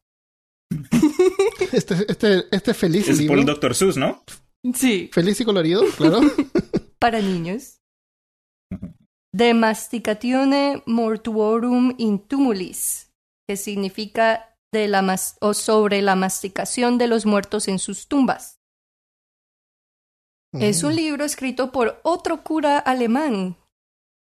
este 1.73 2.11
este 2.11 2.45
este 2.51 2.75
feliz 2.75 3.09
es 3.09 3.23
por 3.23 3.39
el 3.39 3.45
Dr. 3.47 3.75
Seuss, 3.75 3.97
¿no? 3.97 4.25
Sí, 4.75 5.09
feliz 5.13 5.41
y 5.41 5.45
colorido 5.45 5.83
claro 5.97 6.21
para 6.99 7.21
niños. 7.21 7.79
De 9.33 9.55
Masticatione 9.55 10.83
Mortuorum 10.87 11.95
in 11.99 12.19
Tumulis, 12.27 13.13
que 13.49 13.57
significa 13.57 14.57
de 14.73 14.89
la 14.89 15.03
mas- 15.03 15.37
o 15.41 15.55
sobre 15.55 16.03
la 16.03 16.17
masticación 16.17 16.99
de 16.99 17.07
los 17.07 17.27
muertos 17.27 17.69
en 17.69 17.79
sus 17.79 18.09
tumbas. 18.09 18.59
Es 20.53 20.83
un 20.83 20.97
libro 20.97 21.25
escrito 21.25 21.71
por 21.71 22.01
otro 22.03 22.43
cura 22.43 22.79
alemán, 22.79 23.57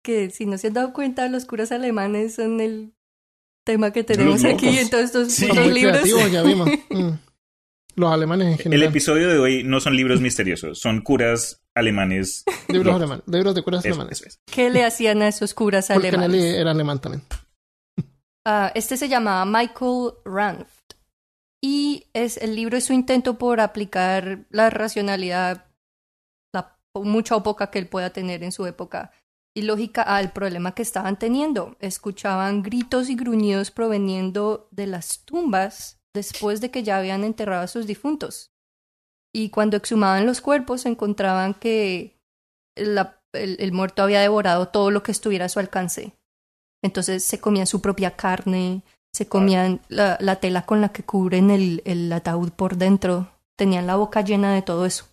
que 0.03 0.31
si 0.31 0.47
no 0.47 0.59
se 0.59 0.69
han 0.69 0.73
dado 0.75 0.93
cuenta, 0.93 1.29
los 1.29 1.45
curas 1.45 1.73
alemanes 1.73 2.35
son 2.37 2.61
el 2.61 2.93
tema 3.65 3.93
que 3.93 4.03
tenemos 4.05 4.43
Los 4.43 4.53
aquí 4.55 4.79
en 4.79 4.91
todos 4.91 5.05
estos 5.05 5.33
Sí. 5.33 5.47
son 5.47 5.73
libros. 5.73 6.03
ya 6.31 6.43
vimos 6.43 6.69
Mm. 6.91 7.11
los 7.97 8.13
alemanes 8.13 8.47
en 8.49 8.53
El 8.55 8.59
general 8.59 8.89
episodio 8.89 9.29
de 9.29 9.39
hoy 9.39 9.63
no 9.65 9.81
son 9.81 9.95
libros 9.97 10.21
misteriosos, 10.21 10.79
son 10.81 11.01
curas 11.03 11.63
alemanes. 11.75 12.45
libros 12.69 12.95
alemanes 12.97 13.23
libros 13.27 13.55
de 13.55 13.63
curas 13.63 13.85
Eso, 13.85 13.95
alemanes 13.95 14.21
eso 14.21 14.29
es. 14.29 14.41
¿Qué 14.47 14.71
le 14.71 14.85
hacían 14.85 15.23
a 15.23 15.29
esos 15.29 15.55
curas 15.55 15.89
porque 15.93 16.09
alemanes? 16.09 16.31
Nelly 16.41 16.57
era 16.57 16.71
alemán 16.73 17.01
también 17.01 17.23
Ah, 18.45 18.73
este 18.75 18.97
se 18.97 19.09
llamaba 19.09 19.45
Michael 19.45 20.15
Ranft. 20.25 20.71
Y 21.65 22.09
es, 22.13 22.39
el 22.39 22.57
libro 22.57 22.77
es 22.77 22.85
su 22.87 22.93
intento 22.93 23.39
por 23.39 23.61
aplicar 23.61 24.47
la 24.51 24.69
racionalidad, 24.69 25.67
la 26.53 26.77
mucha 26.95 27.37
o 27.37 27.45
poca 27.45 27.71
que 27.71 27.79
él 27.79 27.87
pueda 27.87 28.11
tener 28.11 28.43
en 28.43 28.51
su 28.51 28.67
época, 28.67 29.13
y 29.55 29.63
lógica 29.63 30.03
al 30.03 30.33
problema 30.33 30.75
que 30.75 30.83
estaban 30.83 31.19
teniendo. 31.19 31.77
Escuchaban 31.81 32.63
gritos 32.63 33.11
y 33.11 33.17
gruñidos 33.17 33.71
proveniendo 33.71 34.69
de 34.71 34.87
las 34.87 35.25
tumbas 35.25 35.99
después 36.15 36.61
de 36.61 36.71
que 36.71 36.83
ya 36.83 36.99
habían 36.99 37.25
enterrado 37.25 37.63
a 37.63 37.69
sus 37.69 37.87
difuntos. 37.87 38.51
Y 39.35 39.51
cuando 39.51 39.77
exhumaban 39.77 40.27
los 40.27 40.41
cuerpos 40.41 40.85
encontraban 40.87 41.55
que 41.55 42.19
la- 42.77 43.21
el- 43.33 43.57
el 43.61 43.73
muerto 43.73 44.03
había 44.03 44.21
devorado 44.21 44.69
todo 44.69 44.91
lo 44.91 45.03
que 45.03 45.13
estuviera 45.13 45.47
a 45.47 45.49
su 45.51 45.59
alcance. 45.59 46.15
Entonces 46.83 47.25
se 47.25 47.39
comían 47.41 47.67
su 47.67 47.81
propia 47.81 48.17
carne, 48.17 48.83
se 49.15 49.29
comían 49.29 49.81
la, 49.89 50.17
la 50.21 50.37
tela 50.37 50.65
con 50.67 50.81
la 50.81 50.91
que 50.91 51.03
cubren 51.03 51.51
el, 51.51 51.83
el 51.85 52.13
ataúd 52.13 52.51
por 52.51 52.77
dentro, 52.77 53.31
tenían 53.57 53.87
la 53.87 53.97
boca 53.97 54.23
llena 54.23 54.53
de 54.55 54.63
todo 54.63 54.85
eso. 54.87 55.07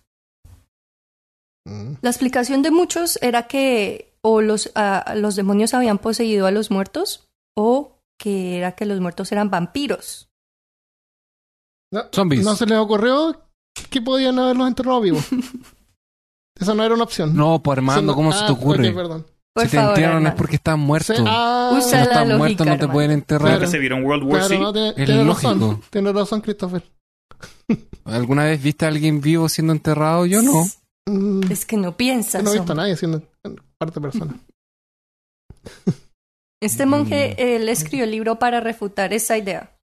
Mm. 1.66 1.94
La 2.00 2.10
explicación 2.10 2.62
de 2.62 2.70
muchos 2.70 3.18
era 3.22 3.46
que 3.46 4.09
o 4.22 4.40
los, 4.42 4.70
ah, 4.74 5.14
los 5.16 5.36
demonios 5.36 5.74
habían 5.74 5.98
poseído 5.98 6.46
a 6.46 6.50
los 6.50 6.70
muertos 6.70 7.28
o 7.56 7.96
que 8.18 8.58
era 8.58 8.72
que 8.72 8.84
los 8.86 9.00
muertos 9.00 9.32
eran 9.32 9.50
vampiros. 9.50 10.28
no, 11.92 12.02
Zombies. 12.12 12.44
no 12.44 12.54
se 12.56 12.66
les 12.66 12.78
ocurrió 12.78 13.40
que 13.88 14.00
podían 14.02 14.38
haberlos 14.38 14.68
enterrado 14.68 15.00
vivos 15.00 15.24
esa 16.60 16.74
no 16.74 16.84
era 16.84 16.94
una 16.94 17.04
opción 17.04 17.34
No, 17.34 17.62
pues 17.62 17.78
Armando, 17.78 18.14
¿cómo 18.14 18.32
se 18.32 18.40
te 18.40 18.44
ah, 18.46 18.52
ocurre? 18.52 18.88
ok, 18.90 18.94
perdón 18.94 19.26
Por 19.54 19.64
si 19.64 19.70
te 19.70 19.76
favor, 19.78 19.90
entierran 19.92 20.26
es 20.26 20.34
porque 20.34 20.56
están 20.56 20.80
muertos. 20.80 21.16
Se- 21.16 21.24
ah, 21.26 21.70
Usa 21.72 21.82
si 21.88 21.96
no 21.96 22.02
están 22.02 22.36
muertos 22.38 22.66
no 22.66 22.72
te 22.72 22.76
hermano. 22.76 22.92
pueden 22.92 23.10
enterrar. 23.12 23.48
Creo 23.48 23.60
que 23.60 23.66
se 23.66 23.78
vieron 23.78 24.04
World 24.04 24.24
War 24.24 24.38
claro, 24.46 24.48
Z. 24.48 24.60
no, 24.60 24.72
tiene, 24.72 24.88
Es 24.90 24.94
tiene 24.96 25.24
lógico. 25.24 25.48
razón 25.52 25.82
tiene 25.90 26.12
razón 26.12 26.40
Christopher 26.42 26.82
¿Alguna 28.04 28.44
vez 28.44 28.62
viste 28.62 28.84
a 28.84 28.88
alguien 28.88 29.20
vivo 29.20 29.48
siendo 29.48 29.72
enterrado? 29.72 30.26
Yo 30.26 30.42
no. 30.42 30.64
Mm, 31.06 31.50
Es 31.50 31.64
que 31.64 31.76
no 31.78 31.96
piensas. 31.96 32.42
yo 32.42 32.44
no 32.44 32.50
he 32.50 32.58
visto 32.58 32.72
a 32.72 32.76
nadie 32.76 32.96
siendo 32.96 33.22
parte 33.80 33.94
de 33.98 34.00
persona 34.02 34.40
Este 36.62 36.84
Mm. 36.84 36.88
monje 36.90 37.56
él 37.56 37.68
escribió 37.68 38.04
el 38.04 38.10
libro 38.10 38.38
para 38.38 38.60
refutar 38.60 39.12
esa 39.14 39.38
idea. 39.38 39.76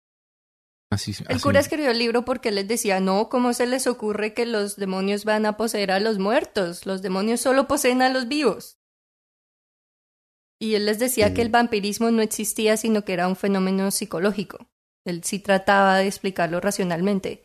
Así, 0.91 1.11
El 1.27 1.41
cura 1.41 1.59
escribió 1.59 1.89
el 1.91 1.97
libro 1.99 2.23
porque 2.23 2.51
les 2.51 2.67
decía, 2.67 2.99
no, 3.01 3.27
¿cómo 3.29 3.51
se 3.53 3.65
les 3.65 3.87
ocurre 3.87 4.33
que 4.33 4.45
los 4.45 4.77
demonios 4.77 5.25
van 5.25 5.45
a 5.45 5.57
poseer 5.57 5.91
a 5.91 5.99
los 5.99 6.17
muertos? 6.17 6.85
Los 6.85 7.01
demonios 7.01 7.41
solo 7.41 7.67
poseen 7.67 8.01
a 8.01 8.09
los 8.09 8.27
vivos. 8.27 8.77
Y 10.61 10.75
él 10.75 10.85
les 10.85 10.97
decía 10.97 11.33
que 11.33 11.41
el 11.41 11.49
vampirismo 11.49 12.09
no 12.11 12.21
existía, 12.21 12.77
sino 12.77 13.03
que 13.03 13.13
era 13.13 13.27
un 13.27 13.35
fenómeno 13.35 13.91
psicológico. 13.91 14.67
Él 15.05 15.23
sí 15.23 15.39
trataba 15.39 15.97
de 15.97 16.07
explicarlo 16.07 16.59
racionalmente. 16.61 17.43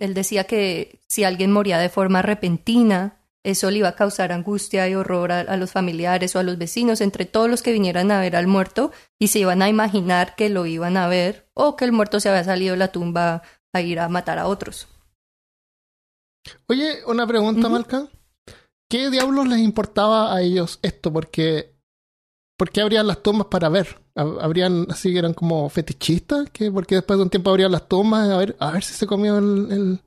Él 0.00 0.12
decía 0.14 0.44
que 0.44 1.00
si 1.08 1.24
alguien 1.24 1.50
moría 1.50 1.78
de 1.78 1.88
forma 1.88 2.20
repentina, 2.20 3.23
eso 3.44 3.70
le 3.70 3.78
iba 3.78 3.88
a 3.88 3.94
causar 3.96 4.32
angustia 4.32 4.88
y 4.88 4.94
horror 4.94 5.30
a, 5.30 5.40
a 5.40 5.56
los 5.56 5.70
familiares 5.70 6.34
o 6.34 6.38
a 6.40 6.42
los 6.42 6.58
vecinos, 6.58 7.00
entre 7.00 7.24
todos 7.26 7.48
los 7.48 7.62
que 7.62 7.72
vinieran 7.72 8.10
a 8.10 8.20
ver 8.20 8.34
al 8.34 8.46
muerto 8.48 8.90
y 9.20 9.28
se 9.28 9.38
iban 9.38 9.62
a 9.62 9.68
imaginar 9.68 10.34
que 10.34 10.48
lo 10.48 10.66
iban 10.66 10.96
a 10.96 11.06
ver 11.06 11.48
o 11.54 11.76
que 11.76 11.84
el 11.84 11.92
muerto 11.92 12.18
se 12.20 12.28
había 12.28 12.42
salido 12.44 12.72
de 12.72 12.78
la 12.78 12.88
tumba 12.92 13.42
a 13.72 13.80
ir 13.80 14.00
a 14.00 14.08
matar 14.08 14.38
a 14.38 14.46
otros. 14.48 14.88
Oye, 16.68 17.04
una 17.06 17.26
pregunta, 17.26 17.62
Ujú. 17.68 17.70
Malca. 17.70 18.08
¿Qué 18.90 19.10
diablos 19.10 19.46
les 19.48 19.60
importaba 19.60 20.34
a 20.34 20.42
ellos 20.42 20.78
esto? 20.82 21.12
Porque 21.12 21.74
¿Por 22.56 22.70
qué 22.70 22.82
abrían 22.82 23.08
las 23.08 23.22
tumbas 23.22 23.48
para 23.48 23.68
ver? 23.68 23.98
Hab- 24.14 24.38
¿Habrían 24.40 24.86
así 24.88 25.12
que 25.12 25.18
eran 25.18 25.34
como 25.34 25.68
fetichistas? 25.68 26.48
¿Qué? 26.50 26.70
Porque 26.70 26.94
después 26.96 27.18
de 27.18 27.24
un 27.24 27.30
tiempo 27.30 27.50
abrían 27.50 27.72
las 27.72 27.88
tumbas 27.88 28.28
a 28.30 28.36
ver, 28.36 28.54
a 28.60 28.70
ver 28.70 28.84
si 28.84 28.94
se 28.94 29.06
comió 29.06 29.38
el, 29.38 29.72
el- 29.72 30.00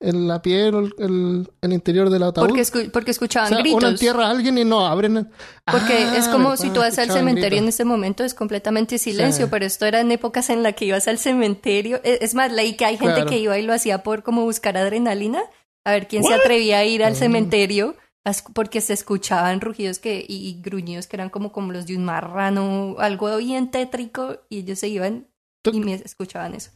el- 0.00 0.28
la 0.28 0.42
piel 0.42 0.74
o 0.74 0.78
el, 0.80 0.94
el- 0.98 1.50
el 1.62 1.72
interior 1.72 2.10
del 2.10 2.22
ataúd. 2.22 2.46
Porque, 2.46 2.62
escu- 2.62 2.90
porque 2.90 3.10
o 3.10 3.12
escuchaban 3.12 3.48
sea, 3.48 3.58
gritos. 3.58 3.78
uno 3.82 3.88
entierra 3.88 4.26
a 4.26 4.30
alguien 4.30 4.58
y 4.58 4.64
no 4.64 4.86
abren. 4.86 5.30
Porque 5.70 5.94
Ah, 6.04 6.16
es 6.16 6.28
como 6.28 6.50
verdad, 6.50 6.62
si 6.64 6.70
tú 6.70 6.80
vas 6.80 6.98
al 6.98 7.10
cementerio 7.10 7.58
en 7.58 7.68
este 7.68 7.84
momento, 7.84 8.22
es 8.24 8.34
completamente 8.34 8.98
silencio, 8.98 9.46
Sí. 9.46 9.50
pero 9.50 9.64
esto 9.64 9.86
era 9.86 10.00
en 10.00 10.10
épocas 10.12 10.50
en 10.50 10.62
las 10.62 10.74
que 10.74 10.84
ibas 10.84 11.08
al 11.08 11.18
cementerio. 11.18 12.00
E- 12.04 12.18
Es 12.20 12.34
más, 12.34 12.52
leí 12.52 12.74
que 12.76 12.84
hay 12.84 12.98
gente 12.98 13.14
Claro. 13.14 13.30
que 13.30 13.38
iba 13.38 13.58
y 13.58 13.62
lo 13.62 13.72
hacía 13.72 14.02
por 14.02 14.22
como 14.22 14.42
buscar 14.42 14.76
adrenalina, 14.76 15.40
a 15.86 15.92
ver 15.92 16.08
quién 16.08 16.24
se 16.24 16.34
atrevía 16.34 16.78
a 16.78 16.84
ir 16.84 17.02
al 17.04 17.12
Mm. 17.12 17.16
cementerio, 17.16 17.96
porque 18.54 18.80
se 18.80 18.92
escuchaban 18.92 19.60
rugidos 19.60 20.00
que, 20.00 20.24
y, 20.28 20.48
y 20.48 20.60
gruñidos 20.60 21.06
que 21.06 21.14
eran 21.16 21.30
como, 21.30 21.52
como 21.52 21.70
los 21.72 21.86
de 21.86 21.96
un 21.96 22.04
marrano, 22.04 22.96
algo 22.98 23.36
bien 23.36 23.70
tétrico, 23.70 24.40
y 24.50 24.58
ellos 24.58 24.80
se 24.80 24.88
iban 24.88 25.28
Tú- 25.62 25.70
y 25.72 25.78
me 25.80 25.94
escuchaban 25.94 26.54
eso. 26.54 26.72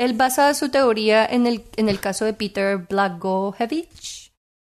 Él 0.00 0.14
basa 0.14 0.54
su 0.54 0.70
teoría 0.70 1.26
en 1.26 1.46
el, 1.46 1.64
en 1.76 1.90
el 1.90 2.00
caso 2.00 2.24
de 2.24 2.32
Peter 2.32 2.78
Blagojevich, 2.88 4.32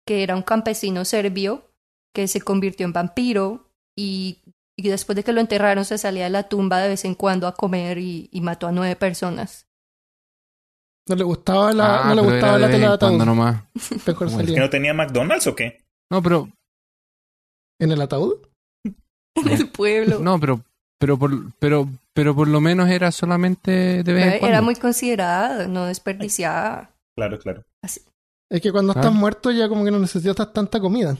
que 0.06 0.22
era 0.22 0.36
un 0.36 0.42
campesino 0.42 1.05
serbio 1.06 1.70
que 2.14 2.28
se 2.28 2.42
convirtió 2.42 2.84
en 2.84 2.92
vampiro 2.92 3.70
y, 3.98 4.42
y 4.78 4.88
después 4.88 5.16
de 5.16 5.24
que 5.24 5.32
lo 5.32 5.40
enterraron 5.40 5.86
se 5.86 5.96
salía 5.96 6.24
de 6.24 6.30
la 6.30 6.48
tumba 6.48 6.78
de 6.80 6.88
vez 6.90 7.05
en 7.06 7.14
cuando 7.14 7.46
a 7.46 7.55
comer 7.55 7.96
y, 7.98 8.28
y 8.32 8.40
mató 8.42 8.66
a 8.66 8.72
nueve 8.72 8.96
personas. 8.96 9.66
No 11.09 11.16
le 11.16 11.24
gustaba 11.24 11.72
la, 11.72 12.02
Ah, 12.02 12.09
no 12.14 12.14
le 12.16 12.22
gustaba 12.32 12.59
la 12.59 12.70
tela 12.70 12.88
de 12.88 12.94
ataúd. 12.94 13.24
nomás. 13.24 13.62
Mejor 14.06 14.30
Bueno, 14.30 14.52
¿Que 14.55 14.60
no 14.60 14.70
tenía 14.70 14.92
McDonald's 14.94 15.46
o 15.46 15.55
qué? 15.55 15.84
No, 16.10 16.22
pero 16.22 16.48
¿En 17.80 17.90
el 17.92 18.01
ataúd? 18.01 18.46
En 18.84 19.48
el 19.48 19.68
pueblo. 19.70 20.18
no, 20.20 20.38
pero 20.38 20.62
pero 20.98 21.18
por 21.18 21.30
pero 21.58 21.88
pero 22.12 22.34
por 22.34 22.48
lo 22.48 22.60
menos 22.60 22.88
era 22.88 23.10
solamente 23.12 24.02
de 24.02 24.12
vez 24.12 24.24
en 24.24 24.30
cuando. 24.38 24.46
era 24.48 24.62
muy 24.62 24.74
considerada, 24.76 25.66
no 25.66 25.86
desperdiciada. 25.86 26.90
Claro, 27.16 27.38
claro. 27.38 27.62
Es 27.82 28.60
que 28.60 28.70
cuando 28.72 28.92
Ah. 28.92 28.96
estás 29.00 29.12
muerto 29.12 29.50
ya 29.50 29.68
como 29.68 29.84
que 29.84 29.90
no 29.90 29.98
necesitas 29.98 30.52
tanta 30.52 30.78
comida. 30.80 31.16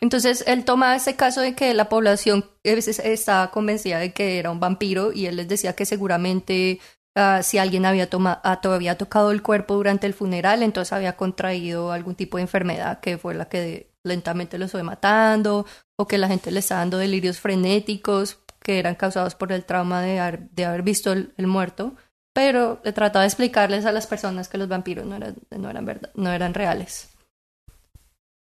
Entonces 0.00 0.44
él 0.46 0.64
toma 0.64 0.94
ese 0.96 1.16
caso 1.16 1.40
de 1.40 1.54
que 1.54 1.72
la 1.74 1.88
población 1.88 2.44
a 2.64 2.74
veces 2.74 2.98
estaba 2.98 3.50
convencida 3.50 3.98
de 3.98 4.12
que 4.12 4.38
era 4.38 4.50
un 4.50 4.60
vampiro 4.60 5.12
y 5.12 5.26
él 5.26 5.36
les 5.36 5.48
decía 5.48 5.74
que 5.74 5.86
seguramente 5.86 6.78
ah, 7.16 7.42
si 7.42 7.58
alguien 7.58 7.86
había, 7.86 8.10
toma- 8.10 8.40
ah, 8.44 8.60
todavía 8.60 8.98
tocado 8.98 9.30
el 9.30 9.42
cuerpo 9.42 9.74
durante 9.74 10.06
el 10.06 10.14
funeral, 10.14 10.62
entonces 10.62 10.92
había 10.92 11.16
contraído 11.16 11.92
algún 11.92 12.14
tipo 12.16 12.36
de 12.38 12.42
enfermedad 12.42 13.00
que 13.00 13.18
fue 13.18 13.34
la 13.34 13.48
que 13.48 13.88
lentamente 14.04 14.58
los 14.58 14.70
fue 14.70 14.82
matando 14.82 15.66
o 15.98 16.06
que 16.06 16.18
la 16.18 16.28
gente 16.28 16.50
le 16.50 16.60
estaba 16.60 16.80
dando 16.80 16.98
delirios 16.98 17.40
frenéticos 17.40 18.38
que 18.60 18.78
eran 18.78 18.94
causados 18.94 19.34
por 19.34 19.52
el 19.52 19.64
trauma 19.64 20.00
de 20.02 20.20
haber, 20.20 20.50
de 20.50 20.64
haber 20.64 20.82
visto 20.82 21.12
el, 21.12 21.32
el 21.36 21.46
muerto. 21.46 21.94
Pero 22.34 22.80
le 22.84 22.92
trataba 22.92 23.22
de 23.22 23.28
explicarles 23.28 23.86
a 23.86 23.92
las 23.92 24.06
personas 24.06 24.48
que 24.48 24.58
los 24.58 24.68
vampiros 24.68 25.06
no 25.06 25.16
eran, 25.16 25.36
no 25.50 25.70
eran, 25.70 25.84
verdad, 25.84 26.10
no 26.14 26.30
eran 26.32 26.52
reales. 26.54 27.16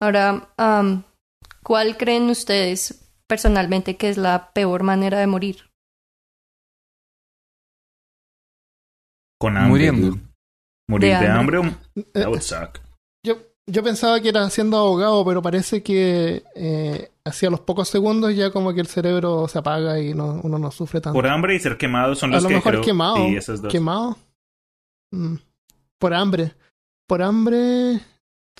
Ahora, 0.02 0.48
am, 0.56 1.04
¿cuál 1.62 1.96
creen 1.96 2.28
ustedes 2.30 3.08
personalmente 3.28 3.96
que 3.96 4.08
es 4.08 4.16
la 4.16 4.52
peor 4.52 4.82
manera 4.82 5.18
de 5.20 5.26
morir? 5.28 5.70
Con 9.40 9.56
hambre. 9.56 9.92
Muriendo. 9.92 10.18
Morir 10.88 11.14
De 11.14 11.20
de, 11.20 11.26
hambre. 11.30 11.58
hambre. 11.58 11.76
Eh, 11.96 12.02
That 12.14 12.28
would 12.28 12.40
suck. 12.42 12.80
Yo, 13.70 13.82
pensaba 13.82 14.20
que 14.20 14.30
era 14.30 14.48
siendo 14.50 14.78
abogado, 14.78 15.24
pero 15.24 15.42
parece 15.42 15.82
que 15.82 16.42
eh, 16.54 17.10
hacia 17.24 17.50
los 17.50 17.60
pocos 17.60 17.88
segundos 17.88 18.34
ya 18.34 18.50
como 18.50 18.72
que 18.72 18.80
el 18.80 18.86
cerebro 18.86 19.46
se 19.48 19.58
apaga 19.58 20.00
y 20.00 20.14
no, 20.14 20.40
uno 20.42 20.58
no 20.58 20.70
sufre 20.70 21.00
tanto. 21.00 21.14
Por 21.14 21.26
hambre 21.26 21.54
y 21.54 21.60
ser 21.60 21.76
quemado 21.76 22.14
son 22.14 22.30
A 22.30 22.34
los 22.36 22.42
lo 22.44 22.48
que 22.48 22.54
mejor 22.56 22.72
creo- 22.72 22.82
quemado. 22.84 23.16
Sí, 23.16 23.36
esos 23.36 23.60
dos. 23.62 23.70
Quemado. 23.72 24.16
Mm. 25.12 25.34
Por 25.98 26.14
hambre. 26.14 26.54
Por 27.06 27.22
hambre. 27.22 28.00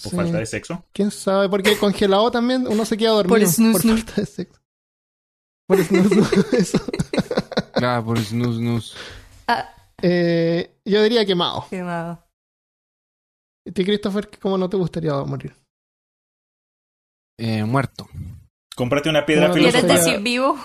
Sí. 0.01 0.11
falta 0.15 0.39
de 0.39 0.47
sexo. 0.47 0.85
¿Quién 0.93 1.11
sabe? 1.11 1.49
Porque 1.49 1.77
congelado 1.77 2.31
también 2.31 2.67
uno 2.69 2.85
se 2.85 2.97
queda 2.97 3.11
dormido. 3.11 3.39
Por 3.39 3.47
snus, 3.49 3.81
snus. 3.83 4.05
falta 4.05 4.21
de 4.21 4.27
sexo. 4.27 4.61
Por 5.67 5.83
snus, 5.85 6.07
snus, 6.13 6.53
eso. 6.53 6.79
Claro, 7.75 8.05
por 8.05 8.19
snus 8.21 8.57
snus. 8.57 8.97
Ah, 9.49 9.69
Eh, 10.03 10.71
yo 10.85 11.03
diría 11.03 11.27
quemado. 11.27 11.67
quemado. 11.69 12.23
¿Y 13.69 13.73
ti, 13.73 13.85
Christopher, 13.85 14.31
cómo 14.41 14.57
no 14.57 14.67
te 14.71 14.79
gustaría 14.79 15.13
morir? 15.25 15.55
Eh, 17.39 17.65
muerto. 17.65 18.09
Cómprate 18.75 19.11
una 19.11 19.27
piedra 19.27 19.53
¿Quieres 19.53 19.75
filosofal. 19.75 19.91
filosofal. 19.91 20.13
decir 20.13 20.25
vivo? 20.25 20.57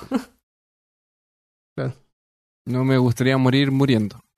No 2.66 2.86
me 2.86 2.98
gustaría 2.98 3.38
morir 3.38 3.72
muriendo. 3.72 4.22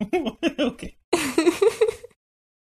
ok. 0.00 0.82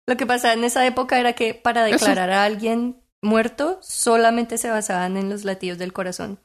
Lo 0.07 0.17
que 0.17 0.25
pasaba 0.25 0.55
en 0.55 0.63
esa 0.63 0.87
época 0.87 1.19
era 1.19 1.33
que 1.33 1.53
para 1.53 1.87
Eso- 1.87 1.99
declarar 2.07 2.31
a 2.31 2.43
alguien 2.45 2.99
muerto 3.21 3.77
solamente 3.83 4.57
se 4.57 4.71
basaban 4.71 5.17
en 5.17 5.29
los 5.29 5.45
latidos 5.45 5.77
del 5.77 5.93
corazón. 5.93 6.39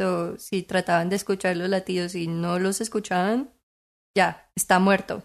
So, 0.00 0.38
si 0.38 0.62
trataban 0.62 1.10
de 1.10 1.16
escuchar 1.16 1.54
los 1.58 1.68
latidos 1.68 2.14
y 2.14 2.28
no 2.28 2.58
los 2.58 2.80
escuchaban, 2.80 3.52
ya, 4.16 4.50
está 4.56 4.78
muerto. 4.78 5.22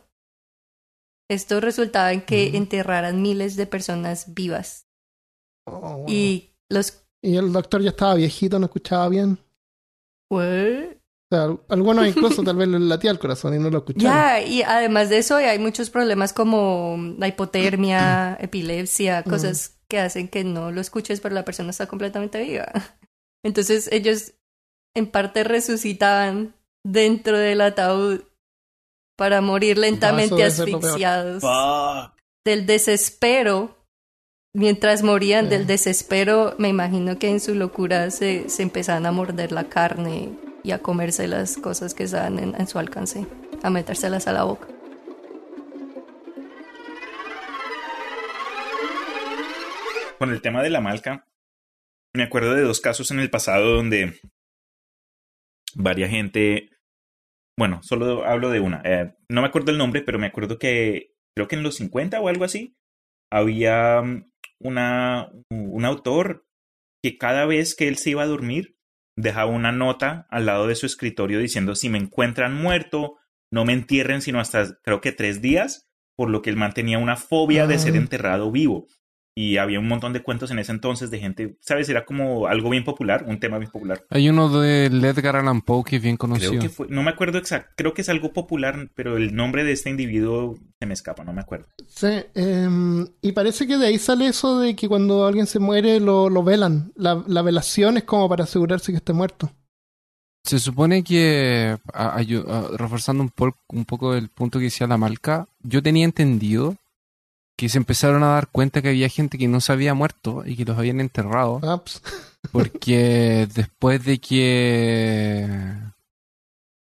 Esto 1.30 1.60
resultaba 1.60 2.14
en 2.14 2.22
que 2.22 2.56
enterraran 2.56 3.22
miles 3.22 3.56
de 3.56 3.66
personas 3.66 4.34
vivas. 4.34 4.88
Oh, 5.68 5.98
wow. 5.98 6.06
Y 6.08 6.56
los... 6.70 7.04
Y 7.22 7.38
el 7.38 7.52
doctor 7.52 7.82
ya 7.82 7.90
estaba 7.90 8.16
viejito, 8.16 8.60
no 8.60 8.66
escuchaba 8.66 9.10
bien. 9.10 9.40
¿What? 10.30 10.96
O 11.32 11.36
sea, 11.36 11.58
algunos 11.70 12.08
incluso 12.08 12.44
tal 12.44 12.56
vez 12.56 12.68
le 12.68 12.80
latía 12.80 13.10
el 13.10 13.18
corazón 13.18 13.56
y 13.56 13.60
no 13.60 13.72
lo 13.72 13.80
escuchaban. 13.80 14.06
Ya, 14.16 14.42
y 14.42 14.62
además 14.62 15.10
de 15.10 15.18
eso 15.18 15.38
hay 15.38 15.58
muchos 15.58 15.90
problemas 15.90 16.34
como 16.34 16.98
la 17.18 17.28
hipotermia, 17.28 18.38
epilepsia, 18.40 19.24
cosas 19.24 19.80
que 19.88 20.00
hacen 20.00 20.28
que 20.28 20.44
no 20.44 20.72
lo 20.72 20.82
escuches, 20.82 21.22
pero 21.22 21.34
la 21.34 21.46
persona 21.46 21.72
está 21.72 21.88
completamente 21.88 22.44
viva. 22.44 22.72
Entonces 23.44 23.90
ellos 23.92 24.34
en 24.96 25.08
parte 25.08 25.44
resucitaban 25.44 26.56
dentro 26.84 27.38
del 27.38 27.62
ataúd 27.62 28.22
para 29.16 29.42
morir 29.42 29.78
lentamente 29.78 30.44
asfixiados 30.44 31.44
del 32.46 32.66
desespero. 32.66 33.78
Mientras 34.54 35.04
morían 35.04 35.46
Sí. 35.46 35.50
del 35.52 35.68
desespero, 35.68 36.56
me 36.58 36.70
imagino 36.70 37.20
que 37.20 37.30
en 37.30 37.42
su 37.42 37.56
locura 37.56 38.10
se, 38.10 38.48
se 38.48 38.64
empezaban 38.64 39.06
a 39.06 39.12
morder 39.12 39.52
la 39.52 39.66
carne 39.66 40.32
y 40.64 40.72
a 40.72 40.80
comerse 40.80 41.28
las 41.28 41.58
cosas 41.58 41.94
que 41.94 42.04
estaban 42.04 42.40
en, 42.40 42.56
en 42.60 42.66
su 42.68 42.80
alcance, 42.80 43.28
a 43.64 43.70
metérselas 43.70 44.28
a 44.28 44.32
la 44.34 44.44
boca. 44.44 44.68
Con 50.18 50.32
el 50.32 50.42
tema 50.42 50.64
de 50.64 50.70
la 50.70 50.80
malca, 50.82 51.28
me 52.14 52.24
acuerdo 52.24 52.54
de 52.54 52.62
dos 52.62 52.80
casos 52.80 53.12
en 53.12 53.20
el 53.20 53.30
pasado 53.30 53.76
donde 53.76 54.20
varia 55.76 56.08
gente, 56.08 56.70
bueno, 57.58 57.82
solo 57.84 58.26
hablo 58.26 58.50
de 58.50 58.60
una, 58.60 58.82
eh, 58.84 59.16
no 59.30 59.42
me 59.42 59.48
acuerdo 59.48 59.72
el 59.72 59.78
nombre, 59.78 60.02
pero 60.02 60.20
me 60.20 60.28
acuerdo 60.28 60.58
que 60.60 61.14
creo 61.36 61.48
que 61.48 61.56
en 61.56 61.64
los 61.64 61.76
50 61.76 62.20
o 62.20 62.28
algo 62.28 62.44
así, 62.46 62.76
había 63.32 64.02
mm, 64.02 64.32
una, 64.62 65.32
un 65.52 65.86
autor 65.86 66.46
que 67.04 67.18
cada 67.18 67.46
vez 67.46 67.76
que 67.76 67.88
él 67.88 67.98
se 67.98 68.12
iba 68.12 68.24
a 68.24 68.28
dormir, 68.28 68.78
dejaba 69.18 69.52
una 69.52 69.72
nota 69.72 70.28
al 70.30 70.46
lado 70.46 70.68
de 70.68 70.76
su 70.76 70.86
escritorio 70.86 71.40
diciendo, 71.40 71.76
si 71.76 71.90
me 71.90 71.98
encuentran 71.98 72.54
muerto, 72.56 73.18
no 73.54 73.64
me 73.64 73.74
entierren 73.74 74.22
sino 74.22 74.40
hasta 74.40 74.78
creo 74.82 75.02
que 75.02 75.12
tres 75.12 75.42
días, 75.42 75.88
por 76.18 76.30
lo 76.30 76.42
que 76.42 76.50
él 76.50 76.58
mantenía 76.58 76.98
una 76.98 77.16
fobia 77.16 77.68
de 77.68 77.78
ser 77.78 77.94
Ah. 77.94 77.98
enterrado 77.98 78.52
vivo. 78.52 78.88
Y 79.38 79.58
había 79.58 79.80
un 79.82 79.88
montón 79.90 80.14
de 80.14 80.24
cuentos 80.24 80.50
en 80.52 80.60
ese 80.60 80.72
entonces 80.72 81.12
de 81.12 81.20
gente, 81.20 81.58
¿sabes? 81.60 81.90
Era 81.90 82.06
como 82.06 82.48
algo 82.48 82.70
bien 82.70 82.86
popular, 82.86 83.26
un 83.28 83.40
tema 83.40 83.58
bien 83.60 83.70
popular. 83.70 84.02
Hay 84.10 84.30
uno 84.30 84.48
de 84.62 84.86
Edgar 84.86 85.36
Allan 85.36 85.62
Poe 85.62 85.84
que 85.84 85.98
es 85.98 86.02
bien 86.02 86.16
conocido. 86.16 86.52
Creo 86.52 86.62
que 86.62 86.70
fue, 86.70 86.88
no 86.90 87.04
me 87.04 87.12
acuerdo 87.12 87.38
exacto, 87.38 87.74
creo 87.76 87.94
que 87.94 88.02
es 88.02 88.08
algo 88.10 88.32
popular, 88.32 88.90
pero 88.96 89.18
el 89.18 89.36
nombre 89.36 89.66
de 89.66 89.74
este 89.74 89.90
individuo 89.90 90.56
se 90.80 90.86
me 90.86 90.94
escapa, 90.94 91.26
no 91.26 91.34
me 91.34 91.42
acuerdo. 91.42 91.68
Sí, 91.86 92.08
em, 92.34 93.06
y 93.22 93.34
parece 93.34 93.68
que 93.68 93.78
de 93.78 93.88
ahí 93.88 93.98
sale 93.98 94.28
eso 94.28 94.60
de 94.60 94.74
que 94.76 94.88
cuando 94.88 95.26
alguien 95.26 95.48
se 95.48 95.60
muere 95.60 96.00
lo, 96.00 96.30
lo 96.30 96.42
velan. 96.44 96.94
La, 96.96 97.22
la 97.28 97.42
velación 97.42 97.98
es 97.98 98.04
como 98.06 98.30
para 98.30 98.46
asegurarse 98.46 98.94
que 98.94 98.98
esté 98.98 99.12
muerto. 99.12 99.52
Se 100.44 100.60
supone 100.60 101.04
que, 101.04 101.76
a- 101.94 102.20
ayu- 102.22 102.48
a- 102.48 102.78
reforzando 102.78 103.24
un, 103.24 103.32
un 103.70 103.86
poco 103.86 104.14
el 104.14 104.30
punto 104.30 104.60
que 104.60 104.66
decía 104.66 104.86
la 104.88 104.98
Malca, 104.98 105.46
yo 105.62 105.82
tenía 105.82 106.06
entendido 106.06 106.76
que 107.58 107.70
se 107.70 107.78
empezaron 107.78 108.24
a 108.24 108.28
dar 108.34 108.48
cuenta 108.48 108.82
que 108.82 108.90
había 108.90 109.08
gente 109.10 109.38
que 109.38 109.48
no 109.48 109.62
se 109.62 109.72
había 109.72 109.94
muerto 109.94 110.44
y 110.46 110.56
que 110.56 110.66
los 110.66 110.78
habían 110.78 111.00
enterrado, 111.00 111.60
Ah, 111.64 111.82
pues, 111.84 112.02
porque 112.52 113.48
después 113.54 114.04
de 114.04 114.20
que... 114.20 115.48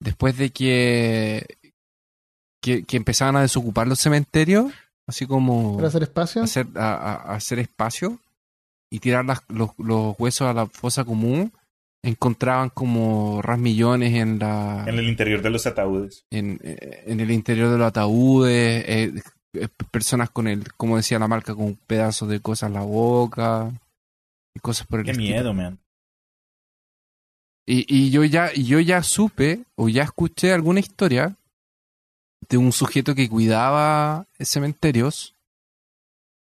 Después 0.01 0.37
de 0.37 0.51
que... 0.51 1.47
Que, 2.61 2.83
que 2.85 2.97
empezaban 2.97 3.37
a 3.37 3.43
desocupar 3.43 3.87
los 3.87 4.01
cementerios, 4.01 4.73
así 5.07 5.27
como 5.27 5.77
para 5.77 5.89
hacer 5.89 6.03
espacio. 6.03 6.43
hacer, 6.43 6.67
a, 6.75 7.33
hacer 7.35 7.61
espacio 7.61 8.19
y 8.91 8.99
tirar 8.99 9.25
las- 9.25 9.45
los, 9.49 9.71
los 9.79 10.17
huesos 10.19 10.49
a 10.49 10.53
la 10.53 10.67
fosa 10.67 11.05
común, 11.05 11.53
encontraban 12.03 12.71
como 12.71 13.41
rasmillones 13.43 14.13
en 14.15 14.41
la 14.41 14.85
En 14.89 14.99
el 14.99 15.09
interior 15.09 15.41
de 15.41 15.51
los 15.51 15.67
ataúdes. 15.69 16.25
en, 16.33 16.59
eh, 16.65 17.05
en 17.07 17.21
el 17.21 17.31
interior 17.31 17.71
de 17.71 17.79
los 17.79 17.87
ataúdes, 17.87 18.85
eh, 18.89 19.13
personas 19.91 20.31
con 20.31 20.47
el, 20.49 20.73
como 20.75 20.97
decía 20.97 21.19
la 21.19 21.29
marca, 21.29 21.55
con 21.55 21.75
pedazos 21.87 22.29
de 22.29 22.41
cosas 22.41 22.69
en 22.69 22.75
la 22.75 22.83
boca 22.83 23.73
y 24.55 24.61
cosas 24.61 24.87
por 24.87 25.01
el 25.01 25.05
Qué 25.07 25.13
estilo. 25.13 25.29
miedo, 25.29 25.55
man. 25.55 25.79
Y, 27.67 27.85
y 27.89 28.11
yo 28.11 28.25
ya, 28.25 28.53
yo 28.55 28.81
ya 28.81 29.03
supe 29.03 29.65
o 29.77 29.89
ya 29.89 30.03
escuché 30.03 30.53
alguna 30.53 30.81
historia 30.81 31.37
de 32.49 32.57
un 32.57 32.73
sujeto 32.73 33.15
que 33.15 33.29
cuidaba 33.29 34.27
cementerios 34.39 35.35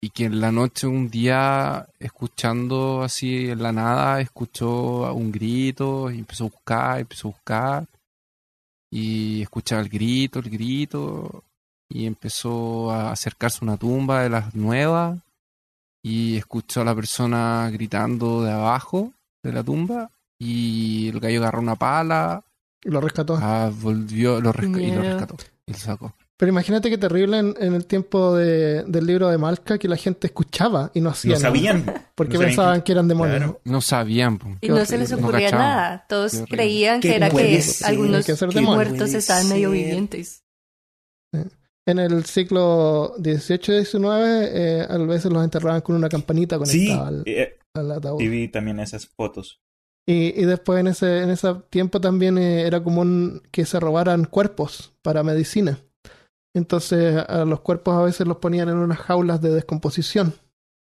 y 0.01 0.11
que 0.11 0.27
en 0.27 0.41
la 0.41 0.53
noche 0.53 0.87
un 0.87 1.11
día 1.11 1.89
escuchando 1.99 3.03
así 3.03 3.49
en 3.51 3.63
la 3.63 3.73
nada 3.73 4.21
escuchó 4.21 5.13
un 5.15 5.33
grito 5.33 6.11
y 6.13 6.19
empezó 6.19 6.45
a 6.45 6.49
buscar, 6.49 7.01
empezó 7.01 7.29
a 7.29 7.31
buscar 7.33 7.87
y 8.91 9.43
escuchaba 9.43 9.83
el 9.83 9.89
grito, 9.89 10.39
el 10.39 10.51
grito 10.51 11.43
y 11.89 12.07
empezó 12.07 12.91
a 12.91 13.13
acercarse 13.13 13.59
a 13.61 13.65
una 13.65 13.77
tumba 13.77 14.23
de 14.23 14.31
las 14.31 14.55
nuevas 14.55 15.19
y 16.03 16.37
escuchó 16.37 16.81
a 16.81 16.85
la 16.85 16.95
persona 16.95 17.69
gritando 17.73 18.43
de 18.43 18.53
abajo 18.53 19.13
de 19.43 19.53
la 19.53 19.63
tumba 19.63 20.11
y 20.39 21.09
el 21.09 21.21
gallo 21.21 21.41
agarró 21.41 21.61
una 21.61 21.77
pala, 21.77 22.43
Y 22.85 22.91
lo 22.91 23.01
rescató. 23.01 23.39
ah, 23.41 23.71
volvió 23.81 24.41
lo 24.41 24.53
resca- 24.53 24.81
y 24.83 24.91
lo 24.91 25.03
rescató 25.03 25.37
y 25.67 25.73
lo 25.73 25.79
sacó. 25.79 26.13
Pero 26.39 26.51
imagínate 26.51 26.91
qué 26.91 26.99
terrible 26.99 27.39
en, 27.39 27.55
en 27.59 27.73
el 27.75 27.87
tiempo 27.87 28.37
de- 28.37 28.83
del 28.85 29.07
libro 29.07 29.29
de 29.31 29.39
Malca 29.39 29.79
que 29.79 29.89
la 29.89 29.97
gente 29.97 30.27
escuchaba 30.27 30.91
y 30.93 31.01
no 31.01 31.09
hacía 31.09 31.33
No 31.33 31.39
nada. 31.39 31.49
sabían. 31.49 31.85
Porque 32.15 32.35
no 32.35 32.41
sabían 32.41 32.49
pensaban 32.51 32.79
que- 32.81 32.85
que 32.85 32.93
eran 32.93 33.09
demonios. 33.09 33.37
Claro. 33.39 33.61
No 33.65 33.81
sabían. 33.81 34.37
po. 34.37 34.49
Y 34.61 34.69
no 34.69 34.85
se 34.85 34.99
les. 34.99 35.11
No 35.13 35.17
ocurría 35.17 35.51
nada. 35.51 36.05
Todos 36.07 36.33
Qué 36.33 36.45
creían 36.45 37.01
¿Qué 37.01 37.09
que 37.09 37.17
era 37.17 37.31
que 37.31 37.63
ser? 37.63 37.87
algunos 37.89 38.27
Que 38.27 38.37
ser 38.37 38.51
¿Qué 38.51 38.57
demonio. 38.57 38.75
muertos 38.85 39.15
estaban 39.15 39.49
medio 39.49 39.71
vivientes. 39.71 40.43
En 41.89 41.99
el 42.01 42.25
siglo 42.25 43.15
XVIII 43.19 43.79
y 43.81 43.85
XIX, 43.85 44.05
eh, 44.05 44.87
a 44.89 44.99
veces 44.99 45.33
los 45.33 45.45
enterraban 45.45 45.81
con 45.83 45.95
una 45.95 46.09
campanita 46.09 46.57
Sí, 46.65 46.89
conectada 46.89 47.09
al, 47.09 47.23
eh, 47.27 47.59
al 47.75 47.93
ataúd. 47.93 48.19
sí 48.21 48.29
vi 48.29 48.49
también 48.49 48.81
esas 48.81 49.07
fotos. 49.07 49.61
Y, 50.09 50.41
y 50.41 50.45
después 50.45 50.81
en 50.81 50.89
ese, 50.89 51.23
en 51.23 51.31
ese 51.31 51.53
tiempo 51.71 52.01
también 52.01 52.39
eh, 52.39 52.63
era 52.63 52.83
común 52.83 53.43
que 53.51 53.65
se 53.67 53.79
robaran 53.81 54.25
cuerpos 54.25 54.95
para 55.03 55.23
medicina. 55.23 55.79
Entonces 56.55 57.17
a 57.29 57.45
los 57.45 57.61
cuerpos 57.61 57.95
a 57.95 58.03
veces 58.03 58.27
los 58.27 58.39
ponían 58.39 58.69
en 58.69 58.77
unas 58.77 58.99
jaulas 58.99 59.41
de 59.43 59.51
descomposición, 59.51 60.35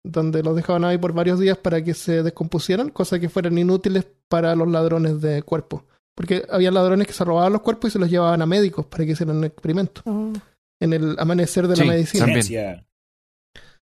donde 0.05 0.43
los 0.43 0.55
dejaban 0.55 0.85
ahí 0.85 0.97
por 0.97 1.13
varios 1.13 1.39
días 1.39 1.57
para 1.57 1.83
que 1.83 1.93
se 1.93 2.23
descompusieran, 2.23 2.89
cosas 2.89 3.19
que 3.19 3.29
fueran 3.29 3.57
inútiles 3.57 4.05
para 4.29 4.55
los 4.55 4.67
ladrones 4.69 5.21
de 5.21 5.41
cuerpos. 5.43 5.83
Porque 6.15 6.45
había 6.49 6.71
ladrones 6.71 7.07
que 7.07 7.13
se 7.13 7.25
robaban 7.25 7.51
los 7.51 7.61
cuerpos 7.61 7.89
y 7.89 7.91
se 7.93 7.99
los 7.99 8.09
llevaban 8.09 8.41
a 8.41 8.45
médicos 8.45 8.85
para 8.85 9.05
que 9.05 9.11
hicieran 9.11 9.43
experimentos 9.43 10.03
Oh. 10.05 10.31
En 10.85 10.93
el 10.93 11.15
amanecer 11.19 11.67
de 11.67 11.75
Sí, 11.75 11.81
la 11.81 11.87
medicina. 11.91 12.25
también. 12.25 12.85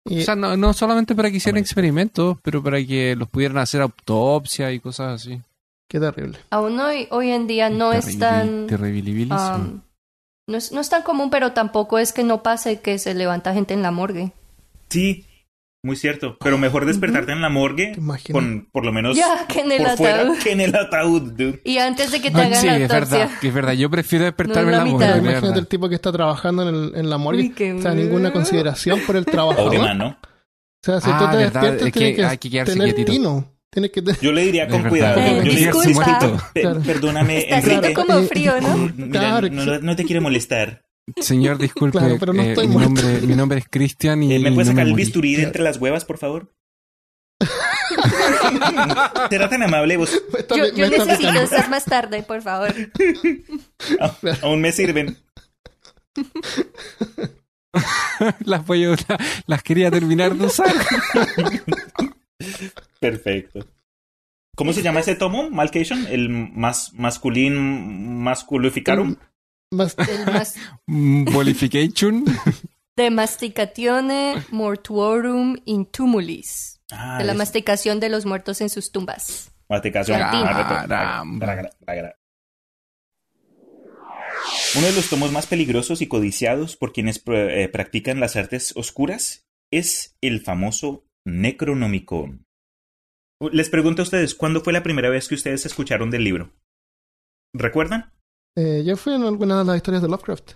Y- 0.10 0.22
O 0.22 0.24
sea, 0.24 0.36
no, 0.36 0.56
no 0.58 0.74
solamente 0.74 1.14
para 1.16 1.30
que 1.30 1.38
hicieran 1.38 1.60
experimentos, 1.60 2.38
pero 2.42 2.64
para 2.64 2.78
que 2.84 3.16
los 3.16 3.30
pudieran 3.30 3.58
hacer 3.58 3.82
autopsia 3.82 4.72
y 4.72 4.80
cosas 4.80 5.22
así. 5.22 5.42
qué 5.90 6.00
terrible. 6.00 6.38
Aún 6.50 6.80
hoy, 6.80 7.08
hoy 7.12 7.32
en 7.32 7.48
día 7.48 7.70
no 7.70 7.94
es 7.94 8.18
tan... 8.20 8.68
um, 9.32 9.82
no, 10.50 10.58
es, 10.58 10.72
no 10.72 10.82
es 10.82 10.90
tan 10.90 11.02
común, 11.04 11.30
pero 11.30 11.52
tampoco 11.54 11.98
es 12.00 12.12
que 12.14 12.24
no 12.24 12.42
pase 12.44 12.80
que 12.82 13.00
se 13.00 13.14
levanta 13.14 13.54
gente 13.54 13.74
en 13.74 13.82
la 13.84 13.92
morgue. 13.92 14.32
Sí, 14.90 15.26
muy 15.88 15.96
cierto. 15.96 16.38
Pero 16.40 16.60
mejor 16.60 16.86
despertarte 16.86 17.32
en 17.32 17.42
la 17.42 17.50
morgue 17.50 17.98
con 18.32 18.68
por 18.72 18.86
lo 18.86 18.92
menos 18.94 19.18
Ya, 19.18 19.48
que 19.48 19.62
en 19.62 19.72
el 19.72 19.84
por 19.84 19.98
fuera 19.98 20.22
ataúd. 20.22 20.38
que 20.44 20.52
en 20.52 20.62
el 20.62 20.76
ataúd, 20.76 21.22
dude. 21.32 21.62
Y 21.64 21.80
antes 21.80 22.12
de 22.12 22.22
que 22.22 22.30
te 22.30 22.38
hagan 22.42 22.62
sí, 22.62 22.68
la 22.68 22.78
es 22.78 22.88
verdad, 22.90 23.30
es 23.42 23.54
verdad. 23.54 23.74
Yo 23.74 23.90
prefiero 23.90 24.26
despertarme 24.26 24.64
No, 24.64 24.68
en 24.70 24.72
la 24.74 24.78
la 24.78 24.84
mitad. 24.86 25.00
morgue, 25.00 25.18
Imagínate 25.20 25.42
verdad. 25.48 25.58
el 25.58 25.68
tipo 25.68 25.90
que 25.90 25.96
está 25.96 26.12
trabajando 26.12 26.70
en, 26.70 26.76
el- 26.76 26.92
en 26.96 27.10
la 27.10 27.18
morgue. 27.18 27.42
Uy, 27.42 27.50
qué 27.54 27.74
o 27.74 27.82
sea, 27.82 27.94
ninguna 27.96 28.32
consideración 28.32 29.00
por 29.08 29.16
el 29.16 29.26
trabajador. 29.26 29.66
Pobre 29.66 29.80
man, 29.80 29.98
¿no? 29.98 30.08
O 30.10 30.18
sea, 30.84 31.02
si 31.02 31.10
Ah, 31.12 31.18
tú 31.18 31.26
te 31.32 31.38
verdad, 31.38 31.62
despiertas, 31.62 31.88
es 31.88 31.94
que 31.94 32.00
tienes 32.00 32.16
que, 32.18 32.26
hay 32.26 32.38
que 32.38 32.50
quedarse 32.52 32.74
tener 32.74 32.88
quietito. 32.96 33.12
tino. 33.12 33.54
Tienes 33.70 33.92
que... 33.92 34.02
te- 34.02 34.16
Yo 34.22 34.32
le 34.32 34.42
diría 34.44 34.68
con 34.68 34.84
cuidado. 34.84 35.20
Eh, 35.20 35.28
yo 35.38 35.44
le 35.44 35.50
diría, 35.50 35.72
disculpa. 35.72 36.06
"Disculpe, 36.20 36.44
pe- 36.54 36.62
Claro. 36.62 36.82
perdóname, 36.86 37.38
Está 37.40 37.58
Enrique. 37.74 37.94
como 37.94 38.18
eh, 38.20 38.24
frío, 38.28 38.54
¿no? 38.62 38.78
Mira, 38.96 39.10
Claro, 39.20 39.50
no, 39.50 39.66
no- 39.66 39.80
no 39.80 39.96
te 39.96 40.04
quiero 40.06 40.22
molestar. 40.22 40.84
Señor, 41.16 41.58
disculpe. 41.60 41.98
Claro, 42.00 42.18
pero 42.20 42.34
no 42.34 42.44
eh, 42.44 42.50
estoy 42.50 42.68
mi, 42.68 42.76
nombre, 42.76 43.22
mi 43.22 43.36
nombre 43.36 43.60
es 43.60 43.66
Cristian 43.70 44.24
y. 44.24 44.34
Eh, 44.36 44.40
¿Me 44.40 44.52
puedes 44.52 44.68
no 44.68 44.74
sacar 44.74 44.88
el 44.88 44.94
bisturí 44.94 45.36
de 45.36 45.44
entre 45.44 45.64
las 45.64 45.78
huevas, 45.78 46.06
por 46.06 46.18
favor? 46.18 46.54
Será 49.30 49.50
tan 49.50 49.64
amable, 49.64 49.98
vos. 49.98 50.12
Yo, 50.56 50.90
necesito 50.90 51.30
esas 51.40 51.70
más 51.70 51.86
tarde, 51.86 52.24
por 52.24 52.42
favor. 52.42 52.74
a- 54.00 54.16
aún 54.42 54.62
me 54.62 54.72
sirven. 54.72 55.18
las, 58.40 58.66
voy 58.66 58.86
a- 58.86 58.96
las 59.46 59.64
quería 59.64 59.92
terminar 59.92 60.36
de 60.36 60.46
usar. 60.46 60.74
Perfecto. 63.00 63.68
¿Cómo 64.56 64.74
se 64.74 64.82
llama 64.82 65.02
ese 65.02 65.16
tomo? 65.16 65.50
Malcation, 65.52 66.08
el 66.08 66.30
más 66.30 66.92
masculín 66.94 68.24
masculificarum. 68.24 69.16
El 69.72 70.26
mas- 70.26 70.56
Mm, 70.88 71.26
Bolification. 71.34 72.24
de 72.96 73.10
masticatione 73.12 74.36
mortuorum 74.52 75.58
in 75.66 75.86
tumulis. 75.86 76.80
Ah, 76.92 77.18
De 77.20 77.26
la 77.26 77.34
es- 77.34 77.38
masticación 77.38 78.00
de 78.00 78.10
los 78.10 78.26
muertos 78.26 78.62
en 78.62 78.70
sus 78.70 78.92
tumbas. 78.92 79.52
Masticación. 79.70 80.20
Gra- 80.20 82.16
Uno 84.78 84.86
de 84.88 84.94
los 84.94 85.10
tomos 85.10 85.32
más 85.32 85.48
peligrosos 85.48 86.02
y 86.02 86.08
codiciados 86.08 86.76
por 86.78 86.94
quienes 86.94 87.24
pr- 87.24 87.50
eh, 87.52 87.68
practican 87.70 88.20
las 88.20 88.36
artes 88.38 88.74
oscuras 88.78 89.46
es 89.72 90.16
el 90.22 90.40
famoso 90.42 91.06
Necronomicon. 91.26 92.46
Les 93.52 93.70
pregunto 93.70 94.02
a 94.02 94.04
ustedes, 94.04 94.34
¿cuándo 94.34 94.62
fue 94.62 94.72
la 94.74 94.84
primera 94.84 95.10
vez 95.10 95.28
que 95.28 95.36
ustedes 95.36 95.66
escucharon 95.66 96.10
del 96.10 96.24
libro? 96.24 96.54
¿Recuerdan? 97.54 98.14
Eh, 98.58 98.84
yo 98.86 98.98
fui 98.98 99.14
en 99.14 99.24
alguna 99.24 99.60
de 99.60 99.66
las 99.66 99.76
historias 99.78 100.02
de 100.02 100.10
Lovecraft. 100.10 100.54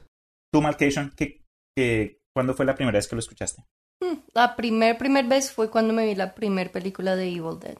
Tú, 0.53 0.61
Malcation, 0.61 1.14
¿qué, 1.15 1.41
qué- 1.78 2.19
¿cuándo 2.36 2.53
fue 2.53 2.65
la 2.65 2.76
primera 2.76 2.98
vez 2.98 3.07
que 3.07 3.15
lo 3.15 3.19
escuchaste? 3.19 3.64
Hmm, 4.03 4.18
La 4.34 4.56
primer, 4.56 4.98
primer 4.98 5.28
vez 5.28 5.52
fue 5.53 5.69
cuando 5.69 5.94
me 5.94 6.06
vi 6.07 6.15
la 6.15 6.34
primer 6.34 6.72
película 6.72 7.15
de 7.15 7.28
Evil 7.30 7.60
Dead. 7.60 7.78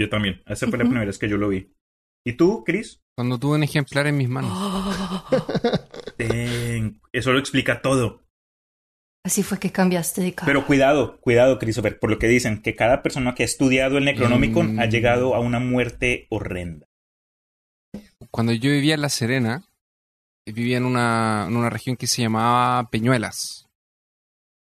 Yo 0.00 0.08
también. 0.08 0.42
Esa 0.46 0.66
fue 0.68 0.78
la 0.78 0.84
primera 0.84 1.04
vez 1.04 1.18
que 1.18 1.28
yo 1.28 1.36
lo 1.36 1.48
vi. 1.50 1.70
¿Y 2.26 2.32
tú, 2.32 2.64
Chris? 2.64 3.00
Cuando 3.16 3.38
tuve 3.38 3.56
un 3.56 3.62
ejemplar 3.62 4.06
en 4.06 4.16
mis 4.16 4.28
manos. 4.28 4.50
Ten- 6.16 7.00
Eso 7.12 7.32
lo 7.32 7.38
explica 7.38 7.82
todo. 7.82 8.22
Así 9.24 9.42
fue 9.42 9.58
que 9.58 9.70
cambiaste 9.70 10.20
de 10.22 10.34
cara. 10.34 10.46
Pero 10.46 10.66
cuidado, 10.66 11.20
cuidado, 11.20 11.58
Christopher, 11.58 11.98
por 12.00 12.10
lo 12.10 12.18
que 12.18 12.26
dicen, 12.26 12.60
que 12.62 12.74
cada 12.74 13.02
persona 13.02 13.34
que 13.34 13.42
ha 13.44 13.46
estudiado 13.46 13.98
el 13.98 14.04
Necronomicon 14.04 14.76
Mm. 14.76 14.80
ha 14.80 14.86
llegado 14.86 15.34
a 15.34 15.40
una 15.40 15.60
muerte 15.60 16.26
horrenda. 16.30 16.86
Cuando 18.32 18.52
yo 18.52 18.70
vivía 18.70 18.94
en 18.94 19.02
La 19.02 19.10
Serena, 19.10 19.62
vivía 20.46 20.78
en 20.78 20.86
una, 20.86 21.44
en 21.46 21.56
una 21.56 21.68
región 21.68 21.96
que 21.96 22.06
se 22.06 22.22
llamaba 22.22 22.88
Peñuelas. 22.88 23.68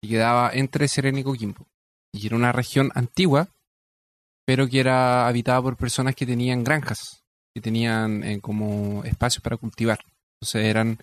Y 0.03 0.10
quedaba 0.10 0.52
entre 0.53 0.88
Serena 0.88 1.22
y 1.22 1.23
Coquimbo. 1.23 1.65
Y 2.14 2.27
era 2.27 2.35
una 2.35 2.52
región 2.52 2.91
antigua, 2.95 3.48
pero 4.45 4.68
que 4.68 4.81
era 4.81 5.27
habitada 5.27 5.61
por 5.61 5.77
personas 5.77 6.15
que 6.15 6.26
tenían 6.26 6.65
granjas, 6.65 7.23
que 7.56 7.61
tenían 7.61 8.23
eh, 8.23 8.41
como 8.41 9.06
espacios 9.06 9.41
para 9.41 9.56
cultivar. 9.56 9.99
Entonces 10.41 10.65
eran, 10.65 10.99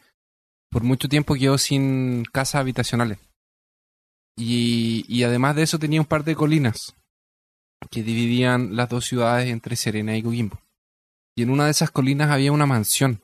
por 0.70 0.82
mucho 0.82 1.08
tiempo 1.08 1.36
quedó 1.36 1.56
sin 1.56 2.24
casas 2.24 2.56
habitacionales. 2.56 3.18
Y, 4.36 5.06
y 5.08 5.22
además 5.22 5.56
de 5.56 5.62
eso 5.62 5.78
tenía 5.78 6.00
un 6.00 6.06
par 6.06 6.22
de 6.22 6.36
colinas 6.36 6.94
que 7.90 8.02
dividían 8.02 8.76
las 8.76 8.90
dos 8.90 9.06
ciudades 9.06 9.48
entre 9.48 9.74
Serena 9.74 10.16
y 10.16 10.22
Coquimbo. 10.22 10.60
Y 11.38 11.42
en 11.42 11.50
una 11.50 11.66
de 11.66 11.70
esas 11.70 11.92
colinas 11.92 12.30
había 12.32 12.50
una 12.50 12.66
mansión 12.66 13.20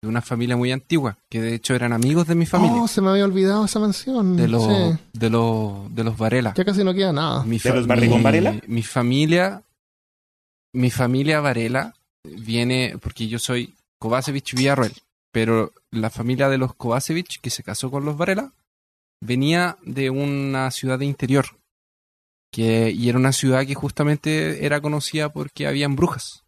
de 0.00 0.08
una 0.08 0.22
familia 0.22 0.56
muy 0.56 0.72
antigua, 0.72 1.18
que 1.28 1.42
de 1.42 1.54
hecho 1.54 1.74
eran 1.74 1.92
amigos 1.92 2.26
de 2.26 2.34
mi 2.34 2.46
familia, 2.46 2.80
Oh, 2.82 2.88
se 2.88 3.02
me 3.02 3.10
había 3.10 3.26
olvidado 3.26 3.66
esa 3.66 3.78
mansión. 3.80 4.34
de 4.34 4.48
los 4.48 4.64
Sí. 4.64 4.98
de 5.12 5.28
los 5.28 5.94
de 5.94 6.04
los 6.04 6.16
Varela. 6.16 6.54
Ya 6.56 6.64
casi 6.64 6.82
no 6.84 6.94
queda 6.94 7.12
nada. 7.12 7.44
Mi 7.44 7.58
¿De 7.58 7.68
los 7.74 7.86
Barrigón 7.86 8.18
mi- 8.20 8.24
Varela? 8.24 8.54
Mi 8.66 8.82
familia, 8.82 9.62
mi 10.72 10.90
familia 10.90 11.40
Varela 11.40 11.94
viene, 12.24 12.96
porque 13.02 13.28
yo 13.28 13.38
soy 13.38 13.74
Kovacevic 13.98 14.54
Villarroel, 14.54 14.94
pero 15.30 15.72
la 15.90 16.08
familia 16.08 16.48
de 16.48 16.56
los 16.56 16.74
Kovacevic, 16.74 17.40
que 17.42 17.50
se 17.50 17.62
casó 17.62 17.90
con 17.90 18.06
los 18.06 18.16
Varela, 18.16 18.52
venía 19.20 19.76
de 19.84 20.08
una 20.08 20.70
ciudad 20.70 20.98
de 20.98 21.04
interior, 21.04 21.44
que, 22.50 22.90
y 22.90 23.10
era 23.10 23.18
una 23.18 23.32
ciudad 23.32 23.66
que 23.66 23.74
justamente 23.74 24.64
era 24.64 24.80
conocida 24.80 25.30
porque 25.30 25.66
habían 25.66 25.94
brujas. 25.94 26.43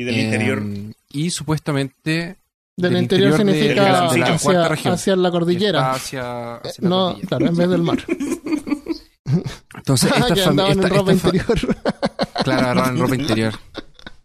Y 0.00 0.04
del 0.04 0.14
Eh, 0.14 0.22
interior. 0.22 0.62
Y 1.10 1.30
supuestamente... 1.30 2.36
Del, 2.76 2.92
del 2.94 3.02
interior, 3.02 3.36
significa 3.36 3.68
de 3.68 3.74
la- 3.74 4.10
de 4.12 4.18
la 4.18 4.26
hacia, 4.34 4.68
región. 4.68 4.94
hacia 4.94 5.16
la 5.16 5.30
cordillera. 5.30 5.92
hacia, 5.92 6.56
Eh, 6.64 6.68
hacia 6.68 6.82
la 6.84 6.88
no, 6.88 7.04
cordillera. 7.08 7.28
claro, 7.28 7.46
en 7.48 7.56
vez 7.56 7.68
del 7.68 7.82
mar. 7.82 7.98
Entonces, 9.74 10.10
esta 10.16 10.34
que 10.34 10.40
fami- 10.42 10.48
andaban 10.48 10.72
esta- 10.72 10.88
en 10.88 10.94
ropa 10.94 11.12
interior. 11.12 11.46
Claro, 12.44 12.60
agarraban 12.62 12.98
ropa 12.98 13.14
interior. 13.16 13.54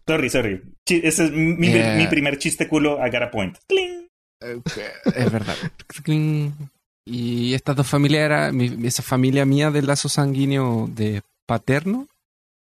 Sorry, 0.06 0.30
sorry. 0.30 0.62
Ese 0.86 1.24
es 1.26 1.32
mi, 1.32 1.66
Eh. 1.68 1.96
mi 1.98 2.06
primer 2.06 2.38
chiste 2.38 2.66
culo 2.66 3.02
a 3.02 3.08
Gara 3.10 3.30
Point. 3.30 3.58
¡Cling! 3.68 4.06
Es 5.14 5.30
verdad. 5.32 5.54
Y 7.04 7.52
estas 7.52 7.76
dos 7.76 7.86
familias 7.86 8.22
era 8.24 8.52
mi- 8.52 8.86
esa 8.86 9.02
familia 9.02 9.44
mía 9.44 9.70
del 9.70 9.86
lazo 9.86 10.08
sanguíneo 10.08 10.88
de 10.94 11.20
paterno, 11.46 12.08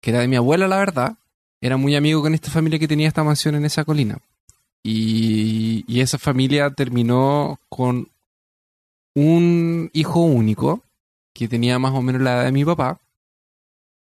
que 0.03 0.11
era 0.11 0.21
de 0.21 0.29
mi 0.29 0.37
abuela, 0.37 0.69
la 0.69 0.77
verdad, 0.77 1.15
era 1.61 1.77
muy 1.77 1.95
amigo 1.97 2.23
con 2.23 2.35
esta 2.35 2.51
familia 2.51 2.79
que 2.79 2.89
tenía 2.89 3.09
esta 3.09 3.25
mansión 3.25 3.55
en 3.55 3.65
esa 3.65 3.85
colina. 3.85 4.19
Y, 4.83 6.01
esa 6.01 6.19
familia 6.19 6.71
terminó 6.71 7.61
con 7.69 8.09
un 9.15 9.91
hijo 9.93 10.21
único 10.21 10.83
que 11.35 11.49
tenía 11.49 11.79
más 11.79 11.93
o 11.93 12.01
menos 12.01 12.23
la 12.23 12.37
edad 12.37 12.47
de 12.47 12.53
mi 12.53 12.65
papá, 12.65 12.99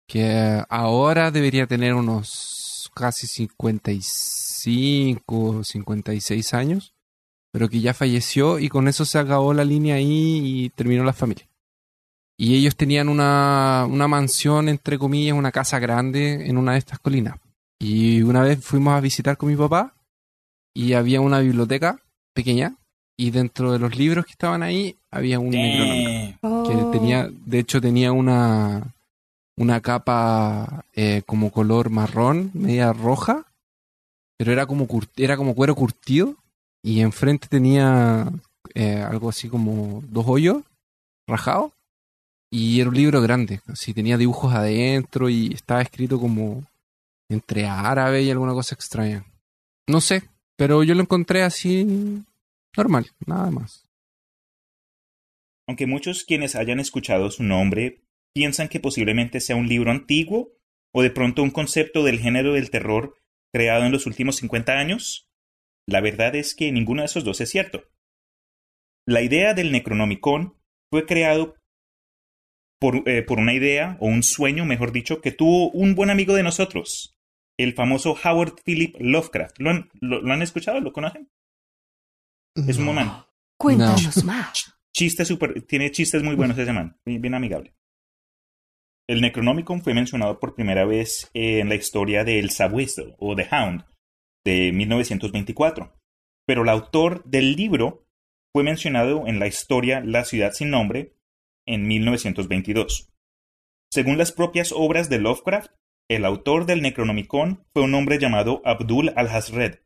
que 0.07 0.65
ahora 0.69 1.31
debería 1.31 1.67
tener 1.67 1.93
unos 1.95 2.91
casi 2.95 3.27
55, 3.27 5.65
56 5.65 6.55
años 6.55 6.95
pero 7.53 7.69
que 7.69 7.81
ya 7.81 7.95
falleció 7.95 8.59
y 8.59 8.69
con 8.69 8.89
eso 8.89 9.05
se 9.05 9.19
acabó 9.19 9.53
la 9.53 9.65
línea 9.65 9.97
ahí 9.97 10.41
y 10.43 10.71
terminó 10.71 11.05
la 11.05 11.13
familia. 11.13 11.47
Y 12.39 12.57
ellos 12.57 12.75
tenían 12.75 13.11
una, 13.11 13.87
una 13.89 14.09
mansión, 14.09 14.71
entre 14.71 14.99
comillas, 14.99 15.37
una 15.37 15.53
casa 15.53 15.79
grande 15.79 16.49
en 16.49 16.57
una 16.57 16.73
de 16.73 16.79
estas 16.79 16.99
colinas. 16.99 17.37
Y 17.83 18.23
una 18.23 18.43
vez 18.43 18.65
fuimos 18.65 18.95
a 18.95 19.01
visitar 19.01 19.37
con 19.37 19.49
mi 19.49 19.57
papá 19.57 19.95
y 20.73 20.93
había 20.93 21.21
una 21.21 21.41
biblioteca 21.41 22.01
pequeña 22.33 22.77
y 23.17 23.31
dentro 23.31 23.73
de 23.73 23.79
los 23.81 23.97
libros 23.97 24.25
que 24.25 24.33
estaban 24.33 24.63
ahí 24.63 24.97
había 25.11 25.39
un 25.41 25.51
Necronómico 25.51 26.11
Damn. 26.11 26.33
que 26.65 26.83
Oh. 26.85 26.91
tenía, 26.91 27.29
de 27.29 27.59
hecho 27.59 27.81
tenía 27.81 28.13
una, 28.13 28.95
una 29.57 29.81
capa 29.81 30.85
eh, 30.95 31.23
como 31.27 31.51
color 31.51 31.91
marrón, 31.91 32.51
media 32.55 32.93
roja, 32.93 33.47
pero 34.39 34.53
era 34.53 34.67
como, 34.67 34.87
cur- 34.87 35.11
era 35.17 35.37
como 35.37 35.55
cuero 35.55 35.75
curtido 35.75 36.37
y 36.85 37.01
enfrente 37.01 37.49
tenía 37.49 38.31
eh, 38.75 38.97
algo 39.03 39.29
así 39.29 39.49
como 39.49 40.03
dos 40.09 40.25
hoyos 40.29 40.63
rajados 41.27 41.73
y 42.51 42.81
era 42.81 42.91
un 42.91 42.97
libro 42.97 43.21
grande, 43.21 43.61
así 43.67 43.93
tenía 43.93 44.17
dibujos 44.17 44.55
adentro 44.55 45.29
y 45.29 45.53
estaba 45.53 45.83
escrito 45.83 46.19
como 46.21 46.65
entre 47.33 47.67
árabe 47.67 48.23
y 48.23 48.31
alguna 48.31 48.53
cosa 48.53 48.75
extraña. 48.75 49.25
No 49.89 50.01
sé, 50.01 50.23
pero 50.57 50.83
yo 50.83 50.95
lo 50.95 51.03
encontré 51.03 51.43
así 51.43 52.25
normal, 52.77 53.11
nada 53.27 53.51
más. 53.51 53.87
Aunque 55.69 55.87
muchos 55.87 56.25
quienes 56.25 56.55
hayan 56.57 56.81
escuchado 56.81 57.31
su 57.31 57.43
nombre 57.43 58.03
piensan 58.35 58.69
que 58.69 58.81
posiblemente 58.81 59.41
sea 59.41 59.57
un 59.57 59.69
libro 59.69 59.91
antiguo 59.91 60.53
o 60.95 61.03
de 61.03 61.11
pronto 61.11 61.43
un 61.43 61.51
concepto 61.51 62.03
del 62.05 62.19
género 62.19 62.55
del 62.55 62.71
terror 62.71 63.17
creado 63.53 63.85
en 63.85 63.93
los 63.93 64.07
últimos 64.07 64.37
50 64.37 64.73
años, 64.73 65.29
la 65.87 66.01
verdad 66.01 66.35
es 66.35 66.55
que 66.55 66.73
ninguno 66.73 67.03
de 67.03 67.07
esos 67.07 67.25
dos 67.25 67.41
es 67.41 67.51
cierto. 67.51 67.85
La 69.07 69.23
idea 69.23 69.53
del 69.55 69.73
Necronomicon 69.73 70.57
fue 70.91 71.07
creado 71.07 71.57
por, 72.81 73.09
eh, 73.09 73.23
por 73.23 73.39
una 73.39 73.55
idea 73.55 73.97
o 74.01 74.07
un 74.07 74.23
sueño, 74.23 74.65
mejor 74.65 74.93
dicho, 74.93 75.21
que 75.21 75.33
tuvo 75.33 75.71
un 75.71 75.95
buen 75.95 76.11
amigo 76.11 76.35
de 76.35 76.43
nosotros, 76.43 77.17
el 77.59 77.75
famoso 77.75 78.17
Howard 78.25 78.55
Philip 78.65 78.97
Lovecraft. 78.99 79.59
¿Lo 79.59 79.71
han, 79.71 79.91
lo- 80.01 80.21
lo 80.21 80.33
han 80.33 80.43
escuchado? 80.43 80.81
¿Lo 80.81 80.93
conocen? 80.93 81.31
Es 82.69 82.79
un 82.79 82.87
No. 82.87 82.93
man. 82.93 83.25
Cuéntanos 83.59 84.25
más. 84.25 84.75
Chiste 84.95 85.25
super, 85.25 85.63
tiene 85.63 85.91
chistes 85.91 86.23
muy 86.23 86.35
buenos 86.35 86.59
ese 86.59 86.73
man, 86.73 86.99
bien, 87.07 87.23
bien 87.23 87.35
amigable. 87.35 87.75
El 89.09 89.21
Necronomicon 89.21 89.83
fue 89.83 89.95
mencionado 89.95 90.39
por 90.39 90.55
primera 90.55 90.85
vez 90.85 91.31
en 91.35 91.69
la 91.69 91.75
historia 91.75 92.25
del 92.25 92.51
Sabueso 92.51 93.15
o 93.19 93.35
The 93.35 93.49
Hound 93.51 93.85
de 94.45 94.73
1924, 94.73 95.97
pero 96.47 96.63
el 96.63 96.69
autor 96.69 97.25
del 97.25 97.55
libro 97.55 98.07
fue 98.55 98.65
mencionado 98.65 99.27
en 99.27 99.39
la 99.39 99.47
historia 99.47 100.01
La 100.05 100.25
ciudad 100.25 100.53
sin 100.53 100.71
nombre 100.71 101.15
en 101.67 101.87
1922. 101.87 103.09
Según 103.91 104.19
las 104.19 104.33
propias 104.33 104.73
obras 104.73 105.09
de 105.09 105.19
Lovecraft, 105.21 105.71
el 106.15 106.25
autor 106.25 106.67
del 106.67 106.83
Necronomicon 106.83 107.65
fue 107.73 107.83
un 107.83 107.95
hombre 107.95 108.19
llamado 108.19 108.61
Abdul 108.65 109.13
al-Hazred, 109.17 109.81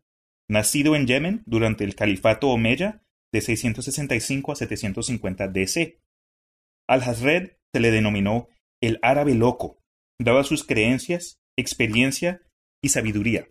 nacido 0.49 0.97
en 0.97 1.07
Yemen 1.07 1.43
durante 1.47 1.85
el 1.85 1.95
califato 1.95 2.49
Omeya 2.49 3.03
de 3.33 3.41
665 3.41 4.53
a 4.53 4.57
750 4.57 5.49
DC. 5.49 6.01
Al-Hazred 6.89 7.59
se 7.73 7.81
le 7.81 7.91
denominó 7.91 8.49
el 8.81 8.99
árabe 9.03 9.35
loco, 9.35 9.83
dado 10.19 10.43
sus 10.45 10.65
creencias, 10.65 11.41
experiencia 11.57 12.43
y 12.83 12.89
sabiduría. 12.89 13.49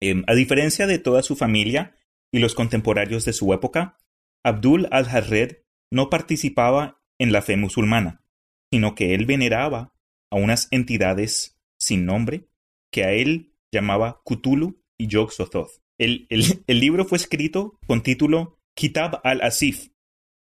Em, 0.00 0.24
a 0.26 0.34
diferencia 0.34 0.86
de 0.86 0.98
toda 0.98 1.22
su 1.22 1.36
familia 1.36 1.96
y 2.32 2.38
los 2.38 2.54
contemporáneos 2.54 3.24
de 3.24 3.32
su 3.32 3.52
época, 3.52 3.96
Abdul 4.44 4.88
al-Hazred 4.90 5.62
no 5.90 6.10
participaba 6.10 7.00
en 7.18 7.32
la 7.32 7.42
fe 7.42 7.56
musulmana, 7.56 8.24
sino 8.72 8.94
que 8.94 9.14
él 9.14 9.26
veneraba 9.26 9.94
a 10.30 10.36
unas 10.36 10.68
entidades 10.72 11.53
sin 11.80 12.04
nombre 12.06 12.46
que 12.92 13.04
a 13.04 13.12
él 13.12 13.52
llamaba 13.72 14.20
Cthulhu 14.24 14.80
y 14.98 15.08
Yog-Sothoth. 15.08 15.80
El, 15.98 16.26
el- 16.28 16.62
el 16.66 16.80
libro 16.80 17.04
fue 17.04 17.18
escrito 17.18 17.78
con 17.86 18.02
título 18.02 18.58
Kitab 18.76 19.20
al-Asif, 19.24 19.88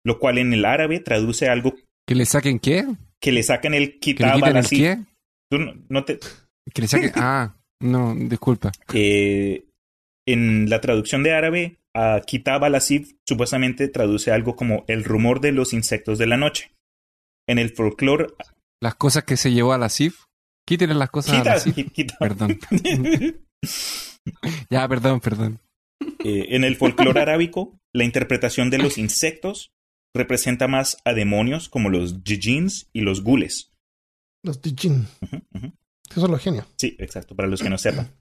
lo 0.04 0.18
cual 0.18 0.38
en 0.38 0.52
el 0.52 0.64
árabe 0.64 1.00
traduce 1.00 1.48
algo 1.48 1.74
¿Que 2.06 2.14
le 2.14 2.24
saquen 2.26 2.58
qué? 2.60 2.84
que 3.20 3.32
le 3.32 3.42
sacan 3.42 3.74
el 3.74 3.98
¿Que 3.98 4.10
le 4.12 4.16
Kitab 4.16 4.44
al-Asif. 4.44 4.98
Tú 5.50 5.58
no, 5.58 5.74
no 5.88 6.04
te, 6.04 6.18
Que 6.72 6.82
le 6.82 6.88
saquen... 6.88 7.12
Ah, 7.16 7.56
no, 7.80 8.14
disculpa. 8.14 8.72
eh, 8.94 9.64
en 10.28 10.68
la 10.70 10.80
traducción 10.80 11.22
de 11.22 11.32
árabe, 11.34 11.76
a 11.94 12.20
Kitab 12.26 12.64
al-Asif 12.64 13.12
supuestamente 13.28 13.88
traduce 13.88 14.30
algo 14.32 14.56
como 14.56 14.84
el 14.88 15.04
rumor 15.04 15.40
de 15.40 15.52
los 15.52 15.72
insectos 15.72 16.18
de 16.18 16.26
la 16.26 16.36
noche. 16.36 16.72
En 17.48 17.58
el 17.58 17.70
folclore, 17.70 18.26
Las 18.82 18.96
cosas 18.96 19.24
que 19.24 19.36
se 19.36 19.52
llevó 19.52 19.72
a 19.72 19.78
la 19.78 19.88
Quítenle 20.66 20.94
las 20.96 21.10
cosas 21.10 21.34
a 21.34 21.44
la 21.44 21.54
Quita- 21.54 21.60
CIF. 21.60 21.92
quita- 21.92 22.16
Perdón. 22.18 22.58
Ya, 24.70 24.86
perdón, 24.88 25.20
perdón. 25.20 25.60
Eh, 26.24 26.46
en 26.56 26.64
el 26.64 26.76
folclore 26.76 27.20
arábico, 27.20 27.78
la 27.94 28.04
interpretación 28.04 28.70
de 28.70 28.78
los 28.78 28.98
insectos 28.98 29.72
representa 30.14 30.66
más 30.68 30.98
a 31.04 31.12
demonios 31.12 31.68
como 31.68 31.90
los 31.90 32.24
djinns 32.24 32.88
y 32.92 33.00
los 33.02 33.22
gules. 33.22 33.72
Los 34.42 34.58
ujú. 34.58 35.72
Que 36.08 36.20
son 36.20 36.30
los 36.30 36.40
genios. 36.42 36.66
Sí, 36.76 36.96
exacto, 36.98 37.34
para 37.36 37.48
los 37.48 37.62
que 37.62 37.70
no 37.70 37.78
sepan. 37.78 38.16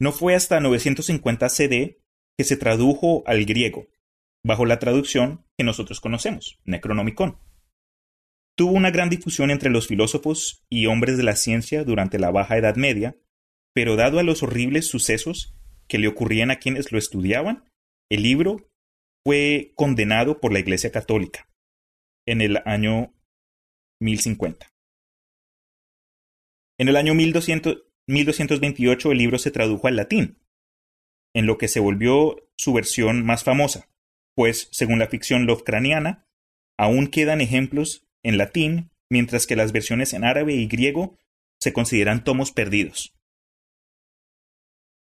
No 0.00 0.12
fue 0.12 0.34
hasta 0.34 0.60
950 0.60 1.48
CD 1.48 2.02
que 2.38 2.44
se 2.44 2.56
tradujo 2.56 3.22
al 3.26 3.44
griego, 3.46 3.88
bajo 4.44 4.66
la 4.66 4.78
traducción 4.78 5.46
que 5.56 5.64
nosotros 5.64 6.00
conocemos, 6.00 6.60
Necronomicon. 6.64 7.38
Tuvo 8.56 8.72
una 8.72 8.90
gran 8.90 9.10
difusión 9.10 9.50
entre 9.50 9.70
los 9.70 9.86
filósofos 9.86 10.64
y 10.70 10.86
hombres 10.86 11.16
de 11.16 11.22
la 11.22 11.36
ciencia 11.36 11.84
durante 11.84 12.18
la 12.18 12.30
Baja 12.30 12.56
Edad 12.56 12.76
Media, 12.76 13.16
pero 13.74 13.96
dado 13.96 14.18
a 14.18 14.22
los 14.22 14.42
horribles 14.42 14.88
sucesos 14.88 15.54
que 15.88 15.98
le 15.98 16.08
ocurrían 16.08 16.50
a 16.50 16.56
quienes 16.56 16.90
lo 16.90 16.98
estudiaban, 16.98 17.70
el 18.10 18.22
libro 18.22 18.70
fue 19.24 19.72
condenado 19.74 20.40
por 20.40 20.52
la 20.52 20.58
Iglesia 20.58 20.90
Católica 20.90 21.48
en 22.26 22.40
el 22.40 22.62
año 22.64 23.14
1050. 24.00 24.72
En 26.78 26.88
el 26.88 26.96
año 26.96 27.14
1200 27.14 27.86
1228 28.08 29.12
el 29.12 29.18
libro 29.18 29.38
se 29.38 29.50
tradujo 29.50 29.88
al 29.88 29.96
latín, 29.96 30.38
en 31.34 31.46
lo 31.46 31.58
que 31.58 31.68
se 31.68 31.80
volvió 31.80 32.48
su 32.56 32.72
versión 32.72 33.24
más 33.24 33.44
famosa, 33.44 33.90
pues, 34.34 34.68
según 34.70 34.98
la 34.98 35.08
ficción 35.08 35.46
lovecraniana, 35.46 36.26
aún 36.78 37.08
quedan 37.08 37.40
ejemplos 37.40 38.05
en 38.26 38.38
latín, 38.38 38.90
mientras 39.10 39.46
que 39.46 39.56
las 39.56 39.72
versiones 39.72 40.12
en 40.12 40.24
árabe 40.24 40.54
y 40.54 40.66
griego 40.66 41.16
se 41.60 41.72
consideran 41.72 42.24
tomos 42.24 42.52
perdidos. 42.52 43.14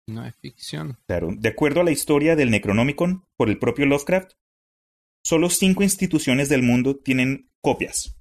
No 0.07 0.25
es 0.25 0.35
ficción. 0.37 0.97
Claro, 1.07 1.29
de 1.37 1.49
acuerdo 1.49 1.81
a 1.81 1.83
la 1.83 1.91
historia 1.91 2.35
del 2.35 2.49
Necronomicon 2.49 3.25
por 3.37 3.49
el 3.49 3.59
propio 3.59 3.85
Lovecraft, 3.85 4.31
solo 5.23 5.49
cinco 5.49 5.83
instituciones 5.83 6.49
del 6.49 6.63
mundo 6.63 6.97
tienen 6.97 7.51
copias. 7.61 8.15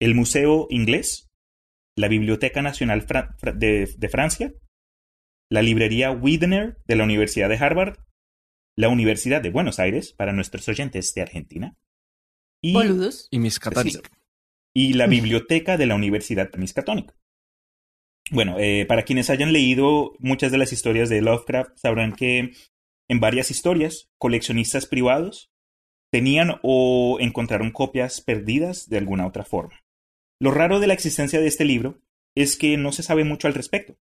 El 0.00 0.14
Museo 0.14 0.66
Inglés, 0.68 1.30
la 1.96 2.08
Biblioteca 2.08 2.60
Nacional 2.60 3.02
Fra- 3.02 3.36
de, 3.54 3.88
de 3.96 4.08
Francia, 4.08 4.52
la 5.48 5.62
Librería 5.62 6.10
Widener 6.10 6.78
de 6.86 6.96
la 6.96 7.04
Universidad 7.04 7.48
de 7.48 7.56
Harvard, 7.56 7.98
la 8.76 8.88
Universidad 8.88 9.40
de 9.42 9.50
Buenos 9.50 9.78
Aires, 9.78 10.12
para 10.12 10.32
nuestros 10.32 10.68
oyentes 10.68 11.14
de 11.14 11.22
Argentina, 11.22 11.76
y, 12.62 12.72
Boludos. 12.72 13.28
Y 13.30 13.38
Miskatonic. 13.38 14.10
y 14.72 14.94
la 14.94 15.06
Biblioteca 15.06 15.76
de 15.76 15.86
la 15.86 15.94
Universidad 15.94 16.50
Miskatonic. 16.56 17.14
Bueno, 18.30 18.56
eh, 18.58 18.86
para 18.86 19.02
quienes 19.02 19.28
hayan 19.28 19.52
leído 19.52 20.12
muchas 20.18 20.52
de 20.52 20.58
las 20.58 20.72
historias 20.72 21.10
de 21.10 21.20
Lovecraft, 21.20 21.76
sabrán 21.76 22.12
que 22.12 22.52
en 23.08 23.20
varias 23.20 23.50
historias, 23.50 24.10
coleccionistas 24.16 24.86
privados 24.86 25.50
tenían 26.10 26.60
o 26.62 27.18
encontraron 27.20 27.70
copias 27.70 28.20
perdidas 28.20 28.88
de 28.88 28.98
alguna 28.98 29.26
otra 29.26 29.44
forma. 29.44 29.84
Lo 30.40 30.50
raro 30.50 30.80
de 30.80 30.86
la 30.86 30.94
existencia 30.94 31.40
de 31.40 31.46
este 31.46 31.64
libro 31.64 32.00
es 32.34 32.56
que 32.56 32.76
no 32.76 32.92
se 32.92 33.02
sabe 33.02 33.24
mucho 33.24 33.48
al 33.48 33.54
respecto. 33.54 33.98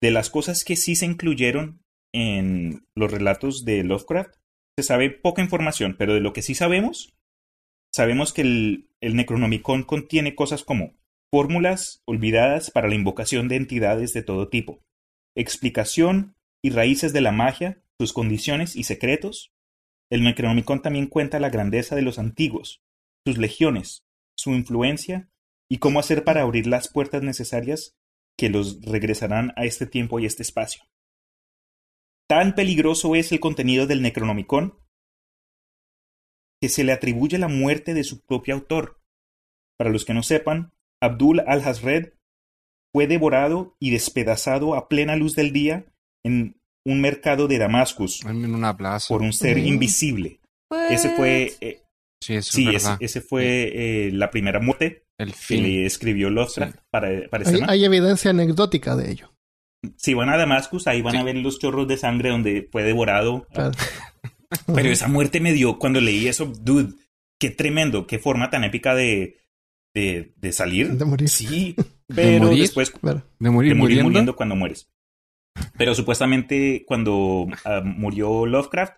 De 0.00 0.10
las 0.10 0.30
cosas 0.30 0.64
que 0.64 0.76
sí 0.76 0.96
se 0.96 1.06
incluyeron 1.06 1.82
en 2.12 2.86
los 2.94 3.10
relatos 3.10 3.64
de 3.64 3.82
Lovecraft, 3.84 4.36
se 4.76 4.82
sabe 4.82 5.10
poca 5.10 5.42
información, 5.42 5.96
pero 5.98 6.14
de 6.14 6.20
lo 6.20 6.32
que 6.32 6.42
sí 6.42 6.54
sabemos, 6.54 7.14
sabemos 7.92 8.32
que 8.32 8.42
el, 8.42 8.88
Necronomicon 9.00 9.82
contiene 9.82 10.34
cosas 10.34 10.64
como 10.64 10.94
fórmulas 11.30 12.02
olvidadas 12.04 12.70
para 12.70 12.88
la 12.88 12.94
invocación 12.94 13.48
de 13.48 13.56
entidades 13.56 14.12
de 14.12 14.22
todo 14.22 14.48
tipo, 14.48 14.82
explicación 15.36 16.36
y 16.62 16.70
raíces 16.70 17.12
de 17.12 17.20
la 17.20 17.32
magia, 17.32 17.82
sus 17.98 18.12
condiciones 18.12 18.76
y 18.76 18.84
secretos. 18.84 19.52
El 20.10 20.22
Necronomicon 20.24 20.82
también 20.82 21.06
cuenta 21.06 21.40
la 21.40 21.50
grandeza 21.50 21.96
de 21.96 22.02
los 22.02 22.18
antiguos, 22.18 22.82
sus 23.26 23.38
legiones, 23.38 24.04
su 24.36 24.50
influencia 24.52 25.30
y 25.70 25.78
cómo 25.78 26.00
hacer 26.00 26.24
para 26.24 26.42
abrir 26.42 26.66
las 26.66 26.88
puertas 26.88 27.22
necesarias 27.22 27.96
que 28.36 28.50
los 28.50 28.82
regresarán 28.82 29.52
a 29.56 29.64
este 29.64 29.86
tiempo 29.86 30.20
y 30.20 30.26
este 30.26 30.42
espacio. 30.42 30.82
Tan 32.28 32.54
peligroso 32.54 33.14
es 33.14 33.32
el 33.32 33.40
contenido 33.40 33.86
del 33.86 34.02
Necronomicon 34.02 34.81
que 36.62 36.68
se 36.68 36.84
le 36.84 36.92
atribuye 36.92 37.38
la 37.38 37.48
muerte 37.48 37.92
de 37.92 38.04
su 38.04 38.20
propio 38.20 38.54
autor. 38.54 39.00
Para 39.76 39.90
los 39.90 40.04
que 40.04 40.14
no 40.14 40.22
sepan, 40.22 40.72
Abdul 41.02 41.40
al-Hazred 41.44 42.12
fue 42.94 43.08
devorado 43.08 43.74
y 43.80 43.90
despedazado 43.90 44.76
a 44.76 44.88
plena 44.88 45.16
luz 45.16 45.34
del 45.34 45.52
día 45.52 45.84
en 46.24 46.56
un 46.86 47.00
mercado 47.00 47.48
de 47.48 47.58
Damascus 47.58 48.24
En 48.24 48.54
una 48.54 48.76
plaza. 48.76 49.08
por 49.08 49.22
un 49.22 49.32
ser 49.32 49.56
Mm. 49.56 49.66
invisible. 49.66 50.40
Ese 50.88 51.10
fue, 51.10 51.52
eh, 51.60 51.80
Sí, 52.22 52.34
eso 52.34 52.52
sí, 52.52 52.68
es 52.72 52.88
ese, 53.00 53.20
fue 53.20 54.06
eh, 54.06 54.12
la 54.12 54.30
primera 54.30 54.60
muerte 54.60 55.02
El 55.18 55.34
que 55.34 55.56
le 55.56 55.86
escribió 55.86 56.30
Lovecraft 56.30 56.76
para, 56.90 57.28
para 57.28 57.42
este 57.42 57.56
Hay, 57.64 57.80
hay 57.80 57.84
evidencia 57.84 58.30
anecdótica 58.30 58.94
de 58.94 59.10
ello. 59.10 59.32
Si 59.96 60.14
van 60.14 60.28
a 60.28 60.36
Damascus, 60.36 60.86
ahí 60.86 61.02
van 61.02 61.14
Sí. 61.14 61.18
a 61.18 61.24
ver 61.24 61.36
los 61.38 61.58
chorros 61.58 61.88
de 61.88 61.96
sangre 61.96 62.30
donde 62.30 62.68
fue 62.70 62.84
devorado. 62.84 63.48
Claro. 63.52 63.72
Pero 64.74 64.88
esa 64.90 65.08
muerte 65.08 65.40
me 65.40 65.52
dio, 65.52 65.78
cuando 65.78 66.00
leí 66.00 66.28
eso, 66.28 66.46
dude, 66.46 66.92
qué 67.40 67.50
tremendo, 67.50 68.06
qué 68.06 68.18
forma 68.18 68.50
tan 68.50 68.64
épica 68.64 68.94
de, 68.94 69.38
de, 69.94 70.32
de 70.36 70.52
salir. 70.52 70.90
De 70.92 71.04
morir. 71.04 71.28
Sí, 71.28 71.74
pero 72.14 72.44
morir? 72.46 72.60
después 72.62 72.90
Claro. 72.90 73.22
De 73.38 73.50
morir, 73.50 73.70
de 73.70 73.74
morir 73.74 73.78
muriendo. 73.96 74.04
muriendo 74.04 74.36
cuando 74.36 74.56
mueres. 74.56 74.88
Pero 75.76 75.94
supuestamente 75.94 76.84
cuando 76.86 77.46
ah, 77.64 77.82
murió 77.84 78.46
Lovecraft, 78.46 78.94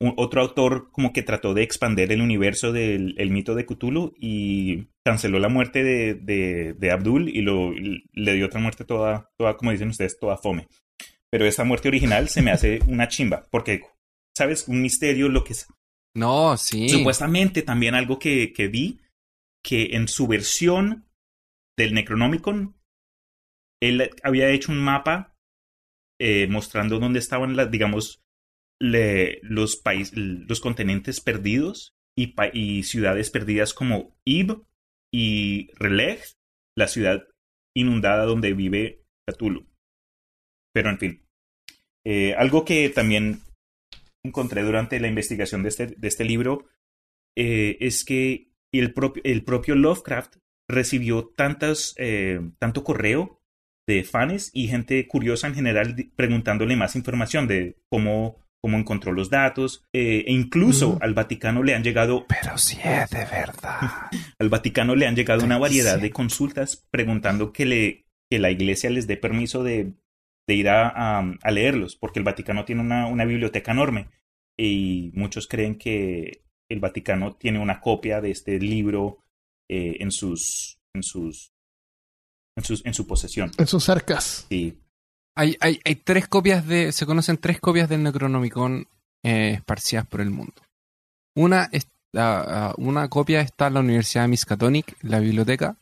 un- 0.00 0.14
otro 0.16 0.40
autor 0.42 0.90
como 0.90 1.12
que 1.12 1.22
trató 1.22 1.54
de 1.54 1.62
expander 1.62 2.10
el 2.10 2.20
universo 2.20 2.72
del 2.72 3.14
el 3.16 3.30
mito 3.30 3.54
de 3.54 3.64
Cthulhu 3.64 4.12
y 4.18 4.88
canceló 5.04 5.38
la 5.38 5.48
muerte 5.48 5.84
de, 5.84 6.14
de, 6.14 6.74
de 6.74 6.90
Abdul 6.90 7.28
y 7.28 7.42
lo, 7.42 7.72
y 7.72 8.04
le 8.12 8.32
dio 8.34 8.46
otra 8.46 8.60
muerte 8.60 8.84
toda, 8.84 9.30
toda, 9.38 9.56
como 9.56 9.70
dicen 9.70 9.88
ustedes, 9.88 10.18
toda 10.18 10.36
fome. 10.36 10.66
Pero 11.30 11.46
esa 11.46 11.62
muerte 11.64 11.88
original 11.88 12.28
se 12.28 12.42
me 12.42 12.50
hace 12.50 12.80
una 12.88 13.06
chimba, 13.08 13.44
porque, 13.50 13.82
¿sabes? 14.36 14.68
Un 14.68 14.82
misterio, 14.82 15.28
lo 15.28 15.44
que 15.44 15.52
es. 15.52 15.66
No, 16.16 16.56
sí. 16.56 16.88
Supuestamente 16.88 17.62
también 17.62 17.94
algo 17.94 18.18
que, 18.18 18.52
que 18.52 18.68
vi, 18.68 19.00
que 19.64 19.96
en 19.96 20.08
su 20.08 20.26
versión 20.26 21.06
del 21.76 21.94
Necronomicon, 21.94 22.76
él 23.82 24.10
había 24.22 24.50
hecho 24.50 24.70
un 24.72 24.78
mapa 24.78 25.34
eh, 26.20 26.46
mostrando 26.48 26.98
dónde 27.00 27.18
estaban, 27.18 27.56
las, 27.56 27.70
digamos, 27.70 28.20
le- 28.80 29.40
los, 29.42 29.76
países, 29.76 30.16
los 30.16 30.60
continentes 30.60 31.20
perdidos 31.20 31.92
y, 32.16 32.28
pa- 32.28 32.50
y 32.52 32.84
ciudades 32.84 33.30
perdidas 33.30 33.74
como 33.74 34.16
Ib 34.24 34.62
y 35.12 35.70
Releg, 35.74 36.20
la 36.76 36.86
ciudad 36.88 37.24
inundada 37.76 38.24
donde 38.24 38.52
vive 38.52 39.02
Cthulhu. 39.28 39.66
Pero 40.72 40.90
en 40.90 40.98
fin, 40.98 41.26
eh, 42.06 42.34
algo 42.34 42.64
que 42.64 42.88
también 42.90 43.42
encontré 44.24 44.62
durante 44.62 44.98
la 44.98 45.08
investigación 45.08 45.62
de 45.62 45.68
este, 45.68 45.86
de 45.86 46.08
este 46.08 46.24
libro 46.24 46.66
eh, 47.36 47.76
es 47.80 48.04
que 48.04 48.50
el 48.72 48.92
propio, 48.92 49.22
el 49.24 49.44
propio 49.44 49.76
Lovecraft 49.76 50.36
recibió 50.68 51.32
tantas, 51.36 51.94
eh, 51.98 52.40
tanto 52.58 52.84
correo 52.84 53.40
de 53.86 54.02
fans 54.02 54.50
y 54.54 54.68
gente 54.68 55.06
curiosa 55.06 55.46
en 55.46 55.54
general 55.54 55.94
preguntándole 56.16 56.74
más 56.74 56.96
información 56.96 57.46
de 57.46 57.76
cómo, 57.90 58.38
cómo 58.62 58.78
encontró 58.78 59.12
los 59.12 59.28
datos 59.28 59.84
eh, 59.92 60.24
e 60.26 60.32
incluso 60.32 60.98
al 61.02 61.12
Vaticano 61.12 61.62
le 61.62 61.74
han 61.74 61.84
llegado 61.84 62.26
Pero 62.26 62.56
sí 62.56 62.78
es 62.82 63.10
de 63.10 63.26
verdad. 63.26 63.78
al 64.38 64.48
Vaticano 64.48 64.96
le 64.96 65.06
han 65.06 65.14
llegado 65.14 65.44
una 65.44 65.58
variedad 65.58 65.96
sí. 65.96 66.02
de 66.02 66.10
consultas 66.10 66.86
preguntando 66.90 67.52
que, 67.52 67.66
le, 67.66 68.06
que 68.30 68.38
la 68.38 68.50
iglesia 68.50 68.88
les 68.88 69.06
dé 69.06 69.18
permiso 69.18 69.62
de, 69.62 69.92
de 70.46 70.54
ir 70.54 70.68
a, 70.68 70.88
a- 71.20 71.34
a 71.42 71.50
leerlos, 71.50 71.96
porque 71.96 72.18
el 72.18 72.24
Vaticano 72.24 72.64
tiene 72.64 72.80
una, 72.82 73.06
una 73.06 73.24
biblioteca 73.24 73.72
enorme 73.72 74.08
y 74.58 75.10
muchos 75.14 75.46
creen 75.48 75.76
que 75.78 76.44
el 76.70 76.80
Vaticano 76.80 77.34
tiene 77.34 77.58
una 77.58 77.80
copia 77.80 78.20
de 78.20 78.30
este 78.30 78.58
libro 78.58 79.18
eh, 79.70 79.96
en 80.00 80.10
sus 80.12 80.78
en 80.94 81.02
sus 81.02 81.52
en 82.56 82.64
sus 82.64 82.84
en 82.86 82.94
su 82.94 83.06
posesión. 83.06 83.50
En 83.58 83.66
sus 83.66 83.88
arcas. 83.88 84.46
Sí. 84.48 84.78
Hay, 85.36 85.56
hay, 85.60 85.80
hay 85.84 85.96
tres 85.96 86.28
copias 86.28 86.64
de. 86.66 86.92
Se 86.92 87.06
conocen 87.06 87.38
tres 87.38 87.58
copias 87.60 87.88
del 87.88 88.02
Necronomicon 88.04 88.86
eh, 89.24 89.54
esparcidas 89.54 90.06
por 90.06 90.20
el 90.20 90.30
mundo. 90.30 90.54
Una, 91.36 91.68
es- 91.72 91.88
ah, 92.16 92.72
una 92.78 93.08
copia 93.08 93.40
está 93.40 93.66
en 93.66 93.74
la 93.74 93.80
Universidad 93.80 94.22
de 94.24 94.28
Miskatonic, 94.28 94.96
la 95.02 95.18
biblioteca. 95.18 95.76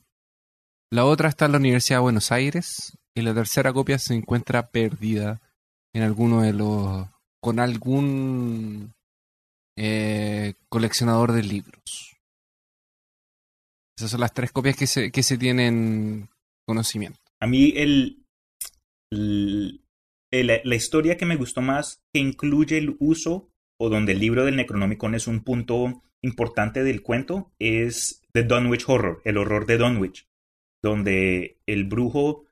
La 0.90 1.04
otra 1.04 1.28
está 1.28 1.44
en 1.46 1.52
la 1.52 1.58
Universidad 1.58 1.98
de 1.98 2.02
Buenos 2.02 2.32
Aires. 2.32 2.96
Y 3.14 3.22
la 3.22 3.34
tercera 3.34 3.72
copia 3.72 3.98
se 3.98 4.14
encuentra 4.14 4.68
perdida 4.70 5.40
en 5.94 6.02
alguno 6.02 6.42
de 6.42 6.52
los. 6.52 7.06
con 7.40 7.58
algún 7.60 8.94
eh, 9.76 10.54
coleccionador 10.68 11.32
de 11.32 11.42
libros. 11.42 12.16
Esas 13.98 14.10
son 14.10 14.20
las 14.20 14.32
tres 14.32 14.52
copias 14.52 14.76
que 14.76 14.86
se, 14.86 15.10
que 15.12 15.22
se 15.22 15.36
tienen 15.38 16.28
conocimiento. 16.66 17.18
A 17.40 17.46
mí 17.46 17.72
el, 17.76 18.24
el- 19.10 19.84
el- 20.32 20.60
la 20.64 20.74
historia 20.74 21.16
que 21.16 21.26
me 21.26 21.36
gustó 21.36 21.60
más 21.60 22.00
que 22.12 22.20
incluye 22.20 22.78
el 22.78 22.96
uso 23.00 23.50
o 23.78 23.88
donde 23.90 24.12
el 24.12 24.20
libro 24.20 24.44
del 24.44 24.56
Necronomicon 24.56 25.14
es 25.14 25.26
un 25.26 25.42
punto 25.42 26.02
importante 26.22 26.84
del 26.84 27.02
cuento 27.02 27.52
es 27.58 28.22
The 28.32 28.44
Dunwich 28.44 28.84
Horror, 28.88 29.20
el 29.24 29.36
horror 29.36 29.66
de 29.66 29.76
Dunwich, 29.76 30.26
donde 30.82 31.58
el 31.66 31.84
brujo 31.84 32.44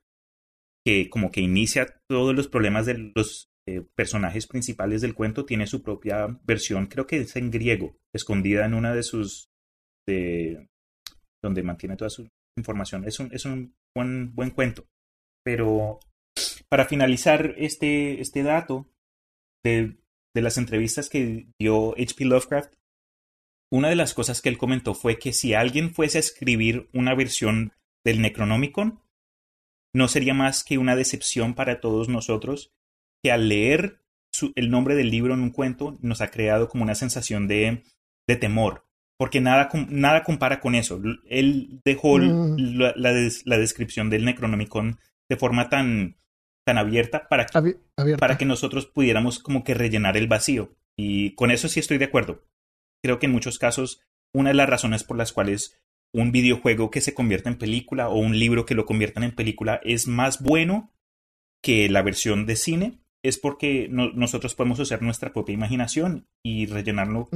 que 0.85 1.09
como 1.09 1.31
que 1.31 1.41
inicia 1.41 2.01
todos 2.07 2.35
los 2.35 2.47
problemas 2.47 2.85
de 2.85 3.11
los 3.15 3.51
eh, 3.67 3.83
personajes 3.95 4.47
principales 4.47 5.01
del 5.01 5.13
cuento 5.13 5.45
tiene 5.45 5.67
su 5.67 5.83
propia 5.83 6.39
versión, 6.43 6.87
creo 6.87 7.05
que 7.05 7.17
es 7.17 7.35
en 7.35 7.51
griego, 7.51 7.95
escondida 8.13 8.65
en 8.65 8.73
una 8.73 8.93
de 8.93 9.03
sus 9.03 9.51
de 10.07 10.67
donde 11.43 11.63
mantiene 11.63 11.95
toda 11.95 12.09
su 12.09 12.27
información. 12.57 13.05
Es 13.05 13.19
un, 13.19 13.33
es 13.33 13.45
un 13.45 13.75
buen, 13.95 14.33
buen 14.35 14.51
cuento. 14.51 14.85
Pero 15.43 15.99
para 16.69 16.85
finalizar 16.85 17.55
este, 17.57 18.21
este 18.21 18.43
dato 18.43 18.87
de, 19.63 19.97
de 20.33 20.41
las 20.41 20.57
entrevistas 20.57 21.09
que 21.09 21.47
dio 21.59 21.93
H.P. 21.93 22.25
Lovecraft, 22.25 22.73
una 23.71 23.89
de 23.89 23.95
las 23.95 24.13
cosas 24.13 24.41
que 24.41 24.49
él 24.49 24.57
comentó 24.57 24.93
fue 24.93 25.17
que 25.17 25.33
si 25.33 25.53
alguien 25.53 25.93
fuese 25.93 26.17
a 26.17 26.21
escribir 26.21 26.89
una 26.93 27.15
versión 27.15 27.73
del 28.03 28.21
Necronomicon, 28.21 29.00
no 29.93 30.07
sería 30.07 30.33
más 30.33 30.63
que 30.63 30.77
una 30.77 30.95
decepción 30.95 31.53
para 31.53 31.79
todos 31.81 32.09
nosotros 32.09 32.71
que 33.23 33.31
al 33.31 33.49
leer 33.49 34.01
su- 34.33 34.53
el 34.55 34.69
nombre 34.71 34.95
del 34.95 35.09
libro 35.11 35.33
en 35.33 35.41
un 35.41 35.51
cuento 35.51 35.97
nos 36.01 36.21
ha 36.21 36.31
creado 36.31 36.67
como 36.69 36.83
una 36.83 36.95
sensación 36.95 37.47
de, 37.47 37.83
de 38.27 38.35
temor, 38.37 38.85
porque 39.19 39.41
nada, 39.41 39.69
nada 39.89 40.23
compara 40.23 40.59
con 40.59 40.73
eso. 40.75 41.01
Él 41.29 41.81
dejó 41.85 42.17
Mm. 42.17 42.55
la, 42.77 42.93
la 42.95 43.13
des- 43.13 43.45
la 43.45 43.57
descripción 43.57 44.09
del 44.09 44.25
Necronomicon 44.25 44.97
de 45.29 45.37
forma 45.37 45.69
tan, 45.69 46.17
tan 46.65 46.77
abierta 46.77 47.27
para 47.29 47.45
que, 47.45 47.57
Abi- 47.57 47.77
abierta. 47.97 48.19
para 48.19 48.37
que 48.37 48.45
nosotros 48.45 48.85
pudiéramos 48.87 49.39
como 49.39 49.63
que 49.63 49.73
rellenar 49.73 50.17
el 50.17 50.27
vacío. 50.27 50.75
Y 50.97 51.35
con 51.35 51.51
eso 51.51 51.67
sí 51.67 51.79
estoy 51.79 51.97
de 51.97 52.05
acuerdo. 52.05 52.43
Creo 53.03 53.19
que 53.19 53.25
en 53.25 53.31
muchos 53.33 53.59
casos 53.59 54.01
una 54.33 54.49
de 54.51 54.55
las 54.55 54.69
razones 54.69 55.03
por 55.03 55.17
las 55.17 55.33
cuales 55.33 55.77
un 56.13 56.31
videojuego 56.31 56.91
que 56.91 57.01
se 57.01 57.13
convierta 57.13 57.49
en 57.49 57.57
película 57.57 58.09
o 58.09 58.17
un 58.19 58.37
libro 58.37 58.65
que 58.65 58.75
lo 58.75 58.85
conviertan 58.85 59.23
en 59.23 59.33
película 59.35 59.79
es 59.83 60.07
más 60.07 60.41
bueno 60.41 60.91
que 61.63 61.89
la 61.89 62.01
versión 62.01 62.45
de 62.45 62.55
cine 62.55 62.99
es 63.23 63.37
porque 63.37 63.87
no- 63.89 64.11
nosotros 64.13 64.55
podemos 64.55 64.79
usar 64.79 65.01
nuestra 65.01 65.31
propia 65.31 65.53
imaginación 65.53 66.27
y 66.43 66.65
rellenarlo 66.65 67.29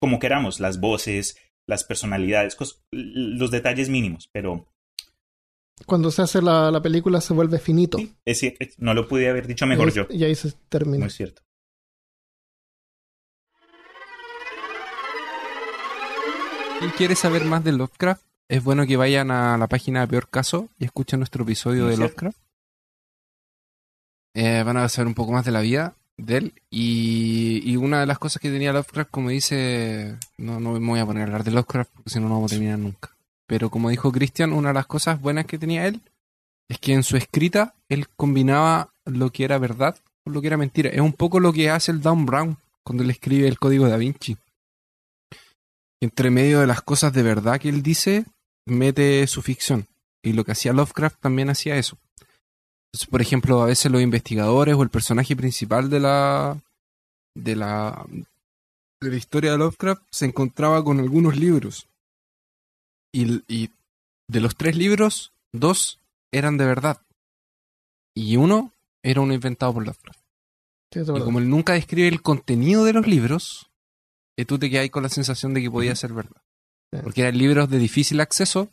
como 0.00 0.18
queramos, 0.18 0.60
las 0.60 0.80
voces, 0.80 1.36
las 1.68 1.84
personalidades, 1.84 2.56
los 2.92 3.50
detalles 3.50 3.88
mínimos, 3.90 4.28
pero 4.32 4.66
Cuando 5.84 6.10
se 6.10 6.22
hace 6.22 6.40
la, 6.40 6.70
la 6.70 6.80
película 6.80 7.20
se 7.20 7.34
vuelve 7.34 7.58
finito. 7.58 7.98
sí, 7.98 8.16
es 8.24 8.42
cier- 8.42 8.74
no 8.78 8.94
lo 8.94 9.06
pude 9.06 9.28
haber 9.28 9.46
dicho 9.46 9.66
mejor 9.66 9.88
y, 9.88 9.92
yo. 9.92 10.06
y 10.10 10.24
ahí 10.24 10.34
se 10.34 10.52
termina. 10.70 11.04
Es 11.06 11.14
cierto. 11.14 11.42
¿Y 16.82 16.88
quieres 16.90 17.18
saber 17.18 17.44
más 17.44 17.64
de 17.64 17.72
Lovecraft? 17.72 18.22
Es 18.48 18.62
bueno 18.62 18.86
que 18.86 18.96
vayan 18.96 19.30
a 19.30 19.56
la 19.56 19.66
página 19.66 20.06
Peor 20.06 20.28
Caso 20.28 20.68
y 20.78 20.84
escuchen 20.84 21.20
nuestro 21.20 21.42
episodio 21.42 21.86
de 21.86 21.96
cierto. 21.96 22.26
Lovecraft. 22.26 22.38
Eh, 24.34 24.62
van 24.62 24.76
a 24.76 24.88
saber 24.88 25.08
un 25.08 25.14
poco 25.14 25.32
más 25.32 25.44
de 25.44 25.52
la 25.52 25.60
vida 25.60 25.94
de 26.18 26.36
él. 26.36 26.52
Y, 26.70 27.62
y 27.64 27.76
una 27.76 28.00
de 28.00 28.06
las 28.06 28.18
cosas 28.18 28.40
que 28.40 28.50
tenía 28.50 28.72
Lovecraft, 28.72 29.10
como 29.10 29.30
dice, 29.30 30.16
no, 30.36 30.60
no 30.60 30.78
me 30.78 30.90
voy 30.90 31.00
a 31.00 31.06
poner 31.06 31.22
a 31.22 31.26
hablar 31.26 31.44
de 31.44 31.50
Lovecraft 31.50 31.90
porque 31.94 32.10
si 32.10 32.20
no, 32.20 32.28
no 32.28 32.34
vamos 32.34 32.52
a 32.52 32.54
terminar 32.54 32.78
nunca. 32.78 33.16
Pero 33.46 33.70
como 33.70 33.90
dijo 33.90 34.12
Christian, 34.12 34.52
una 34.52 34.68
de 34.68 34.74
las 34.74 34.86
cosas 34.86 35.20
buenas 35.20 35.46
que 35.46 35.58
tenía 35.58 35.86
él 35.86 36.00
es 36.68 36.78
que 36.78 36.92
en 36.92 37.02
su 37.02 37.16
escrita 37.16 37.74
él 37.88 38.08
combinaba 38.16 38.90
lo 39.04 39.30
que 39.30 39.44
era 39.44 39.58
verdad 39.58 39.96
con 40.24 40.34
lo 40.34 40.40
que 40.40 40.48
era 40.48 40.56
mentira. 40.56 40.90
Es 40.90 41.00
un 41.00 41.12
poco 41.12 41.40
lo 41.40 41.52
que 41.52 41.70
hace 41.70 41.92
el 41.92 42.02
Dan 42.02 42.26
Brown 42.26 42.58
cuando 42.82 43.02
él 43.02 43.10
escribe 43.10 43.48
el 43.48 43.58
código 43.58 43.88
da 43.88 43.96
Vinci. 43.96 44.36
Entre 46.00 46.30
medio 46.30 46.60
de 46.60 46.66
las 46.66 46.82
cosas 46.82 47.12
de 47.12 47.22
verdad 47.22 47.60
que 47.60 47.68
él 47.68 47.82
dice, 47.82 48.26
mete 48.66 49.26
su 49.26 49.42
ficción. 49.42 49.86
Y 50.22 50.32
lo 50.32 50.44
que 50.44 50.52
hacía 50.52 50.72
Lovecraft 50.72 51.20
también 51.20 51.50
hacía 51.50 51.76
eso. 51.76 51.98
Entonces, 52.92 53.08
por 53.10 53.22
ejemplo, 53.22 53.62
a 53.62 53.66
veces 53.66 53.92
los 53.92 54.02
investigadores 54.02 54.74
o 54.74 54.82
el 54.82 54.90
personaje 54.90 55.36
principal 55.36 55.88
de 55.90 56.00
la 56.00 56.58
de 57.34 57.56
la 57.56 58.06
de 59.00 59.10
la 59.10 59.16
historia 59.16 59.52
de 59.52 59.58
Lovecraft 59.58 60.02
se 60.10 60.24
encontraba 60.24 60.82
con 60.82 61.00
algunos 61.00 61.36
libros. 61.36 61.86
Y, 63.12 63.42
y 63.48 63.70
de 64.28 64.40
los 64.40 64.56
tres 64.56 64.76
libros, 64.76 65.32
dos 65.52 65.98
eran 66.32 66.56
de 66.56 66.66
verdad. 66.66 67.00
Y 68.14 68.36
uno 68.36 68.72
era 69.02 69.20
uno 69.20 69.34
inventado 69.34 69.74
por 69.74 69.84
Lovecraft. 69.84 70.20
Sí, 70.92 71.00
Y 71.00 71.20
como 71.20 71.38
él 71.38 71.48
nunca 71.48 71.74
describe 71.74 72.08
el 72.08 72.22
contenido 72.22 72.84
de 72.84 72.92
los 72.92 73.06
libros, 73.06 73.68
tú 74.44 74.58
te 74.58 74.68
quedas 74.70 74.90
con 74.90 75.02
la 75.02 75.08
sensación 75.08 75.54
de 75.54 75.62
que 75.62 75.70
podía 75.70 75.94
ser 75.96 76.12
verdad. 76.12 76.42
Porque 77.02 77.22
eran 77.22 77.36
libros 77.38 77.68
de 77.70 77.78
difícil 77.78 78.20
acceso, 78.20 78.68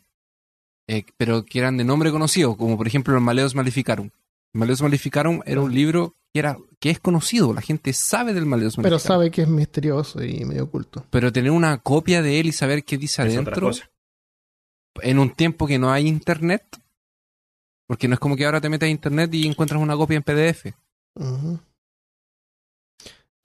eh, 0.87 1.05
pero 1.17 1.45
que 1.45 1.59
eran 1.59 1.77
de 1.77 1.83
nombre 1.83 2.11
conocido, 2.11 2.55
como 2.57 2.77
por 2.77 2.87
ejemplo 2.87 3.13
los 3.13 3.23
Maleos 3.23 3.55
Maleficarum. 3.55 4.09
Maleos 4.53 4.81
Maleficarum 4.81 5.41
era 5.45 5.61
un 5.61 5.73
libro 5.73 6.15
que, 6.31 6.39
era, 6.39 6.57
que 6.79 6.89
es 6.89 6.99
conocido, 6.99 7.53
la 7.53 7.61
gente 7.61 7.91
sabe 7.93 8.33
del 8.33 8.45
Maleos 8.45 8.75
Pero 8.75 8.89
Maleficarum. 8.89 9.07
sabe 9.19 9.31
que 9.31 9.41
es 9.43 9.47
misterioso 9.47 10.23
y 10.23 10.45
medio 10.45 10.65
oculto. 10.65 11.05
Pero 11.09 11.31
tener 11.31 11.51
una 11.51 11.77
copia 11.79 12.21
de 12.21 12.39
él 12.39 12.47
y 12.47 12.51
saber 12.51 12.83
qué 12.83 12.97
dice 12.97 13.21
Es 13.23 13.29
otra 13.37 13.41
adentro, 13.53 13.67
cosa. 13.67 13.89
en 15.01 15.17
un 15.19 15.31
tiempo 15.31 15.65
que 15.65 15.79
no 15.79 15.91
hay 15.91 16.07
internet, 16.07 16.63
porque 17.87 18.07
no 18.07 18.13
es 18.13 18.19
como 18.19 18.35
que 18.35 18.45
ahora 18.45 18.61
te 18.61 18.69
metes 18.69 18.87
a 18.87 18.91
internet 18.91 19.33
y 19.33 19.47
encuentras 19.47 19.81
una 19.81 19.95
copia 19.97 20.17
en 20.17 20.23
PDF. 20.23 20.67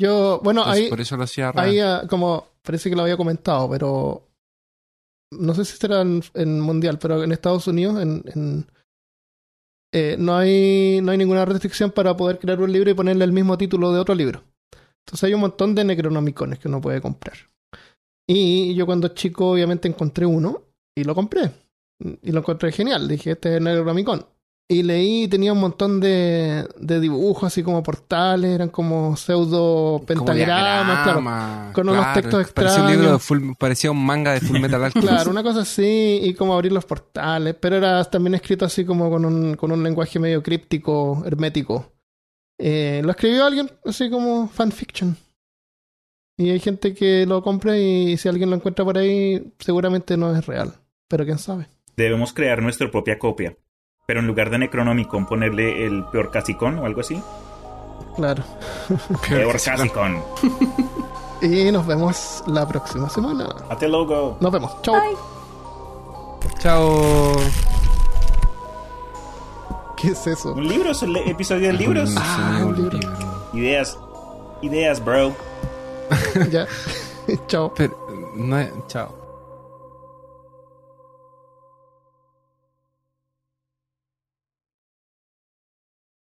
Yo, 0.01 0.41
bueno, 0.45 0.61
Entonces, 0.63 0.85
ahí, 0.85 0.91
por 0.91 1.01
eso 1.01 1.17
lo 1.17 1.25
hacía 1.25 1.51
real. 1.53 1.67
ahí 1.67 1.81
ah, 1.81 2.03
como 2.09 2.47
parece 2.63 2.89
que 2.91 2.97
lo 2.97 3.03
había 3.03 3.17
comentado, 3.17 3.69
pero 3.71 4.29
no 5.33 5.55
sé 5.55 5.65
si 5.65 5.77
será 5.77 6.03
en, 6.03 6.23
en 6.35 6.61
mundial, 6.61 6.99
pero 6.99 7.23
en 7.23 7.33
Estados 7.33 7.67
Unidos 7.67 8.01
en, 8.01 8.23
en- 8.35 8.67
eh, 9.93 10.17
no 10.19 10.37
hay 10.37 11.01
no 11.03 11.13
hay 11.13 11.19
ninguna 11.19 11.45
restricción 11.47 11.91
para 11.91 12.15
poder 12.17 12.39
crear 12.39 12.61
un 12.61 12.71
libro 12.71 12.91
y 12.91 12.95
ponerle 12.95 13.25
el 13.25 13.33
mismo 13.33 13.57
título 13.57 13.91
de 13.93 13.99
otro 14.01 14.15
libro. 14.15 14.45
Entonces 15.07 15.25
hay 15.25 15.35
un 15.35 15.41
montón 15.41 15.75
de 15.75 15.85
Necronomicones 15.85 16.59
que 16.59 16.69
uno 16.69 16.81
puede 16.81 17.01
comprar. 17.01 17.37
Y 18.29 18.75
yo 18.75 18.85
cuando 18.85 19.09
chico 19.09 19.51
obviamente 19.51 19.89
encontré 19.89 20.27
uno 20.27 20.63
y 20.95 21.05
lo 21.05 21.15
compré. 21.15 21.51
Y 22.23 22.31
lo 22.33 22.41
encontré 22.41 22.71
genial. 22.71 23.09
Dije, 23.09 23.31
este 23.31 23.49
es 23.49 23.55
el 23.57 23.65
Necronomicon. 23.65 24.27
Y 24.71 24.83
leí, 24.83 25.29
tenía 25.29 25.55
un 25.55 25.61
montón 25.61 25.99
de, 25.99 26.69
de 26.79 27.01
dibujos 27.01 27.45
así 27.45 27.63
como 27.63 27.83
portales, 27.83 28.51
eran 28.51 28.69
como 28.69 29.17
pseudo 29.17 29.95
Como 29.95 30.05
pentagramas, 30.05 31.05
claro. 31.05 31.73
con 31.73 31.89
unos 31.89 32.13
textos 32.13 32.53
Parecía 32.53 32.83
un, 32.85 32.91
libro 32.91 33.09
de 33.09 33.17
extraños. 33.17 33.23
full- 33.49 33.57
parecía 33.59 33.91
un 33.91 34.05
manga 34.05 34.33
de 34.35 34.41
Full 34.41 34.61
Metal 34.61 34.85
Alchemist. 34.85 35.09
Claro, 35.11 35.31
una 35.31 35.43
cosa 35.43 35.61
así, 35.63 36.21
y 36.23 36.35
como 36.35 36.53
abrir 36.53 36.73
los 36.73 36.85
portales, 36.85 37.55
pero 37.59 37.77
era 37.77 38.05
también 38.05 38.35
escrito 38.35 38.67
así 38.67 38.85
como 38.85 39.09
con 39.09 39.25
un, 39.25 39.55
con 39.57 39.73
un 39.73 39.83
lenguaje 39.83 40.19
medio 40.19 40.43
críptico, 40.43 41.23
hermético. 41.25 41.93
Eh, 42.61 43.01
lo 43.03 43.11
escribió 43.13 43.47
alguien, 43.47 43.71
así 43.87 44.11
como 44.11 44.49
fanfiction. 44.49 45.17
Y 46.37 46.51
hay 46.51 46.61
gente 46.61 46.93
que 46.93 47.25
lo 47.25 47.43
compra 47.43 47.79
y 47.79 48.19
si 48.19 48.29
alguien 48.29 48.51
lo 48.51 48.57
encuentra 48.57 48.85
por 48.85 48.99
ahí, 48.99 49.51
seguramente 49.59 50.19
no 50.19 50.37
es 50.37 50.45
real. 50.47 50.75
Pero 51.09 51.25
quién 51.25 51.39
sabe. 51.39 51.69
Debemos 51.97 52.35
crear 52.35 52.61
nuestra 52.63 52.91
propia 52.91 53.19
copia. 53.19 53.57
Pero 54.09 54.21
en 54.21 54.27
lugar 54.27 54.49
de 54.49 54.57
Necronomicon 54.57 55.27
ponerle 55.27 55.85
el 55.85 56.03
peor 56.05 56.31
casicón 56.31 56.79
o 56.79 56.87
algo 56.87 57.03
así. 57.03 57.23
Claro. 58.17 58.43
Peor 59.29 59.61
casicón. 59.63 60.23
Y 61.41 61.71
nos 61.71 61.87
vemos 61.87 62.43
la 62.49 62.67
próxima 62.67 63.09
semana. 63.09 63.47
Hasta 63.69 63.87
luego. 63.87 64.37
Nos 64.41 64.51
vemos. 64.51 64.73
Bye. 64.85 65.17
Chao. 66.59 67.37
¿Qué 69.97 70.09
es 70.09 70.27
eso? 70.27 70.55
Un 70.55 70.67
libro, 70.67 70.91
es 70.91 71.03
el 71.05 71.17
episodio 71.19 71.69
de 71.69 71.75
libros. 71.75 72.13
Ah, 72.17 72.65
un 72.67 72.75
libro. 72.75 72.99
Ideas. 73.53 73.97
Ideas, 74.63 75.05
bro. 75.05 75.33
ya. 76.51 76.67
Chao. 77.47 77.73
Pero, 77.77 77.97
no 78.35 78.67
chao. 78.89 79.18